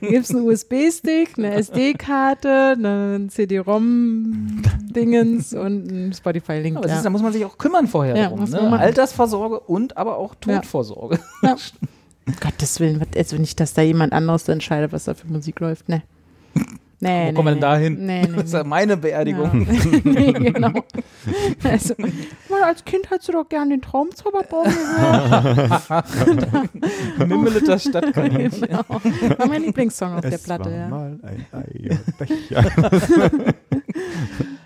[0.00, 6.76] Gibt es einen USB-Stick, eine SD-Karte, einen CD-ROM-Dingens und einen Spotify-Link.
[6.76, 6.96] Aber Ja.
[6.96, 8.78] ist, da muss man sich auch kümmern vorher Ja, man Ne?
[8.78, 10.34] Altersvorsorge und aber auch.
[10.34, 11.18] Todvorsorge.
[11.42, 11.56] Ja.
[12.26, 15.88] Um Gottes Willen, also nicht, dass da jemand anderes entscheidet, was da für Musik läuft.
[15.88, 16.02] Ne.
[17.02, 17.96] Nee, Wo nee, kommen wir denn da hin?
[18.06, 19.66] Nee, nee, Das ist ja meine Beerdigung.
[19.66, 20.00] Ja.
[20.04, 20.72] nee, genau.
[21.64, 21.94] Also,
[22.48, 25.82] mal als Kind hast du doch gern den Traumzauberbaum gehört.
[27.18, 28.62] Mimmeliter Stadtkaninchen.
[28.62, 28.84] genau.
[28.88, 30.88] War mein Lieblingssong auf der Es Platte, war ja.
[30.88, 32.70] mal ein Eierbecher.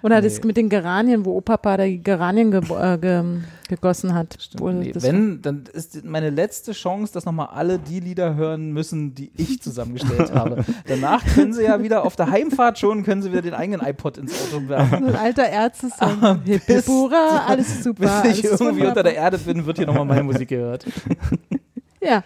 [0.04, 0.46] Oder das Nee.
[0.48, 3.22] mit den Geranien, wo Opapa die Geranien ge äh, ge
[3.68, 4.36] gegossen hat.
[4.58, 8.72] Wo Nee, das wenn, dann ist meine letzte Chance, dass nochmal alle die Lieder hören
[8.72, 10.62] müssen, die ich zusammengestellt habe.
[10.86, 14.18] Danach können sie ja wieder auf der Heimfahrt schon, können sie wieder den eigenen iPod
[14.18, 15.04] ins Auto werfen.
[15.08, 16.42] ein alter Ärzte-Song.
[16.44, 18.20] Hip, hurra, alles super.
[18.22, 18.88] Bis ich irgendwie wunderbar.
[18.88, 20.84] unter der Erde bin, wird hier nochmal meine Musik gehört.
[22.02, 22.22] Ja,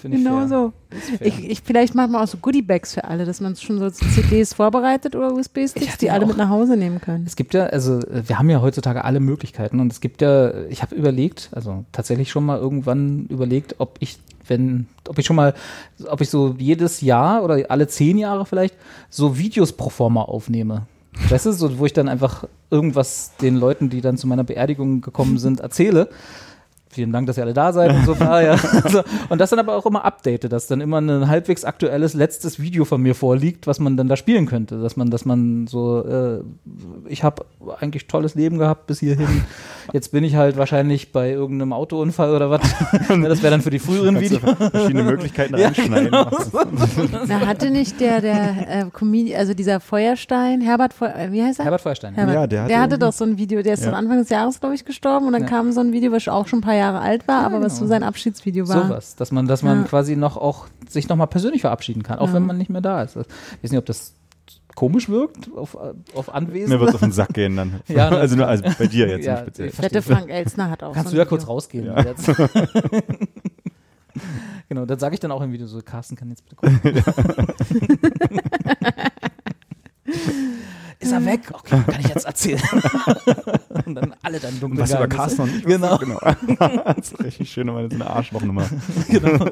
[0.00, 0.72] Finde ich genau so.
[1.20, 4.54] Ich, ich, vielleicht machen wir auch so Goodie-Bags für alle, dass man schon so CDs
[4.54, 7.24] vorbereitet oder USB-Sticks, die ja alle mit nach Hause nehmen können.
[7.26, 10.64] Es gibt ja, also äh, wir haben ja heutzutage alle Möglichkeiten und es gibt ja,
[10.64, 15.36] ich habe überlegt, also tatsächlich schon mal irgendwann überlegt, ob ich, wenn, ob ich schon
[15.36, 15.54] mal,
[16.06, 18.74] ob ich so jedes Jahr oder alle zehn Jahre vielleicht
[19.10, 20.86] so Videos pro forma aufnehme.
[21.28, 25.00] Weißt du, so, wo ich dann einfach irgendwas den Leuten, die dann zu meiner Beerdigung
[25.00, 26.08] gekommen sind, erzähle.
[26.92, 28.14] Vielen Dank, dass ihr alle da seid und so.
[28.14, 28.56] Ja.
[28.82, 32.58] also, und das dann aber auch immer update, dass dann immer ein halbwegs aktuelles letztes
[32.60, 34.80] Video von mir vorliegt, was man dann da spielen könnte.
[34.82, 36.40] Dass man, dass man so, äh,
[37.08, 37.44] ich habe
[37.78, 39.44] eigentlich tolles Leben gehabt bis hierhin.
[39.92, 42.60] Jetzt bin ich halt wahrscheinlich bei irgendeinem Autounfall oder was.
[43.08, 44.40] das wäre dann für die früheren Videos.
[44.40, 46.06] verschiedene Möglichkeiten Ja, reinschneiden.
[46.10, 46.28] genau.
[47.28, 48.34] Na, hatte nicht der, der
[48.68, 51.66] äh, Comedi also dieser Feuerstein, Herbert Feu äh, wie heißt er?
[51.66, 52.14] Herbert Feuerstein.
[52.14, 52.34] Herbert.
[52.34, 53.90] Ja, der hatte der hatte doch so ein Video, der ist Ja.
[53.90, 55.48] am Anfang des Jahres, glaube ich, gestorben und dann Ja.
[55.48, 57.80] kam so ein Video, was auch schon ein paar Jahre alt war, aber was genau.
[57.84, 58.86] so sein Abschiedsvideo war.
[58.88, 59.84] Sowas, dass man, dass man Ja.
[59.88, 62.34] quasi noch auch sich noch mal persönlich verabschieden kann, auch Ja.
[62.34, 63.16] wenn man nicht mehr da ist.
[63.16, 63.26] Ich
[63.62, 64.14] weiß nicht, ob das
[64.74, 65.76] komisch wirkt auf,
[66.14, 66.74] auf Anwesende.
[66.76, 67.80] Mir wird es auf den Sack gehen dann.
[67.88, 69.68] Ja, also, nur, also bei dir jetzt Ja, nicht speziell.
[69.68, 72.00] ich Wette, Frank Elsner hat auch Kannst so du ja kurz rausgehen Ja.
[72.02, 72.26] jetzt.
[74.68, 76.80] genau, dann sage ich dann auch im Video so, Carsten kann jetzt bitte kommen.
[81.00, 81.40] Ist er weg?
[81.50, 82.60] Okay, kann ich jetzt erzählen.
[83.86, 85.08] Und dann alle dann Und dunkle was über.
[85.08, 85.96] Carsten und ich Genau.
[85.96, 86.18] genau.
[86.96, 88.68] das ist richtig schön, aber das ist eine Arschlochnummer.
[89.08, 89.46] genau.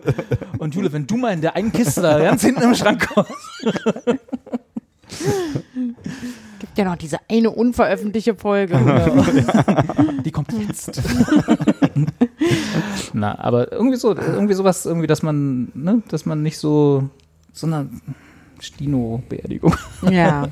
[0.59, 3.33] Und Jule, wenn du mal in der einen Kiste da ganz hinten im Schrank kommst.
[6.59, 8.79] Gibt ja noch diese eine unveröffentlichte Folge.
[10.25, 11.01] Die kommt jetzt.
[13.15, 17.09] Na, aber irgendwie so, irgendwie sowas, irgendwie, dass man, ne, dass man nicht so,
[17.53, 17.89] so eine
[18.61, 19.75] Stino-Beerdigung.
[20.11, 20.47] ja.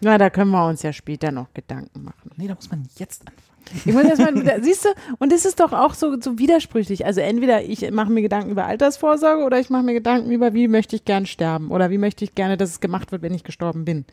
[0.00, 2.30] Na, da können wir uns ja später noch Gedanken machen.
[2.36, 3.46] Nee, da muss man jetzt anfangen.
[3.84, 7.04] Ich muss erst mal, da- siehst du, und es ist doch auch so, so widersprüchlich.
[7.04, 10.66] Also entweder ich mache mir Gedanken über Altersvorsorge oder ich mache mir Gedanken über, wie
[10.66, 13.44] möchte ich gern sterben oder wie möchte ich gerne, dass es gemacht wird, wenn ich
[13.44, 14.06] gestorben bin.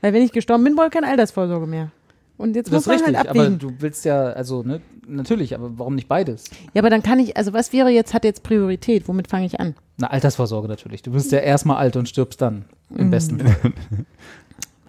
[0.00, 1.90] Weil wenn ich gestorben bin, brauche ich keine Altersvorsorge mehr.
[2.38, 3.58] Und jetzt Das muss ist man richtig, halt aber abwägen.
[3.58, 6.44] du willst ja, also, ne, natürlich, aber warum nicht beides?
[6.72, 9.08] Ja, aber dann kann ich, also was wäre jetzt, hat jetzt Priorität?
[9.08, 9.74] Womit fange ich an?
[9.98, 11.02] Na, Altersvorsorge natürlich.
[11.02, 12.64] Du bist ja erstmal alt und stirbst dann.
[12.94, 13.10] Im Mhm.
[13.10, 13.72] besten Fall.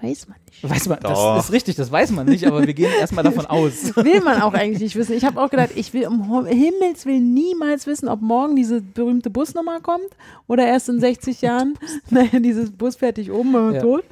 [0.01, 0.69] Weiß man nicht.
[0.69, 1.39] Weiß man, das Doch.
[1.39, 3.95] ist richtig, das weiß man nicht, aber wir gehen erstmal davon aus.
[3.95, 5.13] Will man auch eigentlich nicht wissen.
[5.13, 9.29] Ich habe auch gedacht, ich will um Himmels Willen niemals wissen, ob morgen diese berühmte
[9.29, 10.07] Busnummer kommt
[10.47, 11.77] oder erst in 60 Jahren,
[12.09, 13.81] naja, dieses Bus fertig oben, ja.
[13.81, 14.03] tot,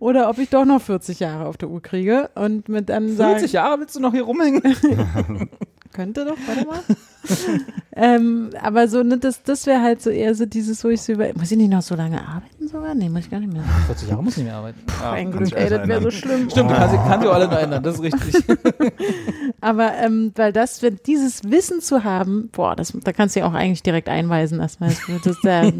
[0.00, 3.52] oder ob ich doch noch 40 Jahre auf der Uhr kriege und mit dann 40
[3.52, 4.62] Jahre willst du noch hier rumhängen?
[5.92, 6.80] Könnte doch, warte mal.
[7.96, 11.12] ähm, aber so, ne, das, das wäre halt so eher so dieses, wo ich so
[11.12, 11.28] über.
[11.34, 12.94] Muss ich nicht noch so lange arbeiten sogar?
[12.94, 13.62] Nee, muss ich gar nicht mehr.
[13.86, 14.80] 40 Jahre muss ich nicht mehr arbeiten.
[14.86, 16.50] Puh, ja, ein Glück, ey, das wäre so schlimm.
[16.50, 16.74] Stimmt, oh.
[16.74, 18.44] du kannst, kannst du alle noch ändern, das ist richtig.
[19.60, 23.46] aber ähm, weil das, wenn dieses Wissen zu haben, boah, das, da kannst du ja
[23.46, 24.90] auch eigentlich direkt einweisen erstmal.
[24.90, 25.70] Das ist ja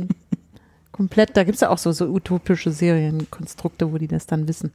[0.92, 4.72] komplett, da gibt es ja auch so, so utopische Serienkonstrukte, wo die das dann wissen.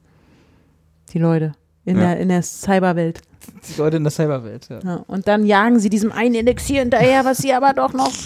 [1.11, 1.53] Die Leute
[1.85, 2.07] in, ja.
[2.07, 3.21] der, in der Cyberwelt.
[3.69, 4.79] Die Leute in der Cyberwelt, ja.
[4.83, 5.03] ja.
[5.07, 8.11] Und dann jagen sie diesem einen Elixier hinterher, was sie aber doch noch.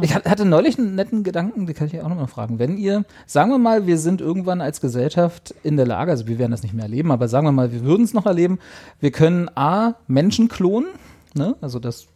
[0.00, 2.60] Ich hatte neulich einen netten Gedanken, den kann ich ja auch nochmal fragen.
[2.60, 6.38] Wenn ihr, sagen wir mal, wir sind irgendwann als Gesellschaft in der Lage, also wir
[6.38, 8.60] werden das nicht mehr erleben, aber sagen wir mal, wir würden es noch erleben,
[9.00, 10.88] wir können A, Menschen klonen,
[11.34, 11.56] ne?
[11.60, 12.06] also das,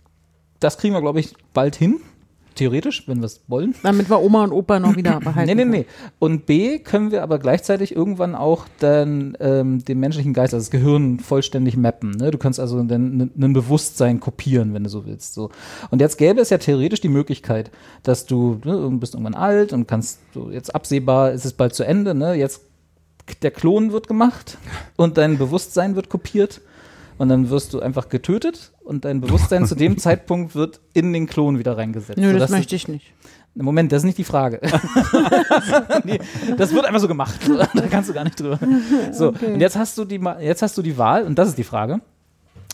[0.61, 2.01] das kriegen wir, glaube ich, bald hin,
[2.55, 3.74] Theoretisch, wenn wir es wollen.
[3.82, 5.56] Damit wir Oma und Opa noch wieder behalten.
[5.56, 5.86] nee, nee, nee.
[6.18, 10.70] Und B, können wir aber gleichzeitig irgendwann auch dann ähm, den menschlichen Geist, also das
[10.70, 12.10] Gehirn vollständig mappen.
[12.12, 12.31] Ne?
[12.31, 15.34] Du kannst also dann ein Bewusstsein kopieren, wenn du so willst.
[15.34, 15.50] So.
[15.90, 17.70] Und jetzt gäbe es ja theoretisch die Möglichkeit,
[18.02, 21.74] dass du, ne, du bist irgendwann alt und kannst, so jetzt absehbar ist es bald
[21.74, 22.34] zu Ende, ne?
[22.34, 22.62] jetzt
[23.42, 24.58] der Klon wird gemacht
[24.97, 26.60] und dein Bewusstsein wird kopiert
[27.23, 31.28] und dann wirst du einfach getötet und dein Bewusstsein zu dem Zeitpunkt wird in den
[31.28, 32.18] Klon wieder reingesetzt.
[32.18, 33.12] Nö, das möchte ich nicht.
[33.55, 34.60] Moment, das ist nicht die Frage.
[36.05, 36.18] nee,
[36.57, 37.39] das wird einfach so gemacht.
[37.75, 38.59] da kannst du gar nicht drüber.
[39.12, 39.55] So, okay.
[39.55, 42.01] und jetzt hast du die jetzt hast du die Wahl und das ist die Frage.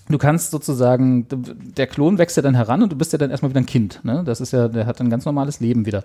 [0.09, 3.51] Du kannst sozusagen, der Klon wächst ja dann heran und du bist ja dann erstmal
[3.51, 4.01] wieder ein Kind.
[4.03, 4.23] Ne?
[4.25, 6.05] Das ist ja, der hat ein ganz normales Leben wieder.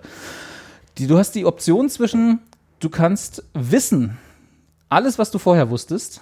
[0.98, 2.40] Die, du hast die Option zwischen,
[2.78, 4.18] du kannst wissen,
[4.90, 6.20] alles, was du vorher wusstest,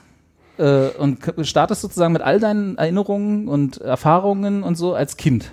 [0.62, 5.50] äh, und startest sozusagen mit all deinen Erinnerungen und Erfahrungen und so als Kind.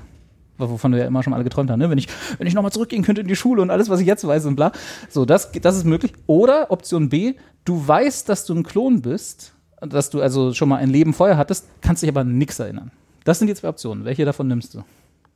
[0.57, 1.89] Wovon wir ja immer schon alle geträumt haben, ne?
[1.89, 4.27] Wenn ich, wenn ich nochmal zurückgehen könnte in die Schule und alles, was ich jetzt
[4.27, 4.71] weiß und bla.
[5.09, 6.13] So, das, das ist möglich.
[6.27, 10.75] Oder Option B, du weißt, dass du ein Klon bist, dass du also schon mal
[10.75, 12.91] ein Leben vorher hattest, kannst dich aber an nichts erinnern.
[13.23, 14.03] Das sind die zwei Optionen.
[14.03, 14.83] Welche davon nimmst du?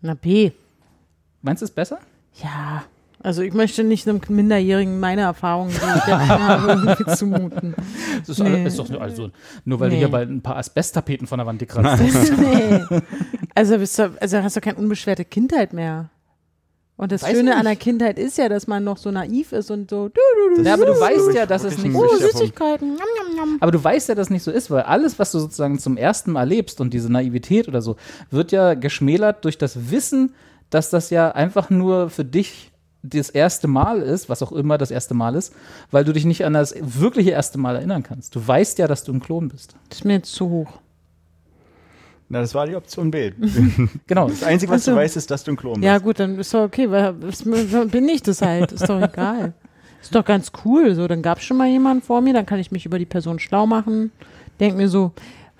[0.01, 0.51] Na, B.
[1.41, 1.99] Meinst du es besser?
[2.43, 2.83] Ja.
[3.23, 7.73] Also ich möchte nicht einem Minderjährigen meine Erfahrungen, die ich habe, irgendwie zumuten.
[8.19, 8.65] Das ist, nee.
[8.65, 9.29] ist doch also,
[9.63, 9.95] nur weil nee.
[9.95, 12.03] du hier bald ein paar Asbesttapeten von der Wand kratzt.
[12.37, 12.81] nee.
[13.55, 16.09] Also, bist du, also hast du keine unbeschwerte Kindheit mehr.
[16.97, 19.71] Und das Weiß Schöne an der Kindheit ist ja, dass man noch so naiv ist
[19.71, 20.09] und so.
[20.09, 20.19] Du,
[20.55, 22.23] du, du, ja, aber du weißt ja, dass es nicht so ist.
[22.23, 22.97] Oh, Süßigkeiten.
[23.61, 25.95] Aber du weißt ja, dass es nicht so ist, weil alles, was du sozusagen zum
[25.95, 27.95] ersten Mal erlebst und diese Naivität oder so,
[28.31, 30.33] wird ja geschmälert durch das Wissen,
[30.69, 32.72] dass das ja einfach nur für dich
[33.03, 35.53] das erste Mal ist, was auch immer das erste Mal ist,
[35.91, 38.35] weil du dich nicht an das wirkliche erste Mal erinnern kannst.
[38.35, 39.75] Du weißt ja, dass du ein Klon bist.
[39.89, 40.79] Das ist mir jetzt zu hoch.
[42.29, 43.31] Na, das war die Option B.
[44.07, 44.29] genau.
[44.29, 45.83] Das Einzige, was also, du weißt, ist, dass du ein Klon bist.
[45.83, 48.71] Ja, gut, dann ist doch okay, weil bin ich das halt.
[48.71, 49.53] Ist doch egal.
[50.01, 50.95] Ist doch ganz cool.
[50.95, 53.05] So, dann gab es schon mal jemanden vor mir, dann kann ich mich über die
[53.05, 54.11] Person schlau machen.
[54.59, 55.11] Denk mir so,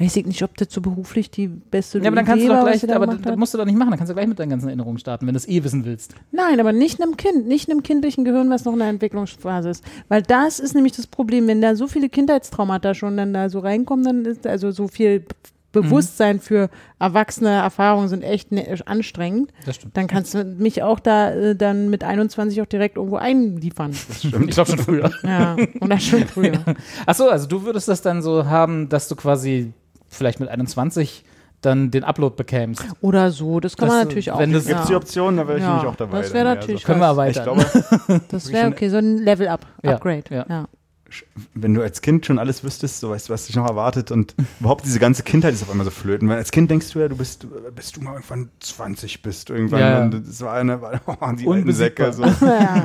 [0.04, 2.64] weiß ich nicht, ob das so beruflich die beste Ja, aber dann kannst du doch
[2.64, 4.68] gleich, aber das musst du doch nicht machen, dann kannst du gleich mit deinen ganzen
[4.68, 6.16] Erinnerungen starten, wenn du es eh wissen willst.
[6.32, 9.84] Nein, aber nicht einem Kind, nicht einem kindlichen Gehirn, was noch in der Entwicklungsphase ist.
[10.10, 13.60] Weil das ist nämlich das Problem, wenn da so viele Kindheitstraumata schon dann da so
[13.60, 15.26] reinkommen, dann ist also so viel
[15.74, 16.42] Bewusstsein mhm.
[16.42, 19.52] für erwachsene Erfahrungen sind echt ne, anstrengend.
[19.66, 19.98] Das stimmt.
[19.98, 23.92] Dann kannst du mich auch da äh, dann mit 21 auch direkt irgendwo einliefern.
[24.08, 24.50] Das stimmt.
[24.50, 25.12] Ich glaube schon früher.
[25.24, 26.64] Ja, oder schon früher.
[27.08, 29.74] Achso, also du würdest das dann so haben, dass du quasi
[30.14, 31.24] vielleicht mit 21
[31.66, 32.86] dann den Upload bekämst.
[33.02, 34.40] Oder so, das kann das, man natürlich auch.
[34.40, 36.22] Wenn es gibt die Option, da wäre ich ja, nämlich auch dabei.
[36.22, 36.82] Das wäre natürlich.
[36.82, 36.86] Also.
[36.86, 37.44] Können wir erweitern.
[37.44, 40.24] Glaube, das wäre okay, so ein Level-Up, Upgrade.
[40.30, 40.68] Ja, ja.
[41.54, 44.34] Wenn du als Kind schon alles wüsstest, so weißt du, was dich noch erwartet und
[44.60, 46.28] überhaupt diese ganze Kindheit ist auf einmal so flöten.
[46.28, 49.80] Weil als Kind denkst du ja, du bist, bist du mal irgendwann 20 bist irgendwann.
[49.80, 52.12] Ja, Und das war eine, oh, die alten Säcke.
[52.12, 52.24] So.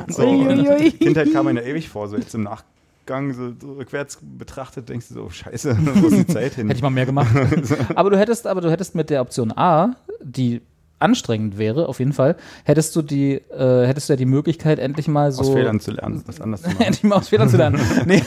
[0.07, 0.23] so.
[0.23, 0.91] Ui, ui, ui.
[0.91, 2.78] Kindheit kam mir ja ewig vor, so jetzt im Nachgang
[3.09, 6.67] Gang so, so rückwärts betrachtet, denkst du so, oh, scheiße, wo ist die Zeit hin?
[6.67, 7.35] Hätte ich mal mehr gemacht.
[7.95, 10.61] aber du hättest, aber du hättest mit der Option A, die
[10.99, 15.07] anstrengend wäre, auf jeden Fall, hättest du die, äh, hättest du ja die Möglichkeit, endlich
[15.07, 15.41] mal so.
[15.41, 16.81] Aus Fehlern zu lernen, was anders zu machen.
[16.81, 17.81] endlich mal aus Fehlern zu lernen.
[18.05, 18.21] nee,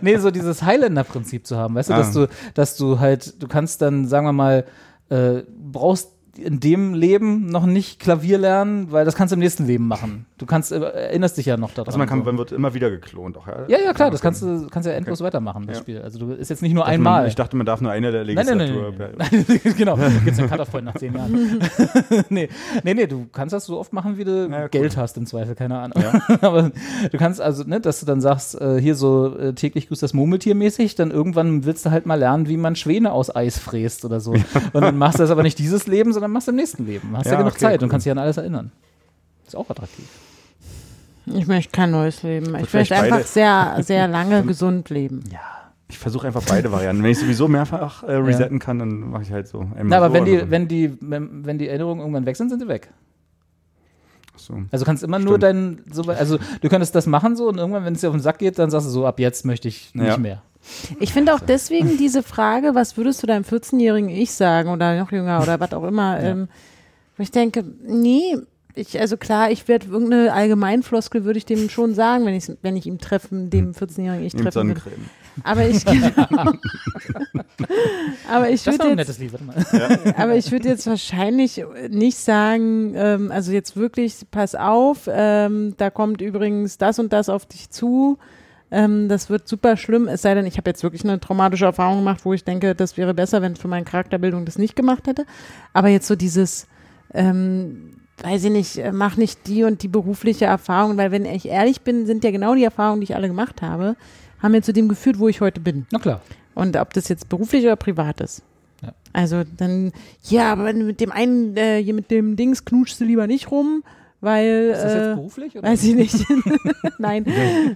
[0.00, 1.98] nee, so dieses Highlander-Prinzip zu haben, weißt du, ah.
[1.98, 4.64] dass du, dass du halt, du kannst dann, sagen wir mal,
[5.10, 9.66] äh, brauchst in dem Leben noch nicht Klavier lernen, weil das kannst du im nächsten
[9.66, 10.26] Leben machen.
[10.38, 11.86] Du kannst, äh, erinnerst dich ja noch daran.
[11.86, 12.24] Also man, kann, so.
[12.24, 13.64] man wird immer wieder geklont auch, ja?
[13.68, 15.28] Ja, ja, klar, das kannst du kannst ja endlos okay.
[15.28, 15.82] weitermachen, das ja.
[15.82, 16.02] Spiel.
[16.02, 17.20] Also du ist jetzt nicht nur dachte einmal.
[17.22, 18.92] Man, ich dachte, man darf nur eine der Legislatur.
[18.98, 19.74] Nein, nein, nein, nein.
[19.76, 21.60] genau, gibt's einen Cut-Off-Point nach zehn Jahren.
[22.28, 22.48] nee,
[22.82, 25.54] nee, nee, du kannst das so oft machen, wie du ja, Geld hast im Zweifel,
[25.54, 26.02] keine Ahnung.
[26.02, 26.38] Ja.
[26.40, 26.72] Aber
[27.10, 30.14] du kannst also, ne, dass du dann sagst, äh, hier so äh, täglich grüßt das
[30.14, 34.04] Murmeltier mäßig, dann irgendwann willst du halt mal lernen, wie man Schwäne aus Eis fräst
[34.04, 34.32] oder so.
[34.32, 37.16] und dann machst du das aber nicht dieses Leben, sondern machst du im nächsten Leben.
[37.16, 37.84] Hast ja, ja genug okay, Zeit cool.
[37.84, 38.72] und kannst dich an alles erinnern.
[39.46, 40.06] Ist auch attraktiv.
[41.26, 42.54] Ich möchte kein neues Leben.
[42.56, 45.24] Ich möchte einfach sehr, sehr lange gesund leben.
[45.32, 45.40] Ja.
[45.88, 47.02] Ich versuche einfach beide Varianten.
[47.02, 48.64] Wenn ich sowieso mehrfach äh, resetten ja.
[48.64, 49.66] kann, dann mache ich halt so.
[49.82, 52.60] Na, aber so wenn, die, wenn, die, wenn, wenn die Erinnerungen irgendwann weg sind, sind
[52.60, 52.90] sie weg.
[54.36, 54.62] So.
[54.70, 55.28] Also kannst immer Stimmt.
[55.28, 58.14] nur dein, so, also du könntest das machen so und irgendwann, wenn es dir auf
[58.14, 60.16] den Sack geht, dann sagst du so, ab jetzt möchte ich nicht ja.
[60.16, 60.42] mehr.
[61.00, 65.12] Ich finde auch deswegen diese Frage, was würdest du deinem 14-jährigen Ich sagen oder noch
[65.12, 66.30] jünger oder was auch immer, ja.
[66.30, 66.48] ähm,
[67.16, 68.36] wo ich denke, nee,
[68.76, 72.76] ich, also klar, ich werde irgendeine Allgemeinfloskel würde ich dem schon sagen, wenn ich, wenn
[72.76, 74.82] ich ihm treffen, dem 14-jährigen Ich treffen würde.
[75.44, 75.86] Aber ich,
[78.28, 79.20] aber ich würde jetzt,
[79.72, 79.88] ja.
[80.16, 85.90] aber ich würde jetzt wahrscheinlich nicht sagen, ähm, also jetzt wirklich, pass auf, ähm, da
[85.90, 88.18] kommt übrigens das und das auf dich zu.
[88.74, 91.98] Ähm, das wird super schlimm, es sei denn, ich habe jetzt wirklich eine traumatische Erfahrung
[91.98, 95.26] gemacht, wo ich denke, das wäre besser, wenn für meine Charakterbildung das nicht gemacht hätte.
[95.72, 96.66] Aber jetzt so dieses,
[97.12, 97.92] ähm,
[98.24, 101.82] weiß ich nicht, äh, mach nicht die und die berufliche Erfahrung, weil wenn ich ehrlich
[101.82, 103.94] bin, sind ja genau die Erfahrungen, die ich alle gemacht habe,
[104.42, 105.86] haben mir zu dem geführt, wo ich heute bin.
[105.92, 106.20] Na klar.
[106.56, 108.42] Und ob das jetzt beruflich oder privat ist.
[108.82, 108.92] Ja.
[109.12, 109.92] Also dann,
[110.24, 113.84] ja, aber mit dem einen, äh, hier mit dem Dings knutschst du lieber nicht rum,
[114.24, 114.70] weil.
[114.72, 115.58] Ist das jetzt äh, beruflich?
[115.58, 115.68] Oder?
[115.68, 116.14] Weiß ich nicht.
[116.98, 117.26] nein,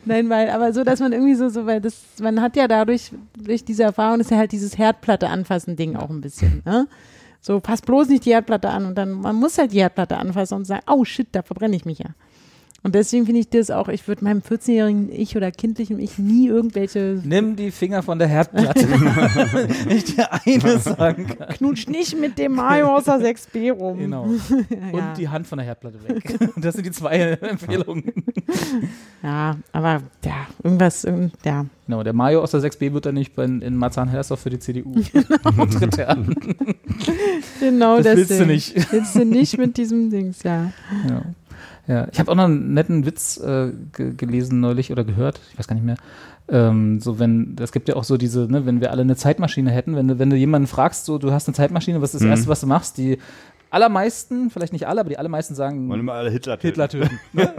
[0.04, 3.12] nein, weil, aber so, dass man irgendwie so, so, weil das, man hat ja dadurch,
[3.38, 6.88] durch diese Erfahrung, ist ja halt dieses Herdplatte anfassen Ding auch ein bisschen, ne?
[7.40, 10.54] So, pass bloß nicht die Herdplatte an und dann, man muss halt die Herdplatte anfassen
[10.54, 12.10] und sagen, oh shit, da verbrenne ich mich ja.
[12.84, 16.46] Und deswegen finde ich das auch, ich würde meinem 14-jährigen Ich oder kindlichen Ich nie
[16.46, 17.20] irgendwelche.
[17.24, 18.86] Nimm die Finger von der Herdplatte.
[19.88, 21.48] ich dir eines sagen kann.
[21.48, 23.98] Knutsch nicht mit dem Mario aus der 6b rum.
[23.98, 24.22] Genau.
[24.92, 25.12] Und ja.
[25.14, 26.38] die Hand von der Herdplatte weg.
[26.56, 28.12] Das sind die zwei Empfehlungen.
[29.22, 31.06] Ja, aber ja, irgendwas,
[31.44, 31.66] ja.
[31.86, 34.94] Genau, der Mario aus der 6b wird dann nicht in, in Marzahn-Hellersdorf für die CDU
[35.12, 36.16] genau.
[37.60, 38.38] genau das willst Ding.
[38.38, 38.92] du nicht.
[38.92, 40.72] Willst du nicht mit diesem Dings, ja.
[41.08, 41.22] ja.
[41.88, 45.66] Ja, ich habe auch noch einen netten Witz äh, gelesen neulich oder gehört, ich weiß
[45.66, 45.96] gar nicht mehr.
[46.50, 49.70] Ähm, so wenn, es gibt ja auch so diese, ne, wenn wir alle eine Zeitmaschine
[49.70, 52.26] hätten, wenn du, wenn du jemanden fragst, so du hast eine Zeitmaschine, was ist das
[52.26, 52.30] mhm.
[52.30, 52.98] erste, was du machst?
[52.98, 53.18] Die
[53.70, 55.88] allermeisten, vielleicht nicht alle, aber die allermeisten sagen.
[55.88, 56.66] Wollen immer alle Hitler töten.
[56.66, 57.20] Hitler töten.
[57.32, 57.52] Ne?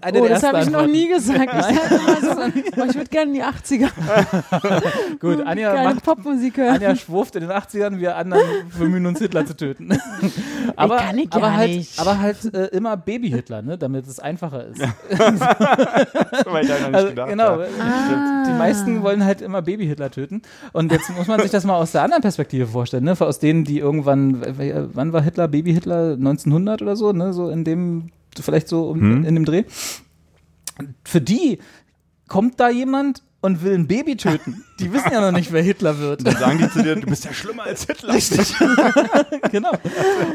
[0.00, 1.50] Eine oh, das habe ich noch nie gesagt.
[1.54, 1.76] Ich,
[2.24, 3.88] so, oh, ich würde gerne in die 80er.
[5.20, 6.76] Gut, Anja Geile macht Popmusik hören.
[6.76, 8.42] Anja schwurft in den 80ern, wir anderen
[8.78, 9.90] bemühen uns Hitler zu töten.
[10.76, 12.00] aber, kann ich aber halt, nicht.
[12.00, 14.80] aber halt äh, immer Baby-Hitler, ne, damit es einfacher ist.
[14.80, 18.44] Weil ich noch nicht also, gedacht genau, ah.
[18.46, 20.42] die meisten wollen halt immer Baby-Hitler töten.
[20.72, 23.64] Und jetzt muss man sich das mal aus der anderen Perspektive vorstellen, ne, aus denen,
[23.64, 24.42] die irgendwann,
[24.94, 28.88] wann war war Hitler, Baby Hitler 1900 oder so, ne, so in dem, vielleicht so
[28.88, 29.24] um, hm.
[29.24, 29.64] in dem Dreh.
[31.04, 31.58] Für die
[32.28, 34.64] kommt da jemand und will ein Baby töten.
[34.80, 36.26] Die wissen ja noch nicht, wer Hitler wird.
[36.26, 38.14] Dann sagen die zu dir, du bist ja schlimmer als Hitler.
[38.14, 38.52] Richtig.
[39.52, 39.72] genau.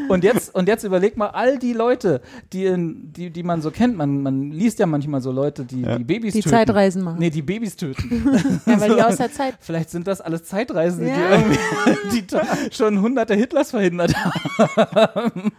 [0.08, 2.22] Und jetzt, und jetzt überleg mal all die Leute,
[2.54, 3.98] die, in, die, die man so kennt.
[3.98, 5.98] Man, man liest ja manchmal so Leute, die, ja.
[5.98, 6.50] die Babys die töten.
[6.50, 7.20] Die Zeitreisen machen.
[7.20, 8.62] Nee, die Babys töten.
[8.66, 9.56] ja, weil die aus der Zeit.
[9.60, 11.16] Vielleicht sind das alles Zeitreisen, ja.
[11.16, 15.52] die irgendwie die schon hunderte Hitlers verhindert haben.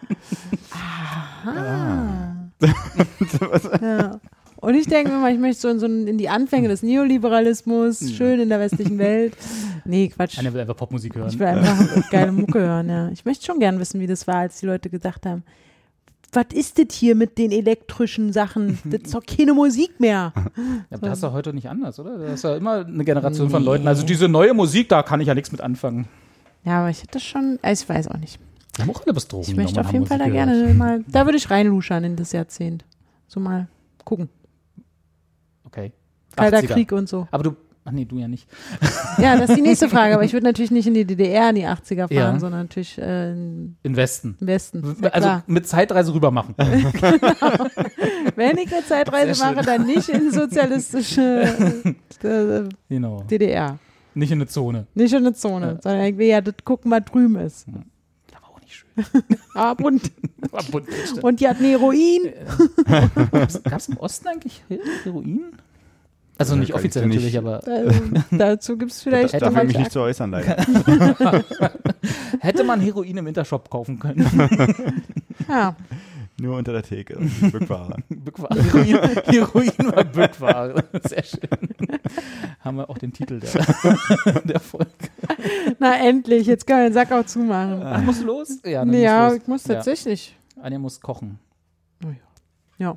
[1.44, 2.48] Aha.
[3.82, 4.20] ja.
[4.64, 8.08] Und ich denke immer, ich möchte so in, so in die Anfänge des Neoliberalismus, ja.
[8.08, 9.36] schön in der westlichen Welt.
[9.84, 10.38] Nee, Quatsch.
[10.38, 11.28] Einer will einfach Popmusik hören.
[11.28, 13.08] Ich will einfach geile Mucke hören, ja.
[13.10, 15.42] Ich möchte schon gern wissen, wie das war, als die Leute gesagt haben,
[16.32, 18.78] was ist das hier mit den elektrischen Sachen?
[18.84, 20.32] Das ist doch keine Musik mehr.
[20.90, 22.16] Ja, das ist doch heute nicht anders, oder?
[22.16, 23.52] Das ist ja immer eine Generation nee.
[23.52, 23.86] von Leuten.
[23.86, 26.08] Also diese neue Musik, da kann ich ja nichts mit anfangen.
[26.64, 28.38] Ja, aber ich hätte das schon, also ich weiß auch nicht.
[28.76, 29.46] Wir haben auch alle bis Drogen.
[29.46, 32.84] Ich möchte auf jeden Fall da gerne mal, da würde ich reinluschern in das Jahrzehnt.
[33.28, 33.68] So mal
[34.04, 34.28] gucken.
[36.36, 36.72] Kalter 80er.
[36.72, 37.28] Krieg und so.
[37.30, 38.48] Aber du, ach nee, du ja nicht.
[39.18, 40.14] Ja, das ist die nächste Frage.
[40.14, 42.38] Aber ich würde natürlich nicht in die DDR in die 80er fahren, ja.
[42.38, 44.36] sondern natürlich äh, in, in Westen.
[44.40, 44.96] Im Westen.
[45.00, 46.54] Ja also mit Zeitreise rüber machen.
[46.56, 47.66] genau.
[48.34, 53.22] Wenn ich eine Zeitreise mache, dann nicht in sozialistische äh, genau.
[53.30, 53.78] DDR.
[54.14, 54.86] Nicht in eine Zone.
[54.94, 55.82] Nicht in eine Zone, ja.
[55.82, 57.66] sondern irgendwie ja das gucken, was drüben ist.
[57.68, 57.74] Ja.
[58.36, 59.04] Aber auch nicht schön.
[59.54, 60.10] Aber bunt.
[60.50, 60.88] Aber bunt
[61.22, 62.32] und die hatten Heroin.
[63.64, 64.62] Gab es im Osten eigentlich
[65.04, 65.52] Heroin?
[66.36, 67.66] Also nicht offiziell nicht, natürlich, aber.
[67.66, 68.00] Also,
[68.32, 69.34] dazu gibt es vielleicht.
[69.34, 70.56] Da darf ich mich nicht zu äußern, leider.
[72.40, 74.26] Hätte man Heroin im Intershop kaufen können.
[75.46, 75.76] Ja.
[76.40, 77.18] Nur unter der Theke.
[77.52, 77.96] Bückware.
[78.08, 78.62] Bückware.
[78.62, 80.84] Heroin, Heroin war Bückware.
[81.02, 81.98] Sehr schön.
[82.60, 84.90] Haben wir auch den Titel der, der Folge.
[85.78, 87.82] Na endlich, jetzt können wir den Sack auch zumachen.
[87.82, 88.58] Ach, muss los?
[88.64, 89.42] Ja, dann ja, muss los.
[89.42, 90.36] ich muss tatsächlich.
[90.56, 90.62] Ja.
[90.62, 91.38] Anja muss kochen.
[92.78, 92.96] Ja.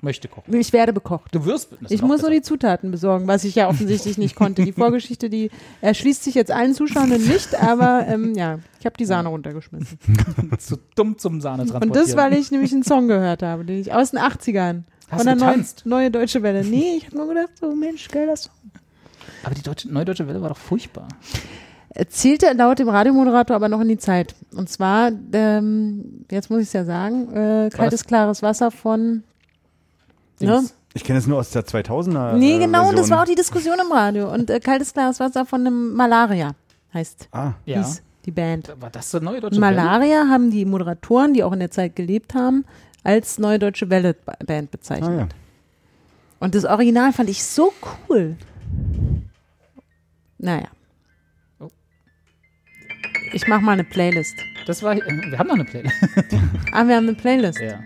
[0.00, 0.54] Möchte kochen.
[0.54, 1.34] Ich werde bekocht.
[1.34, 1.70] Du wirst.
[1.88, 2.30] Ich muss nur besser.
[2.30, 4.64] die Zutaten besorgen, was ich ja offensichtlich nicht konnte.
[4.64, 9.04] Die Vorgeschichte, die erschließt sich jetzt allen Zuschauenden nicht, aber ähm, ja, ich habe die
[9.06, 9.98] Sahne runtergeschmissen.
[10.58, 12.06] zu dumm zum Sahne Und transportieren.
[12.06, 14.84] das, weil ich nämlich einen Song gehört habe, den ich aus den 80ern.
[15.10, 16.64] Hast von der neuen, neue Deutsche Welle.
[16.64, 18.52] Nee, ich habe nur gedacht, so Mensch, geiler Song.
[19.42, 21.08] Aber die deutsche, Neue Deutsche Welle war doch furchtbar.
[22.08, 24.34] Zählte laut dem Radiomoderator aber noch in die Zeit.
[24.54, 29.24] Und zwar, ähm, jetzt muss ich es ja sagen, äh, kaltes, klares Wasser von.
[30.40, 30.64] Ne?
[30.94, 32.32] Ich kenne es nur aus der 2000er.
[32.34, 34.32] Nee, äh, genau, das war auch die Diskussion im Radio.
[34.32, 36.52] Und äh, kaltes, klares Wasser von einem Malaria
[36.94, 37.78] heißt, Ah, Ja.
[37.78, 38.74] hieß die Band.
[38.80, 39.74] War das so Neue Deutsche Welle?
[39.76, 42.64] Malaria haben die Moderatoren, die auch in der Zeit gelebt haben,
[43.04, 45.10] als Neue Deutsche Welle Ba- Band bezeichnet.
[45.10, 45.28] ah ja.
[46.40, 47.72] Und das Original fand ich so
[48.08, 48.36] cool.
[50.38, 50.68] Naja.
[51.60, 51.68] Oh.
[53.32, 54.34] Ich mach mal eine Playlist.
[54.66, 54.94] Das war.
[54.94, 55.00] äh,
[55.30, 55.94] Wir haben noch eine Playlist.
[56.72, 57.58] Ah, wir haben eine Playlist.
[57.60, 57.80] Ja.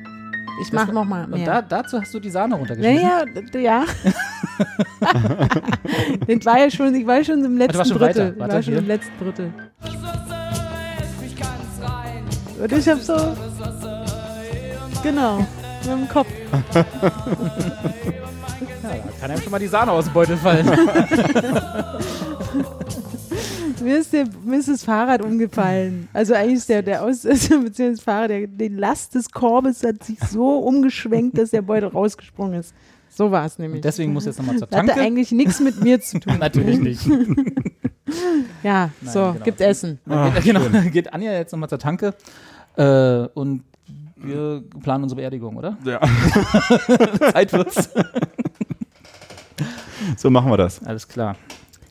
[0.60, 1.46] Ich mach noch mal Und mehr.
[1.46, 3.08] da, dazu hast du die Sahne ja, runtergeschmissen.
[3.08, 3.84] ja, d- ja.
[6.26, 8.24] ich war ja schon, ich war schon im letzten warst schon Drittel.
[8.26, 8.32] weiter.
[8.34, 8.82] Ich Warte, war schon hier.
[8.82, 9.52] im letzten Drittel.
[12.60, 13.16] Und ich hab so.
[15.02, 15.38] Genau.
[15.38, 15.46] Mit
[15.90, 16.28] dem Kopf.
[18.82, 20.66] Ja, da kann einem schon mal die Sahne aus dem Beutel fallen.
[23.82, 26.08] Mir ist, der, mir ist das Fahrrad umgefallen.
[26.12, 30.02] Also eigentlich ist der, der Aus, beziehungsweise das Fahrrad, der, die Last des Korbes hat
[30.04, 32.74] sich so umgeschwenkt, dass der Beutel rausgesprungen ist.
[33.08, 33.82] So war es nämlich.
[33.82, 34.94] Deswegen muss jetzt nochmal zur hatte Tanke.
[35.00, 36.36] eigentlich nichts mit mir zu tun.
[36.40, 37.06] Natürlich nicht.
[38.62, 39.44] Ja, Nein, so, genau.
[39.44, 39.98] gibt Essen.
[40.04, 42.14] Dann geht, genau, dann geht Anja jetzt nochmal zur Tanke.
[42.76, 43.62] Äh, und
[44.16, 45.78] wir planen unsere Beerdigung, oder?
[45.84, 46.00] ja.
[47.32, 47.88] Zeit wird's.
[50.16, 50.82] So machen wir das.
[50.84, 51.36] Alles klar.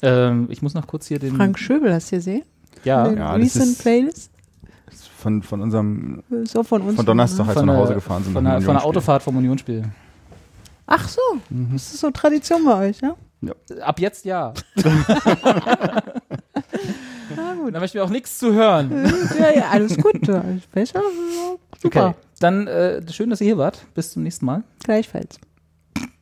[0.01, 1.35] Ähm, ich muss noch kurz hier den.
[1.35, 2.43] Frank Schöbel, hast du gesehen?
[2.83, 4.31] Ja, Den Ja, das Recent ist- Playlist?
[5.17, 6.23] Von, von unserem,
[6.55, 6.95] auch von uns.
[6.95, 8.33] von Donnerstag, als wir Von nach Hause gefahren sind.
[8.33, 8.88] von dem von der Unionsspiel.
[8.89, 9.83] Autofahrt vom Unionsspiel.
[10.88, 13.15] Ach so, das ist so Tradition bei euch, ja?
[13.81, 14.51] Ab jetzt ja.
[17.35, 17.73] Na gut.
[17.75, 18.91] Da möchten wir auch nichts zu hören.
[19.39, 20.27] Ja, ja, alles gut.
[20.30, 20.99] Alles besser.
[20.99, 22.07] ja, Super.
[22.09, 22.15] Okay.
[22.39, 23.85] Dann äh, schön, dass ihr hier wart.
[23.93, 24.63] Bis zum nächsten Mal.
[24.83, 25.39] Gleichfalls.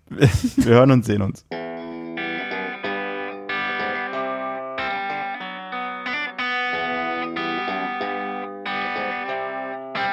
[0.10, 1.46] Wir hören und sehen uns.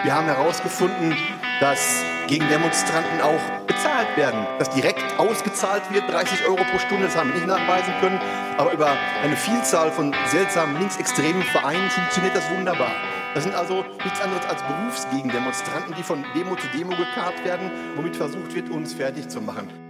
[0.07, 1.17] Wir haben herausgefunden,
[1.59, 7.17] dass gegen Demonstranten auch bezahlt werden, dass direkt ausgezahlt wird, 30 Euro pro Stunde, das
[7.17, 8.21] haben wir nicht nachweisen können,
[8.57, 12.93] aber über eine Vielzahl von seltsamen linksextremen Vereinen funktioniert das wunderbar.
[13.35, 18.15] Das sind also nichts anderes als Berufsgegendemonstranten, die von Demo zu Demo gekarrt werden, womit
[18.15, 19.86] versucht wird, uns fertig zu machen.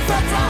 [0.00, 0.40] Antifa-Tarifvertrag.
[0.40, 0.49] Ich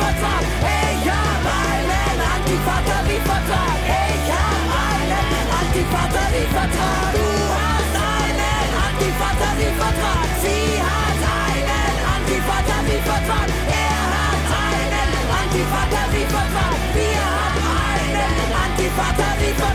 [0.00, 0.42] Vertrag.
[0.42, 3.78] Ich habe einen Antifater-Vertrag.
[3.84, 7.12] Ich habe einen Antifater-Vertrag.
[7.16, 7.26] Du
[7.60, 10.28] hast einen Antifater-Vertrag.
[10.44, 13.48] Sie hat einen Antifater-Vertrag.
[13.68, 16.78] Er hat einen Antifater-Vertrag.
[16.96, 19.69] Wir haben einen Antifater-Vertrag.